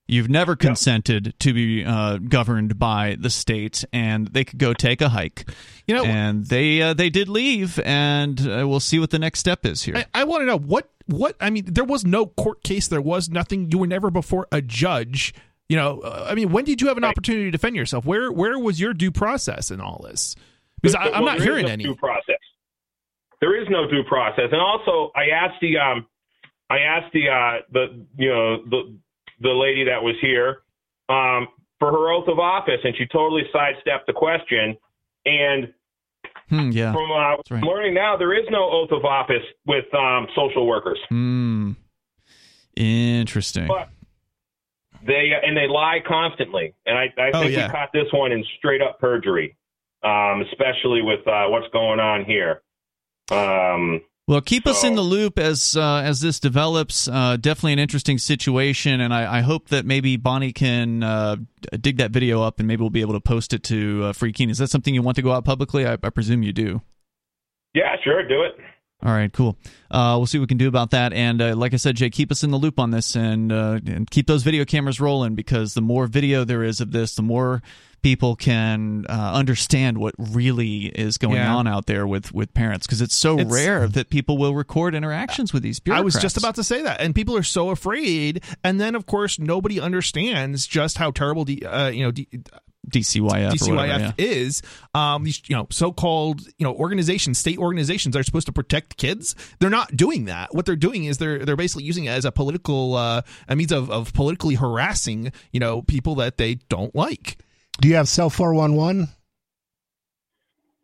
You've 0.08 0.30
never 0.30 0.54
consented 0.54 1.34
to 1.40 1.52
be 1.52 1.84
uh, 1.84 2.18
governed 2.18 2.78
by 2.78 3.16
the 3.18 3.28
state, 3.28 3.84
and 3.92 4.28
they 4.28 4.44
could 4.44 4.60
go 4.60 4.72
take 4.72 5.00
a 5.00 5.08
hike. 5.08 5.50
You 5.88 5.96
know- 5.96 6.04
and 6.04 6.44
they 6.46 6.80
uh, 6.80 6.94
they 6.94 7.10
did 7.10 7.28
leave, 7.28 7.80
and 7.80 8.38
uh, 8.40 8.68
we'll 8.68 8.78
see 8.78 9.00
what 9.00 9.10
the 9.10 9.18
next 9.18 9.40
step 9.40 9.66
is 9.66 9.82
here. 9.82 9.96
I, 9.96 10.04
I 10.20 10.24
want 10.24 10.42
to 10.42 10.46
know 10.46 10.58
what 10.58 10.88
what 11.06 11.34
I 11.40 11.50
mean. 11.50 11.64
There 11.66 11.82
was 11.84 12.04
no 12.04 12.26
court 12.26 12.62
case. 12.62 12.86
There 12.86 13.00
was 13.00 13.28
nothing. 13.30 13.70
You 13.72 13.78
were 13.78 13.88
never 13.88 14.10
before 14.12 14.46
a 14.52 14.62
judge. 14.62 15.34
You 15.68 15.74
know, 15.76 15.98
uh, 16.02 16.28
I 16.30 16.36
mean, 16.36 16.52
when 16.52 16.64
did 16.64 16.80
you 16.80 16.86
have 16.86 16.96
an 16.98 17.02
opportunity 17.04 17.46
to 17.46 17.50
defend 17.50 17.74
yourself? 17.74 18.04
Where 18.06 18.30
where 18.30 18.56
was 18.60 18.78
your 18.80 18.94
due 18.94 19.10
process 19.10 19.72
in 19.72 19.80
all 19.80 20.04
this? 20.08 20.36
Because 20.82 20.94
I, 20.94 21.10
I'm 21.10 21.24
not 21.24 21.38
there 21.38 21.42
is 21.42 21.44
hearing 21.44 21.66
no 21.66 21.72
any. 21.72 21.84
due 21.84 21.94
process. 21.96 22.36
There 23.40 23.60
is 23.60 23.68
no 23.68 23.88
due 23.90 24.04
process, 24.04 24.48
and 24.52 24.60
also 24.60 25.10
I 25.14 25.28
asked 25.30 25.60
the 25.60 25.76
um, 25.78 26.06
I 26.70 26.78
asked 26.78 27.12
the 27.12 27.28
uh, 27.28 27.62
the 27.72 28.04
you 28.16 28.28
know 28.30 28.62
the 28.64 28.96
the 29.40 29.50
lady 29.50 29.84
that 29.84 30.02
was 30.02 30.14
here 30.20 30.58
um, 31.08 31.48
for 31.78 31.90
her 31.92 32.10
oath 32.12 32.28
of 32.28 32.38
office, 32.38 32.80
and 32.84 32.94
she 32.96 33.06
totally 33.06 33.42
sidestepped 33.52 34.06
the 34.06 34.12
question. 34.12 34.76
And 35.26 35.72
Hmm, 36.48 36.70
yeah. 36.70 36.92
from 36.92 37.10
uh, 37.10 37.36
right. 37.50 37.62
learning 37.64 37.94
now, 37.94 38.16
there 38.16 38.32
is 38.32 38.46
no 38.50 38.70
oath 38.70 38.92
of 38.92 39.04
office 39.04 39.42
with 39.66 39.84
um, 39.94 40.28
social 40.36 40.64
workers. 40.66 40.98
Hmm. 41.08 41.72
Interesting. 42.76 43.66
But 43.66 43.88
they 45.04 45.32
and 45.42 45.56
they 45.56 45.66
lie 45.66 45.98
constantly, 46.06 46.72
and 46.86 46.96
I, 46.96 47.12
I 47.18 47.30
Oh, 47.34 47.40
think 47.40 47.52
yeah. 47.52 47.66
we 47.66 47.72
caught 47.72 47.90
this 47.92 48.06
one 48.12 48.32
in 48.32 48.44
straight 48.58 48.80
up 48.82 48.98
perjury, 49.00 49.56
um, 50.06 50.42
especially 50.52 51.02
with 51.02 51.26
uh, 51.26 51.46
what's 51.48 51.66
going 51.72 51.98
on 52.00 52.24
here. 52.24 52.62
Um, 53.30 54.02
Well, 54.28 54.40
keep 54.40 54.66
us 54.66 54.82
in 54.82 54.94
the 54.96 55.02
loop 55.02 55.38
as 55.38 55.76
uh, 55.76 56.02
as 56.04 56.20
this 56.20 56.40
develops. 56.40 57.06
Uh, 57.08 57.36
definitely 57.36 57.74
an 57.74 57.78
interesting 57.78 58.18
situation, 58.18 59.00
and 59.00 59.14
I, 59.14 59.38
I 59.38 59.40
hope 59.40 59.68
that 59.68 59.84
maybe 59.84 60.16
Bonnie 60.16 60.52
can 60.52 61.02
uh, 61.02 61.36
dig 61.80 61.98
that 61.98 62.10
video 62.10 62.42
up, 62.42 62.58
and 62.58 62.66
maybe 62.66 62.80
we'll 62.80 62.90
be 62.90 63.02
able 63.02 63.14
to 63.14 63.20
post 63.20 63.52
it 63.52 63.62
to 63.64 64.04
uh, 64.04 64.12
Free 64.12 64.32
Keene. 64.32 64.50
Is 64.50 64.58
that 64.58 64.70
something 64.70 64.94
you 64.94 65.02
want 65.02 65.16
to 65.16 65.22
go 65.22 65.32
out 65.32 65.44
publicly? 65.44 65.86
I, 65.86 65.94
I 66.02 66.10
presume 66.10 66.42
you 66.42 66.52
do. 66.52 66.82
yeah, 67.74 67.94
sure, 68.02 68.26
do 68.26 68.42
it. 68.42 68.56
All 69.04 69.12
right, 69.12 69.30
cool. 69.32 69.56
Uh, 69.90 70.14
we'll 70.16 70.26
see 70.26 70.38
what 70.38 70.44
we 70.44 70.46
can 70.48 70.56
do 70.58 70.68
about 70.68 70.90
that. 70.90 71.12
And 71.12 71.40
uh, 71.40 71.54
like 71.54 71.74
I 71.74 71.76
said, 71.76 71.96
Jay, 71.96 72.10
keep 72.10 72.32
us 72.32 72.42
in 72.42 72.50
the 72.50 72.56
loop 72.56 72.80
on 72.80 72.90
this, 72.90 73.14
and 73.14 73.52
uh, 73.52 73.78
and 73.86 74.10
keep 74.10 74.26
those 74.26 74.42
video 74.42 74.64
cameras 74.64 75.00
rolling 75.00 75.34
because 75.34 75.74
the 75.74 75.82
more 75.82 76.06
video 76.06 76.44
there 76.44 76.64
is 76.64 76.80
of 76.80 76.92
this, 76.92 77.14
the 77.14 77.22
more 77.22 77.62
people 78.02 78.36
can 78.36 79.04
uh, 79.08 79.32
understand 79.34 79.98
what 79.98 80.14
really 80.18 80.86
is 80.86 81.18
going 81.18 81.34
Yeah. 81.36 81.54
on 81.54 81.66
out 81.66 81.86
there 81.86 82.06
with 82.06 82.32
with 82.32 82.54
parents 82.54 82.86
because 82.86 83.00
it's 83.02 83.14
so 83.14 83.34
It's- 83.38 83.52
rare 83.52 83.86
that 83.86 84.08
people 84.10 84.38
will 84.38 84.54
record 84.54 84.94
interactions 84.94 85.52
with 85.52 85.62
these 85.62 85.78
people. 85.78 85.98
I 85.98 86.00
was 86.02 86.14
just 86.14 86.36
about 86.38 86.54
to 86.54 86.64
say 86.64 86.82
that, 86.82 87.00
and 87.00 87.14
people 87.14 87.36
are 87.36 87.42
so 87.42 87.68
afraid. 87.70 88.42
And 88.64 88.80
then, 88.80 88.94
of 88.94 89.04
course, 89.06 89.38
nobody 89.38 89.78
understands 89.78 90.66
just 90.66 90.96
how 90.98 91.10
terrible, 91.10 91.44
D, 91.44 91.62
uh, 91.64 91.88
you 91.88 92.02
know, 92.02 92.10
D, 92.12 92.28
DCYF. 92.90 93.52
or 93.52 93.54
DCYF 93.54 93.76
whatever, 93.76 94.14
yeah. 94.18 94.24
is. 94.24 94.62
Um, 94.94 95.24
these 95.24 95.42
you 95.48 95.56
know 95.56 95.66
so-called 95.70 96.40
you 96.58 96.64
know 96.64 96.74
organizations, 96.74 97.38
state 97.38 97.58
organizations 97.58 98.16
are 98.16 98.22
supposed 98.22 98.46
to 98.46 98.52
protect 98.52 98.96
kids. 98.96 99.34
They're 99.58 99.70
not 99.70 99.96
doing 99.96 100.26
that. 100.26 100.54
What 100.54 100.66
they're 100.66 100.76
doing 100.76 101.04
is 101.04 101.18
they're 101.18 101.44
they're 101.44 101.56
basically 101.56 101.84
using 101.84 102.04
it 102.04 102.10
as 102.10 102.24
a 102.24 102.32
political 102.32 102.94
uh, 102.94 103.22
a 103.48 103.56
means 103.56 103.72
of, 103.72 103.90
of 103.90 104.12
politically 104.12 104.54
harassing 104.54 105.32
you 105.52 105.60
know 105.60 105.82
people 105.82 106.14
that 106.16 106.36
they 106.36 106.56
don't 106.68 106.94
like. 106.94 107.38
Do 107.80 107.88
you 107.88 107.96
have 107.96 108.08
cell 108.08 108.30
411? 108.30 109.08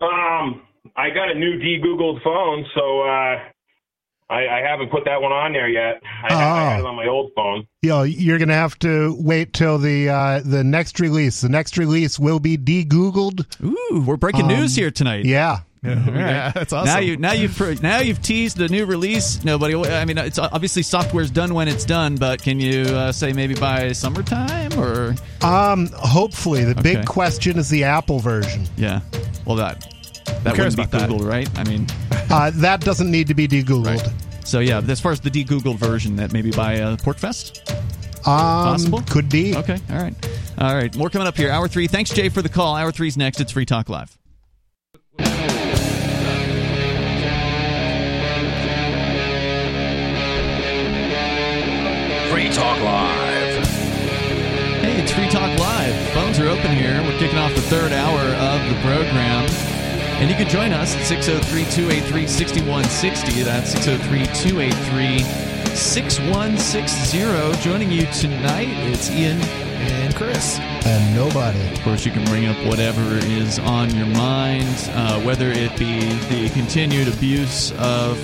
Um, 0.03 0.63
I 0.97 1.11
got 1.11 1.31
a 1.31 1.35
new 1.35 1.59
de-googled 1.59 2.23
phone, 2.23 2.67
so 2.75 3.03
uh, 3.03 3.39
I, 4.33 4.59
I 4.61 4.69
haven't 4.69 4.91
put 4.91 5.05
that 5.05 5.21
one 5.21 5.33
on 5.33 5.53
there 5.53 5.69
yet. 5.69 6.03
I, 6.25 6.35
I 6.35 6.71
had 6.71 6.79
it 6.81 6.83
Oh. 6.85 6.89
on 6.89 6.97
my 6.97 7.07
old 7.07 7.31
phone. 7.37 7.67
You 7.83 7.91
know, 7.91 8.03
you're 8.03 8.39
going 8.39 8.49
to 8.49 8.55
have 8.55 8.79
to 8.81 9.15
wait 9.19 9.53
till 9.53 9.79
the 9.79 10.09
uh, 10.09 10.41
the 10.45 10.65
next 10.65 10.99
release. 11.01 11.41
The 11.43 11.49
next 11.49 11.77
release 11.79 12.19
will 12.19 12.41
be 12.41 12.57
de-googled. 12.57 13.47
Ooh, 13.63 14.05
we're 14.07 14.17
breaking 14.17 14.47
news 14.49 14.75
here 14.77 14.91
tonight. 14.91 15.21
Um, 15.25 15.27
Yeah. 15.31 15.59
Yeah, 15.85 16.53
that's 16.55 16.73
awesome. 16.73 16.87
Now 16.87 17.01
you 17.01 17.17
now 17.17 17.33
you've 17.33 17.83
now 17.83 17.99
you've 17.99 18.23
teased 18.23 18.61
a 18.61 18.69
new 18.69 18.87
release. 18.87 19.43
Nobody. 19.43 19.75
I 19.75 20.05
mean, 20.05 20.17
it's 20.17 20.39
obviously 20.39 20.85
software's 20.85 21.29
done 21.33 21.55
when 21.55 21.67
it's 21.67 21.85
done, 21.85 22.15
but 22.15 22.41
can 22.41 22.61
you 22.61 22.83
uh, 22.83 23.11
say 23.11 23.33
maybe 23.33 23.55
by 23.57 23.91
summertime 23.91 24.79
or 24.79 25.17
Um, 25.43 25.89
hopefully, 25.93 26.63
the 26.63 26.79
Okay. 26.79 26.95
big 26.95 27.07
question 27.07 27.59
is 27.59 27.69
the 27.69 27.83
Apple 27.83 28.21
version. 28.21 28.65
yeah? 28.77 29.01
Well, 29.45 29.57
that 29.57 29.92
that 30.25 30.55
cares 30.55 30.77
wouldn't 30.77 30.77
be 30.77 30.83
about 30.83 30.91
that? 30.91 31.11
Googled, 31.11 31.29
right? 31.29 31.49
I 31.59 31.65
mean, 31.65 31.87
Uh, 32.31 32.51
that 32.55 32.81
doesn't 32.81 33.11
need 33.11 33.27
to 33.29 33.35
be 33.35 33.47
de-googled. 33.47 34.13
so 34.47 34.61
yeah. 34.61 34.81
As 34.89 35.01
far 35.01 35.13
as 35.13 35.21
the 35.21 35.31
de-Googled 35.31 35.77
version, 35.77 36.17
that 36.17 36.33
maybe 36.33 36.51
by 36.51 36.81
uh, 36.81 36.97
PorcFest. 36.97 37.61
Um, 38.21 38.25
Possible? 38.25 39.03
Could 39.11 39.29
be. 39.29 39.57
Okay, 39.57 39.79
all 39.91 39.97
right, 39.97 40.15
all 40.59 40.75
right. 40.75 40.95
More 40.97 41.11
coming 41.11 41.27
up 41.27 41.37
here. 41.37 41.51
Hour 41.51 41.67
three. 41.69 41.89
Thanks, 41.89 42.11
Jay, 42.11 42.29
for 42.29 42.41
the 42.41 42.49
call. 42.49 42.77
Hour 42.77 42.93
three's 42.93 43.17
next. 43.17 43.41
It's 43.41 43.51
Free 43.53 43.67
Talk 43.67 43.89
Live. 43.89 44.17
Free 52.31 52.49
Talk 52.49 52.81
Live. 52.81 53.67
Hey, 54.81 55.03
it's 55.03 55.13
Free 55.13 55.29
Talk 55.29 55.59
Live. 55.59 55.95
Phones 56.15 56.39
are 56.39 56.49
open 56.49 56.71
here. 56.75 57.03
We're 57.03 57.19
kicking 57.19 57.39
off 57.39 57.55
the 57.55 57.61
third 57.61 57.93
hour 57.93 58.21
of 58.21 58.61
the 58.71 58.81
program. 58.81 59.45
And 60.23 60.31
you 60.31 60.37
can 60.37 60.49
join 60.49 60.73
us 60.73 60.95
at 60.95 61.05
603 61.05 61.65
283 61.65 62.29
6160. 62.29 63.43
That's 63.43 63.73
603 63.73 64.27
283 64.53 65.19
6160. 65.75 67.61
Joining 67.61 67.91
you 67.91 68.07
tonight, 68.13 68.69
it's 68.87 69.11
Ian. 69.11 69.41
and 69.41 70.15
Chris. 70.15 70.61
And 70.87 71.17
nobody. 71.17 71.59
Of 71.73 71.81
course, 71.81 72.07
you 72.07 72.13
can 72.13 72.25
bring 72.27 72.47
up 72.47 72.57
whatever 72.69 73.03
is 73.17 73.59
on 73.59 73.93
your 73.97 74.07
mind, 74.07 74.69
uh, 74.91 75.21
whether 75.23 75.51
it 75.51 75.77
be 75.77 75.99
the 76.31 76.49
continued 76.51 77.09
abuse 77.09 77.73
of 77.81 78.17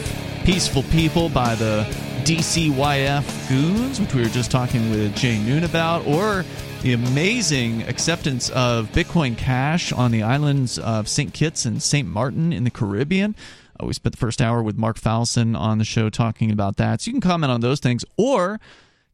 peaceful 0.45 0.85
people 0.85 1.29
by 1.29 1.57
the 1.57 1.85
DCYF 2.23 3.49
goons, 3.49 4.01
which 4.01 4.15
we 4.15 4.23
were 4.23 4.29
just 4.29 4.53
talking 4.53 4.89
with 4.91 5.17
Jay 5.17 5.37
Noone 5.41 5.65
about, 5.65 6.07
or 6.07 6.45
the 6.83 6.93
amazing 6.93 7.83
acceptance 7.83 8.51
of 8.51 8.91
Bitcoin 8.93 9.37
Cash 9.37 9.93
on 9.93 10.13
the 10.13 10.23
islands 10.23 10.79
of 10.79 11.09
St. 11.09 11.35
Kitts 11.35 11.65
and 11.65 11.83
St. 11.83 12.07
Martin 12.07 12.53
in 12.53 12.63
the 12.63 12.71
Caribbean. 12.71 13.35
Uh, 13.81 13.87
we 13.87 13.93
spent 13.93 14.13
the 14.13 14.19
first 14.19 14.41
hour 14.41 14.63
with 14.63 14.77
Marc 14.77 14.99
Falzon 14.99 15.59
on 15.59 15.79
the 15.79 15.85
show 15.85 16.09
talking 16.09 16.53
about 16.53 16.77
that. 16.77 17.01
So 17.01 17.09
you 17.09 17.15
can 17.15 17.21
comment 17.21 17.51
on 17.51 17.61
those 17.61 17.81
things, 17.81 18.05
or 18.17 18.61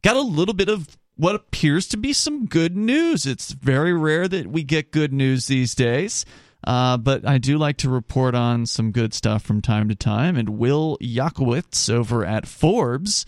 got 0.03 0.15
a 0.15 0.21
little 0.21 0.53
bit 0.53 0.69
of 0.69 0.95
what 1.15 1.33
appears 1.33 1.87
to 1.87 1.97
be 1.97 2.13
some 2.13 2.45
good 2.45 2.75
news. 2.75 3.25
It's 3.25 3.51
very 3.51 3.93
rare 3.93 4.27
that 4.27 4.47
we 4.47 4.63
get 4.63 4.91
good 4.91 5.11
news 5.11 5.47
these 5.47 5.73
days. 5.73 6.23
Uh, 6.63 6.97
but 6.97 7.27
I 7.27 7.37
do 7.39 7.57
like 7.57 7.77
to 7.77 7.89
report 7.89 8.35
on 8.35 8.65
some 8.65 8.91
good 8.91 9.13
stuff 9.13 9.43
from 9.43 9.61
time 9.61 9.89
to 9.89 9.95
time. 9.95 10.35
And 10.35 10.49
Will 10.49 10.97
Yakowicz 11.01 11.89
over 11.89 12.23
at 12.23 12.47
Forbes 12.47 13.25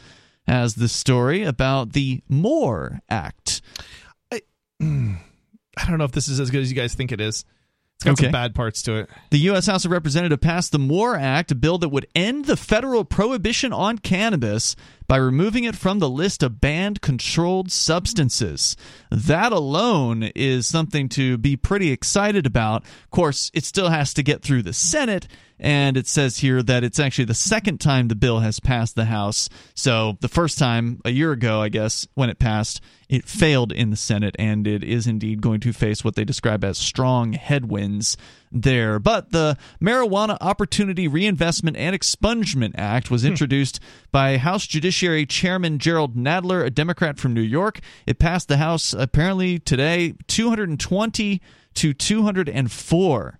has 0.48 0.76
the 0.76 0.88
story 0.88 1.44
about 1.44 1.94
the 1.94 2.22
MORE 2.30 3.02
Act. 3.10 3.62
I 4.82 5.86
don't 5.88 5.98
know 5.98 6.06
if 6.06 6.12
this 6.12 6.28
is 6.28 6.40
as 6.40 6.50
good 6.52 6.62
as 6.62 6.70
you 6.72 6.76
guys 6.76 6.94
think 6.96 7.12
it 7.12 7.22
is. 7.22 7.46
It's 7.96 8.04
got 8.04 8.12
Okay. 8.12 8.26
some 8.26 8.32
bad 8.32 8.54
parts 8.54 8.84
to 8.84 8.96
it. 8.98 9.10
The 9.32 9.40
U.S. 9.40 9.66
House 9.66 9.84
of 9.86 9.92
Representatives 9.92 10.40
passed 10.42 10.72
the 10.72 10.78
MORE 10.80 11.16
Act, 11.16 11.52
a 11.52 11.56
bill 11.56 11.80
that 11.80 11.90
would 11.90 12.06
end 12.14 12.46
the 12.46 12.56
federal 12.56 13.04
prohibition 13.04 13.74
on 13.74 13.98
cannabis 13.98 14.76
by 15.08 15.18
removing 15.18 15.64
it 15.64 15.76
from 15.76 16.00
the 16.00 16.10
list 16.10 16.44
of 16.44 16.60
banned 16.60 17.02
controlled 17.02 17.72
substances. 17.72 18.76
That 19.10 19.52
alone 19.52 20.24
is 20.36 20.68
something 20.68 21.08
to 21.10 21.38
be 21.38 21.56
pretty 21.56 21.92
excited 21.92 22.46
about. 22.46 22.84
Of 22.84 23.12
course, 23.12 23.50
it 23.54 23.64
still 23.64 23.90
has 23.90 24.14
to 24.16 24.24
get 24.24 24.42
through 24.42 24.64
the 24.64 24.74
Senate, 24.74 25.28
and 25.60 25.96
it 25.96 26.08
says 26.08 26.40
here 26.40 26.62
that 26.62 26.84
it's 26.84 27.00
actually 27.00 27.26
the 27.26 27.34
second 27.34 27.80
time 27.80 28.10
the 28.10 28.16
bill 28.16 28.40
has 28.40 28.60
passed 28.60 28.96
the 28.96 29.06
House. 29.06 29.50
So 29.74 30.18
the 30.20 30.28
first 30.28 30.60
time, 30.60 31.02
a 31.06 31.12
year 31.12 31.32
ago, 31.32 31.62
I 31.62 31.70
guess, 31.70 32.06
when 32.14 32.30
it 32.30 32.38
passed, 32.38 32.82
it 33.08 33.26
failed 33.26 33.72
in 33.72 33.90
the 33.90 33.96
Senate, 33.96 34.36
and 34.38 34.68
it 34.68 34.84
is 34.84 35.08
indeed 35.08 35.42
going 35.42 35.62
to 35.62 35.72
face 35.72 36.04
what 36.04 36.16
they 36.16 36.26
describe 36.26 36.64
as 36.66 36.78
strong 36.78 37.34
headwinds 37.34 38.18
there. 38.52 39.00
But 39.00 39.32
the 39.32 39.58
Marijuana 39.82 40.38
Opportunity 40.42 41.08
Reinvestment 41.08 41.78
and 41.78 41.96
Expungement 41.96 42.74
Act 42.78 43.12
was 43.12 43.22
hmm. 43.22 43.30
introduced 43.30 43.80
by 44.12 44.38
House 44.38 44.68
Judiciary 44.68 45.26
Chairman 45.26 45.80
Jerrold 45.80 46.16
Nadler, 46.16 46.66
a 46.66 46.70
Democrat 46.70 47.20
from 47.20 47.34
New 47.34 47.42
York. 47.42 47.80
It 48.06 48.20
passed 48.20 48.48
the 48.48 48.58
House 48.58 48.94
apparently 48.94 49.60
today 49.60 50.16
220 50.28 51.42
to 51.76 51.94
204 51.94 53.40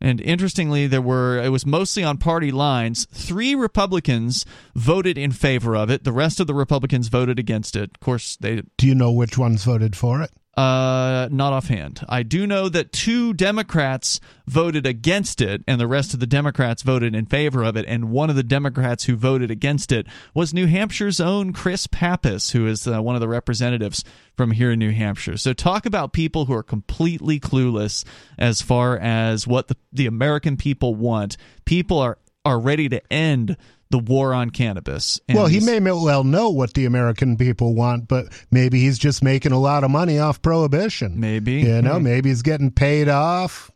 And 0.00 0.20
interestingly, 0.20 0.86
there 0.86 1.02
were 1.02 1.38
it 1.38 1.48
was 1.48 1.66
mostly 1.66 2.04
on 2.04 2.18
party 2.18 2.50
lines. 2.52 3.06
Three 3.12 3.54
Republicans 3.54 4.44
voted 4.74 5.18
in 5.18 5.32
favor 5.32 5.76
of 5.76 5.90
it. 5.90 6.04
The 6.04 6.12
rest 6.12 6.40
of 6.40 6.46
the 6.46 6.54
Republicans 6.54 7.08
voted 7.08 7.38
against 7.38 7.74
it. 7.76 7.90
Of 7.94 8.00
course, 8.00 8.36
they 8.36 8.62
Do 8.76 8.86
you 8.86 8.94
know 8.94 9.12
which 9.12 9.36
ones 9.36 9.64
voted 9.64 9.96
for 9.96 10.22
it? 10.22 10.30
Uh, 10.56 11.28
not 11.30 11.52
offhand. 11.54 12.04
I 12.08 12.22
do 12.22 12.46
know 12.46 12.68
that 12.68 12.92
two 12.92 13.32
Democrats 13.32 14.20
voted 14.46 14.86
against 14.86 15.40
it, 15.40 15.64
and 15.66 15.80
the 15.80 15.86
rest 15.86 16.12
of 16.12 16.20
the 16.20 16.26
Democrats 16.26 16.82
voted 16.82 17.14
in 17.14 17.24
favor 17.24 17.62
of 17.62 17.76
it. 17.76 17.86
And 17.88 18.10
one 18.10 18.28
of 18.28 18.36
the 18.36 18.42
Democrats 18.42 19.04
who 19.04 19.16
voted 19.16 19.50
against 19.50 19.92
it 19.92 20.06
was 20.34 20.52
New 20.52 20.66
Hampshire's 20.66 21.20
own 21.20 21.54
Chris 21.54 21.86
Pappas, 21.86 22.50
who 22.50 22.66
is 22.66 22.86
uh, 22.86 23.02
one 23.02 23.14
of 23.14 23.22
the 23.22 23.28
representatives 23.28 24.04
from 24.36 24.50
here 24.50 24.72
in 24.72 24.78
New 24.78 24.92
Hampshire. 24.92 25.38
So, 25.38 25.54
talk 25.54 25.86
about 25.86 26.12
people 26.12 26.44
who 26.44 26.54
are 26.54 26.62
completely 26.62 27.40
clueless 27.40 28.04
as 28.38 28.60
far 28.60 28.98
as 28.98 29.46
what 29.46 29.68
the, 29.68 29.76
the 29.90 30.06
American 30.06 30.58
people 30.58 30.94
want. 30.94 31.38
People 31.64 31.98
are 31.98 32.18
are 32.44 32.58
ready 32.58 32.88
to 32.88 33.00
end 33.12 33.56
the 33.92 33.98
war 33.98 34.34
on 34.34 34.50
cannabis. 34.50 35.20
And 35.28 35.38
well, 35.38 35.46
he 35.46 35.60
may 35.60 35.78
well 35.78 36.24
know 36.24 36.50
what 36.50 36.74
the 36.74 36.86
American 36.86 37.36
people 37.36 37.74
want, 37.74 38.08
but 38.08 38.26
maybe 38.50 38.80
he's 38.80 38.98
just 38.98 39.22
making 39.22 39.52
a 39.52 39.60
lot 39.60 39.84
of 39.84 39.90
money 39.90 40.18
off 40.18 40.42
prohibition. 40.42 41.20
Maybe. 41.20 41.60
You 41.60 41.80
know, 41.82 42.00
maybe 42.00 42.30
he's 42.30 42.42
getting 42.42 42.72
paid 42.72 43.08
off. 43.08 43.70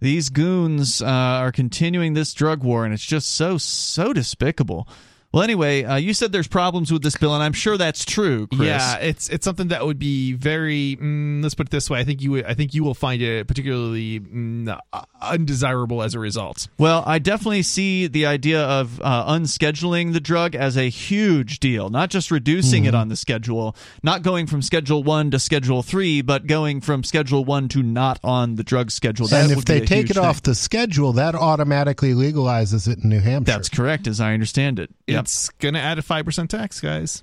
These 0.00 0.30
goons 0.30 1.02
uh, 1.02 1.06
are 1.06 1.52
continuing 1.52 2.14
this 2.14 2.32
drug 2.32 2.64
war, 2.64 2.84
and 2.84 2.94
it's 2.94 3.04
just 3.04 3.30
so 3.30 3.58
so 3.58 4.12
despicable. 4.12 4.88
Well, 5.32 5.44
anyway, 5.44 5.84
uh, 5.84 5.94
you 5.94 6.12
said 6.12 6.32
there's 6.32 6.48
problems 6.48 6.92
with 6.92 7.02
this 7.04 7.16
bill, 7.16 7.34
and 7.34 7.42
I'm 7.42 7.52
sure 7.52 7.76
that's 7.76 8.04
true, 8.04 8.48
Chris. 8.48 8.66
Yeah, 8.66 8.96
it's 8.96 9.28
it's 9.28 9.44
something 9.44 9.68
that 9.68 9.86
would 9.86 9.98
be 9.98 10.32
very. 10.32 10.96
Mm, 10.96 11.40
let's 11.40 11.54
put 11.54 11.68
it 11.68 11.70
this 11.70 11.88
way: 11.88 12.00
I 12.00 12.04
think 12.04 12.20
you 12.20 12.44
I 12.44 12.54
think 12.54 12.74
you 12.74 12.82
will 12.82 12.94
find 12.94 13.22
it 13.22 13.46
particularly 13.46 14.18
mm, 14.18 14.76
uh, 14.92 15.02
undesirable 15.22 16.02
as 16.02 16.16
a 16.16 16.18
result. 16.18 16.66
Well, 16.78 17.04
I 17.06 17.20
definitely 17.20 17.62
see 17.62 18.08
the 18.08 18.26
idea 18.26 18.60
of 18.60 19.00
uh, 19.00 19.32
unscheduling 19.32 20.14
the 20.14 20.20
drug 20.20 20.56
as 20.56 20.76
a 20.76 20.88
huge 20.88 21.60
deal. 21.60 21.90
Not 21.90 22.10
just 22.10 22.32
reducing 22.32 22.84
it 22.84 22.96
on 22.96 23.06
the 23.06 23.16
schedule, 23.16 23.76
not 24.02 24.22
going 24.22 24.48
from 24.48 24.62
Schedule 24.62 25.04
One 25.04 25.30
to 25.30 25.38
Schedule 25.38 25.84
Three, 25.84 26.22
but 26.22 26.48
going 26.48 26.80
from 26.80 27.04
Schedule 27.04 27.44
One 27.44 27.68
to 27.68 27.84
not 27.84 28.18
on 28.24 28.56
the 28.56 28.64
drug 28.64 28.90
schedule. 28.90 29.28
That 29.28 29.44
and 29.48 29.52
if 29.56 29.64
they 29.64 29.78
take 29.86 30.10
it 30.10 30.14
thing. 30.14 30.24
off 30.24 30.42
the 30.42 30.56
schedule, 30.56 31.12
that 31.12 31.36
automatically 31.36 32.14
legalizes 32.14 32.88
it 32.88 33.04
in 33.04 33.10
New 33.10 33.20
Hampshire. 33.20 33.52
that's 33.52 33.68
correct, 33.68 34.08
as 34.08 34.20
I 34.20 34.34
understand 34.34 34.80
it. 34.80 34.90
Yep. 35.06 35.19
It's 35.24 35.48
gonna 35.50 35.78
add 35.78 35.98
a 35.98 36.02
five 36.02 36.24
percent 36.24 36.50
tax, 36.50 36.80
guys. 36.80 37.22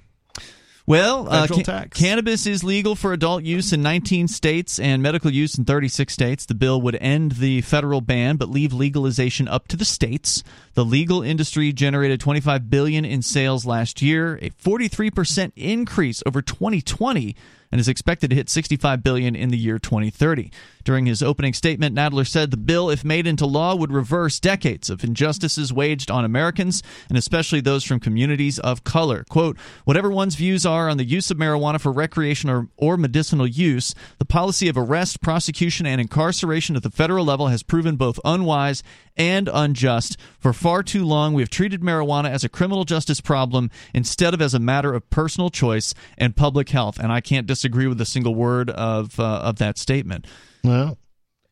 Well, 0.87 1.27
uh, 1.29 1.47
ca- 1.47 1.63
tax. 1.63 1.99
cannabis 1.99 2.47
is 2.47 2.63
legal 2.63 2.95
for 2.95 3.11
adult 3.11 3.43
use 3.43 3.73
in 3.73 3.81
19 3.81 4.29
states 4.29 4.79
and 4.79 5.03
medical 5.03 5.29
use 5.29 5.57
in 5.57 5.65
36 5.65 6.13
states. 6.13 6.45
The 6.45 6.55
bill 6.55 6.79
would 6.81 6.95
end 6.95 7.33
the 7.33 7.59
federal 7.59 7.99
ban 7.99 8.37
but 8.37 8.49
leave 8.49 8.71
legalization 8.71 9.49
up 9.49 9.67
to 9.67 9.75
the 9.75 9.83
states. 9.83 10.43
The 10.75 10.85
legal 10.85 11.21
industry 11.21 11.73
generated 11.73 12.21
25 12.21 12.69
billion 12.69 13.03
in 13.03 13.21
sales 13.21 13.65
last 13.65 14.01
year, 14.01 14.39
a 14.41 14.49
43% 14.51 15.51
increase 15.57 16.23
over 16.25 16.41
2020 16.41 17.35
and 17.71 17.81
is 17.81 17.87
expected 17.87 18.29
to 18.29 18.35
hit 18.35 18.49
65 18.49 19.03
billion 19.03 19.35
in 19.35 19.49
the 19.49 19.57
year 19.57 19.79
2030. 19.79 20.51
During 20.83 21.05
his 21.05 21.21
opening 21.21 21.53
statement, 21.53 21.95
Nadler 21.95 22.25
said 22.25 22.49
the 22.49 22.55
bill 22.55 22.89
if 22.89 23.03
made 23.03 23.27
into 23.27 23.45
law 23.45 23.75
would 23.75 23.91
reverse 23.91 24.39
decades 24.39 24.89
of 24.89 25.03
injustices 25.03 25.73
waged 25.73 26.09
on 26.09 26.23
Americans 26.23 26.81
and 27.09 27.17
especially 27.17 27.59
those 27.59 27.83
from 27.83 27.99
communities 27.99 28.57
of 28.59 28.85
color. 28.85 29.25
Quote, 29.29 29.57
whatever 29.83 30.09
one's 30.09 30.35
views 30.35 30.65
are 30.65 30.87
on 30.87 30.95
the 30.95 31.03
use 31.03 31.29
of 31.29 31.37
marijuana 31.37 31.79
for 31.79 31.91
recreational 31.91 32.69
or, 32.77 32.93
or 32.93 32.97
medicinal 32.97 33.45
use, 33.45 33.93
the 34.17 34.25
policy 34.25 34.69
of 34.69 34.77
arrest, 34.77 35.21
prosecution 35.21 35.85
and 35.85 35.99
incarceration 35.99 36.77
at 36.77 36.83
the 36.83 36.89
federal 36.89 37.25
level 37.25 37.47
has 37.47 37.63
proven 37.63 37.97
both 37.97 38.19
unwise 38.23 38.81
and 39.17 39.49
unjust. 39.51 40.17
For 40.39 40.53
far 40.53 40.83
too 40.83 41.03
long, 41.03 41.33
we 41.33 41.41
have 41.41 41.49
treated 41.49 41.81
marijuana 41.81 42.29
as 42.29 42.43
a 42.43 42.49
criminal 42.49 42.85
justice 42.85 43.19
problem 43.19 43.71
instead 43.93 44.33
of 44.33 44.41
as 44.41 44.53
a 44.53 44.59
matter 44.59 44.93
of 44.93 45.09
personal 45.09 45.49
choice 45.49 45.93
and 46.17 46.35
public 46.35 46.69
health. 46.69 46.99
And 46.99 47.11
I 47.11 47.19
can't 47.19 47.47
disagree 47.57 47.87
with 47.87 47.99
a 47.99 48.05
single 48.05 48.35
word 48.35 48.69
of 48.69 49.19
uh, 49.19 49.23
of 49.23 49.57
that 49.57 49.77
statement. 49.77 50.25
well, 50.63 50.97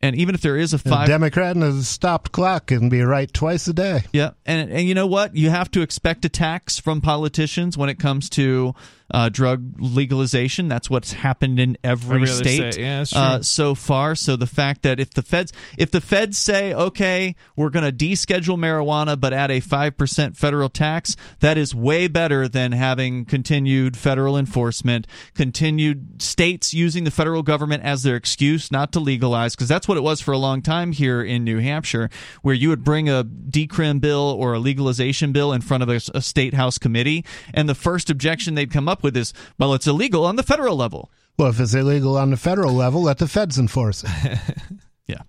And 0.02 0.16
even 0.16 0.36
if 0.36 0.42
there 0.42 0.56
is 0.56 0.72
a 0.74 0.76
a 0.76 0.80
five, 0.80 1.08
Democrat 1.08 1.56
and 1.56 1.64
a 1.64 1.82
stopped 1.84 2.32
clock 2.32 2.68
can 2.68 2.90
be 2.90 3.02
right 3.02 3.32
twice 3.34 3.68
a 3.68 3.74
day. 3.74 4.04
yeah, 4.14 4.32
and 4.46 4.72
and 4.72 4.88
you 4.88 4.94
know 4.94 5.08
what? 5.08 5.36
You 5.36 5.50
have 5.50 5.72
to 5.72 5.82
expect 5.82 6.26
attacks 6.26 6.80
from 6.80 7.02
politicians 7.02 7.76
when 7.78 7.90
it 7.90 7.98
comes 8.00 8.30
to 8.32 8.74
uh, 9.12 9.30
drug 9.30 9.76
legalization. 9.80 10.68
That's 10.68 10.90
what's 10.90 11.14
happened 11.14 11.60
in 11.60 11.78
every, 11.84 12.16
Every 12.16 12.28
state, 12.28 12.74
state. 12.74 12.84
Yeah, 12.84 13.06
uh, 13.14 13.42
so 13.42 13.76
far. 13.76 14.16
So 14.16 14.36
the 14.36 14.48
fact 14.48 14.82
that 14.84 15.00
if 15.00 15.12
the 15.12 15.22
feds 15.22 15.54
if 15.78 15.92
the 15.92 16.02
feds 16.02 16.38
say 16.38 16.74
okay, 16.74 17.36
we're 17.56 17.70
going 17.70 17.86
to 17.86 17.92
deschedule 17.92 18.58
marijuana 18.58 19.20
but 19.20 19.34
add 19.34 19.52
a 19.52 19.60
five 19.60 19.98
percent 19.98 20.36
federal 20.36 20.70
tax, 20.70 21.16
that 21.40 21.58
is 21.58 21.76
way 21.76 22.08
better 22.08 22.48
than 22.48 22.72
having 22.72 23.26
continued 23.26 23.96
federal 23.96 24.38
enforcement, 24.38 25.08
continued 25.34 26.22
states 26.22 26.74
using 26.74 27.04
the 27.04 27.12
federal 27.12 27.44
government 27.44 27.84
as 27.84 28.04
their 28.04 28.16
excuse 28.16 28.72
not 28.72 28.92
to 28.92 29.00
legalize, 29.00 29.56
because 29.56 29.68
that's 29.68 29.88
what 29.88 29.98
it 29.98 30.02
was 30.02 30.22
for 30.22 30.32
a 30.32 30.38
long 30.38 30.62
time 30.62 30.92
here 30.92 31.22
in 31.22 31.44
New 31.44 31.60
Hampshire, 31.60 32.10
where 32.42 32.56
you 32.56 32.70
would 32.70 32.84
bring 32.84 33.08
a 33.08 33.24
decrim 33.24 34.02
bill 34.02 34.36
or 34.40 34.54
a 34.54 34.60
legalization 34.60 35.32
bill 35.32 35.54
in 35.54 35.62
front 35.62 35.84
of 35.84 35.90
a, 35.90 36.02
a 36.14 36.22
state 36.22 36.54
house 36.54 36.78
committee, 36.78 37.24
and 37.54 37.70
the 37.70 37.76
first 37.76 38.10
objection 38.10 38.56
they'd 38.56 38.72
come 38.72 38.90
up 38.90 38.95
with 39.04 39.18
is, 39.18 39.34
well, 39.58 39.74
it's 39.74 39.88
illegal 39.88 40.26
on 40.26 40.36
the 40.36 40.44
federal 40.44 40.76
level. 40.76 41.12
Well, 41.38 41.50
if 41.50 41.60
it's 41.60 41.74
illegal 41.74 42.18
on 42.18 42.30
the 42.30 42.38
federal 42.38 42.74
level, 42.74 43.04
let 43.04 43.18
the 43.18 43.28
feds 43.28 43.58
enforce 43.58 44.04
it. 44.04 44.40
Yeah. 45.08 45.22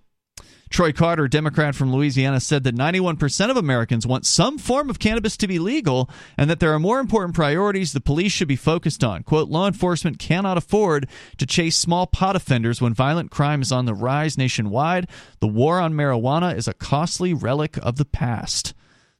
Troy 0.69 0.91
Carter, 0.91 1.27
Democrat 1.27 1.75
from 1.75 1.93
Louisiana, 1.93 2.39
said 2.39 2.63
that 2.63 2.75
91% 2.75 3.49
of 3.49 3.57
Americans 3.57 4.05
want 4.05 4.25
some 4.25 4.57
form 4.57 4.89
of 4.89 4.99
cannabis 4.99 5.37
to 5.37 5.47
be 5.47 5.59
legal 5.59 6.09
and 6.37 6.49
that 6.49 6.59
there 6.59 6.73
are 6.73 6.79
more 6.79 6.99
important 6.99 7.35
priorities 7.35 7.93
the 7.93 8.01
police 8.01 8.31
should 8.31 8.47
be 8.47 8.55
focused 8.55 9.03
on. 9.03 9.23
Quote, 9.23 9.49
law 9.49 9.67
enforcement 9.67 10.19
cannot 10.19 10.57
afford 10.57 11.07
to 11.37 11.45
chase 11.45 11.77
small 11.77 12.05
pot 12.07 12.35
offenders 12.35 12.81
when 12.81 12.93
violent 12.93 13.31
crime 13.31 13.61
is 13.61 13.71
on 13.71 13.85
the 13.85 13.93
rise 13.93 14.37
nationwide. 14.37 15.07
The 15.39 15.47
war 15.47 15.79
on 15.79 15.93
marijuana 15.93 16.55
is 16.55 16.67
a 16.67 16.73
costly 16.73 17.33
relic 17.33 17.77
of 17.77 17.95
the 17.95 18.05
past. 18.05 18.73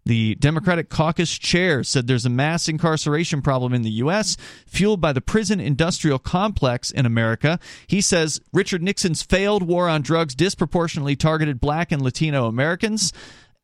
The 0.08 0.36
Democratic 0.36 0.88
caucus 0.88 1.38
chair 1.38 1.84
said 1.84 2.08
there's 2.08 2.26
a 2.26 2.30
mass 2.30 2.70
incarceration 2.70 3.42
problem 3.42 3.74
in 3.74 3.82
the 3.82 3.90
U.S., 3.92 4.38
fueled 4.66 5.02
by 5.02 5.12
the 5.12 5.20
prison 5.20 5.60
industrial 5.60 6.18
complex 6.18 6.92
in 6.92 7.06
America. 7.06 7.60
He 7.88 8.00
says 8.00 8.40
Richard 8.54 8.82
Nixon's 8.82 9.22
failed 9.22 9.64
war 9.64 9.90
on 9.90 10.02
drugs 10.02 10.34
disproportionately 10.34 11.18
targeted 11.18 11.60
black 11.60 11.92
and 11.92 12.02
Latino 12.02 12.48
Americans. 12.48 13.12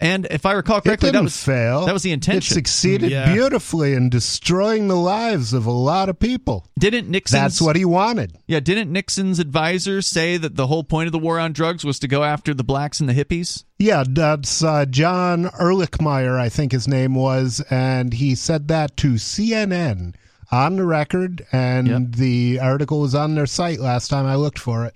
And 0.04 0.28
if 0.30 0.46
I 0.46 0.52
recall 0.52 0.80
It 0.80 0.84
correctly, 0.84 1.08
didn't 1.08 1.22
that 1.22 1.24
was 1.24 1.42
fail. 1.44 1.86
That 1.86 1.94
was 1.94 2.04
the 2.04 2.12
intention. 2.12 2.52
It 2.52 2.56
succeeded 2.56 3.10
Yeah. 3.10 3.32
beautifully 3.34 3.94
in 3.94 4.10
destroying 4.10 4.90
the 4.90 4.98
lives 4.98 5.54
of 5.54 5.66
a 5.66 5.72
lot 5.72 6.10
of 6.10 6.20
people. 6.20 6.68
didn't 6.78 7.10
Nixon? 7.10 7.40
That's 7.40 7.62
what 7.62 7.78
he 7.78 7.86
wanted. 7.86 8.38
Yeah, 8.46 8.60
didn't 8.60 8.92
Nixon's 8.92 9.40
advisors 9.40 10.06
say 10.06 10.36
that 10.36 10.58
the 10.58 10.68
whole 10.68 10.84
point 10.84 11.06
of 11.08 11.14
the 11.14 11.20
war 11.20 11.40
on 11.40 11.54
drugs 11.54 11.86
was 11.86 12.00
to 12.00 12.08
go 12.10 12.26
after 12.26 12.54
the 12.54 12.66
blacks 12.66 13.00
and 13.00 13.08
the 13.08 13.14
hippies? 13.14 13.64
Yeah, 13.80 14.04
that's 14.08 14.62
uh, 14.62 14.86
John 14.88 15.46
Ehrlichmeyer, 15.46 16.38
I 16.38 16.50
think 16.50 16.74
his 16.74 16.88
name 16.88 17.16
was, 17.16 17.64
and 17.70 18.14
he 18.14 18.36
said 18.36 18.68
that 18.68 18.98
to 18.98 19.18
CNN 19.18 20.16
on 20.52 20.76
the 20.76 20.86
record, 20.86 21.46
and 21.54 21.88
Yep. 21.88 22.02
the 22.18 22.60
article 22.60 23.00
was 23.00 23.16
on 23.16 23.36
their 23.36 23.46
site 23.48 23.80
last 23.80 24.10
time 24.10 24.26
I 24.26 24.36
looked 24.36 24.60
for 24.60 24.86
it. 24.86 24.94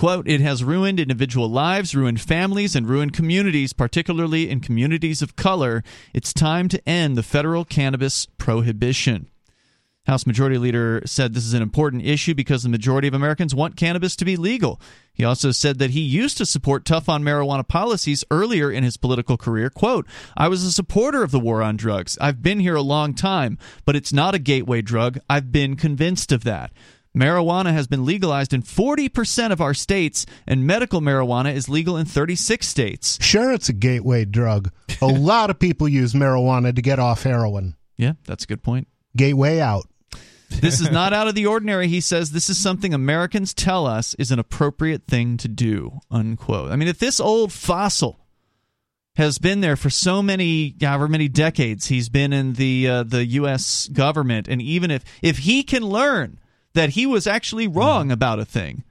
Quote, 0.00 0.26
it 0.26 0.40
has 0.40 0.64
ruined 0.64 0.98
individual 0.98 1.46
lives, 1.50 1.94
ruined 1.94 2.22
families, 2.22 2.74
and 2.74 2.88
ruined 2.88 3.12
communities, 3.12 3.74
particularly 3.74 4.48
in 4.48 4.60
communities 4.60 5.20
of 5.20 5.36
color. 5.36 5.84
It's 6.14 6.32
time 6.32 6.70
to 6.70 6.88
end 6.88 7.18
the 7.18 7.22
federal 7.22 7.66
cannabis 7.66 8.24
prohibition. 8.38 9.28
House 10.06 10.24
Majority 10.24 10.56
Leader 10.56 11.02
said 11.04 11.34
this 11.34 11.44
is 11.44 11.52
an 11.52 11.60
important 11.60 12.06
issue 12.06 12.34
because 12.34 12.62
the 12.62 12.70
majority 12.70 13.08
of 13.08 13.12
Americans 13.12 13.54
want 13.54 13.76
cannabis 13.76 14.16
to 14.16 14.24
be 14.24 14.38
legal. 14.38 14.80
He 15.12 15.22
also 15.22 15.50
said 15.50 15.78
that 15.80 15.90
he 15.90 16.00
used 16.00 16.38
to 16.38 16.46
support 16.46 16.86
tough 16.86 17.10
on 17.10 17.22
marijuana 17.22 17.68
policies 17.68 18.24
earlier 18.30 18.70
in 18.72 18.84
his 18.84 18.96
political 18.96 19.36
career. 19.36 19.68
Quote, 19.68 20.06
I 20.34 20.48
was 20.48 20.64
a 20.64 20.72
supporter 20.72 21.22
of 21.22 21.30
the 21.30 21.38
war 21.38 21.62
on 21.62 21.76
drugs. 21.76 22.16
I've 22.22 22.42
been 22.42 22.60
here 22.60 22.74
a 22.74 22.80
long 22.80 23.12
time, 23.12 23.58
but 23.84 23.96
it's 23.96 24.14
not 24.14 24.34
a 24.34 24.38
gateway 24.38 24.80
drug. 24.80 25.18
I've 25.28 25.52
been 25.52 25.76
convinced 25.76 26.32
of 26.32 26.42
that. 26.44 26.72
Marijuana 27.16 27.72
has 27.72 27.88
been 27.88 28.04
legalized 28.04 28.52
in 28.52 28.62
40% 28.62 29.50
of 29.50 29.60
our 29.60 29.74
states, 29.74 30.26
and 30.46 30.66
medical 30.66 31.00
marijuana 31.00 31.52
is 31.52 31.68
legal 31.68 31.96
in 31.96 32.06
36 32.06 32.66
states. 32.66 33.18
Sure, 33.20 33.52
it's 33.52 33.68
a 33.68 33.72
gateway 33.72 34.24
drug. 34.24 34.70
A 35.02 35.06
lot 35.06 35.50
of 35.50 35.58
people 35.58 35.88
use 35.88 36.12
marijuana 36.12 36.74
to 36.74 36.82
get 36.82 36.98
off 36.98 37.24
heroin. 37.24 37.74
Yeah, 37.96 38.12
that's 38.26 38.44
a 38.44 38.46
good 38.46 38.62
point. 38.62 38.86
Gateway 39.16 39.60
out. 39.60 39.88
This 40.50 40.80
is 40.80 40.90
not 40.90 41.12
out 41.12 41.28
of 41.28 41.34
the 41.34 41.46
ordinary. 41.46 41.88
He 41.88 42.00
says 42.00 42.30
this 42.30 42.50
is 42.50 42.58
something 42.58 42.94
Americans 42.94 43.54
tell 43.54 43.86
us 43.86 44.14
is 44.14 44.30
an 44.30 44.38
appropriate 44.38 45.06
thing 45.06 45.36
to 45.38 45.48
do. 45.48 46.00
Unquote. 46.10 46.70
I 46.70 46.76
mean, 46.76 46.88
if 46.88 46.98
this 46.98 47.20
old 47.20 47.52
fossil 47.52 48.20
has 49.16 49.38
been 49.38 49.60
there 49.60 49.76
for 49.76 49.90
so 49.90 50.22
many, 50.22 50.74
however 50.80 51.08
many 51.08 51.28
decades, 51.28 51.86
he's 51.86 52.08
been 52.08 52.32
in 52.32 52.54
the 52.54 52.88
uh, 52.88 53.02
the 53.02 53.24
U.S. 53.26 53.88
government, 53.88 54.48
and 54.48 54.62
even 54.62 54.90
if 54.90 55.04
if 55.22 55.38
he 55.38 55.62
can 55.62 55.82
learn 55.82 56.39
that 56.74 56.90
he 56.90 57.06
was 57.06 57.26
actually 57.26 57.66
mm-hmm. 57.66 57.78
wrong 57.78 58.12
about 58.12 58.38
a 58.38 58.44
thing, 58.44 58.84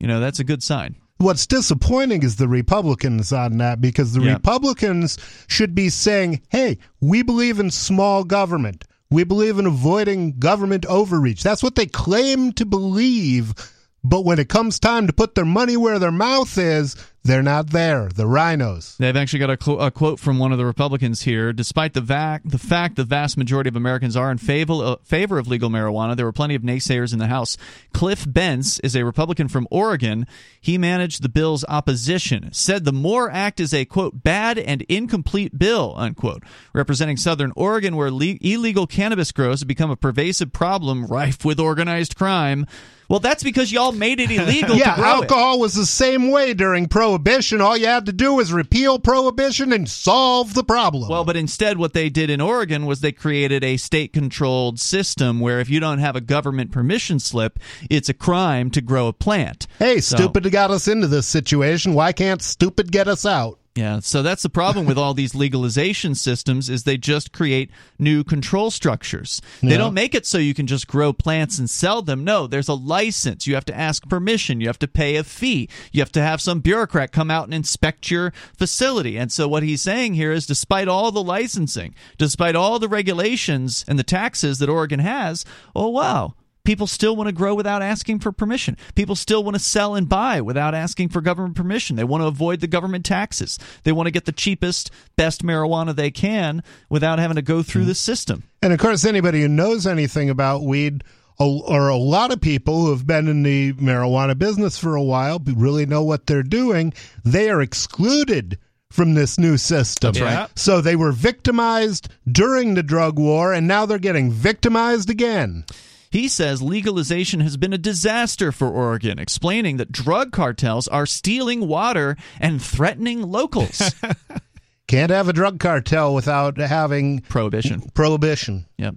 you 0.00 0.06
know, 0.06 0.20
that's 0.20 0.40
a 0.40 0.44
good 0.44 0.62
sign. 0.62 0.96
what's 1.18 1.46
disappointing 1.46 2.22
is 2.24 2.36
the 2.36 2.48
Republicans 2.48 3.32
on 3.32 3.58
that 3.58 3.80
because 3.80 4.12
the. 4.12 4.20
Republicans 4.20 5.18
should 5.46 5.74
be 5.74 5.88
saying, 5.88 6.40
"Hey, 6.48 6.78
we 7.00 7.22
believe 7.22 7.60
in 7.60 7.70
small 7.70 8.24
government. 8.24 8.84
We 9.10 9.24
believe 9.24 9.58
in 9.58 9.66
avoiding 9.66 10.38
government 10.38 10.84
overreach." 10.86 11.42
That's 11.42 11.62
what 11.62 11.76
they 11.76 11.86
claim 11.86 12.52
to 12.54 12.66
believe, 12.66 13.54
but 14.02 14.24
when 14.24 14.40
it 14.40 14.48
comes 14.48 14.80
time 14.80 15.06
to 15.06 15.12
put 15.12 15.34
their 15.34 15.44
money 15.44 15.76
where 15.76 16.00
their 16.00 16.10
mouth 16.10 16.58
is, 16.58 16.96
they're 17.24 17.42
not 17.42 17.70
there. 17.70 18.08
The 18.08 18.26
rhinos. 18.26 18.96
They've 18.98 19.16
actually 19.16 19.38
got 19.38 19.50
a, 19.50 19.58
cl- 19.62 19.80
a 19.80 19.90
quote 19.92 20.18
from 20.18 20.40
one 20.40 20.50
of 20.50 20.58
the 20.58 20.66
Republicans 20.66 21.22
here. 21.22 21.52
Despite 21.52 21.94
the, 21.94 22.00
vac- 22.00 22.42
the 22.44 22.58
fact 22.58 22.96
the 22.96 23.04
vast 23.04 23.36
majority 23.36 23.68
of 23.68 23.76
Americans 23.76 24.16
are 24.16 24.30
in 24.32 24.38
favor, 24.38 24.72
uh, 24.74 24.96
favor 25.04 25.38
of 25.38 25.46
legal 25.46 25.70
marijuana, 25.70 26.16
there 26.16 26.26
were 26.26 26.32
plenty 26.32 26.56
of 26.56 26.62
naysayers 26.62 27.12
in 27.12 27.20
the 27.20 27.28
House. 27.28 27.56
Cliff 27.92 28.24
Bentz 28.24 28.80
is 28.82 28.96
a 28.96 29.04
Republican 29.04 29.46
from 29.46 29.68
Oregon. 29.70 30.26
He 30.60 30.78
managed 30.78 31.22
the 31.22 31.28
bill's 31.28 31.64
opposition, 31.68 32.52
said 32.52 32.84
the 32.84 32.92
MORE 32.92 33.30
Act 33.30 33.60
is 33.60 33.72
a, 33.72 33.84
quote, 33.84 34.24
bad 34.24 34.58
and 34.58 34.82
incomplete 34.82 35.56
bill, 35.56 35.94
unquote. 35.96 36.42
Representing 36.72 37.16
Southern 37.16 37.52
Oregon, 37.54 37.94
where 37.94 38.10
le- 38.10 38.38
illegal 38.40 38.88
cannabis 38.88 39.30
grows 39.30 39.60
have 39.60 39.68
become 39.68 39.90
a 39.92 39.96
pervasive 39.96 40.52
problem 40.52 41.06
rife 41.06 41.44
with 41.44 41.60
organized 41.60 42.16
crime. 42.16 42.66
Well, 43.08 43.20
that's 43.20 43.42
because 43.42 43.70
y'all 43.70 43.92
made 43.92 44.20
it 44.20 44.30
illegal 44.30 44.76
yeah, 44.78 44.94
to 44.94 45.00
grow 45.02 45.10
it. 45.10 45.14
alcohol 45.24 45.60
was 45.60 45.74
the 45.74 45.84
same 45.84 46.30
way 46.30 46.54
during 46.54 46.88
Prohibition. 47.12 47.60
All 47.60 47.76
you 47.76 47.86
had 47.86 48.06
to 48.06 48.12
do 48.12 48.34
was 48.34 48.54
repeal 48.54 48.98
Prohibition 48.98 49.70
and 49.70 49.86
solve 49.86 50.54
the 50.54 50.64
problem. 50.64 51.10
Well, 51.10 51.24
but 51.24 51.36
instead, 51.36 51.76
what 51.76 51.92
they 51.92 52.08
did 52.08 52.30
in 52.30 52.40
Oregon 52.40 52.86
was 52.86 53.00
they 53.00 53.12
created 53.12 53.62
a 53.62 53.76
state 53.76 54.14
controlled 54.14 54.80
system 54.80 55.38
where 55.38 55.60
if 55.60 55.68
you 55.68 55.78
don't 55.78 55.98
have 55.98 56.16
a 56.16 56.22
government 56.22 56.72
permission 56.72 57.20
slip, 57.20 57.58
it's 57.90 58.08
a 58.08 58.14
crime 58.14 58.70
to 58.70 58.80
grow 58.80 59.08
a 59.08 59.12
plant. 59.12 59.66
hey, 59.78 60.00
So- 60.00 60.16
stupid 60.16 60.50
got 60.50 60.70
us 60.70 60.88
into 60.88 61.06
this 61.06 61.26
situation. 61.26 61.92
Why 61.92 62.12
can't 62.12 62.40
stupid 62.40 62.90
get 62.90 63.08
us 63.08 63.26
out? 63.26 63.58
Yeah, 63.74 64.00
so 64.00 64.22
that's 64.22 64.42
the 64.42 64.50
problem 64.50 64.84
with 64.84 64.98
all 64.98 65.14
these 65.14 65.34
legalization 65.34 66.14
systems 66.14 66.68
is 66.68 66.82
they 66.82 66.98
just 66.98 67.32
create 67.32 67.70
new 67.98 68.22
control 68.22 68.70
structures. 68.70 69.40
They 69.62 69.70
Yeah. 69.70 69.78
don't 69.78 69.94
make 69.94 70.14
it 70.14 70.26
so 70.26 70.36
you 70.36 70.52
can 70.52 70.66
just 70.66 70.86
grow 70.86 71.14
plants 71.14 71.58
and 71.58 71.70
sell 71.70 72.02
them. 72.02 72.22
No, 72.22 72.46
there's 72.46 72.68
a 72.68 72.74
license. 72.74 73.46
You 73.46 73.54
have 73.54 73.64
to 73.64 73.74
ask 73.78 74.06
permission. 74.10 74.60
You 74.60 74.66
have 74.66 74.78
to 74.80 74.88
pay 74.88 75.16
a 75.16 75.24
fee. 75.24 75.70
You 75.90 76.02
have 76.02 76.12
to 76.12 76.20
have 76.22 76.42
some 76.42 76.60
bureaucrat 76.60 77.12
come 77.12 77.30
out 77.30 77.44
and 77.44 77.54
inspect 77.54 78.10
your 78.10 78.34
facility. 78.58 79.16
And 79.16 79.32
so 79.32 79.48
what 79.48 79.62
he's 79.62 79.80
saying 79.80 80.14
here 80.14 80.32
is 80.32 80.44
despite 80.46 80.86
all 80.86 81.10
the 81.10 81.22
licensing, 81.22 81.94
despite 82.18 82.54
all 82.54 82.78
the 82.78 82.88
regulations 82.88 83.86
and 83.88 83.98
the 83.98 84.04
taxes 84.04 84.58
that 84.58 84.68
Oregon 84.68 85.00
has, 85.00 85.46
oh 85.74 85.88
wow, 85.88 86.34
People 86.64 86.86
still 86.86 87.16
want 87.16 87.28
to 87.28 87.32
grow 87.32 87.54
without 87.56 87.82
asking 87.82 88.20
for 88.20 88.30
permission. 88.30 88.76
People 88.94 89.16
still 89.16 89.42
want 89.42 89.56
to 89.56 89.62
sell 89.62 89.96
and 89.96 90.08
buy 90.08 90.40
without 90.40 90.74
asking 90.74 91.08
for 91.08 91.20
government 91.20 91.56
permission. 91.56 91.96
They 91.96 92.04
want 92.04 92.22
to 92.22 92.28
avoid 92.28 92.60
the 92.60 92.68
government 92.68 93.04
taxes. 93.04 93.58
They 93.82 93.90
want 93.90 94.06
to 94.06 94.12
get 94.12 94.26
the 94.26 94.32
cheapest, 94.32 94.92
best 95.16 95.42
marijuana 95.42 95.94
they 95.94 96.12
can 96.12 96.62
without 96.88 97.18
having 97.18 97.34
to 97.34 97.42
go 97.42 97.64
through 97.64 97.82
mm-hmm. 97.82 97.88
the 97.88 97.94
system. 97.96 98.44
And 98.62 98.72
of 98.72 98.78
course, 98.78 99.04
anybody 99.04 99.40
who 99.40 99.48
knows 99.48 99.88
anything 99.88 100.30
about 100.30 100.62
weed, 100.62 101.02
or 101.38 101.88
a 101.88 101.96
lot 101.96 102.32
of 102.32 102.40
people 102.40 102.82
who 102.82 102.90
have 102.90 103.06
been 103.06 103.26
in 103.26 103.42
the 103.42 103.72
marijuana 103.72 104.38
business 104.38 104.78
for 104.78 104.94
a 104.94 105.02
while, 105.02 105.42
really 105.44 105.86
know 105.86 106.04
what 106.04 106.26
they're 106.26 106.44
doing, 106.44 106.92
they 107.24 107.50
are 107.50 107.60
excluded 107.60 108.56
from 108.92 109.14
this 109.14 109.38
new 109.38 109.56
system. 109.56 110.12
That's 110.12 110.20
right. 110.20 110.48
So 110.56 110.80
they 110.80 110.94
were 110.94 111.10
victimized 111.10 112.08
during 112.30 112.74
the 112.74 112.82
drug 112.84 113.18
war, 113.18 113.52
and 113.52 113.66
now 113.66 113.86
they're 113.86 113.98
getting 113.98 114.30
victimized 114.30 115.10
again. 115.10 115.64
He 116.12 116.28
says 116.28 116.60
legalization 116.60 117.40
has 117.40 117.56
been 117.56 117.72
a 117.72 117.78
disaster 117.78 118.52
for 118.52 118.68
Oregon, 118.68 119.18
explaining 119.18 119.78
that 119.78 119.90
drug 119.90 120.30
cartels 120.30 120.86
are 120.86 121.06
stealing 121.06 121.66
water 121.66 122.18
and 122.38 122.62
threatening 122.62 123.22
locals. 123.22 123.94
Can't 124.88 125.10
have 125.10 125.30
a 125.30 125.32
drug 125.32 125.58
cartel 125.58 126.14
without 126.14 126.58
having 126.58 127.20
Prohibition. 127.20 127.80
prohibition. 127.94 128.66
Yep. 128.76 128.96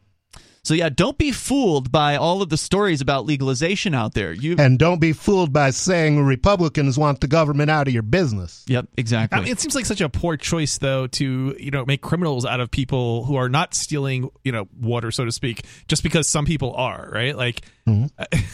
So 0.66 0.74
yeah, 0.74 0.90
don't 0.90 1.18
be 1.18 1.32
fooled 1.32 1.92
by 1.92 2.18
all 2.18 2.42
of 2.42 2.50
the 2.50 2.58
stories 2.58 3.00
about 3.00 3.26
legalization 3.26 3.94
out 3.94 4.14
there. 4.14 4.34
You 4.34 4.56
And 4.58 4.80
don't 4.80 5.00
be 5.00 5.14
fooled 5.14 5.54
by 5.54 5.70
saying 5.70 6.24
Republicans 6.24 6.98
want 6.98 7.22
the 7.22 7.28
government 7.28 7.70
out 7.70 7.88
of 7.88 7.94
your 7.94 8.04
business. 8.04 8.66
Yep, 8.68 8.88
exactly. 8.98 9.38
I 9.38 9.42
mean, 9.44 9.52
it 9.52 9.60
seems 9.60 9.76
like 9.76 9.86
such 9.86 10.02
a 10.02 10.10
poor 10.10 10.38
choice, 10.38 10.80
though, 10.80 11.08
to 11.08 11.56
you 11.60 11.72
know 11.72 11.86
make 11.86 12.02
criminals 12.02 12.46
out 12.46 12.60
of 12.60 12.72
people 12.72 13.26
who 13.26 13.36
are 13.36 13.48
not 13.48 13.74
stealing, 13.74 14.30
you 14.44 14.52
know, 14.52 14.68
water, 14.80 15.12
so 15.12 15.24
to 15.24 15.32
speak, 15.32 15.66
just 15.88 16.04
because 16.04 16.28
some 16.28 16.46
people 16.46 16.74
are, 16.74 17.10
right? 17.12 17.38
Like, 17.38 17.62
mm-hmm. 17.88 18.08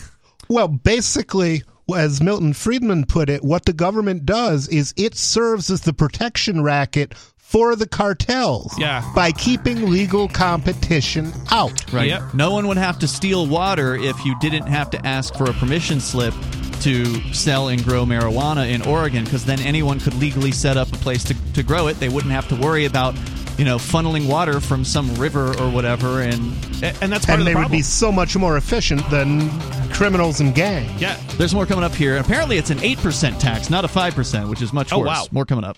Well, 0.52 0.68
basically, 0.68 1.64
as 1.96 2.22
Milton 2.22 2.52
Friedman 2.52 3.06
put 3.06 3.30
it, 3.30 3.42
what 3.42 3.64
the 3.64 3.72
government 3.72 4.26
does 4.26 4.68
is 4.68 4.94
it 4.98 5.16
serves 5.16 5.70
as 5.70 5.80
the 5.80 5.94
protection 5.94 6.62
racket 6.62 7.14
for 7.52 7.76
the 7.76 7.86
cartels 7.88 8.73
Yeah. 8.80 9.03
by 9.14 9.32
keeping 9.34 9.90
legal 9.91 10.28
competition 10.30 11.34
out. 11.52 11.91
Right. 11.91 12.07
Yep. 12.07 12.34
No 12.34 12.52
one 12.52 12.68
would 12.69 12.78
have 12.78 12.98
to 12.99 13.07
steal 13.07 13.45
water 13.45 13.95
if 13.95 14.23
you 14.26 14.36
didn't 14.40 14.68
have 14.68 14.90
to 14.91 15.06
ask 15.06 15.36
for 15.36 15.49
a 15.49 15.53
permission 15.53 15.99
slip 15.99 16.34
to 16.82 17.06
sell 17.34 17.68
and 17.68 17.84
grow 17.84 18.06
marijuana 18.06 18.69
in 18.72 18.82
Oregon, 18.84 19.23
because 19.26 19.44
then 19.45 19.60
anyone 19.60 19.99
could 19.99 20.14
legally 20.15 20.52
set 20.52 20.78
up 20.78 20.88
a 20.94 20.98
place 20.98 21.23
to, 21.26 21.36
to 21.53 21.61
grow 21.61 21.88
it. 21.88 21.99
They 21.99 22.10
wouldn't 22.10 22.32
have 22.32 22.48
to 22.48 22.56
worry 22.56 22.86
about, 22.86 23.15
you 23.57 23.65
know, 23.65 23.78
funneling 23.78 24.28
water 24.28 24.60
from 24.60 24.84
some 24.86 25.14
river 25.15 25.49
or 25.60 25.69
whatever. 25.69 26.22
And 26.22 26.41
and 27.02 27.11
that's 27.11 27.26
part 27.26 27.40
And 27.40 27.41
of 27.41 27.45
the 27.45 27.53
they 27.53 27.56
would 27.56 27.69
be 27.69 27.82
so 27.84 28.11
much 28.11 28.36
more 28.38 28.57
efficient 28.57 29.07
than 29.11 29.49
criminals 29.91 30.40
and 30.40 30.56
gangs. 30.56 30.99
yeah, 31.02 31.19
there's 31.38 31.53
more 31.53 31.65
coming 31.68 31.84
up 31.84 31.94
here. 31.94 32.18
Apparently, 32.18 32.57
it's 32.57 32.72
an 32.72 32.80
8% 32.80 33.38
tax, 33.40 33.69
not 33.69 33.86
a 33.86 33.88
5%, 33.88 34.49
which 34.49 34.61
is 34.64 34.72
much 34.73 34.91
Oh, 34.94 34.99
worse. 34.99 35.07
wow. 35.07 35.26
More 35.32 35.45
coming 35.45 35.65
up. 35.65 35.78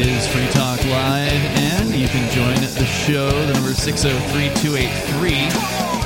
Is 0.00 0.26
Free 0.28 0.46
Talk 0.48 0.84
Live, 0.84 1.32
and 1.32 1.94
you 1.94 2.08
can 2.08 2.30
join 2.30 2.56
the 2.74 2.84
show. 2.84 3.30
The 3.30 3.54
number 3.54 3.70
is 3.70 3.82
603 3.82 4.50
283 4.60 5.48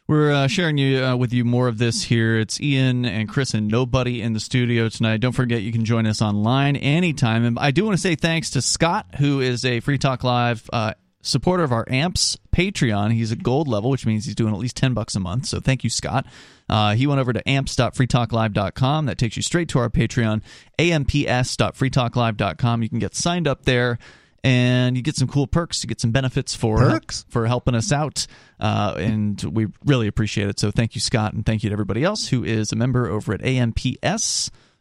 We're 0.09 0.32
uh, 0.32 0.47
sharing 0.47 0.78
you 0.78 1.02
uh, 1.05 1.16
with 1.16 1.32
you 1.32 1.44
more 1.44 1.66
of 1.66 1.78
this 1.78 2.05
here. 2.05 2.38
It's 2.38 2.60
Ian 2.60 3.05
and 3.05 3.28
Chris 3.28 3.55
and 3.55 3.66
nobody 3.66 4.22
in 4.22 4.34
the 4.34 4.40
studio 4.40 4.88
tonight. 4.88 5.18
Don't 5.20 5.32
forget 5.32 5.62
you 5.62 5.72
can 5.72 5.84
join 5.84 6.06
us 6.06 6.22
online 6.22 6.76
anytime. 6.76 7.44
And 7.44 7.59
I 7.59 7.72
do 7.72 7.84
want 7.84 7.97
to 7.97 8.01
say 8.01 8.14
thanks 8.14 8.51
to 8.51 8.62
Scott, 8.62 9.16
who 9.18 9.40
is 9.40 9.64
a 9.64 9.80
Free 9.80 9.98
Talk 9.98 10.22
Live 10.22 10.70
uh, 10.72 10.94
supporter 11.27 11.65
of 11.65 11.73
our 11.73 11.85
Amps 11.89 12.39
Patreon. 12.53 13.12
He's 13.12 13.32
at 13.32 13.43
gold 13.43 13.66
level, 13.69 13.90
which 13.90 14.07
means 14.07 14.24
he's 14.24 14.35
doing 14.35 14.55
at 14.55 14.61
least 14.61 14.77
ten 14.77 14.94
bucks 14.94 15.15
a 15.15 15.20
month. 15.20 15.44
So 15.47 15.61
thank 15.61 15.85
you, 15.85 15.90
Scott. 15.90 16.27
Uh, 16.69 16.94
he 16.94 17.07
went 17.07 17.20
over 17.20 17.32
to 17.32 17.48
amps.freetalklive.com. 17.48 19.07
That 19.07 19.19
takes 19.19 19.36
you 19.36 19.43
straight 19.43 19.69
to 19.70 19.78
our 19.78 19.89
Patreon, 19.90 20.43
amps.freetalklive.com. 20.78 22.82
You 22.82 22.89
can 22.89 22.98
get 22.98 23.15
signed 23.15 23.47
up 23.47 23.65
there. 23.65 23.98
And 24.44 24.97
you 24.97 25.03
get 25.03 25.16
some 25.16 25.27
cool 25.27 25.48
perks. 25.48 25.82
You 25.82 25.89
get 25.89 26.01
some 26.01 26.12
benefits 26.12 26.55
for 26.55 26.78
Perks? 26.78 27.24
for 27.28 27.48
helping 27.48 27.74
us 27.74 27.90
out, 27.90 28.28
uh, 28.61 28.94
and 28.97 29.43
we 29.43 29.66
really 29.85 30.07
appreciate 30.07 30.48
it. 30.48 30.61
So 30.61 30.70
thank 30.70 30.94
you, 30.94 31.01
Scott, 31.01 31.32
and 31.32 31.44
thank 31.44 31.65
you 31.65 31.70
to 31.70 31.73
everybody 31.73 32.05
else 32.05 32.28
who 32.28 32.44
is 32.44 32.70
a 32.70 32.77
member 32.77 33.09
over 33.09 33.32
at 33.32 33.40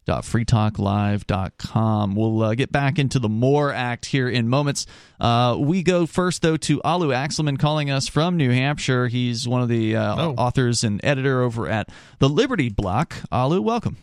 amps.freetalklive.com. 0.07 2.15
We'll 2.15 2.41
uh, 2.44 2.56
get 2.56 2.72
back 2.72 2.99
into 2.99 3.19
the 3.19 3.30
More 3.30 3.72
Act 3.73 4.06
here 4.07 4.30
in 4.30 4.48
moments. 4.48 4.86
Uh, 5.19 5.57
we 5.60 5.84
go 5.84 6.06
first, 6.06 6.41
though, 6.41 6.57
to 6.57 6.82
Alu 6.84 7.10
Axelman 7.10 7.57
calling 7.60 7.90
us 7.90 8.07
from 8.07 8.38
New 8.38 8.52
Hampshire. 8.52 9.07
He's 9.07 9.48
one 9.48 9.61
of 9.61 9.69
the 9.69 9.95
uh, 9.95 10.15
Oh. 10.18 10.36
authors 10.38 10.84
and 10.84 11.02
editor 11.03 11.41
over 11.41 11.68
at 11.68 11.90
the 12.19 12.30
Liberty 12.30 12.69
Block. 12.69 13.15
Alu, 13.32 13.61
welcome. 13.61 13.98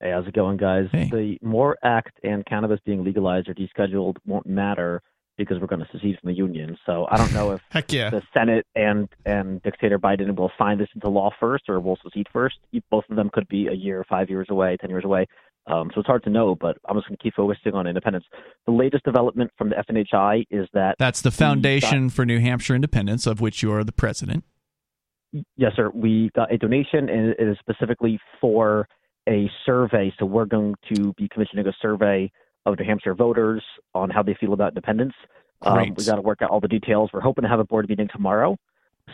Hey, 0.00 0.12
how's 0.12 0.26
it 0.26 0.34
going, 0.34 0.56
guys? 0.56 0.88
Hey. 0.92 1.10
The 1.10 1.38
MORE 1.42 1.76
Act 1.82 2.18
and 2.22 2.44
cannabis 2.46 2.80
being 2.86 3.04
legalized 3.04 3.48
or 3.48 3.54
descheduled 3.54 4.16
won't 4.24 4.46
matter 4.46 5.02
because 5.46 5.60
we're 5.60 5.66
going 5.66 5.80
to 5.80 5.88
secede 5.90 6.18
from 6.20 6.28
the 6.28 6.36
union. 6.36 6.76
So 6.86 7.06
I 7.10 7.16
don't 7.16 7.32
know 7.32 7.52
if 7.52 7.62
Heck 7.70 7.92
yeah. 7.92 8.10
the 8.10 8.22
Senate 8.32 8.66
and 8.74 9.08
and 9.24 9.62
dictator 9.62 9.98
Biden 9.98 10.34
will 10.36 10.52
sign 10.58 10.78
this 10.78 10.88
into 10.94 11.08
law 11.08 11.30
first 11.40 11.68
or 11.68 11.80
will 11.80 11.98
secede 12.02 12.26
first. 12.32 12.56
Both 12.90 13.04
of 13.10 13.16
them 13.16 13.30
could 13.32 13.48
be 13.48 13.66
a 13.66 13.72
year, 13.72 14.04
five 14.08 14.28
years 14.28 14.48
away, 14.50 14.76
ten 14.80 14.90
years 14.90 15.04
away. 15.04 15.26
Um, 15.66 15.90
so 15.94 16.00
it's 16.00 16.06
hard 16.06 16.24
to 16.24 16.30
know, 16.30 16.54
but 16.54 16.78
I'm 16.88 16.96
just 16.96 17.08
going 17.08 17.16
to 17.16 17.22
keep 17.22 17.34
focusing 17.34 17.74
on 17.74 17.86
independence. 17.86 18.24
The 18.66 18.72
latest 18.72 19.04
development 19.04 19.50
from 19.56 19.70
the 19.70 19.76
FNHI 19.76 20.46
is 20.50 20.66
that 20.72 20.96
That's 20.98 21.20
the 21.20 21.30
Foundation 21.30 22.10
for 22.10 22.24
New 22.24 22.40
Hampshire 22.40 22.74
Independence, 22.74 23.26
of 23.26 23.40
which 23.40 23.62
you 23.62 23.72
are 23.72 23.84
the 23.84 23.92
president. 23.92 24.44
Yes, 25.56 25.72
sir. 25.76 25.90
We 25.94 26.30
got 26.34 26.52
a 26.52 26.58
donation, 26.58 27.08
and 27.08 27.30
it 27.38 27.48
is 27.48 27.56
specifically 27.60 28.18
for 28.40 28.88
a 29.28 29.50
survey. 29.64 30.12
So 30.18 30.26
we're 30.26 30.46
going 30.46 30.74
to 30.94 31.12
be 31.16 31.28
commissioning 31.28 31.66
a 31.66 31.72
survey 31.80 32.32
of 32.66 32.78
New 32.78 32.84
Hampshire 32.84 33.14
voters 33.14 33.62
on 33.94 34.10
how 34.10 34.22
they 34.22 34.34
feel 34.38 34.52
about 34.52 34.70
independence. 34.70 35.14
Um, 35.62 35.94
we 35.96 36.04
got 36.04 36.16
to 36.16 36.22
work 36.22 36.42
out 36.42 36.50
all 36.50 36.60
the 36.60 36.68
details. 36.68 37.10
We're 37.12 37.20
hoping 37.20 37.42
to 37.42 37.48
have 37.48 37.60
a 37.60 37.64
board 37.64 37.88
meeting 37.88 38.08
tomorrow. 38.12 38.56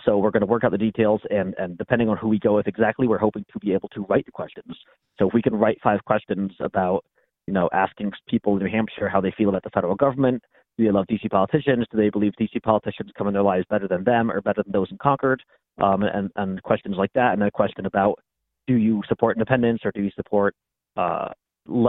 So 0.05 0.19
we're 0.19 0.31
going 0.31 0.43
to 0.43 0.47
work 0.47 0.65
out 0.65 0.73
the 0.73 0.79
details, 0.79 1.21
and, 1.31 1.55
and 1.59 1.79
depending 1.79 2.09
on 2.09 2.17
who 2.17 2.29
we 2.29 2.39
go 2.39 2.57
with 2.57 2.67
exactly, 2.67 3.09
we're 3.09 3.19
hoping 3.19 3.45
to 3.53 3.59
be 3.59 3.73
able 3.73 3.89
to 3.91 4.05
write 4.09 4.27
the 4.27 4.33
questions. 4.33 4.77
So 5.19 5.29
if 5.29 5.35
we 5.35 5.43
can 5.43 5.55
write 5.55 5.79
five 5.83 6.05
questions 6.05 6.53
about, 6.61 7.05
you 7.47 7.55
know, 7.55 7.69
asking 7.73 8.13
people 8.29 8.57
in 8.57 8.63
New 8.63 8.71
Hampshire 8.71 9.09
how 9.09 9.21
they 9.21 9.33
feel 9.37 9.49
about 9.49 9.63
the 9.63 9.71
federal 9.71 9.95
government, 9.95 10.43
do 10.77 10.85
they 10.85 10.91
love 10.91 11.07
DC 11.07 11.31
politicians? 11.31 11.87
Do 11.91 11.97
they 11.97 12.11
believe 12.11 12.33
DC 12.39 12.63
politicians 12.63 13.11
come 13.17 13.29
in 13.29 13.33
their 13.33 13.43
lives 13.43 13.65
better 13.71 13.89
than 13.89 14.05
them 14.05 14.31
or 14.31 14.43
better 14.43 14.63
than 14.63 14.73
those 14.73 14.89
in 14.91 14.99
Concord? 14.99 15.43
Um, 15.83 16.03
and, 16.03 16.31
and 16.37 16.63
questions 16.63 16.97
like 16.99 17.13
that. 17.15 17.33
And 17.33 17.41
then 17.41 17.49
a 17.49 17.53
question 17.53 17.87
about 17.87 18.19
do 18.67 18.75
you 18.75 19.03
support 19.09 19.37
independence 19.37 19.81
or 19.85 19.93
do 19.93 20.03
you 20.03 20.11
support 20.17 20.55
uh, 20.97 21.29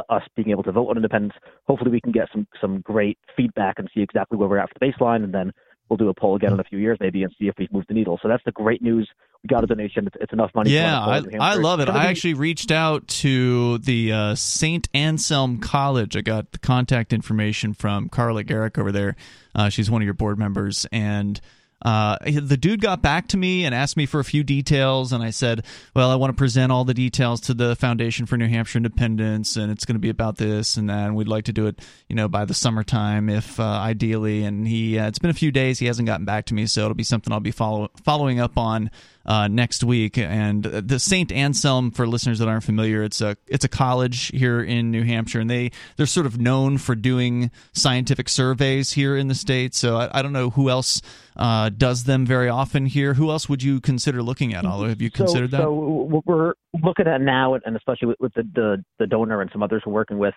us 0.09 0.23
being 0.35 0.49
able 0.49 0.63
to 0.63 0.71
vote 0.71 0.89
on 0.89 0.95
independence? 0.95 1.33
Hopefully, 1.67 1.91
we 1.91 2.01
can 2.01 2.11
get 2.11 2.27
some 2.31 2.47
some 2.59 2.81
great 2.81 3.17
feedback 3.35 3.79
and 3.79 3.89
see 3.93 4.01
exactly 4.01 4.37
where 4.37 4.47
we're 4.47 4.57
at 4.57 4.69
for 4.69 4.79
the 4.79 4.85
baseline, 4.85 5.23
and 5.23 5.33
then 5.33 5.51
we'll 5.89 5.97
do 5.97 6.09
a 6.09 6.13
poll 6.13 6.35
again 6.35 6.53
in 6.53 6.59
a 6.59 6.63
few 6.63 6.79
years 6.79 6.97
maybe 6.99 7.23
and 7.23 7.33
see 7.39 7.47
if 7.47 7.55
we've 7.57 7.71
moved 7.71 7.87
the 7.87 7.93
needle. 7.93 8.19
So 8.21 8.27
that's 8.27 8.43
the 8.45 8.51
great 8.51 8.81
news. 8.81 9.09
We 9.43 9.47
got 9.47 9.63
a 9.63 9.67
donation. 9.67 10.07
It's, 10.07 10.15
it's 10.19 10.33
enough 10.33 10.51
money. 10.55 10.71
Yeah, 10.71 10.99
run 10.99 11.25
a 11.25 11.29
poll 11.29 11.41
I, 11.41 11.51
I 11.51 11.53
love 11.55 11.79
it. 11.79 11.89
I 11.89 11.93
be- 11.93 12.09
actually 12.09 12.33
reached 12.33 12.71
out 12.71 13.07
to 13.07 13.77
the 13.79 14.11
uh, 14.11 14.35
St. 14.35 14.87
Anselm 14.93 15.59
College. 15.59 16.17
I 16.17 16.21
got 16.21 16.51
the 16.51 16.59
contact 16.59 17.13
information 17.13 17.73
from 17.73 18.09
Carla 18.09 18.43
Gericke 18.43 18.79
over 18.79 18.91
there. 18.91 19.15
Uh, 19.55 19.69
she's 19.69 19.89
one 19.89 20.01
of 20.01 20.05
your 20.05 20.13
board 20.13 20.37
members. 20.37 20.85
And 20.91 21.39
uh, 21.83 22.17
the 22.25 22.57
dude 22.57 22.81
got 22.81 23.01
back 23.01 23.27
to 23.29 23.37
me 23.37 23.65
and 23.65 23.75
asked 23.75 23.97
me 23.97 24.05
for 24.05 24.19
a 24.19 24.23
few 24.23 24.43
details. 24.43 25.13
And 25.13 25.23
I 25.23 25.29
said, 25.29 25.63
Well, 25.95 26.09
I 26.09 26.15
want 26.15 26.31
to 26.31 26.37
present 26.37 26.71
all 26.71 26.85
the 26.85 26.93
details 26.93 27.41
to 27.41 27.53
the 27.53 27.75
Foundation 27.75 28.25
for 28.25 28.35
New 28.37 28.47
Hampshire 28.47 28.77
Independence. 28.77 29.55
And 29.55 29.71
it's 29.71 29.85
going 29.85 29.95
to 29.95 29.99
be 29.99 30.09
about 30.09 30.37
this 30.37 30.77
and 30.77 30.89
that. 30.89 31.05
And 31.05 31.15
we'd 31.15 31.27
like 31.27 31.45
to 31.45 31.53
do 31.53 31.67
it, 31.67 31.79
you 32.09 32.15
know, 32.15 32.27
by 32.27 32.45
the 32.45 32.53
summertime, 32.53 33.29
if 33.29 33.59
uh, 33.59 33.63
ideally. 33.63 34.43
And 34.43 34.67
he, 34.67 34.97
uh, 34.97 35.07
it's 35.07 35.19
been 35.19 35.29
a 35.29 35.35
few 35.35 35.51
days. 35.51 35.77
He 35.79 35.85
hasn't 35.85 36.07
gotten 36.07 36.25
back 36.25 36.45
to 36.45 36.53
me. 36.53 36.65
So 36.65 36.81
it'll 36.81 36.95
be 36.95 37.03
something 37.03 37.31
I'll 37.31 37.39
be 37.39 37.51
follow- 37.51 37.91
following 38.03 38.39
up 38.39 38.57
on 38.57 38.89
uh, 39.27 39.47
next 39.47 39.83
week. 39.83 40.17
And 40.17 40.63
the 40.63 40.99
Saint 40.99 41.31
Anselm, 41.31 41.91
for 41.91 42.07
listeners 42.07 42.39
that 42.39 42.47
aren't 42.47 42.63
familiar, 42.63 43.03
it's 43.03 43.21
a 43.21 43.37
it's 43.47 43.65
a 43.65 43.69
college 43.69 44.27
here 44.27 44.61
in 44.61 44.91
New 44.91 45.03
Hampshire, 45.03 45.39
and 45.39 45.49
they 45.49 45.71
they're 45.97 46.05
sort 46.05 46.25
of 46.25 46.39
known 46.39 46.77
for 46.77 46.95
doing 46.95 47.51
scientific 47.73 48.29
surveys 48.29 48.93
here 48.93 49.17
in 49.17 49.27
the 49.27 49.35
state. 49.35 49.75
So 49.75 49.97
I, 49.97 50.19
I 50.19 50.21
don't 50.21 50.33
know 50.33 50.49
who 50.51 50.69
else 50.69 51.01
uh, 51.35 51.69
does 51.69 52.05
them 52.05 52.25
very 52.25 52.49
often 52.49 52.85
here. 52.85 53.13
Who 53.13 53.29
else 53.29 53.49
would 53.49 53.61
you 53.61 53.81
consider 53.81 54.23
looking 54.23 54.53
at? 54.53 54.65
Oliver, 54.65 54.89
have 54.89 55.01
you 55.01 55.11
considered 55.11 55.51
so, 55.51 55.57
that? 55.57 55.63
So 55.63 55.73
what 55.73 56.25
we're 56.25 56.53
looking 56.83 57.07
at 57.07 57.21
now, 57.21 57.55
and 57.55 57.75
especially 57.75 58.09
with, 58.09 58.19
with 58.19 58.33
the, 58.33 58.43
the 58.55 58.85
the 58.99 59.07
donor 59.07 59.41
and 59.41 59.49
some 59.51 59.61
others 59.61 59.83
we're 59.85 59.93
working 59.93 60.17
with, 60.17 60.33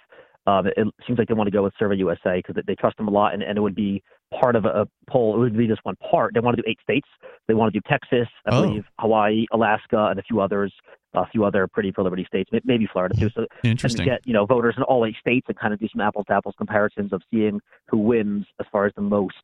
um, 0.46 0.66
it 0.66 0.76
seems 1.06 1.18
like 1.18 1.28
they 1.28 1.34
want 1.34 1.46
to 1.48 1.52
go 1.52 1.62
with 1.62 1.74
Survey 1.78 1.96
USA 1.96 2.42
because 2.44 2.62
they 2.66 2.74
trust 2.74 2.96
them 2.96 3.08
a 3.08 3.10
lot, 3.10 3.34
and, 3.34 3.42
and 3.42 3.56
it 3.56 3.60
would 3.60 3.74
be 3.74 4.02
part 4.38 4.56
of 4.56 4.64
a, 4.64 4.68
a 4.68 4.86
poll. 5.08 5.36
It 5.36 5.38
would 5.38 5.56
be 5.56 5.66
just 5.66 5.84
one 5.84 5.96
part. 6.10 6.34
They 6.34 6.40
want 6.40 6.56
to 6.56 6.62
do 6.62 6.68
eight 6.68 6.78
states. 6.82 7.08
They 7.51 7.55
want 7.55 7.72
to 7.74 7.81
do 7.81 7.82
Texas, 7.90 8.28
I 8.47 8.51
Oh. 8.55 8.62
believe, 8.62 8.85
Hawaii, 9.01 9.44
Alaska, 9.51 10.06
and 10.09 10.20
a 10.20 10.22
few 10.22 10.40
others. 10.40 10.72
A 11.14 11.27
few 11.27 11.44
other 11.44 11.66
pretty 11.66 11.90
pro 11.90 12.05
liberty 12.05 12.24
states, 12.24 12.48
maybe 12.64 12.86
Florida 12.86 13.16
too. 13.18 13.28
So 13.35 13.44
Interesting. 13.64 14.02
And 14.02 14.10
get 14.10 14.20
you 14.24 14.32
know 14.32 14.47
voters 14.47 14.74
in 14.77 14.85
all 14.85 15.05
eight 15.05 15.16
states 15.18 15.47
and 15.48 15.59
kind 15.59 15.74
of 15.74 15.81
do 15.81 15.89
some 15.93 16.01
apples 16.01 16.27
to 16.28 16.35
apples 16.35 16.55
comparisons 16.56 17.12
of 17.12 17.20
seeing 17.32 17.59
who 17.89 17.98
wins 17.98 18.47
as 18.60 18.66
far 18.70 18.86
as 18.86 18.93
the 18.94 19.02
most 19.02 19.35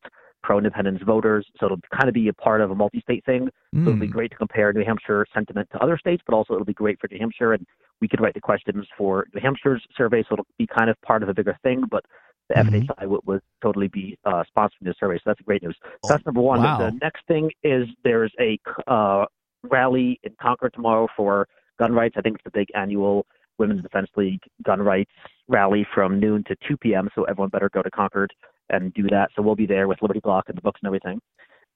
pro 0.44 0.58
independence 0.58 1.02
voters. 1.02 1.44
So 1.58 1.66
it'll 1.66 1.80
kind 1.92 2.06
of 2.08 2.14
be 2.14 2.28
a 2.28 2.32
part 2.32 2.60
of 2.60 2.70
a 2.70 2.74
multi 2.76 3.00
state 3.00 3.24
thing. 3.24 3.48
So 3.74 3.80
it'll 3.80 3.96
be 3.96 4.06
Mm. 4.06 4.12
great 4.12 4.30
to 4.30 4.36
compare 4.36 4.72
New 4.72 4.84
Hampshire 4.84 5.26
sentiment 5.34 5.68
to 5.72 5.82
other 5.82 5.98
states, 5.98 6.22
but 6.24 6.36
also 6.36 6.54
it'll 6.54 6.64
be 6.64 6.72
great 6.72 7.00
for 7.00 7.08
New 7.10 7.18
Hampshire. 7.18 7.52
And 7.52 7.66
we 8.00 8.06
could 8.06 8.20
write 8.20 8.34
the 8.34 8.40
questions 8.40 8.86
for 8.96 9.26
New 9.34 9.40
Hampshire's 9.40 9.84
survey, 9.96 10.22
so 10.22 10.34
it'll 10.34 10.46
be 10.58 10.68
kind 10.68 10.88
of 10.88 10.94
part 11.02 11.24
of 11.24 11.28
a 11.28 11.34
bigger 11.34 11.58
thing. 11.64 11.82
But 11.90 12.04
the 12.48 12.54
Mhm. 12.54 12.86
FNHI 12.88 13.06
would, 13.06 13.20
would 13.26 13.40
totally 13.62 13.88
be 13.88 14.16
uh, 14.24 14.44
sponsoring 14.56 14.82
this 14.82 14.96
survey, 14.98 15.16
so 15.16 15.22
that's 15.26 15.40
great 15.42 15.62
news. 15.62 15.76
So 16.04 16.12
that's 16.12 16.24
number 16.26 16.40
one. 16.40 16.62
wow. 16.62 16.78
The 16.78 16.92
next 17.02 17.26
thing 17.26 17.50
is 17.62 17.88
there's 18.04 18.32
a 18.40 18.58
uh, 18.86 19.26
rally 19.64 20.20
in 20.22 20.32
Concord 20.40 20.72
tomorrow 20.74 21.08
for 21.16 21.48
gun 21.78 21.92
rights. 21.92 22.14
I 22.16 22.20
think 22.20 22.36
it's 22.36 22.44
the 22.44 22.50
big 22.50 22.68
annual 22.74 23.26
Women's 23.58 23.82
Defense 23.82 24.08
League 24.16 24.40
gun 24.64 24.80
rights 24.80 25.10
rally 25.48 25.86
from 25.94 26.20
noon 26.20 26.44
to 26.44 26.56
2 26.68 26.76
p.m. 26.76 27.08
So 27.14 27.24
everyone 27.24 27.48
better 27.50 27.68
go 27.72 27.82
to 27.82 27.90
Concord 27.90 28.32
and 28.70 28.92
do 28.94 29.04
that. 29.08 29.30
So 29.34 29.42
we'll 29.42 29.54
be 29.56 29.66
there 29.66 29.88
with 29.88 30.00
Liberty 30.02 30.20
Block 30.20 30.44
and 30.48 30.56
the 30.56 30.62
books 30.62 30.80
and 30.82 30.86
everything. 30.88 31.20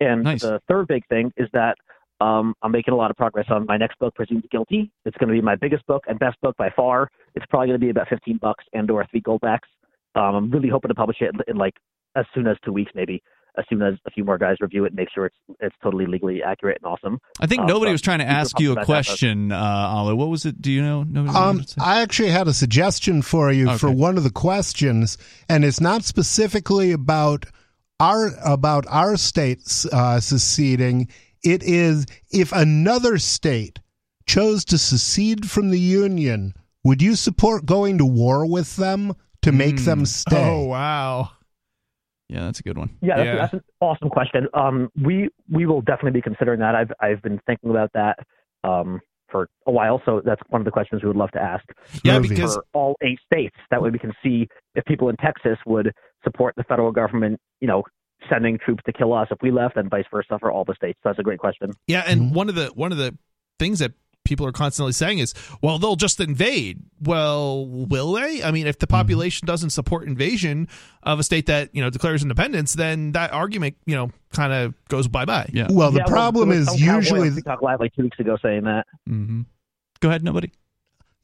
And 0.01 0.25
Nice. 0.25 0.43
the 0.43 0.61
third 0.69 0.89
big 0.89 1.07
thing 1.09 1.33
is 1.37 1.49
that 1.53 1.77
um, 2.21 2.55
I'm 2.63 2.71
making 2.73 2.93
a 2.93 2.97
lot 2.97 3.11
of 3.11 3.17
progress 3.17 3.47
on 3.49 3.65
my 3.67 3.77
next 3.79 3.99
book, 3.99 4.15
Presumed 4.15 4.45
Guilty. 4.51 4.91
It's 5.07 5.17
going 5.17 5.29
to 5.29 5.33
be 5.33 5.41
my 5.41 5.57
biggest 5.57 5.87
book 5.87 6.05
and 6.07 6.19
best 6.19 6.39
book 6.43 6.55
by 6.59 6.69
far. 6.71 7.09
It's 7.35 7.47
probably 7.47 7.69
going 7.69 7.81
to 7.81 7.85
be 7.87 7.91
about 7.91 8.09
15 8.09 8.37
bucks 8.39 8.65
and 8.75 8.91
or 8.91 9.07
three 9.11 9.23
goldbacks. 9.23 9.61
Um, 10.15 10.35
I'm 10.35 10.51
really 10.51 10.69
hoping 10.69 10.89
to 10.89 10.95
publish 10.95 11.19
it 11.21 11.31
in, 11.35 11.41
in 11.47 11.57
like 11.57 11.75
as 12.17 12.25
soon 12.35 12.47
as 12.47 12.57
two 12.65 12.73
weeks, 12.73 12.93
maybe 12.95 13.23
as 13.59 13.65
soon 13.69 13.83
as 13.83 13.95
a 14.07 14.11
few 14.11 14.25
more 14.25 14.39
guys 14.39 14.57
review 14.61 14.85
it 14.85 14.89
and 14.89 14.97
make 14.97 15.09
sure 15.13 15.27
it's 15.27 15.37
it's 15.61 15.75
totally 15.83 16.07
legally 16.07 16.43
accurate 16.43 16.79
and 16.83 16.93
awesome. 16.93 17.19
I 17.41 17.47
think 17.47 17.63
um, 17.63 17.67
nobody 17.67 17.91
so 17.91 17.93
was 17.93 18.03
trying 18.03 18.21
to 18.21 18.29
ask 18.29 18.59
you 18.61 18.73
a 18.73 18.75
pumped 18.75 18.89
about 18.89 18.97
that 18.97 19.07
book. 19.07 19.07
question, 19.07 19.53
uh, 19.53 19.57
Oliver. 19.57 20.17
What 20.17 20.29
was 20.29 20.47
it? 20.47 20.61
Do 20.61 20.71
you 20.71 20.83
know? 20.83 21.03
Nobody 21.03 21.37
Um, 21.37 21.65
I 21.79 22.01
actually 22.01 22.31
had 22.31 22.49
a 22.49 22.55
suggestion 22.55 23.23
for 23.23 23.51
you 23.53 23.77
for 23.79 23.91
one 23.91 24.17
of 24.17 24.25
the 24.25 24.31
questions, 24.31 25.19
and 25.49 25.65
it's 25.65 25.81
not 25.81 26.05
specifically 26.05 26.93
about 26.93 27.47
our 27.99 28.31
about 28.45 28.87
our 28.89 29.17
states 29.17 29.87
uh, 29.87 30.21
seceding. 30.21 31.09
It 31.43 31.63
is 31.63 32.07
if 32.31 32.53
another 32.53 33.19
state 33.19 33.81
chose 34.27 34.65
to 34.67 34.79
secede 34.79 35.51
from 35.51 35.71
the 35.71 35.81
union, 35.81 36.55
would 36.85 37.03
you 37.03 37.17
support 37.17 37.67
going 37.67 37.99
to 37.99 38.07
war 38.07 38.47
with 38.47 38.77
them 38.77 39.15
to 39.43 39.53
make 39.53 39.77
Mm. 39.77 39.85
them 39.85 40.07
stay? 40.07 40.37
Oh 40.37 40.65
wow. 40.65 41.31
yeah, 42.29 42.45
that's 42.45 42.61
a 42.61 42.63
good 42.63 42.79
one. 42.79 42.91
Yeah, 43.01 43.17
that's, 43.17 43.27
Yeah. 43.27 43.37
that's 43.37 43.53
an 43.55 43.61
awesome 43.81 44.09
question. 44.09 44.47
Um, 44.55 44.89
we 45.01 45.29
we 45.51 45.67
will 45.67 45.81
definitely 45.83 46.13
be 46.19 46.23
considering 46.23 46.61
that. 46.61 46.75
I've 46.75 46.93
I've 47.01 47.23
been 47.23 47.41
thinking 47.47 47.71
about 47.71 47.91
that 47.95 48.19
um, 48.63 49.01
for 49.29 49.49
a 49.67 49.73
while, 49.73 50.01
so 50.05 50.21
that's 50.25 50.41
one 50.49 50.61
of 50.61 50.65
the 50.65 50.71
questions 50.71 51.03
we 51.03 51.09
would 51.09 51.17
love 51.17 51.31
to 51.33 51.41
ask 51.43 51.65
Yeah, 52.05 52.19
Groovy. 52.19 52.29
because 52.31 52.55
for 52.57 52.65
all 52.73 52.97
eight 53.03 53.19
states. 53.33 53.57
That 53.71 53.83
way, 53.83 53.91
we 53.91 53.99
can 53.99 54.13
see 54.23 54.49
if 54.75 54.85
people 54.85 55.09
in 55.09 55.17
Texas 55.17 55.59
would 55.67 55.93
support 56.25 56.55
the 56.57 56.65
federal 56.65 56.93
government, 56.93 57.41
you 57.61 57.67
know, 57.69 57.83
sending 58.29 58.59
troops 58.59 58.83
to 58.87 58.93
kill 58.93 59.13
us 59.15 59.29
if 59.31 59.39
we 59.43 59.51
left, 59.51 59.77
and 59.77 59.89
vice 59.91 60.05
versa 60.11 60.37
for 60.39 60.53
all 60.53 60.65
the 60.65 60.75
states. 60.75 60.99
So 61.03 61.09
that's 61.09 61.19
a 61.19 61.23
great 61.23 61.39
question. 61.39 61.73
Yeah, 61.87 62.05
and 62.07 62.21
Mhm. 62.31 62.35
one 62.35 62.49
of 62.49 62.55
the 62.55 62.67
one 62.75 62.93
of 62.93 62.99
the 62.99 63.17
things 63.59 63.79
that 63.81 63.93
people 64.31 64.47
are 64.47 64.53
constantly 64.53 64.93
saying 64.93 65.19
is, 65.19 65.35
well, 65.61 65.79
they'll 65.79 65.97
just 65.97 66.19
invade. 66.21 66.83
Well, 67.03 67.67
will 67.67 68.13
they? 68.13 68.43
I 68.43 68.51
mean, 68.51 68.67
if 68.67 68.79
the 68.79 68.87
population 68.87 69.45
doesn't 69.47 69.71
support 69.71 70.09
invasion 70.09 70.69
of 71.03 71.19
a 71.19 71.23
state 71.23 71.45
that 71.47 71.69
you 71.75 71.83
know 71.83 71.91
declares 71.91 72.23
independence, 72.23 72.73
then 72.73 73.13
that 73.13 73.33
argument 73.35 73.77
you 73.85 73.95
know 73.95 74.11
kind 74.33 74.53
of 74.55 74.75
goes 74.89 75.07
bye 75.09 75.27
bye. 75.27 75.51
Yeah. 75.53 75.67
Well, 75.71 75.91
the 75.91 75.99
Yeah, 75.99 76.05
problem 76.07 76.49
there 76.49 76.59
is 76.61 76.67
was 76.71 76.79
some 76.79 76.87
cowboy 76.87 76.97
usually 76.97 77.29
on 77.29 77.35
TikTok 77.35 77.61
live 77.61 77.81
like 77.81 77.95
two 77.95 78.05
weeks 78.05 78.19
ago 78.19 78.39
saying 78.43 78.65
that. 78.65 78.87
Mm-hmm. 79.07 79.43
Go 80.01 80.09
ahead, 80.09 80.25
nobody. 80.25 80.51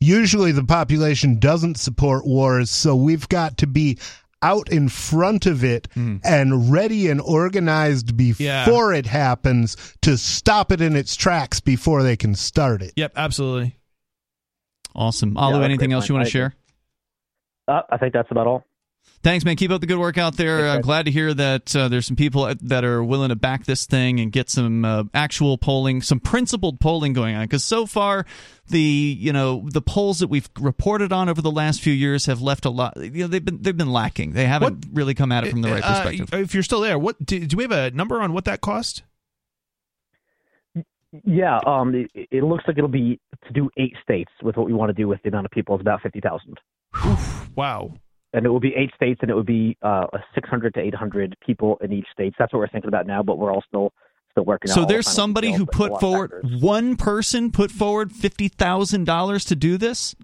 usually 0.01 0.53
the 0.53 0.65
population 0.65 1.39
doesn't 1.39 1.77
support 1.79 2.27
wars, 2.27 2.71
so 2.71 2.95
we've 2.95 3.29
got 3.29 3.57
to 3.59 3.67
be 3.67 3.99
out 4.43 4.69
in 4.71 4.89
front 4.89 5.47
of 5.47 5.65
it 5.65 5.89
Mm. 5.97 6.21
and 6.25 6.71
ready 6.73 7.09
and 7.09 7.21
organized 7.21 8.17
before 8.17 8.93
it 8.93 9.07
happens 9.07 9.77
to 10.03 10.17
stop 10.19 10.71
it 10.73 10.81
in 10.81 10.95
its 10.95 11.17
tracks 11.17 11.59
before 11.61 12.03
they 12.03 12.17
can 12.17 12.35
start 12.35 12.83
it. 12.83 12.93
Yep, 12.97 13.13
absolutely. 13.17 13.77
Awesome. 14.95 15.37
Oliver, 15.37 15.59
that's 15.61 15.69
anything 15.71 15.93
else 15.93 16.09
you 16.09 16.15
want 16.15 16.27
to 16.27 16.31
share? 16.31 16.55
Uh, 17.69 17.83
I 17.91 17.97
think 17.97 18.13
that's 18.13 18.31
about 18.31 18.47
all. 18.47 18.65
Thanks, 19.27 19.45
man. 19.45 19.57
Keep 19.57 19.73
up 19.73 19.81
the 19.81 19.89
good 19.89 19.99
work 19.99 20.19
out 20.19 20.37
there. 20.37 20.69
I'm 20.69 20.83
glad 20.83 21.07
to 21.07 21.11
hear 21.11 21.35
that 21.35 21.75
uh, 21.75 21.89
there's 21.89 22.07
some 22.07 22.15
people 22.15 22.55
that 22.63 22.85
are 22.85 23.03
willing 23.03 23.31
to 23.31 23.35
back 23.35 23.65
this 23.65 23.85
thing 23.85 24.21
and 24.21 24.31
get 24.31 24.49
some 24.49 24.85
uh, 24.85 25.03
actual 25.13 25.59
polling, 25.59 26.01
some 26.01 26.21
principled 26.21 26.79
polling 26.79 27.13
going 27.13 27.35
on. 27.35 27.43
Because 27.43 27.65
so 27.65 27.87
far, 27.87 28.25
the 28.69 28.79
you 28.79 29.33
know 29.33 29.67
the 29.69 29.83
polls 29.83 30.21
that 30.21 30.29
we've 30.29 30.49
reported 30.61 31.13
on 31.13 31.29
over 31.29 31.43
the 31.43 31.51
last 31.51 31.81
few 31.81 31.93
years 31.93 32.27
have 32.27 32.41
left 32.41 32.67
a 32.67 32.71
lot. 32.71 32.97
You 32.99 33.23
know 33.23 33.27
they've 33.27 33.45
been 33.45 33.61
they've 33.61 33.77
been 33.77 33.91
lacking. 33.91 34.31
They 34.35 34.47
haven't 34.47 34.87
really 34.93 35.15
come 35.15 35.33
at 35.33 35.43
it 35.43 35.51
from 35.51 35.63
the 35.63 35.71
right 35.71 35.83
Uh, 35.83 36.05
perspective. 36.05 36.33
if 36.33 36.55
you're 36.55 36.63
still 36.63 36.81
there, 36.81 36.97
what 36.97 37.17
do, 37.27 37.45
do 37.45 37.57
we 37.57 37.65
have 37.65 37.73
a 37.73 37.91
number 37.91 38.21
on 38.21 38.33
what 38.33 38.45
that 38.45 38.61
cost? 38.61 39.03
Yeah, 41.25 41.59
um, 41.67 41.97
it, 41.97 42.29
it 42.31 42.45
looks 42.45 42.63
like 42.69 42.79
it'll 42.79 42.89
be 42.89 43.19
to 43.49 43.53
do 43.53 43.71
eight 43.77 43.95
states 44.05 44.31
with 44.41 44.57
what 44.57 44.69
we 44.69 44.73
want 44.73 44.91
to 44.91 44.95
do 44.95 45.09
with 45.09 45.21
the 45.25 45.31
amount 45.31 45.47
of 45.47 45.51
people 45.51 45.75
is 45.75 45.81
about 45.81 46.01
fifty 46.01 46.21
thousand. 46.21 46.61
Wow. 47.57 47.95
And 48.33 48.45
it 48.45 48.51
would 48.51 48.63
be 48.63 48.75
eight 48.77 48.91
states, 48.95 49.21
and 49.23 49.31
it 49.31 49.35
would 49.35 49.47
be 49.47 49.77
uh, 49.83 50.07
600 50.35 50.75
to 50.75 50.81
800 50.81 51.37
people 51.45 51.79
in 51.81 51.93
each 51.93 52.07
state. 52.13 52.33
So 52.33 52.37
that's 52.41 52.53
what 52.53 52.61
we're 52.61 52.69
thinking 52.69 52.89
about 52.89 53.07
now, 53.07 53.23
but 53.23 53.39
we're 53.39 53.53
all 53.53 53.65
still 53.67 53.93
still 54.33 54.45
working. 54.45 54.71
On 54.71 54.75
that. 54.75 54.83
So 54.83 54.87
there's 54.87 55.07
the 55.07 55.13
somebody 55.13 55.53
who 55.53 55.67
but 55.67 55.79
a 55.79 55.83
lot 55.83 55.91
put 55.93 56.01
forward 56.01 56.31
factors. 56.43 56.63
one 56.63 56.97
person 56.97 57.51
put 57.51 57.71
forward 57.71 58.13
fifty 58.13 58.49
thousand 58.49 59.05
dollars 59.05 59.45
to 59.47 59.57
do 59.57 59.79
this. 59.79 60.15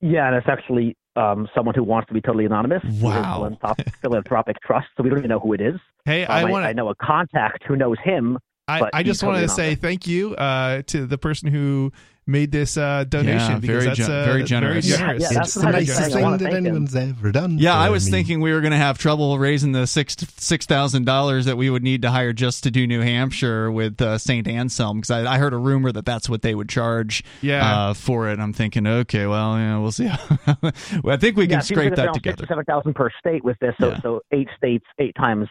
Yeah, 0.00 0.28
and 0.28 0.36
it's 0.36 0.48
actually 0.48 0.96
um, 1.16 1.48
someone 1.54 1.74
who 1.74 1.82
wants 1.82 2.08
to 2.08 2.14
be 2.14 2.20
totally 2.20 2.44
anonymous. 2.44 2.82
Wow. 3.00 3.34
Philanthropic, 3.36 3.96
philanthropic 3.96 4.56
trust, 4.64 4.86
so 4.96 5.02
we 5.02 5.10
don't 5.10 5.18
even 5.18 5.28
know 5.28 5.40
who 5.40 5.52
it 5.52 5.60
is. 5.60 5.74
Hey, 6.04 6.24
Um, 6.24 6.36
I 6.46 6.50
want 6.50 6.64
I 6.64 6.72
know 6.72 6.88
a 6.88 6.94
contact 6.94 7.64
who 7.66 7.76
knows 7.76 7.96
him. 8.02 8.38
I, 8.68 8.88
I 8.92 9.02
just 9.02 9.22
wanted 9.22 9.40
to 9.42 9.48
say 9.48 9.74
thank 9.74 10.06
you 10.06 10.34
uh, 10.36 10.82
to 10.86 11.04
the 11.04 11.18
person 11.18 11.50
who 11.50 11.92
made 12.24 12.52
this 12.52 12.76
uh, 12.76 13.04
donation 13.08 13.52
Yeah, 13.52 13.58
because 13.58 13.66
very 13.66 13.84
that's 13.86 13.98
gen- 13.98 14.10
uh, 14.10 14.24
very 14.24 14.38
that's 14.38 14.48
generous. 14.50 14.86
Very 14.86 14.92
Yeah, 14.92 14.98
generous. 15.06 15.22
yeah, 15.22 15.26
it's 15.28 15.34
that's 15.36 15.54
the 15.54 15.60
what 15.66 15.74
I 15.74 15.78
was 15.78 15.88
nicest 15.88 16.12
saying. 16.12 16.12
Thing 16.24 16.30
that 16.30 16.38
thank 16.40 16.52
him. 16.52 16.66
anyone's 16.66 16.94
ever 16.96 17.32
done. 17.32 17.58
Yeah, 17.58 17.72
for 17.72 17.78
I 17.78 17.88
was 17.90 18.04
me. 18.06 18.10
thinking 18.12 18.40
we 18.40 18.52
were 18.52 18.60
going 18.60 18.70
to 18.70 18.76
have 18.76 18.96
trouble 18.98 19.38
raising 19.40 19.72
the 19.72 19.86
six 19.88 20.14
six 20.36 20.64
thousand 20.66 21.04
dollars 21.04 21.46
that 21.46 21.56
we 21.56 21.68
would 21.68 21.82
need 21.82 22.02
to 22.02 22.10
hire 22.10 22.32
just 22.32 22.62
to 22.64 22.70
do 22.70 22.86
New 22.86 23.00
Hampshire 23.00 23.72
with 23.72 24.00
uh, 24.00 24.18
Saint 24.18 24.46
Anselm 24.46 24.98
because 24.98 25.10
I, 25.10 25.34
I 25.34 25.38
heard 25.38 25.52
a 25.52 25.56
rumor 25.58 25.90
that 25.90 26.04
that's 26.06 26.28
what 26.28 26.42
they 26.42 26.54
would 26.54 26.68
charge 26.68 27.24
Yeah. 27.40 27.88
uh, 27.88 27.94
for 27.94 28.28
it. 28.28 28.38
I'm 28.38 28.52
thinking, 28.52 28.86
okay, 28.86 29.26
well, 29.26 29.56
yeah, 29.58 29.78
we'll 29.78 29.90
see. 29.92 30.06
well, 31.02 31.14
I 31.14 31.16
think 31.16 31.36
we 31.36 31.46
can 31.48 31.58
it 31.58 31.64
seems 31.64 31.78
scrape 31.80 31.96
that 31.96 32.04
around 32.06 32.14
together. 32.14 32.36
Fifty-seven 32.36 32.64
thousand 32.66 32.94
per 32.94 33.10
state 33.18 33.42
with 33.42 33.58
this. 33.58 33.74
So 33.80 33.88
Yeah. 33.88 34.00
so 34.00 34.20
eight 34.30 34.48
states, 34.56 34.84
eight 35.00 35.16
times 35.16 35.48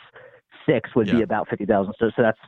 six 0.66 0.90
would 0.96 1.12
be 1.12 1.22
about 1.22 1.50
fifty 1.50 1.66
thousand. 1.66 1.96
So 2.00 2.12
so 2.16 2.22
that's 2.22 2.40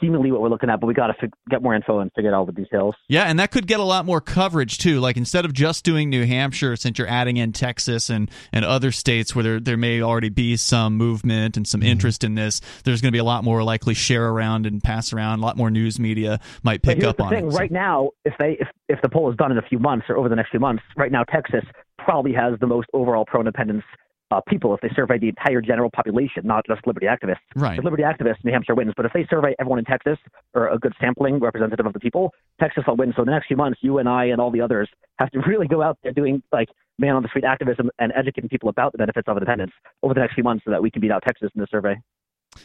seemingly 0.00 0.32
what 0.32 0.40
we're 0.40 0.48
looking 0.48 0.70
at. 0.70 0.80
But 0.80 0.86
we 0.86 0.94
got 0.94 1.08
to 1.08 1.14
fig- 1.20 1.34
get 1.48 1.62
more 1.62 1.74
info 1.74 2.00
and 2.00 2.10
figure 2.14 2.34
out 2.34 2.38
all 2.38 2.46
the 2.46 2.52
details. 2.52 2.94
Yeah, 3.08 3.24
and 3.24 3.38
that 3.38 3.50
could 3.50 3.66
get 3.66 3.80
a 3.80 3.84
lot 3.84 4.04
more 4.04 4.20
coverage 4.20 4.78
too. 4.78 5.00
Like 5.00 5.16
instead 5.16 5.44
of 5.44 5.52
just 5.52 5.84
doing 5.84 6.10
New 6.10 6.26
Hampshire, 6.26 6.76
since 6.76 6.98
you're 6.98 7.08
adding 7.08 7.36
in 7.36 7.52
Texas 7.52 8.10
and, 8.10 8.30
and 8.52 8.64
other 8.64 8.92
states 8.92 9.34
where 9.34 9.42
there, 9.42 9.60
there 9.60 9.76
may 9.76 10.02
already 10.02 10.28
be 10.28 10.56
some 10.56 10.96
movement 10.96 11.56
and 11.56 11.66
some 11.66 11.80
mm-hmm. 11.80 11.90
interest 11.90 12.24
in 12.24 12.34
this, 12.34 12.60
there's 12.84 13.00
going 13.00 13.10
to 13.10 13.16
be 13.16 13.18
a 13.18 13.24
lot 13.24 13.44
more 13.44 13.62
likely 13.62 13.94
share 13.94 14.28
around 14.28 14.66
and 14.66 14.82
pass 14.82 15.12
around. 15.12 15.40
A 15.40 15.42
lot 15.42 15.56
more 15.56 15.70
news 15.70 15.98
media 15.98 16.40
might 16.62 16.82
pick 16.82 17.02
up 17.04 17.16
the 17.16 17.24
on 17.24 17.30
thing: 17.30 17.46
it. 17.48 17.52
So- 17.52 17.58
right 17.58 17.70
now, 17.70 18.10
if 18.24 18.34
they 18.38 18.56
if 18.60 18.68
if 18.88 19.00
the 19.02 19.08
poll 19.08 19.30
is 19.30 19.36
done 19.36 19.52
in 19.52 19.58
a 19.58 19.62
few 19.62 19.78
months 19.78 20.06
or 20.08 20.16
over 20.16 20.28
the 20.28 20.36
next 20.36 20.50
few 20.50 20.60
months, 20.60 20.82
right 20.96 21.12
now 21.12 21.24
Texas 21.24 21.64
probably 21.98 22.32
has 22.32 22.58
the 22.60 22.66
most 22.66 22.88
overall 22.92 23.24
pro-independence 23.24 23.84
uh, 24.30 24.40
people. 24.46 24.74
If 24.74 24.80
they 24.80 24.90
survey 24.94 25.18
the 25.18 25.28
entire 25.28 25.60
general 25.60 25.90
population, 25.90 26.42
not 26.44 26.66
just 26.66 26.86
liberty 26.86 27.06
activists. 27.06 27.38
Right. 27.56 27.82
Liberty 27.82 28.02
activists, 28.02 28.44
New 28.44 28.52
Hampshire 28.52 28.74
wins. 28.74 28.92
But 28.96 29.06
if 29.06 29.12
they 29.12 29.26
survey 29.28 29.54
everyone 29.58 29.78
in 29.78 29.84
Texas 29.84 30.18
or 30.54 30.68
a 30.68 30.78
good 30.78 30.92
sampling 31.00 31.38
representative 31.38 31.86
of 31.86 31.92
the 31.92 32.00
people, 32.00 32.32
Texas 32.60 32.84
will 32.86 32.96
win. 32.96 33.12
So 33.16 33.22
in 33.22 33.26
the 33.26 33.32
next 33.32 33.48
few 33.48 33.56
months, 33.56 33.78
you 33.82 33.98
and 33.98 34.08
I 34.08 34.26
and 34.26 34.40
all 34.40 34.50
the 34.50 34.60
others 34.60 34.88
have 35.18 35.30
to 35.30 35.40
really 35.46 35.66
go 35.66 35.82
out 35.82 35.98
there 36.02 36.12
doing 36.12 36.42
like 36.52 36.68
man 36.98 37.16
on 37.16 37.22
the 37.22 37.28
street 37.28 37.44
activism 37.44 37.90
and 37.98 38.12
educating 38.14 38.48
people 38.48 38.68
about 38.68 38.92
the 38.92 38.98
benefits 38.98 39.26
of 39.26 39.36
independence 39.36 39.72
over 40.02 40.14
the 40.14 40.20
next 40.20 40.34
few 40.34 40.44
months, 40.44 40.64
so 40.64 40.70
that 40.70 40.82
we 40.82 40.90
can 40.90 41.00
beat 41.00 41.10
out 41.10 41.22
Texas 41.26 41.50
in 41.54 41.60
the 41.60 41.66
survey. 41.70 41.96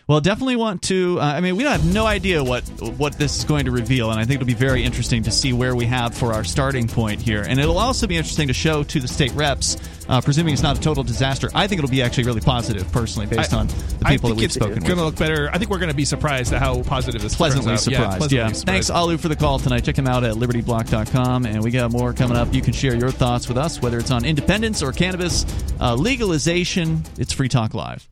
Well, 0.07 0.21
definitely 0.21 0.55
want 0.55 0.83
to. 0.83 1.19
Uh, 1.19 1.23
I 1.23 1.41
mean, 1.41 1.55
we 1.55 1.63
don't 1.63 1.71
have 1.71 1.93
no 1.93 2.05
idea 2.05 2.43
what 2.43 2.63
what 2.97 3.17
this 3.17 3.39
is 3.39 3.43
going 3.43 3.65
to 3.65 3.71
reveal, 3.71 4.11
and 4.11 4.19
I 4.19 4.25
think 4.25 4.35
it'll 4.41 4.47
be 4.47 4.53
very 4.53 4.83
interesting 4.83 5.23
to 5.23 5.31
see 5.31 5.51
where 5.51 5.75
we 5.75 5.85
have 5.85 6.13
for 6.15 6.33
our 6.33 6.43
starting 6.43 6.87
point 6.87 7.21
here. 7.21 7.41
And 7.41 7.59
it'll 7.59 7.79
also 7.79 8.05
be 8.05 8.15
interesting 8.15 8.47
to 8.49 8.53
show 8.53 8.83
to 8.83 8.99
the 8.99 9.07
state 9.07 9.31
reps, 9.33 9.77
uh, 10.07 10.21
presuming 10.21 10.53
it's 10.53 10.61
not 10.61 10.77
a 10.77 10.81
total 10.81 11.03
disaster. 11.03 11.49
I 11.55 11.65
think 11.67 11.79
it'll 11.79 11.89
be 11.89 12.03
actually 12.03 12.25
really 12.25 12.41
positive, 12.41 12.91
personally, 12.91 13.25
based 13.27 13.53
I- 13.53 13.57
on 13.57 13.67
the 13.67 14.05
people 14.07 14.29
that 14.29 14.37
we've 14.37 14.51
spoken 14.51 14.75
with. 14.75 14.83
going 14.85 14.97
to 14.97 15.05
look 15.05 15.15
better. 15.17 15.49
I 15.51 15.57
think 15.57 15.71
we're 15.71 15.79
going 15.79 15.89
to 15.89 15.95
be 15.95 16.05
surprised 16.05 16.53
at 16.53 16.61
how 16.61 16.83
positive 16.83 17.21
this 17.21 17.35
Pleasantly 17.35 17.75
surprised. 17.77 17.91
Yeah, 17.91 18.17
pleasantly 18.17 18.37
yeah. 18.37 18.47
surprised. 18.47 18.65
Thanks, 18.67 18.89
Alu, 18.89 19.17
for 19.17 19.27
the 19.27 19.35
call 19.35 19.57
tonight. 19.59 19.83
Check 19.85 19.97
him 19.97 20.07
out 20.07 20.23
at 20.23 20.35
libertyblock.com. 20.35 21.45
And 21.45 21.63
we 21.63 21.71
got 21.71 21.91
more 21.91 22.13
coming 22.13 22.37
up. 22.37 22.53
You 22.53 22.61
can 22.61 22.73
share 22.73 22.95
your 22.95 23.11
thoughts 23.11 23.47
with 23.47 23.57
us, 23.57 23.81
whether 23.81 23.97
it's 23.97 24.11
on 24.11 24.23
independence 24.23 24.83
or 24.83 24.91
cannabis 24.91 25.45
uh, 25.79 25.95
legalization. 25.95 27.03
It's 27.17 27.33
Free 27.33 27.49
Talk 27.49 27.73
Live. 27.73 28.07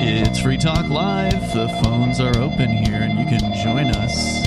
It's 0.00 0.38
Free 0.38 0.56
Talk 0.56 0.88
Live. 0.88 1.52
The 1.52 1.68
phones 1.82 2.20
are 2.20 2.36
open 2.38 2.70
here, 2.70 3.02
and 3.02 3.18
you 3.18 3.26
can 3.26 3.40
join 3.62 3.90
us. 3.96 4.44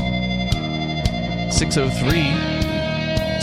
603 1.57 2.23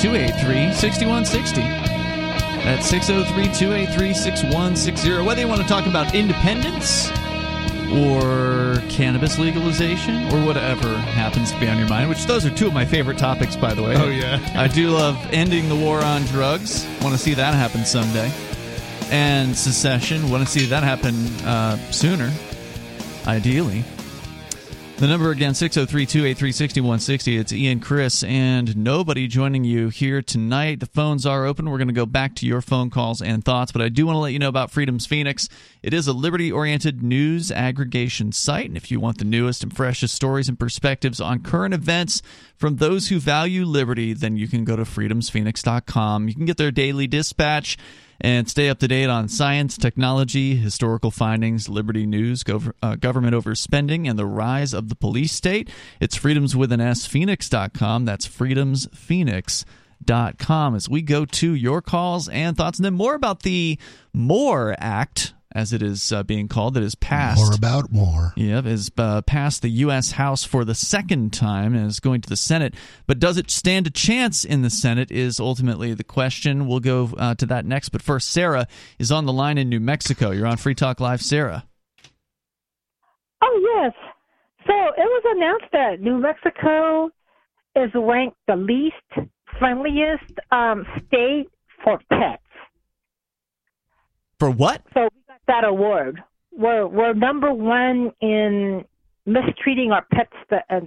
283 0.00 0.72
6160. 0.72 1.60
That's 1.60 2.86
603 2.88 3.44
283 3.54 4.14
6160. 4.14 5.26
Whether 5.26 5.42
you 5.42 5.48
want 5.48 5.60
to 5.60 5.68
talk 5.68 5.86
about 5.86 6.14
independence 6.14 7.10
or 7.92 8.82
cannabis 8.88 9.38
legalization 9.38 10.32
or 10.32 10.46
whatever 10.46 10.96
happens 10.96 11.52
to 11.52 11.60
be 11.60 11.68
on 11.68 11.78
your 11.78 11.88
mind, 11.88 12.08
which 12.08 12.24
those 12.24 12.46
are 12.46 12.50
two 12.50 12.66
of 12.66 12.72
my 12.72 12.86
favorite 12.86 13.18
topics, 13.18 13.54
by 13.54 13.74
the 13.74 13.82
way. 13.82 13.96
Oh, 13.96 14.08
yeah. 14.08 14.40
I 14.54 14.66
do 14.68 14.90
love 14.90 15.16
ending 15.30 15.68
the 15.68 15.76
war 15.76 16.02
on 16.02 16.22
drugs. 16.24 16.86
Want 17.02 17.14
to 17.14 17.18
see 17.18 17.34
that 17.34 17.54
happen 17.54 17.84
someday. 17.84 18.32
And 19.10 19.56
secession. 19.56 20.30
Want 20.30 20.44
to 20.44 20.50
see 20.50 20.66
that 20.66 20.82
happen 20.82 21.14
uh, 21.46 21.76
sooner, 21.90 22.30
ideally. 23.26 23.84
The 24.98 25.06
number 25.06 25.30
again, 25.30 25.54
603 25.54 26.06
283 26.06 26.50
6160. 26.50 27.38
It's 27.38 27.52
Ian 27.52 27.78
Chris, 27.78 28.24
and 28.24 28.76
nobody 28.76 29.28
joining 29.28 29.62
you 29.62 29.90
here 29.90 30.22
tonight. 30.22 30.80
The 30.80 30.86
phones 30.86 31.24
are 31.24 31.46
open. 31.46 31.70
We're 31.70 31.78
going 31.78 31.86
to 31.86 31.94
go 31.94 32.04
back 32.04 32.34
to 32.36 32.46
your 32.46 32.60
phone 32.60 32.90
calls 32.90 33.22
and 33.22 33.44
thoughts, 33.44 33.70
but 33.70 33.80
I 33.80 33.90
do 33.90 34.06
want 34.06 34.16
to 34.16 34.20
let 34.20 34.32
you 34.32 34.40
know 34.40 34.48
about 34.48 34.72
Freedom's 34.72 35.06
Phoenix. 35.06 35.48
It 35.84 35.94
is 35.94 36.08
a 36.08 36.12
liberty 36.12 36.50
oriented 36.50 37.00
news 37.00 37.52
aggregation 37.52 38.32
site, 38.32 38.66
and 38.66 38.76
if 38.76 38.90
you 38.90 38.98
want 38.98 39.18
the 39.18 39.24
newest 39.24 39.62
and 39.62 39.74
freshest 39.74 40.16
stories 40.16 40.48
and 40.48 40.58
perspectives 40.58 41.20
on 41.20 41.44
current 41.44 41.74
events 41.74 42.20
from 42.56 42.78
those 42.78 43.06
who 43.06 43.20
value 43.20 43.64
liberty, 43.64 44.14
then 44.14 44.36
you 44.36 44.48
can 44.48 44.64
go 44.64 44.74
to 44.74 44.82
freedomsphoenix.com. 44.82 46.28
You 46.28 46.34
can 46.34 46.44
get 46.44 46.56
their 46.56 46.72
daily 46.72 47.06
dispatch 47.06 47.78
and 48.20 48.48
stay 48.48 48.68
up 48.68 48.78
to 48.80 48.88
date 48.88 49.08
on 49.08 49.28
science, 49.28 49.76
technology, 49.76 50.56
historical 50.56 51.10
findings, 51.10 51.68
liberty 51.68 52.06
news, 52.06 52.42
gov- 52.42 52.72
uh, 52.82 52.96
government 52.96 53.34
overspending, 53.34 54.08
and 54.08 54.18
the 54.18 54.26
rise 54.26 54.74
of 54.74 54.88
the 54.88 54.96
police 54.96 55.32
state. 55.32 55.70
It's 56.00 56.16
freedoms 56.16 56.56
with 56.56 56.72
an 56.72 56.80
S, 56.80 57.06
phoenix.com. 57.06 58.04
That's 58.04 58.26
freedomsphoenix.com. 58.26 60.74
As 60.74 60.88
we 60.88 61.02
go 61.02 61.24
to 61.24 61.54
your 61.54 61.82
calls 61.82 62.28
and 62.28 62.56
thoughts, 62.56 62.78
and 62.78 62.84
then 62.84 62.94
more 62.94 63.14
about 63.14 63.42
the 63.42 63.78
MORE 64.12 64.74
Act, 64.78 65.34
as 65.54 65.72
it 65.72 65.82
is 65.82 66.12
uh, 66.12 66.22
being 66.22 66.48
called, 66.48 66.74
that 66.74 66.82
is 66.82 66.94
passed. 66.94 67.40
More 67.40 67.54
about 67.54 67.90
more. 67.90 68.32
Yep, 68.36 68.66
is 68.66 68.90
uh, 68.98 69.22
passed 69.22 69.62
the 69.62 69.70
U.S. 69.70 70.12
House 70.12 70.44
for 70.44 70.64
the 70.64 70.74
second 70.74 71.32
time 71.32 71.74
and 71.74 71.86
is 71.86 72.00
going 72.00 72.20
to 72.20 72.28
the 72.28 72.36
Senate. 72.36 72.74
But 73.06 73.18
does 73.18 73.38
it 73.38 73.50
stand 73.50 73.86
a 73.86 73.90
chance 73.90 74.44
in 74.44 74.62
the 74.62 74.70
Senate? 74.70 75.10
Is 75.10 75.40
ultimately 75.40 75.94
the 75.94 76.04
question. 76.04 76.66
We'll 76.66 76.80
go 76.80 77.10
uh, 77.16 77.34
to 77.36 77.46
that 77.46 77.64
next. 77.64 77.90
But 77.90 78.02
first, 78.02 78.30
Sarah 78.30 78.66
is 78.98 79.10
on 79.10 79.26
the 79.26 79.32
line 79.32 79.58
in 79.58 79.68
New 79.68 79.80
Mexico. 79.80 80.30
You're 80.30 80.46
on 80.46 80.56
Free 80.56 80.74
Talk 80.74 81.00
Live, 81.00 81.22
Sarah. 81.22 81.64
Oh, 83.42 83.82
yes. 83.82 83.92
So 84.66 84.74
it 84.74 85.06
was 85.06 85.22
announced 85.36 85.72
that 85.72 86.00
New 86.00 86.18
Mexico 86.18 87.10
is 87.76 87.90
ranked 87.94 88.36
the 88.46 88.56
least 88.56 89.28
friendliest 89.58 90.32
um, 90.50 90.84
state 91.06 91.48
for 91.82 91.98
pets. 92.10 92.42
For 94.38 94.50
what? 94.50 94.82
So 94.94 95.02
we 95.02 95.20
got 95.26 95.27
that 95.48 95.64
award. 95.64 96.22
We're 96.52 96.86
we're 96.86 97.12
number 97.14 97.52
one 97.52 98.12
in 98.20 98.84
mistreating 99.26 99.92
our 99.92 100.04
pets 100.12 100.32
the, 100.50 100.58
uh, 100.70 100.80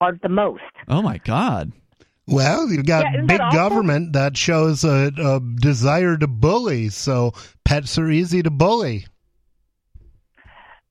are 0.00 0.18
the 0.22 0.28
most. 0.28 0.62
Oh 0.88 1.02
my 1.02 1.18
God! 1.18 1.72
Well, 2.28 2.70
you've 2.70 2.86
got 2.86 3.04
Yeah, 3.04 3.20
big 3.26 3.38
that 3.38 3.52
government 3.52 4.12
that 4.12 4.36
shows 4.36 4.84
a, 4.84 5.10
a 5.18 5.40
desire 5.60 6.16
to 6.18 6.26
bully, 6.26 6.88
so 6.90 7.32
pets 7.64 7.98
are 7.98 8.10
easy 8.10 8.42
to 8.42 8.50
bully. 8.50 9.06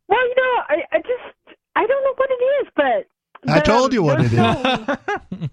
Well, 0.07 0.27
you 0.27 0.35
know, 0.35 0.61
I, 0.69 0.75
I 0.91 0.97
just 0.99 1.57
I 1.75 1.85
don't 1.85 2.03
know 2.03 2.13
what 2.15 2.29
it 2.29 2.43
is, 2.43 2.67
but 2.75 3.51
I 3.51 3.59
told 3.59 3.93
you 3.93 4.03
what 4.03 4.19
it 4.21 4.25
is. 4.25 4.33
no- 4.33 4.97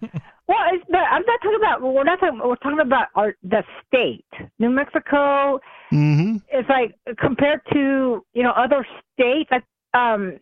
well, 0.53 0.74
it's, 0.74 0.85
but 0.91 0.99
I'm 1.01 1.23
not 1.27 1.41
talking 1.43 1.59
about. 1.62 1.83
We're 1.83 2.05
not 2.05 2.20
talking. 2.20 2.41
We're 2.45 2.57
talking 2.57 2.81
about 2.81 3.07
our 3.15 3.35
the 3.43 3.62
state, 3.87 4.24
New 4.59 4.70
Mexico. 4.70 5.61
hmm 5.91 6.37
It's 6.49 6.69
like 6.69 6.95
compared 7.19 7.61
to 7.73 8.24
you 8.35 8.43
know 8.43 8.51
other 8.53 8.87
states. 9.12 9.51
Like, 9.51 9.65
um, 9.95 10.39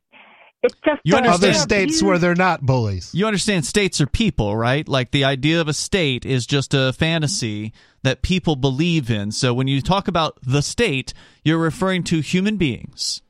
it's 0.62 0.74
just 0.84 1.00
You 1.04 1.16
understand- 1.16 1.42
Other 1.44 1.54
states 1.54 1.94
abuse- 1.96 2.02
where 2.02 2.18
they're 2.18 2.34
not 2.34 2.66
bullies. 2.66 3.14
You 3.14 3.26
understand 3.26 3.64
states 3.64 4.00
are 4.00 4.06
people, 4.06 4.56
right? 4.56 4.86
Like 4.86 5.10
the 5.10 5.24
idea 5.24 5.60
of 5.60 5.68
a 5.68 5.72
state 5.72 6.26
is 6.26 6.44
just 6.46 6.74
a 6.74 6.92
fantasy 6.92 7.72
that 8.02 8.20
people 8.22 8.56
believe 8.56 9.10
in. 9.10 9.30
So 9.32 9.54
when 9.54 9.68
you 9.68 9.80
talk 9.80 10.06
about 10.08 10.38
the 10.42 10.60
state, 10.62 11.14
you're 11.44 11.58
referring 11.58 12.02
to 12.04 12.20
human 12.20 12.56
beings. 12.58 13.22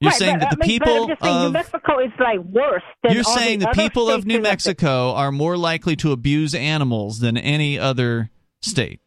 You're 0.00 0.10
Right, 0.10 0.18
saying 0.18 0.38
but, 0.38 0.50
that 0.50 0.58
the 0.58 0.64
I 0.64 0.66
mean, 0.66 0.78
but 0.78 0.84
people 0.86 1.02
I'm 1.02 1.08
just 1.10 1.22
saying 1.22 1.40
New 1.40 1.46
of 1.48 1.52
Mexico 1.52 1.98
is 1.98 2.12
like 2.18 2.38
worse. 2.40 2.82
Than 3.02 3.12
You're 3.12 3.22
all 3.26 3.36
saying 3.36 3.58
the 3.58 3.68
other 3.68 3.82
people 3.82 4.10
of 4.10 4.24
New 4.24 4.36
in 4.36 4.42
the- 4.42 4.48
Mexico 4.48 5.12
are 5.12 5.30
more 5.30 5.56
likely 5.58 5.94
to 5.96 6.12
abuse 6.12 6.54
animals 6.54 7.18
than 7.20 7.36
any 7.36 7.78
other 7.78 8.30
state. 8.62 9.00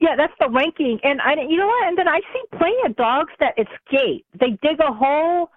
Yeah, 0.00 0.16
that's 0.16 0.32
the 0.40 0.48
ranking. 0.50 1.00
And 1.02 1.20
I, 1.20 1.34
you 1.48 1.56
know 1.58 1.66
what? 1.66 1.86
And 1.88 1.98
then 1.98 2.08
I 2.08 2.20
see 2.32 2.58
plenty 2.58 2.76
of 2.86 2.96
dogs 2.96 3.30
that 3.40 3.54
escape. 3.58 4.24
They 4.40 4.50
dig 4.62 4.80
a 4.80 4.92
hole 4.92 5.50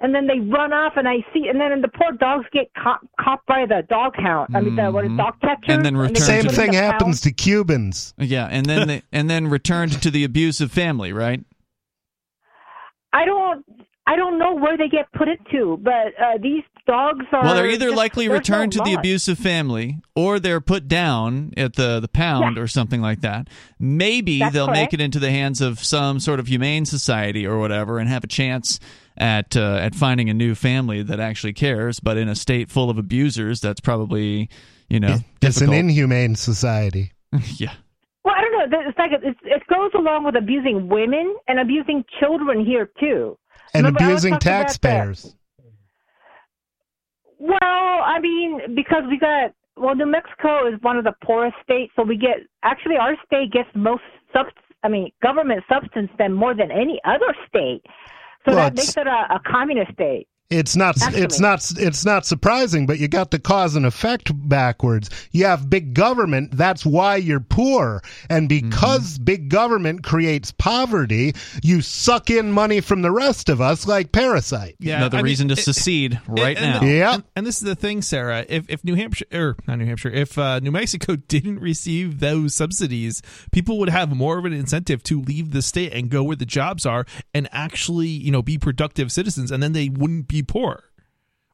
and 0.00 0.14
then 0.14 0.28
they 0.28 0.38
run 0.38 0.72
off, 0.72 0.92
and 0.96 1.08
I 1.08 1.16
see, 1.34 1.48
and 1.48 1.60
then 1.60 1.80
the 1.80 1.88
poor 1.88 2.12
dogs 2.12 2.46
get 2.52 2.70
caught, 2.80 3.00
caught 3.20 3.40
by 3.48 3.66
the 3.66 3.82
dog 3.90 4.14
hound. 4.14 4.54
I 4.54 4.60
mean, 4.60 4.76
the 4.76 4.92
what, 4.92 5.04
Mhm. 5.04 5.16
dog 5.18 5.40
catcher. 5.40 5.72
And 5.72 5.84
then 5.84 5.94
they 5.94 6.00
return 6.00 6.16
Same 6.16 6.42
to 6.42 6.48
put 6.50 6.54
the- 6.54 6.62
in 6.62 6.70
thing 6.70 6.78
the 6.78 6.86
happens 6.86 7.20
to 7.22 7.32
Cubans. 7.32 8.14
Yeah, 8.16 8.46
and 8.48 8.64
then 8.66 8.86
they, 8.86 9.02
and 9.12 9.28
then 9.28 9.48
returned 9.48 10.00
to 10.02 10.10
the 10.12 10.22
abusive 10.22 10.70
family, 10.70 11.12
right? 11.12 11.40
I 13.12 13.24
don't. 13.24 13.64
I 14.06 14.16
don't 14.16 14.38
know 14.38 14.54
where 14.54 14.78
they 14.78 14.88
get 14.88 15.12
put 15.12 15.28
into, 15.28 15.76
but 15.82 15.92
uh, 16.18 16.38
these 16.42 16.62
dogs 16.86 17.26
are. 17.30 17.42
Well, 17.44 17.54
they're 17.54 17.68
either 17.68 17.86
just- 17.88 17.96
likely 17.98 18.26
there's 18.26 18.38
returned 18.38 18.74
no 18.76 18.82
to 18.84 18.90
the 18.90 18.96
abusive 18.96 19.38
family, 19.38 19.98
or 20.16 20.40
they're 20.40 20.62
put 20.62 20.88
down 20.88 21.52
at 21.58 21.74
the 21.74 22.00
the 22.00 22.08
pound 22.08 22.56
Yeah. 22.56 22.62
or 22.62 22.66
something 22.68 23.02
like 23.02 23.20
that. 23.20 23.48
Maybe 23.78 24.38
That's 24.38 24.54
they'll 24.54 24.70
make 24.70 24.94
it 24.94 25.00
into 25.02 25.18
the 25.18 25.30
hands 25.30 25.60
of 25.60 25.84
some 25.84 26.20
sort 26.20 26.40
of 26.40 26.46
humane 26.46 26.86
society 26.86 27.46
or 27.46 27.58
whatever, 27.58 27.98
and 27.98 28.08
have 28.08 28.24
a 28.24 28.28
chance 28.28 28.80
at 29.18 29.54
uh, 29.58 29.74
at 29.82 29.94
finding 29.94 30.30
a 30.30 30.34
new 30.34 30.54
family 30.54 31.02
that 31.02 31.20
actually 31.20 31.52
cares. 31.52 32.00
But 32.00 32.16
in 32.16 32.30
a 32.30 32.34
state 32.34 32.70
full 32.70 32.88
of 32.88 32.96
abusers, 32.96 33.60
that's 33.60 33.80
probably 33.80 34.48
you 34.88 35.00
know 35.00 35.18
It's 35.42 35.60
an 35.60 35.74
inhumane 35.74 36.34
society. 36.34 37.12
yeah. 37.56 37.74
Well, 38.24 38.34
I 38.34 38.40
don't 38.40 38.52
know. 38.52 38.57
It's 38.72 38.98
like 38.98 39.12
it, 39.12 39.36
it 39.44 39.62
goes 39.68 39.90
along 39.94 40.24
with 40.24 40.36
abusing 40.36 40.88
women 40.88 41.36
and 41.48 41.60
abusing 41.60 42.04
children 42.20 42.64
here 42.64 42.90
too. 43.00 43.38
And 43.74 43.84
Remember, 43.86 44.04
abusing 44.04 44.32
talking 44.34 44.48
about 44.48 44.58
that. 44.58 44.66
taxpayers. 44.66 45.34
Well, 47.38 47.58
I 47.62 48.18
mean, 48.20 48.74
because 48.74 49.04
we 49.08 49.18
got 49.18 49.52
well, 49.76 49.94
New 49.94 50.06
Mexico 50.06 50.66
is 50.66 50.74
one 50.82 50.96
of 50.96 51.04
the 51.04 51.14
poorest 51.24 51.56
states, 51.62 51.92
so 51.94 52.02
we 52.02 52.16
get 52.16 52.38
actually 52.64 52.96
our 52.96 53.14
state 53.26 53.52
gets 53.52 53.68
most 53.74 54.02
sub. 54.32 54.46
I 54.82 54.88
mean, 54.88 55.10
government 55.22 55.62
substance 55.68 56.10
than 56.18 56.32
more 56.32 56.54
than 56.54 56.70
any 56.70 57.00
other 57.04 57.34
state. 57.48 57.82
So 58.44 58.54
Well, 58.54 58.56
that 58.56 58.76
makes 58.76 58.96
it 58.96 59.06
a, 59.06 59.34
a 59.34 59.40
communist 59.46 59.92
state. 59.92 60.28
It's 60.50 60.76
not. 60.76 60.94
It's 61.14 61.38
not. 61.38 61.62
It's 61.76 62.06
not 62.06 62.24
surprising, 62.24 62.86
but 62.86 62.98
you 62.98 63.06
got 63.06 63.30
the 63.30 63.38
cause 63.38 63.76
and 63.76 63.84
effect 63.84 64.30
backwards. 64.48 65.10
You 65.30 65.44
have 65.44 65.68
big 65.68 65.92
government. 65.92 66.56
That's 66.56 66.86
why 66.86 67.16
you're 67.16 67.38
poor, 67.38 68.02
and 68.30 68.48
because 68.48 69.18
big 69.18 69.50
government 69.50 70.02
creates 70.04 70.50
poverty, 70.52 71.34
you 71.62 71.82
suck 71.82 72.30
in 72.30 72.50
money 72.50 72.80
from 72.80 73.02
the 73.02 73.10
rest 73.10 73.50
of 73.50 73.60
us 73.60 73.86
like 73.86 74.10
parasite. 74.10 74.76
Yeah, 74.78 74.96
Another 74.96 75.18
I 75.18 75.20
mean, 75.20 75.24
reason 75.26 75.48
to 75.48 75.52
it- 75.52 75.58
secede 75.58 76.18
right 76.26 76.56
and, 76.56 76.82
now. 76.82 76.88
Yeah. 76.88 77.14
And, 77.16 77.24
and 77.36 77.46
this 77.46 77.56
is 77.56 77.64
the 77.68 77.76
thing, 77.76 78.00
Sarah. 78.00 78.46
If 78.48 78.70
if 78.70 78.82
New 78.84 78.94
Hampshire 78.94 79.26
or 79.30 79.56
not 79.66 79.78
New 79.78 79.84
Hampshire, 79.84 80.10
if 80.10 80.38
uh, 80.38 80.60
New 80.60 80.72
Mexico 80.72 81.16
didn't 81.28 81.58
receive 81.58 82.20
those 82.20 82.54
subsidies, 82.54 83.20
people 83.52 83.78
would 83.80 83.90
have 83.90 84.16
more 84.16 84.38
of 84.38 84.46
an 84.46 84.54
incentive 84.54 85.02
to 85.02 85.20
leave 85.20 85.50
the 85.52 85.60
state 85.60 85.92
and 85.92 86.08
go 86.08 86.22
where 86.22 86.36
the 86.36 86.46
jobs 86.46 86.86
are 86.86 87.04
and 87.34 87.50
actually, 87.52 88.08
you 88.08 88.32
know, 88.32 88.40
be 88.40 88.56
productive 88.56 89.12
citizens, 89.12 89.50
and 89.50 89.62
then 89.62 89.74
they 89.74 89.90
wouldn't 89.90 90.26
be 90.26 90.37
poor. 90.42 90.84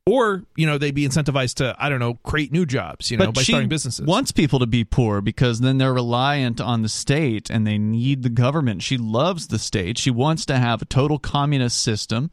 Or 0.06 0.44
you 0.54 0.66
know 0.66 0.76
they'd 0.76 0.94
be 0.94 1.08
incentivized 1.08 1.54
to 1.54 1.74
I 1.78 1.88
don't 1.88 1.98
know 1.98 2.14
create 2.24 2.52
new 2.52 2.66
jobs 2.66 3.10
you 3.10 3.16
know 3.16 3.32
by 3.32 3.40
she 3.40 3.52
starting 3.52 3.70
businesses. 3.70 4.04
wants 4.04 4.32
people 4.32 4.58
to 4.58 4.66
be 4.66 4.84
poor 4.84 5.22
because 5.22 5.60
then 5.60 5.78
they're 5.78 5.94
reliant 5.94 6.60
on 6.60 6.82
the 6.82 6.90
state 6.90 7.48
and 7.48 7.66
they 7.66 7.78
need 7.78 8.22
the 8.22 8.28
government. 8.28 8.82
She 8.82 8.98
loves 8.98 9.46
the 9.48 9.58
state. 9.58 9.96
She 9.96 10.10
wants 10.10 10.44
to 10.46 10.58
have 10.58 10.82
a 10.82 10.84
total 10.84 11.18
communist 11.18 11.80
system, 11.80 12.30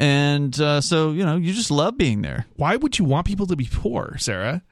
and 0.00 0.60
uh, 0.60 0.80
so 0.80 1.12
you 1.12 1.24
know 1.24 1.36
you 1.36 1.52
just 1.52 1.70
love 1.70 1.96
being 1.96 2.22
there. 2.22 2.46
Why 2.56 2.74
would 2.74 2.98
you 2.98 3.04
want 3.04 3.28
people 3.28 3.46
to 3.46 3.54
be 3.54 3.68
poor, 3.72 4.16
Sarah? 4.18 4.64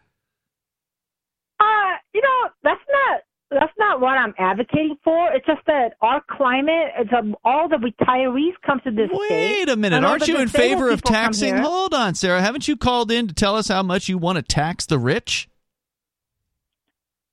Uh, 1.61 1.95
you 2.13 2.23
know, 2.23 2.51
that's 2.65 2.81
not 2.91 3.21
that's 3.53 3.73
not 3.79 4.01
what 4.01 4.17
I'm 4.17 4.35
advocating 4.39 4.97
for. 5.05 5.33
It's 5.33 5.47
just 5.47 5.61
that 5.67 5.95
our 6.01 6.23
climate, 6.31 6.93
it's 6.99 7.11
um, 7.17 7.37
all 7.45 7.69
the 7.69 7.77
retirees 7.77 8.53
come 8.65 8.81
to 8.85 8.91
this 8.91 9.09
state. 9.09 9.31
Wait 9.31 9.69
a 9.69 9.77
minute, 9.77 10.05
aren't 10.05 10.29
you 10.29 10.39
in 10.39 10.49
favor 10.49 10.91
of 10.91 11.03
taxing? 11.03 11.57
Hold 11.57 11.95
on, 11.95 12.15
Sarah. 12.15 12.41
Haven't 12.41 12.69
you 12.69 12.77
called 12.77 13.11
in 13.11 13.29
to 13.29 13.35
tell 13.35 13.57
us 13.57 13.69
how 13.69 13.83
much 13.83 14.09
you 14.09 14.19
want 14.19 14.37
to 14.37 14.43
tax 14.43 14.87
the 14.87 14.99
rich? 14.99 15.49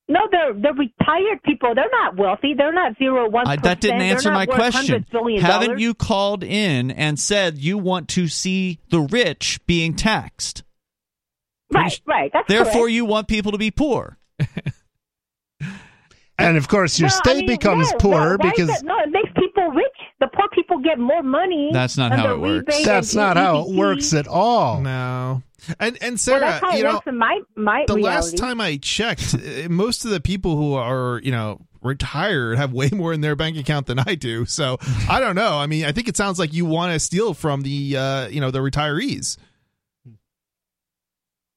No, 0.08 0.20
they're 0.28 0.54
they're 0.54 0.74
retired 0.74 1.40
people. 1.44 1.72
They're 1.72 1.84
not 1.92 2.16
wealthy. 2.16 2.54
They're 2.54 2.72
not 2.72 2.98
zero 2.98 3.30
one. 3.30 3.46
I, 3.46 3.54
that 3.56 3.80
didn't 3.80 4.02
answer 4.02 4.32
my 4.32 4.44
question. 4.44 5.06
Haven't 5.38 5.78
you 5.78 5.94
called 5.94 6.42
in 6.42 6.90
and 6.90 7.16
said 7.16 7.58
you 7.58 7.78
want 7.78 8.08
to 8.10 8.26
see 8.26 8.80
the 8.90 9.00
rich 9.00 9.60
being 9.66 9.94
taxed? 9.94 10.64
Right, 11.72 12.00
right. 12.06 12.30
That's 12.32 12.48
Therefore, 12.48 12.72
correct. 12.72 12.92
you 12.92 13.04
want 13.04 13.28
people 13.28 13.52
to 13.52 13.58
be 13.58 13.70
poor. 13.70 14.18
And 16.40 16.56
of 16.56 16.68
course, 16.68 16.98
your 16.98 17.08
No, 17.08 17.14
I 17.14 17.18
state 17.18 17.36
mean, 17.38 17.46
becomes 17.46 17.90
no, 17.92 17.98
poorer 17.98 18.36
no, 18.40 18.50
because 18.50 18.68
that- 18.68 18.82
no, 18.84 18.98
it 19.00 19.10
makes 19.10 19.30
people 19.36 19.68
rich. 19.68 19.86
The 20.20 20.28
poor 20.28 20.48
people 20.54 20.78
get 20.78 20.98
more 20.98 21.22
money. 21.22 21.70
That's 21.72 21.96
not 21.96 22.12
how 22.12 22.34
it 22.34 22.40
works. 22.40 22.84
that's 22.84 23.12
and 23.12 23.16
not 23.22 23.36
how 23.36 23.62
it 23.68 23.74
works 23.74 24.12
at 24.14 24.26
all. 24.28 24.80
No, 24.80 25.42
and 25.78 25.96
and 26.02 26.18
Sarah, 26.18 26.40
that's 26.40 26.64
how 26.64 26.76
you 26.76 26.84
know, 26.84 27.00
my 27.12 27.40
my 27.56 27.84
the 27.86 27.94
reality. 27.94 28.02
last 28.32 28.36
time 28.38 28.60
I 28.60 28.76
checked, 28.78 29.34
uh, 29.34 29.68
most 29.70 30.04
of 30.04 30.10
the 30.10 30.20
people 30.20 30.56
who 30.56 30.74
are, 30.74 31.20
you 31.22 31.30
know, 31.30 31.60
retired 31.82 32.58
have 32.58 32.72
way 32.72 32.90
more 32.92 33.12
in 33.12 33.20
their 33.22 33.36
bank 33.36 33.56
account 33.56 33.86
than 33.86 33.98
I 33.98 34.14
do. 34.14 34.44
So 34.44 34.78
I 35.08 35.20
don't 35.20 35.34
know. 35.36 35.56
I 35.58 35.66
mean, 35.66 35.84
I 35.84 35.92
think 35.92 36.08
it 36.08 36.16
sounds 36.16 36.38
like 36.38 36.52
you 36.52 36.66
want 36.66 36.92
to 36.92 37.00
steal 37.00 37.32
from 37.34 37.62
the, 37.62 37.96
uh, 37.96 38.28
you 38.28 38.40
know, 38.40 38.50
the 38.50 38.58
retirees. 38.60 39.36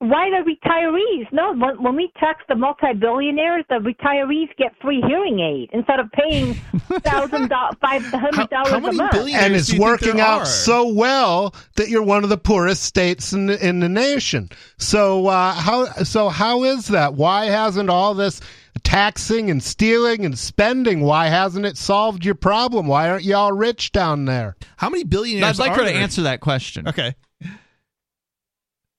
Why 0.04 0.30
the 0.30 0.44
retirees? 0.44 1.32
No, 1.32 1.54
when, 1.56 1.82
when 1.82 1.96
we 1.96 2.12
tax 2.20 2.44
the 2.50 2.56
multi-billionaires, 2.56 3.64
the 3.70 3.76
retirees 3.76 4.50
get 4.58 4.74
free 4.82 5.02
hearing 5.08 5.40
aid 5.40 5.70
instead 5.72 6.02
of 6.02 6.12
paying 6.12 6.54
thousand 7.04 7.48
dollars, 7.48 7.76
five 7.80 8.04
hundred 8.08 8.50
dollars 8.50 8.70
how 8.72 8.78
a 8.78 8.82
many 8.82 8.98
month. 8.98 9.12
billionaires 9.14 9.46
and 9.46 9.56
it's 9.56 9.68
do 9.68 9.76
you 9.76 9.80
think 9.80 9.90
working 9.90 10.20
out 10.20 10.42
are? 10.42 10.46
so 10.46 10.88
well 10.94 11.56
that 11.78 11.88
you're 11.88 12.04
one 12.04 12.26
of 12.26 12.30
the 12.30 12.38
poorest 12.38 12.84
states 12.84 13.32
in 13.32 13.46
the, 13.46 13.66
in 13.66 13.80
the 13.80 13.88
nation. 13.88 14.50
So 14.78 15.28
uh, 15.28 15.54
how 15.54 15.86
so 16.04 16.28
how 16.28 16.66
is 16.66 16.88
that? 16.90 17.14
Why 17.14 17.46
hasn't 17.46 17.90
all 17.90 18.14
this 18.14 18.42
taxing 18.84 19.50
and 19.50 19.64
stealing 19.64 20.26
and 20.26 20.38
spending? 20.38 21.00
Why 21.00 21.28
hasn't 21.28 21.66
it 21.66 21.78
solved 21.78 22.26
your 22.26 22.36
problem? 22.36 22.88
Why 22.88 23.10
aren't 23.10 23.24
you 23.24 23.36
all 23.36 23.54
rich 23.54 23.94
down 23.94 24.26
there? 24.26 24.58
How 24.76 24.90
many 24.90 25.06
billionaires? 25.06 25.60
I'd 25.60 25.64
like 25.64 25.72
are 25.72 25.82
her 25.82 25.88
to 25.88 25.94
there? 25.94 26.02
answer 26.02 26.24
that 26.24 26.42
question. 26.42 26.90
Okay. 26.90 27.16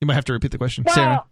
You 0.05 0.07
might 0.07 0.17
have 0.17 0.27
to 0.27 0.35
repeat 0.35 0.51
the 0.51 0.59
question, 0.59 0.85
well, 0.85 0.95
Sarah. 0.95 1.25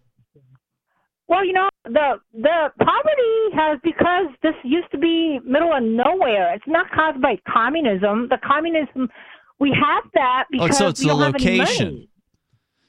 Well, 1.28 1.44
you 1.44 1.52
know, 1.52 1.68
the 1.84 2.14
the 2.32 2.70
poverty 2.78 3.54
has 3.54 3.78
because 3.84 4.28
this 4.42 4.54
used 4.64 4.90
to 4.92 4.98
be 4.98 5.40
middle 5.44 5.74
of 5.74 5.82
nowhere. 5.82 6.54
It's 6.54 6.64
not 6.66 6.86
caused 6.90 7.20
by 7.20 7.36
communism. 7.46 8.28
The 8.30 8.38
communism 8.42 9.10
we 9.60 9.76
have 9.78 10.04
that 10.14 10.44
Oh, 10.46 10.64
because 10.64 10.78
so 10.78 10.88
it's 10.88 11.00
we 11.00 11.08
the 11.08 11.12
don't 11.12 11.20
have 11.22 11.34
any 11.34 11.58
location. 11.58 11.86
money. 11.88 12.08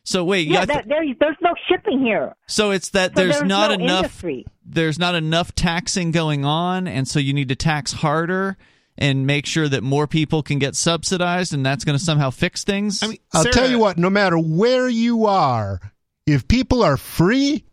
So 0.05 0.23
wait, 0.23 0.47
Yeah, 0.47 0.59
th- 0.63 0.67
that, 0.69 0.87
there, 0.87 1.03
there's 1.19 1.35
no 1.41 1.53
shipping 1.69 1.99
here. 2.01 2.33
so 2.47 2.71
it's 2.71 2.89
that 2.91 3.13
So 3.13 3.23
there's, 3.23 3.43
not 3.43 3.71
no 3.77 3.83
enough 3.83 4.03
industry. 4.05 4.45
there's 4.65 4.97
not 4.97 5.15
enough 5.15 5.53
taxing 5.53 6.11
going 6.11 6.45
on, 6.45 6.87
and 6.87 7.05
so 7.09 7.19
you 7.19 7.33
need 7.33 7.49
to 7.49 7.55
tax 7.57 7.91
harder 7.91 8.55
and 8.97 9.25
make 9.25 9.45
sure 9.45 9.67
that 9.67 9.83
more 9.83 10.07
people 10.07 10.43
can 10.43 10.59
get 10.59 10.75
subsidized, 10.75 11.53
and 11.53 11.65
that's 11.65 11.83
going 11.83 11.97
to 11.97 12.03
somehow 12.03 12.29
fix 12.29 12.63
things. 12.63 13.01
I 13.01 13.07
mean, 13.07 13.17
I'll 13.33 13.45
tell 13.45 13.69
you 13.69 13.79
what, 13.79 13.97
no 13.97 14.09
matter 14.09 14.37
where 14.37 14.87
you 14.87 15.25
are, 15.25 15.79
if 16.27 16.47
people 16.47 16.83
are 16.83 16.97
free 16.97 17.63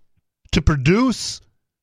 to 0.52 0.62
produce, 0.62 1.40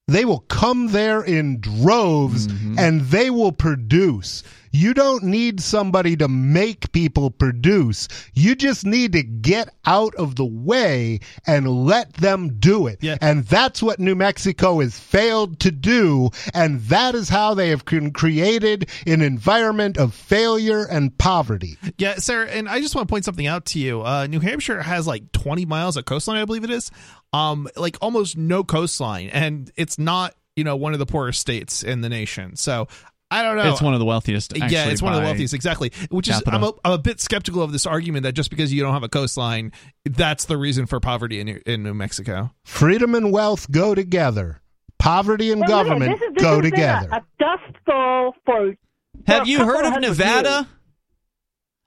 they 0.07 0.25
will 0.25 0.39
come 0.39 0.87
there 0.87 1.21
in 1.21 1.59
droves 1.61 2.47
Mm-hmm. 2.47 2.79
and 2.79 3.01
they 3.01 3.29
will 3.29 3.51
produce. 3.51 4.43
You 4.77 4.93
don't 4.93 5.23
need 5.23 5.59
somebody 5.59 6.15
to 6.17 6.27
make 6.27 6.91
people 6.91 7.31
produce. 7.31 8.07
You 8.35 8.53
just 8.53 8.85
need 8.85 9.13
to 9.13 9.23
get 9.23 9.69
out 9.87 10.13
of 10.13 10.35
the 10.35 10.45
way 10.45 11.21
and 11.47 11.67
let 11.67 12.13
them 12.13 12.59
do 12.59 12.85
it. 12.85 12.99
Yeah. 13.01 13.17
And 13.19 13.43
that's 13.45 13.81
what 13.81 13.99
New 13.99 14.13
Mexico 14.13 14.79
has 14.81 14.99
failed 14.99 15.59
to 15.61 15.71
do. 15.71 16.29
And 16.53 16.79
that 16.81 17.15
is 17.15 17.27
how 17.27 17.55
they 17.55 17.69
have 17.69 17.85
cre- 17.85 18.09
created 18.09 18.87
an 19.07 19.23
environment 19.23 19.97
of 19.97 20.13
failure 20.13 20.85
and 20.85 21.17
poverty. 21.17 21.79
Yeah, 21.97 22.17
Sarah, 22.17 22.45
and 22.45 22.69
I 22.69 22.79
just 22.79 22.93
want 22.93 23.07
to 23.07 23.11
point 23.11 23.25
something 23.25 23.47
out 23.47 23.65
to 23.67 23.79
you. 23.79 24.03
Uh, 24.03 24.27
New 24.27 24.41
Hampshire 24.41 24.83
has 24.83 25.07
like 25.07 25.31
20 25.31 25.65
miles 25.65 25.97
of 25.97 26.05
coastline, 26.05 26.37
I 26.37 26.45
believe 26.45 26.63
it 26.63 26.69
is. 26.69 26.91
Um, 27.33 27.67
like 27.75 27.97
almost 27.99 28.37
no 28.37 28.63
coastline, 28.63 29.29
and 29.29 29.71
it's 29.75 29.97
not 29.97 30.35
you 30.55 30.63
know 30.63 30.75
one 30.75 30.93
of 30.93 30.99
the 30.99 31.05
poorest 31.05 31.39
states 31.39 31.83
in 31.83 32.01
the 32.01 32.09
nation. 32.09 32.55
So 32.55 32.87
I 33.29 33.43
don't 33.43 33.57
know. 33.57 33.71
it's 33.71 33.81
one 33.81 33.93
of 33.93 33.99
the 33.99 34.05
wealthiest. 34.05 34.55
yeah, 34.55 34.85
it's 34.85 35.01
one 35.01 35.13
of 35.13 35.19
the 35.19 35.25
wealthiest, 35.25 35.53
exactly. 35.53 35.91
Which 36.09 36.29
is. 36.29 36.41
I'm 36.47 36.63
a, 36.63 36.71
I'm 36.85 36.93
a 36.93 36.97
bit 36.97 37.19
skeptical 37.19 37.61
of 37.61 37.71
this 37.71 37.85
argument 37.85 38.23
that 38.23 38.33
just 38.33 38.49
because 38.49 38.71
you 38.73 38.81
don't 38.81 38.93
have 38.93 39.03
a 39.03 39.09
coastline, 39.09 39.73
that's 40.05 40.45
the 40.45 40.57
reason 40.57 40.85
for 40.85 40.99
poverty 40.99 41.39
in 41.39 41.45
New, 41.47 41.61
in 41.65 41.83
New 41.83 41.93
Mexico. 41.93 42.51
Freedom 42.63 43.15
and 43.15 43.31
wealth 43.33 43.69
go 43.69 43.93
together. 43.95 44.61
Poverty 44.97 45.51
and 45.51 45.61
Well, 45.61 45.69
government 45.69 46.19
this 46.19 46.29
is, 46.29 46.35
this 46.35 46.43
go 46.43 46.49
has 46.55 46.61
been 46.61 46.71
together. 46.71 47.09
A, 47.11 47.15
a 47.17 47.23
dust 47.39 47.85
bowl 47.85 48.33
for. 48.45 48.75
Have 49.27 49.47
you 49.47 49.59
heard 49.65 49.85
of 49.85 49.93
hundred 49.93 50.09
Nevada? 50.09 50.67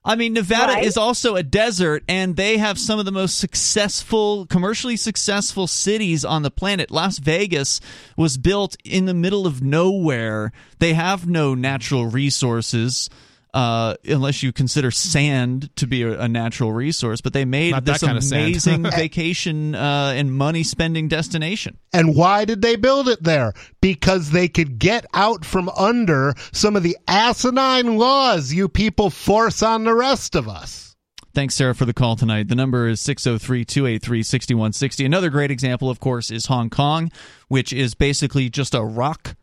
I 0.03 0.17
mean, 0.17 0.33
Nevada 0.33 0.73
Right. 0.73 0.85
is 0.85 0.97
also 0.97 1.37
a 1.37 1.43
desert, 1.43 2.05
and 2.09 2.35
they 2.35 2.57
have 2.57 2.79
some 2.79 2.99
of 2.99 3.05
the 3.05 3.13
most 3.13 3.39
successful, 3.39 4.47
commercially 4.47 4.97
successful 4.97 5.67
cities 5.67 6.25
on 6.25 6.43
the 6.43 6.51
planet. 6.51 6.91
Las 6.91 7.19
Vegas 7.19 7.81
was 8.17 8.39
built 8.39 8.77
in 8.83 9.05
the 9.05 9.13
middle 9.13 9.47
of 9.47 9.63
nowhere. 9.63 10.53
They 10.79 10.95
have 10.95 11.29
no 11.29 11.55
natural 11.55 12.07
resources. 12.07 13.11
Uh, 13.55 13.95
unless 14.05 14.43
you 14.43 14.53
consider 14.53 14.91
sand 14.91 15.75
to 15.77 15.87
be 15.87 16.03
a, 16.03 16.21
a 16.21 16.29
natural 16.29 16.73
resource. 16.73 17.21
But 17.21 17.33
they 17.33 17.45
made 17.45 17.73
Not 17.73 17.85
that 17.85 17.93
this 17.93 18.03
kind 18.03 18.17
of 18.17 18.25
sand. 18.25 18.43
amazing 18.45 18.83
vacation 18.91 19.75
uh, 19.75 20.13
and 20.17 20.33
money 20.33 20.63
spending 20.63 21.09
destination. 21.09 21.79
And 21.93 22.15
why 22.15 22.45
did 22.45 22.63
they 22.63 22.77
build 22.77 23.09
it 23.09 23.23
there? 23.23 23.53
Because 23.81 24.31
they 24.31 24.49
could 24.49 24.79
get 24.79 25.07
out 25.15 25.45
from 25.45 25.69
under 25.71 26.35
some 26.53 26.77
of 26.77 26.83
the 26.83 26.97
asinine 27.09 27.97
laws 27.97 28.53
you 28.53 28.69
people 28.69 29.11
force 29.11 29.63
on 29.63 29.85
the 29.85 29.95
rest 29.95 30.35
of 30.35 30.49
us. 30.49 30.97
Thanks, 31.33 31.55
Sarah, 31.55 31.77
for 31.77 31.85
the 31.85 31.95
call 31.95 32.17
tonight. 32.17 32.49
The 32.49 32.57
number 32.57 32.89
is 32.89 33.01
603 33.01 33.65
283 33.65 34.23
6160. 34.25 35.05
Another 35.05 35.31
great 35.31 35.53
example, 35.53 35.89
of 35.89 36.01
course, 36.01 36.29
is 36.31 36.47
Hong 36.47 36.71
Kong, 36.71 37.11
which 37.47 37.73
is 37.73 37.95
basically 37.95 38.51
just 38.51 38.75
a 38.75 38.83
rock. 38.83 39.37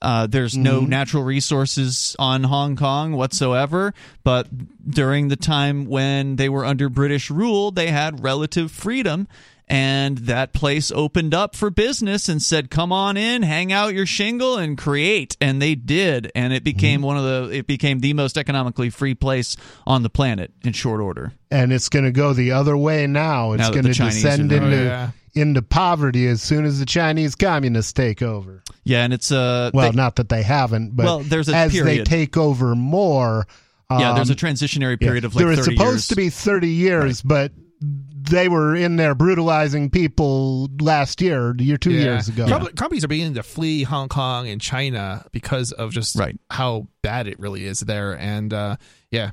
Uh, 0.00 0.26
there's 0.26 0.56
no 0.56 0.80
natural 0.80 1.24
resources 1.24 2.14
on 2.18 2.44
Hong 2.44 2.76
Kong 2.76 3.12
whatsoever, 3.12 3.94
but 4.22 4.46
during 4.88 5.28
the 5.28 5.36
time 5.36 5.86
when 5.86 6.36
they 6.36 6.48
were 6.48 6.64
under 6.64 6.88
British 6.88 7.30
rule, 7.30 7.70
they 7.70 7.88
had 7.88 8.22
relative 8.22 8.70
freedom. 8.70 9.28
And 9.70 10.18
that 10.18 10.52
place 10.54 10.90
opened 10.90 11.34
up 11.34 11.54
for 11.54 11.68
business 11.68 12.28
and 12.28 12.42
said, 12.42 12.70
"Come 12.70 12.90
on 12.90 13.16
in, 13.18 13.42
hang 13.42 13.70
out 13.72 13.92
your 13.94 14.06
shingle, 14.06 14.56
and 14.56 14.78
create." 14.78 15.36
And 15.42 15.60
they 15.60 15.74
did, 15.74 16.32
and 16.34 16.52
it 16.54 16.64
became 16.64 17.02
one 17.02 17.18
of 17.18 17.24
the 17.24 17.58
it 17.58 17.66
became 17.66 18.00
the 18.00 18.14
most 18.14 18.38
economically 18.38 18.88
free 18.88 19.14
place 19.14 19.56
on 19.86 20.02
the 20.02 20.08
planet 20.10 20.52
in 20.64 20.72
short 20.72 21.00
order. 21.02 21.32
And 21.50 21.70
it's 21.72 21.88
going 21.90 22.06
to 22.06 22.10
go 22.12 22.32
the 22.32 22.52
other 22.52 22.76
way 22.76 23.06
now. 23.06 23.52
It's 23.52 23.68
going 23.68 23.82
to 23.84 23.92
descend 23.92 24.52
are 24.52 24.56
into 24.56 24.78
Oh, 24.78 24.84
yeah. 24.84 25.10
into 25.34 25.60
poverty 25.60 26.26
as 26.26 26.40
soon 26.42 26.64
as 26.64 26.78
the 26.78 26.86
Chinese 26.86 27.34
communists 27.34 27.92
take 27.92 28.22
over. 28.22 28.62
Yeah, 28.84 29.04
and 29.04 29.12
it's 29.12 29.30
uh 29.30 29.70
Well, 29.74 29.90
they- 29.92 29.96
not 29.96 30.16
that 30.16 30.30
they 30.30 30.42
haven't, 30.42 30.96
but 30.96 31.04
Well, 31.04 31.18
there's 31.20 31.50
a 31.50 31.54
as 31.54 31.72
they 31.74 32.02
take 32.04 32.38
over 32.38 32.74
more. 32.74 33.46
yeah, 33.90 34.14
there's 34.14 34.30
a 34.30 34.32
um, 34.32 34.36
transitionary 34.38 34.96
yeah, 35.00 35.06
period 35.08 35.24
of 35.26 35.34
like 35.34 35.40
there 35.42 35.48
was 35.48 35.58
30 35.60 35.76
supposed 35.76 35.92
years. 35.94 36.08
to 36.08 36.16
be 36.16 36.30
30 36.30 36.68
years, 36.68 37.20
but 37.22 37.52
they 37.80 38.48
were 38.48 38.74
in 38.74 38.96
there 38.96 39.14
brutalizing 39.14 39.90
people 39.90 40.68
last 40.80 41.20
year, 41.20 41.54
year 41.58 41.76
two 41.76 41.92
Yeah. 41.92 42.02
years 42.14 42.28
ago. 42.28 42.46
Com- 42.48 42.66
Companies 42.68 43.04
are 43.04 43.08
beginning 43.08 43.34
to 43.34 43.42
flee 43.42 43.84
Hong 43.84 44.08
Kong 44.08 44.48
and 44.48 44.60
China 44.60 45.24
because 45.32 45.72
of 45.72 45.92
just 45.92 46.16
Right. 46.16 46.38
how 46.50 46.88
bad 47.02 47.26
it 47.28 47.38
really 47.38 47.64
is 47.64 47.80
there. 47.80 48.18
And 48.18 48.52
uh, 48.52 48.76
yeah, 49.10 49.30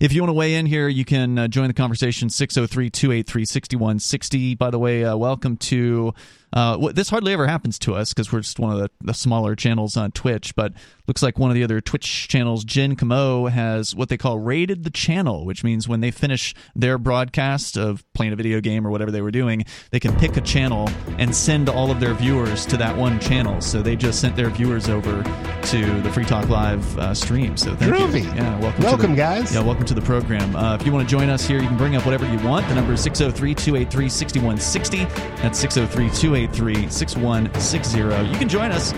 If 0.00 0.12
you 0.14 0.22
want 0.22 0.30
to 0.30 0.34
weigh 0.34 0.54
in 0.54 0.64
here, 0.66 0.88
you 0.88 1.04
can 1.04 1.38
uh, 1.38 1.46
join 1.48 1.66
the 1.68 1.74
conversation 1.74 2.30
603 2.30 2.88
283 2.90 3.44
6160. 3.44 4.54
By 4.54 4.70
the 4.70 4.78
way, 4.78 5.04
uh, 5.04 5.16
welcome 5.16 5.56
to. 5.58 6.14
Uh, 6.54 6.92
this 6.92 7.08
hardly 7.10 7.32
ever 7.32 7.48
happens 7.48 7.80
to 7.80 7.96
us 7.96 8.14
because 8.14 8.32
we're 8.32 8.38
just 8.40 8.60
one 8.60 8.72
of 8.72 8.78
the, 8.78 8.88
the 9.00 9.12
smaller 9.12 9.56
channels 9.56 9.96
on 9.96 10.12
Twitch, 10.12 10.54
but 10.54 10.72
looks 11.08 11.20
like 11.20 11.36
one 11.36 11.50
of 11.50 11.56
the 11.56 11.64
other 11.64 11.80
Twitch 11.80 12.28
channels, 12.28 12.64
Jen 12.64 12.94
Camo, 12.94 13.46
has 13.46 13.92
what 13.92 14.08
they 14.08 14.16
call 14.16 14.38
raided 14.38 14.84
the 14.84 14.90
channel, 14.90 15.44
which 15.44 15.64
means 15.64 15.88
when 15.88 16.00
they 16.00 16.12
finish 16.12 16.54
their 16.76 16.96
broadcast 16.96 17.76
of 17.76 18.04
playing 18.14 18.32
a 18.32 18.36
video 18.36 18.60
game 18.60 18.86
or 18.86 18.90
whatever 18.90 19.10
they 19.10 19.20
were 19.20 19.32
doing, 19.32 19.64
they 19.90 19.98
can 19.98 20.14
pick 20.16 20.36
a 20.36 20.40
channel 20.40 20.88
and 21.18 21.34
send 21.34 21.68
all 21.68 21.90
of 21.90 21.98
their 21.98 22.14
viewers 22.14 22.64
to 22.66 22.76
that 22.76 22.96
one 22.96 23.18
channel. 23.18 23.60
So 23.60 23.82
they 23.82 23.96
just 23.96 24.20
sent 24.20 24.36
their 24.36 24.48
viewers 24.48 24.88
over 24.88 25.24
to 25.24 26.00
the 26.02 26.10
Free 26.12 26.24
Talk 26.24 26.48
Live 26.48 26.98
uh, 26.98 27.14
stream. 27.14 27.56
So 27.56 27.74
thank 27.74 28.14
you. 28.14 28.20
Yeah, 28.20 28.60
welcome. 28.60 28.84
Welcome, 28.84 29.10
the- 29.10 29.16
guys. 29.16 29.52
Yeah, 29.52 29.62
welcome 29.62 29.86
to 29.86 29.94
the 29.94 30.02
program. 30.02 30.54
Uh, 30.54 30.76
if 30.76 30.86
you 30.86 30.92
want 30.92 31.08
to 31.08 31.10
join 31.10 31.30
us 31.30 31.44
here, 31.44 31.60
you 31.60 31.66
can 31.66 31.76
bring 31.76 31.96
up 31.96 32.04
whatever 32.04 32.30
you 32.30 32.38
want. 32.46 32.68
The 32.68 32.76
number 32.76 32.92
is 32.92 33.02
603 33.02 33.54
283 33.56 34.08
6160. 34.08 35.04
That's 35.42 35.58
603 35.58 36.10
283 36.10 36.43
6160. 36.52 37.98
You 37.98 38.38
can 38.38 38.48
join 38.48 38.70
us 38.70 38.92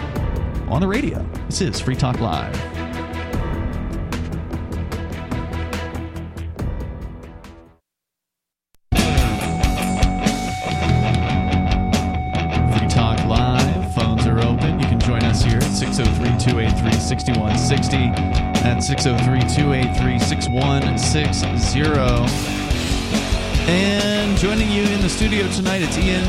on 0.69 0.81
the 0.81 0.89
radio. 0.89 1.25
This 1.47 1.61
is 1.61 1.81
Free 1.81 1.95
Talk 1.95 2.21
Live. 2.21 2.55
Free 12.73 12.89
Talk 12.89 13.25
Live. 13.27 13.95
Phones 13.95 14.27
are 14.27 14.41
open. 14.41 14.81
You 14.81 14.87
can 14.87 14.99
join 14.99 15.23
us 15.23 15.43
here 15.43 15.59
at 15.59 15.63
603 15.63 16.39
283 16.39 16.93
6160. 16.93 17.97
That's 18.63 18.87
603 18.87 19.41
283 19.55 20.19
6160. 20.19 22.57
And 23.69 24.37
joining 24.39 24.71
you 24.71 24.83
in 24.83 25.01
the 25.01 25.09
studio 25.09 25.49
tonight, 25.51 25.83
it's 25.83 25.99
Ian 25.99 26.25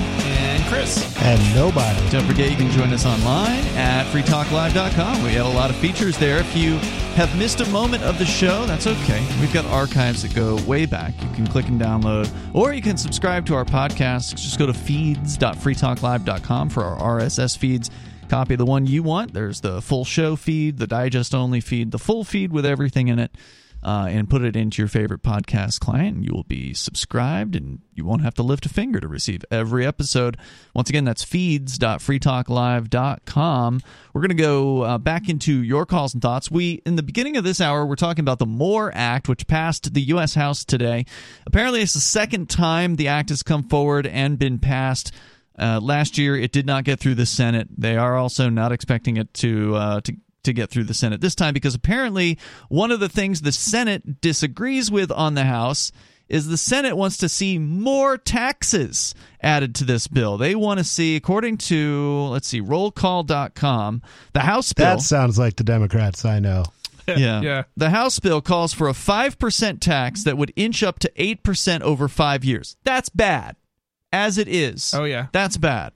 Chris. 0.67 1.15
And 1.21 1.55
nobody. 1.55 2.09
Don't 2.09 2.25
forget, 2.25 2.49
you 2.49 2.57
can 2.57 2.69
join 2.71 2.93
us 2.93 3.05
online 3.05 3.63
at 3.75 4.05
freetalklive.com. 4.11 5.23
We 5.23 5.31
have 5.33 5.45
a 5.45 5.49
lot 5.49 5.69
of 5.69 5.75
features 5.77 6.17
there. 6.17 6.39
If 6.39 6.55
you 6.55 6.77
have 7.15 7.35
missed 7.37 7.61
a 7.61 7.69
moment 7.69 8.03
of 8.03 8.19
the 8.19 8.25
show, 8.25 8.65
that's 8.65 8.87
okay. 8.87 9.25
We've 9.39 9.53
got 9.53 9.65
archives 9.65 10.21
that 10.23 10.35
go 10.35 10.55
way 10.65 10.85
back. 10.85 11.13
You 11.21 11.29
can 11.29 11.47
click 11.47 11.67
and 11.67 11.79
download, 11.79 12.29
or 12.53 12.73
you 12.73 12.81
can 12.81 12.97
subscribe 12.97 13.45
to 13.47 13.55
our 13.55 13.65
podcast. 13.65 14.35
Just 14.35 14.59
go 14.59 14.65
to 14.65 14.73
feeds.freetalklive.com 14.73 16.69
for 16.69 16.83
our 16.83 17.19
RSS 17.19 17.57
feeds. 17.57 17.89
Copy 18.29 18.55
the 18.55 18.65
one 18.65 18.85
you 18.85 19.03
want. 19.03 19.33
There's 19.33 19.61
the 19.61 19.81
full 19.81 20.05
show 20.05 20.35
feed, 20.35 20.77
the 20.77 20.87
digest 20.87 21.33
only 21.33 21.61
feed, 21.61 21.91
the 21.91 21.99
full 21.99 22.23
feed 22.23 22.51
with 22.51 22.65
everything 22.65 23.07
in 23.07 23.19
it 23.19 23.31
uh, 23.87 24.05
and 24.09 24.29
put 24.29 24.41
it 24.41 24.57
into 24.57 24.81
your 24.81 24.89
favorite 24.89 25.23
podcast 25.23 25.79
client. 25.79 26.21
You 26.21 26.33
will 26.33 26.43
be 26.43 26.73
subscribed, 26.73 27.55
and 27.55 27.79
you 27.95 28.03
won't 28.03 28.21
have 28.21 28.33
to 28.33 28.43
lift 28.43 28.65
a 28.65 28.69
finger 28.69 28.99
to 28.99 29.07
receive 29.07 29.45
every 29.49 29.85
episode. 29.85 30.35
Once 30.73 30.89
again, 30.89 31.05
that's 31.05 31.23
feeds.freetalklive.com. 31.23 33.81
We're 34.13 34.21
going 34.21 34.27
to 34.27 34.35
go 34.35 34.81
uh, 34.81 34.97
back 34.97 35.29
into 35.29 35.63
your 35.63 35.85
calls 35.85 36.13
and 36.13 36.21
thoughts. 36.21 36.51
We 36.51 36.81
in 36.85 36.97
the 36.97 37.03
beginning 37.03 37.37
of 37.37 37.45
this 37.45 37.61
hour, 37.61 37.85
we're 37.85 37.95
talking 37.95 38.23
about 38.23 38.39
the 38.39 38.45
MORE 38.45 38.91
Act, 38.93 39.29
which 39.29 39.47
passed 39.47 39.93
the 39.93 40.01
U.S. 40.01 40.35
House 40.35 40.65
today. 40.65 41.05
Apparently, 41.45 41.81
it's 41.81 41.93
the 41.93 42.01
second 42.01 42.49
time 42.49 42.97
the 42.97 43.07
act 43.07 43.29
has 43.29 43.41
come 43.41 43.69
forward 43.69 44.05
and 44.05 44.37
been 44.37 44.59
passed. 44.59 45.13
Uh, 45.57 45.79
last 45.81 46.17
year, 46.17 46.35
it 46.35 46.51
did 46.51 46.65
not 46.65 46.83
get 46.83 46.99
through 46.99 47.15
the 47.15 47.25
Senate. 47.25 47.69
They 47.77 47.95
are 47.95 48.17
also 48.17 48.49
not 48.49 48.73
expecting 48.73 49.15
it 49.15 49.33
to 49.35 49.75
uh, 49.75 50.01
to 50.01 50.17
to 50.43 50.53
get 50.53 50.69
through 50.69 50.85
the 50.85 50.93
Senate 50.93 51.21
this 51.21 51.35
time 51.35 51.53
because 51.53 51.75
apparently 51.75 52.37
one 52.69 52.91
of 52.91 52.99
the 52.99 53.09
things 53.09 53.41
the 53.41 53.51
Senate 53.51 54.21
disagrees 54.21 54.89
with 54.89 55.11
on 55.11 55.33
the 55.33 55.43
House 55.43 55.91
is 56.29 56.47
the 56.47 56.57
Senate 56.57 56.97
wants 56.97 57.17
to 57.17 57.29
see 57.29 57.57
more 57.57 58.17
taxes 58.17 59.15
added 59.41 59.75
to 59.75 59.85
this 59.85 60.07
bill. 60.07 60.37
They 60.37 60.55
want 60.55 60.79
to 60.79 60.83
see, 60.83 61.15
according 61.15 61.57
to 61.57 62.27
let's 62.31 62.47
see, 62.47 62.61
rollcall.com, 62.61 64.01
the 64.33 64.39
House 64.41 64.73
bill. 64.73 64.85
That 64.97 65.01
sounds 65.01 65.39
like 65.39 65.55
the 65.55 65.63
Democrats 65.63 66.25
I 66.25 66.39
know. 66.39 66.65
yeah. 67.07 67.41
Yeah. 67.41 67.63
The 67.77 67.89
House 67.89 68.19
bill 68.19 68.41
calls 68.41 68.73
for 68.73 68.89
a 68.89 68.93
5% 68.93 69.79
tax 69.79 70.23
that 70.23 70.37
would 70.37 70.51
inch 70.55 70.83
up 70.83 70.99
to 70.99 71.11
8% 71.17 71.81
over 71.81 72.07
5 72.07 72.43
years. 72.43 72.75
That's 72.83 73.09
bad. 73.09 73.55
As 74.11 74.37
it 74.37 74.47
is. 74.47 74.93
Oh, 74.93 75.03
yeah. 75.03 75.27
That's 75.31 75.57
bad. 75.57 75.93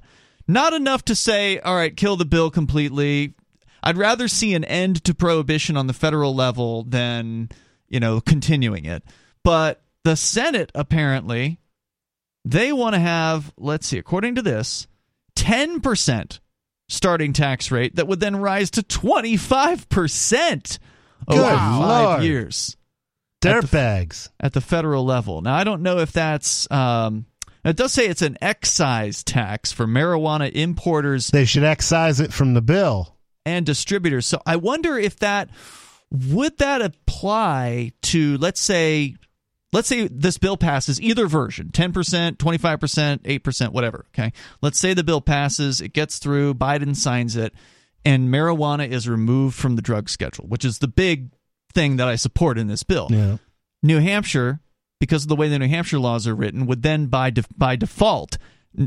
Not 0.47 0.73
enough 0.73 1.03
to 1.05 1.15
say, 1.15 1.59
all 1.59 1.75
right, 1.75 1.95
kill 1.95 2.17
the 2.17 2.25
bill 2.25 2.51
completely. 2.51 3.35
I'd 3.83 3.97
rather 3.97 4.27
see 4.27 4.53
an 4.53 4.63
end 4.63 5.03
to 5.05 5.13
prohibition 5.13 5.75
on 5.77 5.87
the 5.87 5.93
federal 5.93 6.35
level 6.35 6.83
than, 6.83 7.49
you 7.89 7.99
know, 7.99 8.21
continuing 8.21 8.85
it. 8.85 9.03
But 9.43 9.81
the 10.03 10.15
Senate 10.15 10.71
apparently 10.75 11.59
they 12.45 12.71
want 12.73 12.95
to 12.95 12.99
have, 12.99 13.51
let's 13.57 13.87
see, 13.87 13.97
according 13.97 14.35
to 14.35 14.41
this, 14.41 14.87
10% 15.35 16.39
starting 16.89 17.33
tax 17.33 17.71
rate 17.71 17.95
that 17.95 18.07
would 18.07 18.19
then 18.19 18.35
rise 18.35 18.69
to 18.71 18.81
25% 18.83 20.79
over 21.27 21.39
Good 21.41 21.55
five 21.57 21.79
Lord. 22.07 22.23
years 22.23 22.77
At 23.43 23.61
the- 23.61 23.67
Dirtbags. 23.67 24.29
at 24.39 24.53
the 24.53 24.61
federal 24.61 25.05
level. 25.05 25.41
Now, 25.41 25.55
I 25.55 25.63
don't 25.63 25.81
know 25.81 25.99
if 25.99 26.11
that's. 26.11 26.69
Um, 26.71 27.25
it 27.63 27.75
does 27.75 27.91
say 27.93 28.07
it's 28.07 28.23
an 28.23 28.37
excise 28.41 29.23
tax 29.23 29.71
for 29.71 29.85
marijuana 29.85 30.51
importers 30.51 31.27
They 31.27 31.45
should 31.45 31.63
excise 31.63 32.19
it 32.19 32.33
from 32.33 32.53
the 32.55 32.61
bill. 32.61 33.15
And 33.45 33.65
distributors. 33.65 34.25
So 34.25 34.41
I 34.45 34.55
wonder 34.55 34.97
if 34.97 35.17
that 35.19 35.49
would 36.11 36.57
that 36.57 36.81
apply 36.81 37.91
to 38.01 38.37
let's 38.39 38.59
say 38.59 39.15
let's 39.71 39.87
say 39.87 40.07
this 40.09 40.37
bill 40.37 40.57
passes 40.57 40.99
either 41.01 41.25
version 41.27 41.69
10% 41.71 42.35
25% 42.35 43.19
8% 43.19 43.69
whatever 43.71 44.05
okay 44.13 44.33
let's 44.61 44.77
say 44.77 44.93
the 44.93 45.05
bill 45.05 45.21
passes 45.21 45.79
it 45.79 45.93
gets 45.93 46.19
through 46.19 46.53
biden 46.53 46.95
signs 46.97 47.37
it 47.37 47.53
and 48.03 48.27
marijuana 48.27 48.85
is 48.89 49.07
removed 49.07 49.55
from 49.55 49.77
the 49.77 49.81
drug 49.81 50.09
schedule 50.09 50.45
which 50.47 50.65
is 50.65 50.79
the 50.79 50.87
big 50.89 51.31
thing 51.73 51.95
that 51.95 52.09
i 52.09 52.17
support 52.17 52.57
in 52.57 52.67
this 52.67 52.83
bill 52.83 53.07
Yeah. 53.09 53.37
New 53.83 53.99
Hampshire, 53.99 54.59
because 54.99 55.23
of 55.23 55.29
the 55.29 55.35
way 55.35 55.47
the 55.47 55.57
New 55.57 55.67
Hampshire 55.69 55.97
laws 55.97 56.27
are 56.27 56.35
written, 56.35 56.67
would 56.67 56.83
then 56.83 57.07
by 57.07 57.31
def- 57.31 57.47
by 57.57 57.75
default 57.75 58.37
uh, 58.79 58.85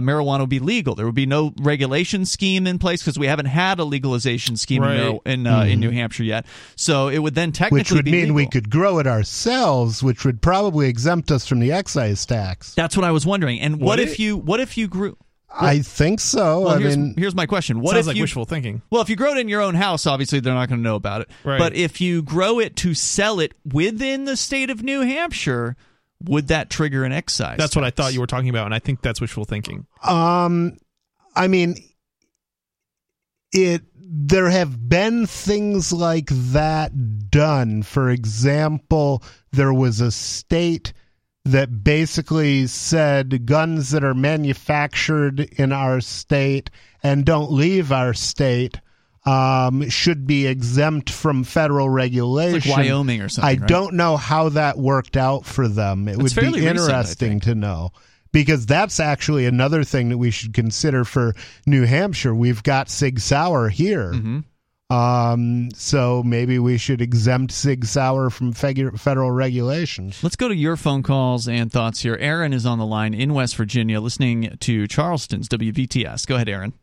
marijuana 0.00 0.40
would 0.40 0.48
be 0.48 0.58
legal. 0.58 0.94
There 0.94 1.06
would 1.06 1.14
be 1.14 1.26
no 1.26 1.52
regulation 1.60 2.24
scheme 2.24 2.66
in 2.66 2.78
place 2.78 3.02
because 3.02 3.18
we 3.18 3.26
haven't 3.26 3.46
had 3.46 3.78
a 3.78 3.84
legalization 3.84 4.56
scheme 4.56 4.82
Right. 4.82 4.98
in, 5.00 5.20
in, 5.26 5.46
uh, 5.46 5.62
in 5.64 5.80
New 5.80 5.90
Hampshire 5.90 6.24
yet. 6.24 6.46
So 6.76 7.08
it 7.08 7.18
would 7.18 7.34
then 7.34 7.52
technically 7.52 7.80
Which 7.80 7.92
would 7.92 8.04
be 8.06 8.12
mean 8.12 8.34
we 8.34 8.46
could 8.46 8.70
grow 8.70 8.98
it 8.98 9.06
ourselves, 9.06 10.02
which 10.02 10.24
would 10.24 10.40
probably 10.40 10.88
exempt 10.88 11.30
us 11.30 11.46
from 11.46 11.60
the 11.60 11.72
excise 11.72 12.24
tax. 12.26 12.74
That's 12.74 12.96
what 12.96 13.04
I 13.04 13.10
was 13.10 13.26
wondering. 13.26 13.60
And 13.60 13.80
what 13.80 13.98
Would 13.98 14.08
if 14.08 14.12
it? 14.14 14.18
you 14.18 14.36
what 14.36 14.60
if 14.60 14.76
you 14.78 14.88
grew? 14.88 15.16
I 15.54 15.80
think 15.80 16.18
so. 16.20 16.60
Well, 16.62 16.68
I 16.76 16.78
here's, 16.78 16.96
mean, 16.96 17.14
here's 17.18 17.34
my 17.34 17.44
question: 17.44 17.80
What 17.80 17.92
Sounds 17.92 18.06
if 18.06 18.06
like 18.06 18.16
you, 18.16 18.22
wishful 18.22 18.46
thinking. 18.46 18.80
Well, 18.88 19.02
if 19.02 19.10
you 19.10 19.16
grow 19.16 19.32
it 19.32 19.38
in 19.38 19.48
your 19.50 19.60
own 19.60 19.74
house, 19.74 20.06
obviously 20.06 20.40
they're 20.40 20.54
not 20.54 20.70
going 20.70 20.78
to 20.80 20.82
know 20.82 20.96
about 20.96 21.20
it. 21.20 21.30
Right. 21.44 21.58
But 21.58 21.74
if 21.74 22.00
you 22.00 22.22
grow 22.22 22.58
it 22.58 22.74
to 22.76 22.94
sell 22.94 23.38
it 23.38 23.52
within 23.70 24.24
the 24.24 24.36
state 24.38 24.70
of 24.70 24.82
New 24.82 25.02
Hampshire, 25.02 25.76
would 26.28 26.48
that 26.48 26.70
trigger 26.70 27.04
an 27.04 27.12
excise? 27.12 27.58
That's 27.58 27.76
what 27.76 27.84
I 27.84 27.90
thought 27.90 28.14
you 28.14 28.20
were 28.20 28.26
talking 28.26 28.48
about, 28.48 28.66
and 28.66 28.74
I 28.74 28.78
think 28.78 29.02
that's 29.02 29.20
wishful 29.20 29.44
thinking. 29.44 29.86
Um, 30.02 30.76
I 31.34 31.48
mean, 31.48 31.76
it. 33.52 33.82
There 34.14 34.50
have 34.50 34.90
been 34.90 35.26
things 35.26 35.90
like 35.90 36.28
that 36.28 37.30
done. 37.30 37.82
For 37.82 38.10
example, 38.10 39.22
there 39.52 39.72
was 39.72 40.02
a 40.02 40.12
state 40.12 40.92
that 41.44 41.82
basically 41.82 42.66
said 42.66 43.46
guns 43.46 43.90
that 43.90 44.04
are 44.04 44.14
manufactured 44.14 45.40
in 45.40 45.72
our 45.72 46.00
state 46.00 46.70
and 47.02 47.24
don't 47.24 47.50
leave 47.50 47.90
our 47.90 48.14
state 48.14 48.80
um, 49.24 49.88
should 49.88 50.26
be 50.26 50.46
exempt 50.46 51.10
from 51.10 51.44
federal 51.44 51.88
regulation. 51.88 52.56
It's 52.56 52.66
like 52.66 52.76
Wyoming 52.78 53.20
or 53.20 53.28
something. 53.28 53.58
I 53.58 53.60
right? 53.60 53.68
don't 53.68 53.94
know 53.94 54.16
how 54.16 54.50
that 54.50 54.78
worked 54.78 55.16
out 55.16 55.46
for 55.46 55.68
them. 55.68 56.08
It 56.08 56.18
That's 56.18 56.34
would 56.36 56.52
be 56.54 56.66
interesting 56.66 57.40
think. 57.40 57.42
to 57.44 57.54
know 57.54 57.92
because 58.32 58.66
that's 58.66 58.98
actually 58.98 59.46
another 59.46 59.84
thing 59.84 60.08
that 60.08 60.18
we 60.18 60.30
should 60.30 60.54
consider 60.54 61.04
for 61.04 61.34
New 61.66 61.84
Hampshire. 61.84 62.34
We've 62.34 62.62
got 62.62 62.88
Sig 62.88 63.20
Sauer 63.20 63.68
here. 63.68 64.12
Mm-hmm. 64.12 64.40
Um, 64.92 65.70
so 65.74 66.22
maybe 66.22 66.58
we 66.58 66.76
should 66.76 67.00
exempt 67.00 67.52
Sig 67.52 67.84
Sauer 67.84 68.28
from 68.28 68.52
fegu- 68.52 68.98
federal 68.98 69.30
regulations. 69.30 70.22
Let's 70.22 70.36
go 70.36 70.48
to 70.48 70.54
your 70.54 70.76
phone 70.76 71.02
calls 71.02 71.48
and 71.48 71.72
thoughts 71.72 72.00
here. 72.00 72.16
Aaron 72.20 72.52
is 72.52 72.66
on 72.66 72.78
the 72.78 72.84
line 72.84 73.14
in 73.14 73.32
West 73.32 73.56
Virginia, 73.56 74.00
listening 74.00 74.56
to 74.60 74.86
Charleston's 74.86 75.48
WVTS. 75.48 76.26
Go 76.26 76.34
ahead, 76.34 76.48
Aaron. 76.48 76.74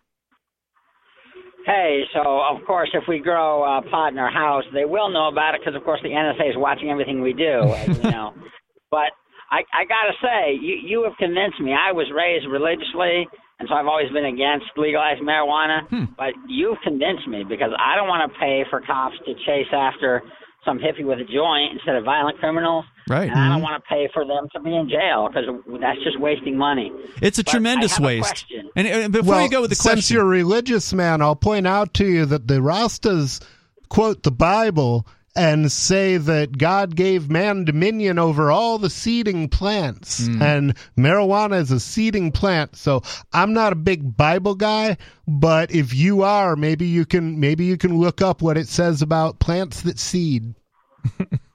Hey, 1.70 2.02
so 2.18 2.41
of 2.41 2.66
course, 2.66 2.90
if 2.98 3.04
we 3.08 3.20
grow 3.20 3.62
uh, 3.62 3.82
pot 3.91 4.10
in 4.10 4.18
our 4.18 4.34
house, 4.34 4.64
they 4.74 4.86
will 4.86 5.14
know 5.14 5.28
about 5.28 5.54
it 5.54 5.62
because, 5.62 5.78
of 5.78 5.86
course, 5.86 6.00
the 6.02 6.10
NSA 6.10 6.50
is 6.50 6.58
watching 6.58 6.90
everything 6.90 7.22
we 7.22 7.34
do. 7.34 7.62
you 7.86 8.10
know, 8.10 8.34
but 8.90 9.14
I, 9.54 9.62
I 9.70 9.86
gotta 9.86 10.18
say, 10.18 10.58
you 10.58 10.82
you 10.82 11.04
have 11.06 11.14
convinced 11.22 11.62
me. 11.62 11.78
I 11.78 11.94
was 11.94 12.10
raised 12.10 12.50
religiously, 12.50 13.30
and 13.62 13.70
so 13.70 13.78
I've 13.78 13.86
always 13.86 14.10
been 14.10 14.26
against 14.26 14.66
legalized 14.82 15.22
marijuana. 15.22 15.86
Hmm. 15.94 16.10
But 16.18 16.34
you've 16.50 16.82
convinced 16.82 17.30
me 17.30 17.46
because 17.46 17.70
I 17.78 17.94
don't 17.94 18.10
want 18.10 18.26
to 18.26 18.40
pay 18.41 18.66
for 18.74 18.82
cops 18.82 19.22
to 19.30 19.38
chase 19.46 19.70
after 19.70 20.26
some 20.66 20.82
hippie 20.82 21.06
with 21.06 21.22
a 21.22 21.30
joint 21.30 21.78
instead 21.78 21.96
of 21.96 22.04
violent 22.04 22.41
criminals. 22.41 22.86
Right. 23.10 23.30
And 23.30 23.40
I 23.40 23.49
don't 23.49 23.61
want 23.61 23.84
to 23.84 23.90
pay 23.90 24.07
for 24.14 24.23
them 24.26 24.48
to 24.53 24.60
be 24.60 24.76
in 24.76 24.88
jail 24.88 25.27
because 25.27 25.45
that's 25.81 26.02
just 26.03 26.19
wasting 26.19 26.56
money. 26.56 26.91
It's 27.22 27.40
a 27.40 27.44
But 27.44 27.52
tremendous 27.52 27.94
have 27.94 28.03
a 28.03 28.06
waste. 28.06 28.45
And, 28.76 28.88
and 28.88 29.11
before 29.11 29.34
well, 29.34 29.44
you 29.44 29.49
go 29.49 29.61
with 29.61 29.72
the 29.72 29.76
since 29.76 29.94
question, 29.94 30.15
you're 30.15 30.26
a 30.26 30.27
religious 30.27 30.94
man, 30.94 31.22
I'll 31.22 31.36
point 31.36 31.65
out 31.65 31.94
to 31.95 32.06
you 32.06 32.26
that 32.27 32.48
the 32.48 32.56
Rastas 32.60 33.44
quote 33.90 34.22
the 34.23 34.31
Bible 34.31 35.07
and 35.36 35.72
say 35.72 36.18
that 36.18 36.57
God 36.57 36.95
gave 36.95 37.30
man 37.30 37.64
dominion 37.64 38.19
over 38.19 38.52
all 38.52 38.77
the 38.77 38.90
seeding 38.90 39.48
plants, 39.48 40.27
Hmm. 40.27 40.41
and 40.41 40.73
marijuana 40.98 41.61
is 41.61 41.72
a 41.72 41.80
seeding 41.80 42.31
plant. 42.31 42.76
So 42.76 43.02
I'm 43.31 43.53
not 43.53 43.72
a 43.72 43.76
big 43.77 44.18
Bible 44.18 44.56
guy, 44.56 44.98
but 45.27 45.72
if 45.72 45.94
you 45.94 46.23
are, 46.23 46.56
maybe 46.56 46.86
you 46.88 47.06
can 47.06 47.40
maybe 47.40 47.65
you 47.65 47.77
can 47.77 47.98
look 47.99 48.22
up 48.22 48.41
what 48.41 48.57
it 48.57 48.68
says 48.68 49.02
about 49.02 49.40
plants 49.40 49.81
that 49.81 49.98
seed. 49.99 50.56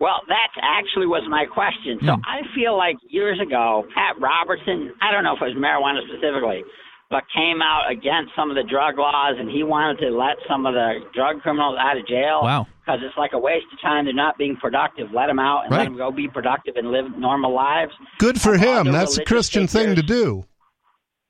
Well, 0.00 0.20
that 0.28 0.48
actually 0.62 1.06
was 1.06 1.22
my 1.28 1.44
question. 1.44 1.98
So 2.06 2.14
Hmm. 2.16 2.22
I 2.24 2.40
feel 2.54 2.76
like 2.76 2.96
years 3.08 3.38
ago, 3.40 3.84
Pat 3.94 4.18
Robertson, 4.18 4.92
I 5.02 5.12
don't 5.12 5.24
know 5.24 5.36
if 5.36 5.42
it 5.42 5.44
was 5.44 5.54
marijuana 5.54 6.00
specifically, 6.08 6.64
but 7.10 7.22
came 7.36 7.60
out 7.60 7.90
against 7.90 8.34
some 8.34 8.48
of 8.50 8.56
the 8.56 8.62
drug 8.62 8.96
laws 8.98 9.36
and 9.38 9.50
he 9.50 9.62
wanted 9.62 9.98
to 10.00 10.10
let 10.10 10.36
some 10.48 10.64
of 10.64 10.72
the 10.74 11.00
drug 11.12 11.42
criminals 11.42 11.76
out 11.78 11.98
of 11.98 12.06
jail. 12.06 12.40
Wow. 12.42 12.66
Because 12.80 13.00
it's 13.02 13.16
like 13.18 13.34
a 13.34 13.38
waste 13.38 13.66
of 13.72 13.80
time. 13.82 14.06
They're 14.06 14.14
not 14.14 14.38
being 14.38 14.56
productive. 14.56 15.12
Let 15.12 15.26
them 15.26 15.38
out 15.38 15.64
and 15.64 15.72
Right. 15.72 15.80
let 15.80 15.84
them 15.84 15.96
go 15.98 16.10
be 16.10 16.28
productive 16.28 16.76
and 16.76 16.90
live 16.90 17.16
normal 17.18 17.52
lives. 17.52 17.92
Good 18.18 18.40
for 18.40 18.56
Have 18.56 18.86
him. 18.86 18.92
That's 18.92 19.16
a 19.18 19.20
religious 19.20 19.28
Christian 19.28 19.66
thing 19.66 19.94
to 19.96 20.02
do. 20.02 20.44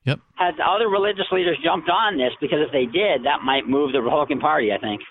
Yep. 0.04 0.20
Has 0.36 0.54
other 0.64 0.88
religious 0.88 1.26
leaders 1.32 1.58
jumped 1.62 1.90
on 1.90 2.16
this? 2.16 2.32
Because 2.40 2.60
if 2.64 2.72
they 2.72 2.86
did, 2.86 3.24
that 3.24 3.42
might 3.44 3.66
move 3.68 3.92
the 3.92 4.00
Republican 4.00 4.38
Party, 4.40 4.72
I 4.72 4.78
think. 4.78 5.02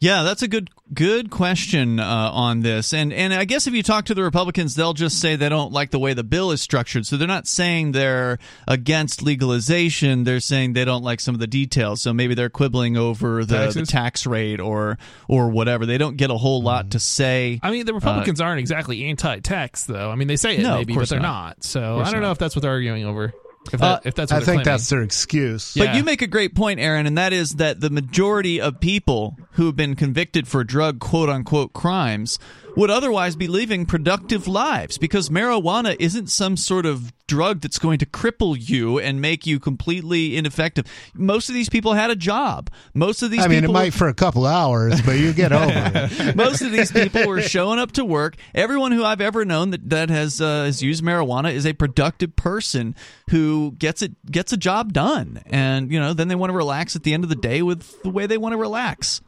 Yeah, 0.00 0.22
that's 0.22 0.42
a 0.42 0.48
good 0.48 0.70
good 0.94 1.28
question 1.28 1.98
uh, 1.98 2.04
on 2.32 2.60
this, 2.60 2.94
and 2.94 3.12
and 3.12 3.34
I 3.34 3.44
guess 3.44 3.66
if 3.66 3.74
you 3.74 3.82
talk 3.82 4.04
to 4.04 4.14
the 4.14 4.22
Republicans, 4.22 4.76
they'll 4.76 4.92
just 4.94 5.20
say 5.20 5.34
they 5.34 5.48
don't 5.48 5.72
like 5.72 5.90
the 5.90 5.98
way 5.98 6.14
the 6.14 6.22
bill 6.22 6.52
is 6.52 6.62
structured. 6.62 7.04
So 7.04 7.16
they're 7.16 7.26
not 7.26 7.48
saying 7.48 7.92
they're 7.92 8.38
against 8.68 9.22
legalization; 9.22 10.22
they're 10.22 10.38
saying 10.38 10.74
they 10.74 10.84
don't 10.84 11.02
like 11.02 11.18
some 11.18 11.34
of 11.34 11.40
the 11.40 11.48
details. 11.48 12.00
So 12.00 12.12
maybe 12.12 12.34
they're 12.34 12.48
quibbling 12.48 12.96
over 12.96 13.44
the, 13.44 13.72
the 13.74 13.84
tax 13.84 14.24
rate 14.24 14.60
or 14.60 14.98
or 15.26 15.48
whatever. 15.48 15.84
They 15.84 15.98
don't 15.98 16.16
get 16.16 16.30
a 16.30 16.36
whole 16.36 16.62
lot 16.62 16.92
to 16.92 17.00
say. 17.00 17.58
I 17.60 17.72
mean, 17.72 17.84
the 17.84 17.94
Republicans 17.94 18.40
aren't 18.40 18.60
exactly 18.60 19.04
anti-tax, 19.06 19.82
though. 19.84 20.12
I 20.12 20.14
mean, 20.14 20.28
they 20.28 20.36
say 20.36 20.58
it 20.58 20.62
No, 20.62 20.76
maybe, 20.76 20.94
but 20.94 21.08
they're 21.08 21.18
not. 21.18 21.56
not. 21.56 21.64
So 21.64 21.98
I 21.98 22.04
don't 22.04 22.20
not. 22.20 22.20
know 22.20 22.30
if 22.30 22.38
that's 22.38 22.54
what 22.54 22.62
they're 22.62 22.70
arguing 22.70 23.04
over. 23.04 23.34
If, 23.72 23.82
Uh, 23.82 24.00
if 24.04 24.14
that's 24.14 24.32
what 24.32 24.36
I 24.36 24.40
think 24.40 24.46
claiming. 24.46 24.64
that's 24.64 24.88
their 24.88 25.02
excuse. 25.02 25.74
But 25.76 25.94
you 25.94 26.04
make 26.04 26.22
a 26.22 26.26
great 26.26 26.54
point, 26.54 26.80
Aaron, 26.80 27.06
and 27.06 27.16
that 27.18 27.32
is 27.32 27.56
that 27.56 27.80
the 27.80 27.90
majority 27.90 28.60
of 28.60 28.80
people 28.80 29.36
who 29.52 29.66
have 29.66 29.76
been 29.76 29.94
convicted 29.96 30.46
for 30.48 30.64
drug 30.64 31.00
quote 31.00 31.28
unquote 31.28 31.72
crimes 31.72 32.38
would 32.76 32.90
otherwise 32.90 33.34
be 33.36 33.48
living 33.48 33.86
productive 33.86 34.46
lives 34.46 34.98
because 34.98 35.28
marijuana 35.30 35.96
isn't 35.98 36.28
some 36.30 36.56
sort 36.56 36.86
of 36.86 37.12
drug 37.28 37.60
that's 37.60 37.78
going 37.78 38.00
to 38.00 38.06
cripple 38.06 38.56
you 38.58 38.98
and 38.98 39.20
make 39.20 39.46
you 39.46 39.60
completely 39.60 40.36
ineffective. 40.36 40.84
Most 41.14 41.48
of 41.48 41.54
these 41.54 41.68
people 41.68 41.94
had 41.94 42.10
a 42.10 42.16
job. 42.16 42.70
Most 42.94 43.22
of 43.22 43.30
these 43.30 43.44
I 43.44 43.46
mean, 43.46 43.58
it 43.58 43.60
people 43.62 43.74
might 43.74 43.94
for 43.94 44.08
a 44.08 44.14
couple 44.14 44.46
hours, 44.46 45.00
but 45.02 45.18
you 45.18 45.32
get 45.32 45.52
over 45.52 45.70
it. 45.72 46.34
most 46.36 46.62
of 46.62 46.72
these 46.72 46.90
people 46.90 47.28
were 47.28 47.42
showing 47.42 47.78
up 47.78 47.92
to 47.92 48.04
work. 48.04 48.34
Everyone 48.54 48.90
who 48.90 49.04
I've 49.04 49.20
ever 49.20 49.44
known 49.44 49.70
that 49.70 49.88
that 49.90 50.10
has 50.10 50.40
uh, 50.40 50.64
has 50.64 50.82
used 50.82 51.04
marijuana 51.04 51.52
is 51.52 51.64
a 51.66 51.74
productive 51.74 52.34
person 52.34 52.96
who 53.30 53.72
gets 53.78 54.02
it 54.02 54.12
gets 54.30 54.52
a 54.52 54.56
job 54.56 54.92
done, 54.92 55.40
and 55.46 55.92
you 55.92 56.00
know 56.00 56.14
then 56.14 56.26
they 56.26 56.34
want 56.34 56.50
to 56.50 56.56
relax 56.56 56.96
at 56.96 57.04
the 57.04 57.14
end 57.14 57.22
of 57.22 57.30
the 57.30 57.36
day 57.36 57.62
with 57.62 58.02
the 58.02 58.10
way 58.10 58.26
they 58.26 58.38
want 58.38 58.54
to 58.54 58.56
relax. 58.56 59.20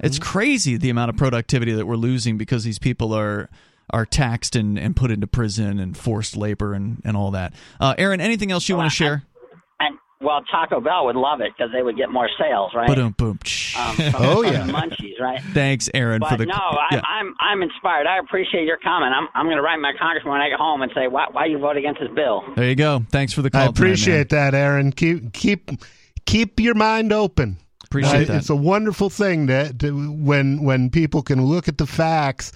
It's 0.00 0.18
crazy 0.18 0.76
the 0.76 0.90
amount 0.90 1.10
of 1.10 1.16
productivity 1.16 1.72
that 1.72 1.86
we're 1.86 1.94
losing 1.94 2.36
because 2.36 2.64
these 2.64 2.80
people 2.80 3.14
are 3.14 3.48
are 3.90 4.06
taxed 4.06 4.56
and, 4.56 4.78
and 4.78 4.96
put 4.96 5.10
into 5.10 5.26
prison 5.26 5.78
and 5.78 5.96
forced 5.96 6.36
labor 6.36 6.74
and, 6.74 7.00
and 7.04 7.16
all 7.16 7.30
that. 7.32 7.52
Uh, 7.80 7.94
Aaron, 7.98 8.20
anything 8.20 8.50
else 8.50 8.68
you 8.68 8.76
want 8.76 8.90
to 8.90 8.94
share? 8.96 9.22
And 9.80 9.98
well, 10.20 10.40
Taco 10.50 10.80
Bell 10.80 11.06
would 11.06 11.16
love 11.16 11.40
it 11.40 11.52
because 11.56 11.72
they 11.72 11.82
would 11.82 11.96
get 11.96 12.08
more 12.10 12.28
sales, 12.38 12.70
right? 12.74 12.86
Boom, 12.94 13.14
boom. 13.18 13.38
Um, 13.76 13.96
from, 13.96 14.12
Oh, 14.18 14.42
yeah. 14.42 14.66
munchies, 14.68 15.18
right? 15.20 15.40
Thanks, 15.52 15.90
Aaron, 15.92 16.20
But 16.20 16.28
for 16.30 16.36
the 16.36 16.46
no, 16.46 16.54
I, 16.54 16.86
yeah. 16.92 17.00
I'm 17.04 17.34
I'm 17.40 17.62
inspired. 17.62 18.06
I 18.06 18.18
appreciate 18.18 18.64
your 18.64 18.78
comment. 18.78 19.12
I'm 19.14 19.26
I'm 19.34 19.46
going 19.46 19.56
to 19.56 19.62
write 19.62 19.80
my 19.80 19.92
congressman 19.98 20.32
when 20.32 20.40
I 20.40 20.48
get 20.48 20.58
home 20.58 20.80
and 20.82 20.92
say 20.94 21.08
why 21.08 21.26
why 21.32 21.46
you 21.46 21.58
vote 21.58 21.76
against 21.76 22.00
this 22.00 22.10
bill. 22.14 22.44
There 22.54 22.68
you 22.68 22.76
go. 22.76 23.04
Thanks 23.10 23.32
for 23.32 23.42
the 23.42 23.50
call. 23.50 23.60
I 23.62 23.64
tonight, 23.66 23.76
appreciate 23.78 24.28
that, 24.28 24.54
Aaron. 24.54 24.92
Keep 24.92 25.32
keep 25.32 25.70
keep 26.24 26.60
your 26.60 26.74
mind 26.76 27.12
open. 27.12 27.58
Appreciate 27.84 28.30
Uh, 28.30 28.32
that. 28.34 28.36
It's 28.38 28.48
a 28.50 28.56
wonderful 28.56 29.10
thing 29.10 29.46
that 29.46 29.80
to, 29.80 29.90
when 30.12 30.62
when 30.62 30.88
people 30.90 31.22
can 31.22 31.44
look 31.44 31.66
at 31.68 31.78
the 31.78 31.86
facts 31.86 32.52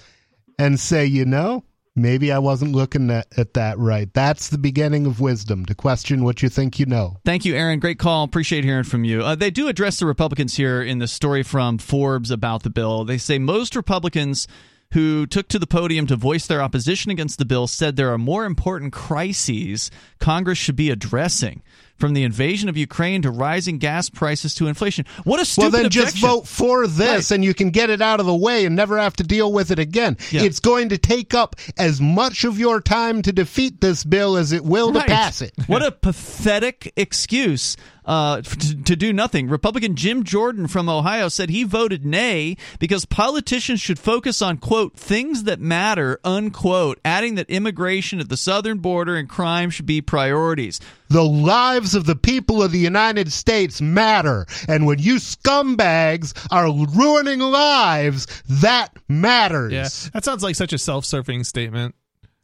and 0.57 0.79
say, 0.79 1.05
you 1.05 1.25
know, 1.25 1.63
maybe 1.95 2.31
I 2.31 2.39
wasn't 2.39 2.73
looking 2.73 3.09
at, 3.11 3.27
at 3.37 3.53
that 3.55 3.77
right. 3.77 4.11
That's 4.13 4.49
the 4.49 4.57
beginning 4.57 5.05
of 5.05 5.19
wisdom 5.19 5.65
to 5.65 5.75
question 5.75 6.23
what 6.23 6.41
you 6.41 6.49
think 6.49 6.79
you 6.79 6.85
know. 6.85 7.17
Thank 7.25 7.45
you, 7.45 7.55
Aaron. 7.55 7.79
Great 7.79 7.99
call. 7.99 8.23
Appreciate 8.23 8.63
hearing 8.63 8.83
from 8.83 9.03
you. 9.03 9.21
Uh, 9.21 9.35
they 9.35 9.49
do 9.49 9.67
address 9.67 9.99
the 9.99 10.05
Republicans 10.05 10.55
here 10.55 10.81
in 10.81 10.99
the 10.99 11.07
story 11.07 11.43
from 11.43 11.77
Forbes 11.77 12.31
about 12.31 12.63
the 12.63 12.69
bill. 12.69 13.03
They 13.03 13.17
say 13.17 13.39
most 13.39 13.75
Republicans 13.75 14.47
who 14.93 15.25
took 15.25 15.49
to 15.49 15.59
the 15.59 15.67
podium 15.67 16.07
to 16.07 16.15
voice 16.15 16.47
their 16.47 16.61
opposition 16.61 17.11
against 17.11 17.39
the 17.39 17.45
bill 17.45 17.67
said 17.67 17.95
there 17.95 18.13
are 18.13 18.17
more 18.17 18.45
important 18.45 18.93
crises 18.93 19.91
Congress 20.19 20.57
should 20.57 20.77
be 20.77 20.89
addressing. 20.89 21.61
From 21.97 22.13
the 22.13 22.23
invasion 22.23 22.69
of 22.69 22.77
Ukraine 22.77 23.23
to 23.23 23.31
rising 23.31 23.79
gas 23.79 24.09
prices 24.09 24.53
to 24.55 24.67
inflation. 24.67 25.05
What 25.23 25.39
a 25.39 25.45
stupid 25.45 25.73
Well, 25.73 25.81
then 25.83 25.89
just 25.91 26.17
vote 26.17 26.47
for 26.47 26.85
this, 26.85 27.31
and 27.31 27.43
you 27.43 27.53
can 27.55 27.71
get 27.71 27.89
it 27.89 28.01
out 28.01 28.19
of 28.19 28.25
the 28.27 28.35
way 28.35 28.65
and 28.65 28.75
never 28.75 28.99
have 28.99 29.15
to 29.15 29.23
deal 29.23 29.51
with 29.51 29.71
it 29.71 29.79
again. 29.79 30.15
Yeah. 30.31 30.43
It's 30.43 30.59
going 30.59 30.89
to 30.89 30.97
take 30.99 31.33
up 31.33 31.55
as 31.77 31.99
much 31.99 32.43
of 32.43 32.59
your 32.59 32.81
time 32.81 33.21
to 33.23 33.31
defeat 33.31 33.81
this 33.81 34.03
bill 34.03 34.37
as 34.37 34.51
it 34.51 34.63
will 34.63 34.91
Right. 34.93 35.07
to 35.07 35.13
pass 35.13 35.41
it. 35.41 35.53
What 35.65 35.83
a 35.83 35.91
pathetic 35.91 36.93
excuse 36.95 37.75
uh, 38.07 38.41
to, 38.41 38.83
to 38.83 38.95
do 38.95 39.11
nothing. 39.13 39.49
Republican 39.49 39.95
Jim 39.95 40.23
Jordan 40.23 40.67
from 40.67 40.87
Ohio 40.89 41.27
said 41.27 41.49
he 41.49 41.63
voted 41.63 42.05
nay 42.05 42.55
because 42.79 43.05
politicians 43.05 43.81
should 43.81 43.99
focus 43.99 44.41
on, 44.41 44.57
quote, 44.57 44.95
things 44.97 45.43
that 45.43 45.59
matter, 45.59 46.19
unquote, 46.23 46.99
adding 47.05 47.35
that 47.35 47.49
immigration 47.49 48.19
at 48.19 48.29
the 48.29 48.37
southern 48.37 48.79
border 48.79 49.15
and 49.15 49.27
crime 49.29 49.69
should 49.69 49.85
be 49.85 50.01
priorities. 50.01 50.79
The 51.09 51.23
lives 51.23 51.95
of 51.95 52.05
the 52.05 52.15
people 52.15 52.63
of 52.63 52.71
the 52.71 52.79
United 52.79 53.31
States 53.31 53.81
matter. 53.81 54.45
And 54.67 54.85
when 54.85 54.99
you 54.99 55.15
scumbags 55.15 56.33
are 56.51 56.71
ruining 56.71 57.39
lives, 57.39 58.25
that 58.47 58.89
matters. 59.07 59.73
Yeah, 59.73 59.89
that 60.13 60.23
sounds 60.25 60.43
like 60.43 60.55
such 60.55 60.73
a 60.73 60.77
self-serving 60.77 61.43
statement. 61.43 61.95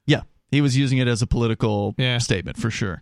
Yeah, 0.06 0.22
he 0.52 0.62
was 0.62 0.76
using 0.78 0.98
it 0.98 1.08
as 1.08 1.22
a 1.22 1.28
political 1.28 1.96
Yeah. 1.98 2.18
statement 2.18 2.58
for 2.58 2.70
sure. 2.70 3.02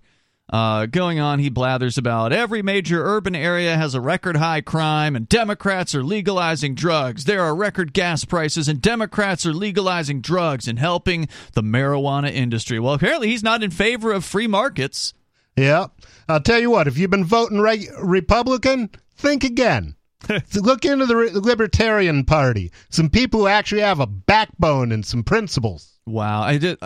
Uh, 0.52 0.86
going 0.86 1.18
on, 1.19 1.40
he 1.40 1.49
blathers 1.49 1.98
about 1.98 2.34
every 2.34 2.61
major 2.61 3.03
urban 3.06 3.36
area 3.36 3.78
has 3.78 3.95
a 3.95 4.02
record 4.02 4.36
high 4.36 4.60
crime, 4.60 5.15
and 5.15 5.30
Democrats 5.30 5.95
are 5.95 6.03
legalizing 6.03 6.76
drugs. 6.76 7.23
There 7.23 7.41
are 7.41 7.56
record 7.56 7.94
gas 7.94 8.26
prices, 8.26 8.68
and 8.68 8.82
Democrats 8.82 9.45
are 9.45 9.53
legalizing 9.53 10.19
drugs 10.19 10.68
and 10.68 10.78
helping 10.78 11.30
the 11.53 11.64
marijuana 11.64 12.32
industry. 12.32 12.80
Well, 12.80 12.94
apparently, 12.94 13.30
he's 13.30 13.44
not 13.44 13.64
in 13.64 13.72
favor 13.72 14.11
of 14.11 14.26
free 14.26 14.48
markets. 14.48 15.14
Yeah. 15.56 15.88
I'll 16.28 16.41
tell 16.41 16.60
you 16.60 16.69
what, 16.69 16.88
if 16.88 16.98
you've 16.98 17.11
been 17.11 17.23
voting 17.26 17.61
reg- 17.61 17.90
Republican, 18.02 18.90
think 19.15 19.44
again. 19.45 19.95
Look 20.56 20.86
into 20.86 21.06
the 21.06 21.15
Re- 21.15 21.32
Libertarian 21.32 22.26
Party. 22.26 22.72
Some 22.90 23.10
people 23.10 23.41
who 23.41 23.48
actually 23.48 23.82
have 23.82 23.99
a 23.99 24.06
backbone 24.07 24.91
and 24.91 25.06
some 25.06 25.23
principles. 25.23 25.90
Wow, 26.07 26.41
I 26.41 26.57
did. 26.57 26.80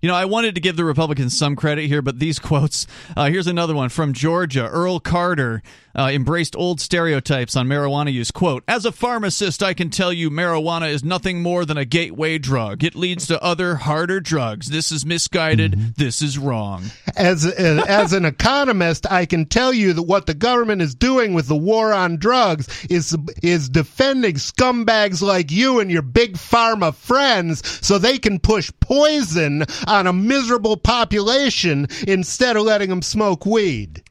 You 0.00 0.08
know, 0.08 0.14
I 0.14 0.24
wanted 0.24 0.54
to 0.54 0.60
give 0.62 0.76
the 0.76 0.84
Republicans 0.84 1.36
some 1.36 1.56
credit 1.56 1.88
here, 1.88 2.00
but 2.00 2.18
these 2.18 2.38
quotes. 2.38 2.86
Uh, 3.14 3.26
here's 3.26 3.46
another 3.46 3.74
one 3.74 3.90
from 3.90 4.14
Georgia. 4.14 4.66
Earl 4.66 4.98
Carter 4.98 5.62
uh, 5.94 6.08
embraced 6.10 6.56
old 6.56 6.80
stereotypes 6.80 7.54
on 7.54 7.68
marijuana 7.68 8.10
use. 8.10 8.30
Quote: 8.30 8.64
As 8.66 8.86
a 8.86 8.92
pharmacist, 8.92 9.62
I 9.62 9.74
can 9.74 9.90
tell 9.90 10.10
you, 10.10 10.30
marijuana 10.30 10.90
is 10.90 11.04
nothing 11.04 11.42
more 11.42 11.66
than 11.66 11.76
a 11.76 11.84
gateway 11.84 12.38
drug. 12.38 12.82
It 12.82 12.94
leads 12.94 13.26
to 13.26 13.42
other 13.42 13.74
harder 13.74 14.20
drugs. 14.20 14.68
This 14.68 14.90
is 14.90 15.04
misguided. 15.04 15.96
This 15.96 16.22
is 16.22 16.38
wrong. 16.38 16.84
As 17.14 17.44
as, 17.44 17.84
as 17.84 18.12
an 18.14 18.24
economist, 18.24 19.10
I 19.10 19.26
can 19.26 19.44
tell 19.44 19.74
you 19.74 19.92
that 19.92 20.04
what 20.04 20.24
the 20.24 20.34
government 20.34 20.80
is 20.80 20.94
doing 20.94 21.34
with 21.34 21.46
the 21.46 21.56
war 21.56 21.92
on 21.92 22.16
drugs 22.16 22.86
is 22.88 23.14
is 23.42 23.68
defending 23.68 24.36
scumbags 24.36 25.20
like 25.20 25.50
you 25.50 25.78
and 25.78 25.90
your 25.90 26.00
big 26.00 26.34
pharma 26.34 26.94
friends, 26.94 27.62
so 27.86 27.98
they 27.98 28.16
can 28.16 28.38
push 28.38 28.61
poison 28.70 29.64
on 29.86 30.06
a 30.06 30.12
miserable 30.12 30.76
population 30.76 31.86
instead 32.06 32.56
of 32.56 32.62
letting 32.64 32.90
them 32.90 33.02
smoke 33.02 33.44
weed. 33.46 34.02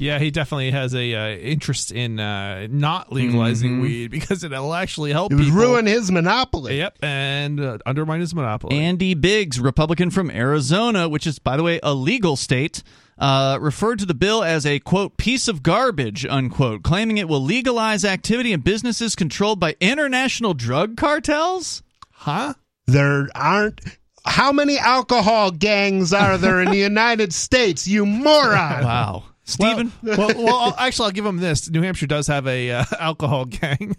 Yeah, 0.00 0.20
he 0.20 0.30
definitely 0.30 0.70
has 0.70 0.94
a 0.94 1.12
uh, 1.14 1.28
interest 1.38 1.90
in 1.90 2.20
uh, 2.20 2.68
not 2.70 3.12
legalizing 3.12 3.78
Mhm. 3.78 3.82
weed 3.82 4.10
because 4.12 4.44
it'll 4.44 4.72
actually 4.74 5.10
help 5.10 5.32
It 5.32 5.36
would 5.36 5.44
people. 5.46 5.58
ruin 5.60 5.86
his 5.86 6.12
monopoly. 6.12 6.76
Yep, 6.78 6.98
and 7.02 7.58
uh, 7.60 7.78
undermine 7.84 8.20
his 8.20 8.32
monopoly. 8.32 8.78
Andy 8.78 9.14
Biggs, 9.14 9.58
Republican 9.58 10.10
from 10.12 10.30
Arizona, 10.30 11.08
which 11.08 11.26
is, 11.26 11.40
by 11.40 11.56
the 11.56 11.64
way, 11.64 11.80
a 11.82 11.94
legal 11.94 12.36
state, 12.36 12.84
uh, 13.18 13.58
referred 13.60 13.98
to 13.98 14.06
the 14.06 14.14
bill 14.14 14.44
as 14.44 14.64
a 14.64 14.78
quote 14.78 15.16
piece 15.16 15.48
of 15.48 15.64
garbage 15.64 16.24
unquote, 16.24 16.84
claiming 16.84 17.18
it 17.18 17.28
will 17.28 17.42
legalize 17.42 18.04
activity 18.04 18.52
in 18.52 18.60
businesses 18.60 19.16
controlled 19.16 19.58
by 19.58 19.74
international 19.80 20.54
drug 20.54 20.96
cartels. 20.96 21.82
Huh? 22.12 22.54
There 22.88 23.28
aren't. 23.34 23.82
How 24.24 24.50
many 24.50 24.78
alcohol 24.78 25.50
gangs 25.50 26.14
are 26.14 26.38
there 26.38 26.62
in 26.62 26.70
the 26.70 26.76
United 26.94 27.34
States, 27.34 27.86
you 27.86 28.06
moron? 28.06 28.82
Wow. 28.82 29.24
Stephen? 29.44 29.92
Well, 30.02 30.16
well, 30.16 30.44
well 30.44 30.74
actually, 30.78 31.06
I'll 31.06 31.12
give 31.12 31.26
him 31.26 31.36
this. 31.36 31.70
New 31.70 31.82
Hampshire 31.82 32.06
does 32.06 32.26
have 32.26 32.46
a 32.46 32.70
uh, 32.70 32.84
alcohol 32.98 33.44
gang. 33.44 33.94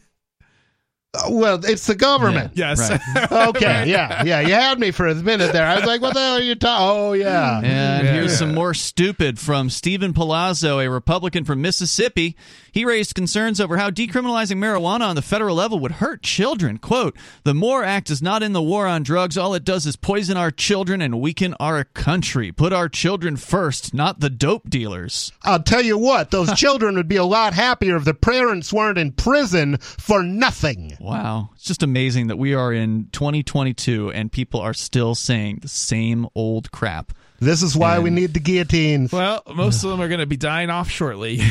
Well, 1.28 1.66
it's 1.66 1.88
the 1.88 1.96
government. 1.96 2.52
Yes. 2.56 2.80
Okay, 3.32 3.90
yeah, 3.90 4.24
yeah. 4.24 4.40
You 4.42 4.54
had 4.54 4.80
me 4.80 4.92
for 4.92 5.08
a 5.08 5.16
minute 5.16 5.54
there. 5.54 5.66
I 5.66 5.76
was 5.76 5.86
like, 5.86 6.02
what 6.02 6.14
the 6.14 6.20
hell 6.20 6.34
are 6.38 6.42
you 6.42 6.56
talking? 6.56 6.86
Oh, 6.88 7.14
yeah. 7.14 7.58
And 7.58 8.06
Yeah. 8.06 8.14
here's 8.14 8.38
some 8.38 8.54
more 8.54 8.74
stupid 8.74 9.40
from 9.40 9.70
Steven 9.70 10.14
Palazzo, 10.14 10.80
a 10.80 10.90
Republican 10.90 11.46
from 11.46 11.62
Mississippi. 11.62 12.36
He 12.72 12.86
raised 12.86 13.16
concerns 13.16 13.60
over 13.60 13.78
how 13.78 13.90
decriminalizing 13.90 14.58
marijuana 14.58 15.08
on 15.08 15.16
the 15.16 15.22
federal 15.22 15.56
level 15.56 15.80
would 15.80 15.94
hurt 15.94 16.22
children. 16.22 16.78
Quote, 16.78 17.16
the 17.44 17.54
MORE 17.54 17.84
Act 17.84 18.10
is 18.10 18.22
not 18.22 18.44
in 18.44 18.54
the 18.54 18.62
war 18.62 18.86
on 18.88 19.04
drugs. 19.04 19.38
All 19.38 19.54
it 19.56 19.64
does 19.66 19.86
is 19.86 19.96
poison 19.96 20.38
our 20.38 20.52
children 20.52 21.02
and 21.02 21.20
weaken 21.20 21.56
our 21.60 21.84
country. 21.84 22.52
Put 22.52 22.72
our 22.74 22.90
children 22.90 23.38
first, 23.38 23.94
not 23.94 24.20
the 24.20 24.30
dope 24.30 24.70
dealers. 24.70 25.32
I'll 25.44 25.64
tell 25.64 25.82
you 25.82 25.98
what, 25.98 26.32
those 26.32 26.54
children 26.60 26.96
would 26.96 27.08
be 27.08 27.16
a 27.18 27.26
lot 27.26 27.54
happier 27.54 27.96
if 27.98 28.04
their 28.06 28.14
parents 28.14 28.72
weren't 28.72 28.98
in 29.00 29.12
prison 29.14 29.78
for 29.78 30.22
nothing. 30.24 30.96
Wow. 31.00 31.50
It's 31.56 31.64
just 31.64 31.84
amazing 31.84 32.28
that 32.28 32.38
we 32.38 32.54
are 32.54 32.74
in 32.74 33.10
2022 33.12 34.12
and 34.12 34.32
people 34.32 34.60
are 34.60 34.74
still 34.74 35.16
saying 35.16 35.60
the 35.62 35.68
same 35.68 36.28
old 36.36 36.72
crap. 36.72 37.14
This 37.40 37.64
is 37.64 37.76
why 37.76 38.00
we 38.00 38.10
need 38.10 38.34
the 38.34 38.40
guillotines. 38.42 39.12
Well, 39.14 39.42
most 39.56 39.84
of 39.84 39.90
them 39.92 40.02
are 40.02 40.08
going 40.10 40.20
to 40.20 40.26
be 40.26 40.38
dying 40.38 40.70
off 40.70 40.90
shortly. 40.90 41.40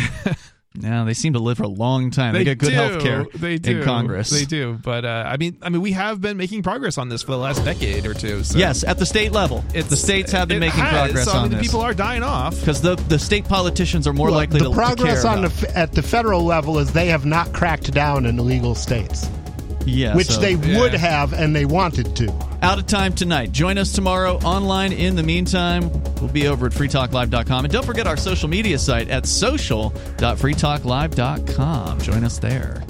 Yeah, 0.80 1.02
they 1.02 1.14
seem 1.14 1.32
to 1.32 1.40
live 1.40 1.56
for 1.56 1.64
a 1.64 1.68
long 1.68 2.12
time. 2.12 2.34
They, 2.34 2.44
get 2.44 2.58
good 2.58 2.72
health 2.72 3.02
care 3.02 3.26
They 3.34 3.58
do. 3.58 3.78
in 3.78 3.84
Congress. 3.84 4.30
They 4.30 4.44
do. 4.44 4.78
But 4.80 5.04
uh, 5.04 5.24
I 5.26 5.36
mean, 5.36 5.58
I 5.60 5.70
mean, 5.70 5.80
we 5.80 5.90
have 5.92 6.20
been 6.20 6.36
making 6.36 6.62
progress 6.62 6.98
on 6.98 7.08
this 7.08 7.22
for 7.22 7.32
the 7.32 7.38
last 7.38 7.64
decade 7.64 8.06
or 8.06 8.14
two. 8.14 8.44
So. 8.44 8.56
Yes, 8.58 8.84
at 8.84 8.96
the 8.98 9.06
state 9.06 9.32
level. 9.32 9.64
the 9.72 9.96
states 9.96 10.30
have 10.30 10.46
been 10.46 10.60
making 10.60 10.78
has, 10.78 10.92
progress 11.10 11.24
so, 11.24 11.32
I 11.32 11.36
on 11.38 11.42
mean, 11.44 11.50
the 11.52 11.56
this. 11.56 11.66
People 11.66 11.80
are 11.80 11.94
dying 11.94 12.22
off. 12.22 12.60
because 12.60 12.80
the 12.80 12.94
the 13.08 13.18
state 13.18 13.46
politicians 13.48 14.06
are 14.06 14.12
more 14.12 14.28
Well, 14.28 14.36
likely 14.36 14.60
the 14.60 14.68
to 14.68 14.74
progress 14.74 15.22
to 15.22 15.28
care 15.28 15.36
on 15.36 15.40
the 15.40 15.48
about- 15.48 15.64
f- 15.64 15.76
at 15.76 15.92
the 15.94 16.02
federal 16.02 16.44
level 16.44 16.78
is 16.78 16.92
they 16.92 17.06
have 17.08 17.26
not 17.26 17.52
cracked 17.52 17.90
down 17.92 18.24
in 18.24 18.38
illegal 18.38 18.76
states, 18.76 19.28
yeah, 19.88 20.14
which 20.14 20.28
so- 20.28 20.40
they 20.40 20.56
would 20.56 20.94
have 20.94 21.32
and 21.32 21.54
they 21.54 21.64
wanted 21.64 22.14
to. 22.16 22.32
out 22.62 22.78
of 22.78 22.86
time 22.86 23.14
tonight. 23.14 23.52
Join 23.52 23.78
us 23.78 23.92
tomorrow 23.92 24.36
online. 24.38 24.92
In 24.92 25.16
the 25.16 25.22
meantime, 25.22 25.90
we'll 26.20 26.28
be 26.28 26.46
over 26.48 26.66
at 26.66 26.72
freetalklive.com. 26.72 27.64
And 27.64 27.72
don't 27.72 27.86
forget 27.86 28.06
our 28.06 28.16
social 28.16 28.48
media 28.48 28.78
site 28.78 29.08
at 29.08 29.26
social.freetalklive.com. 29.26 32.00
Join 32.00 32.24
us 32.24 32.38
there. 32.38 32.82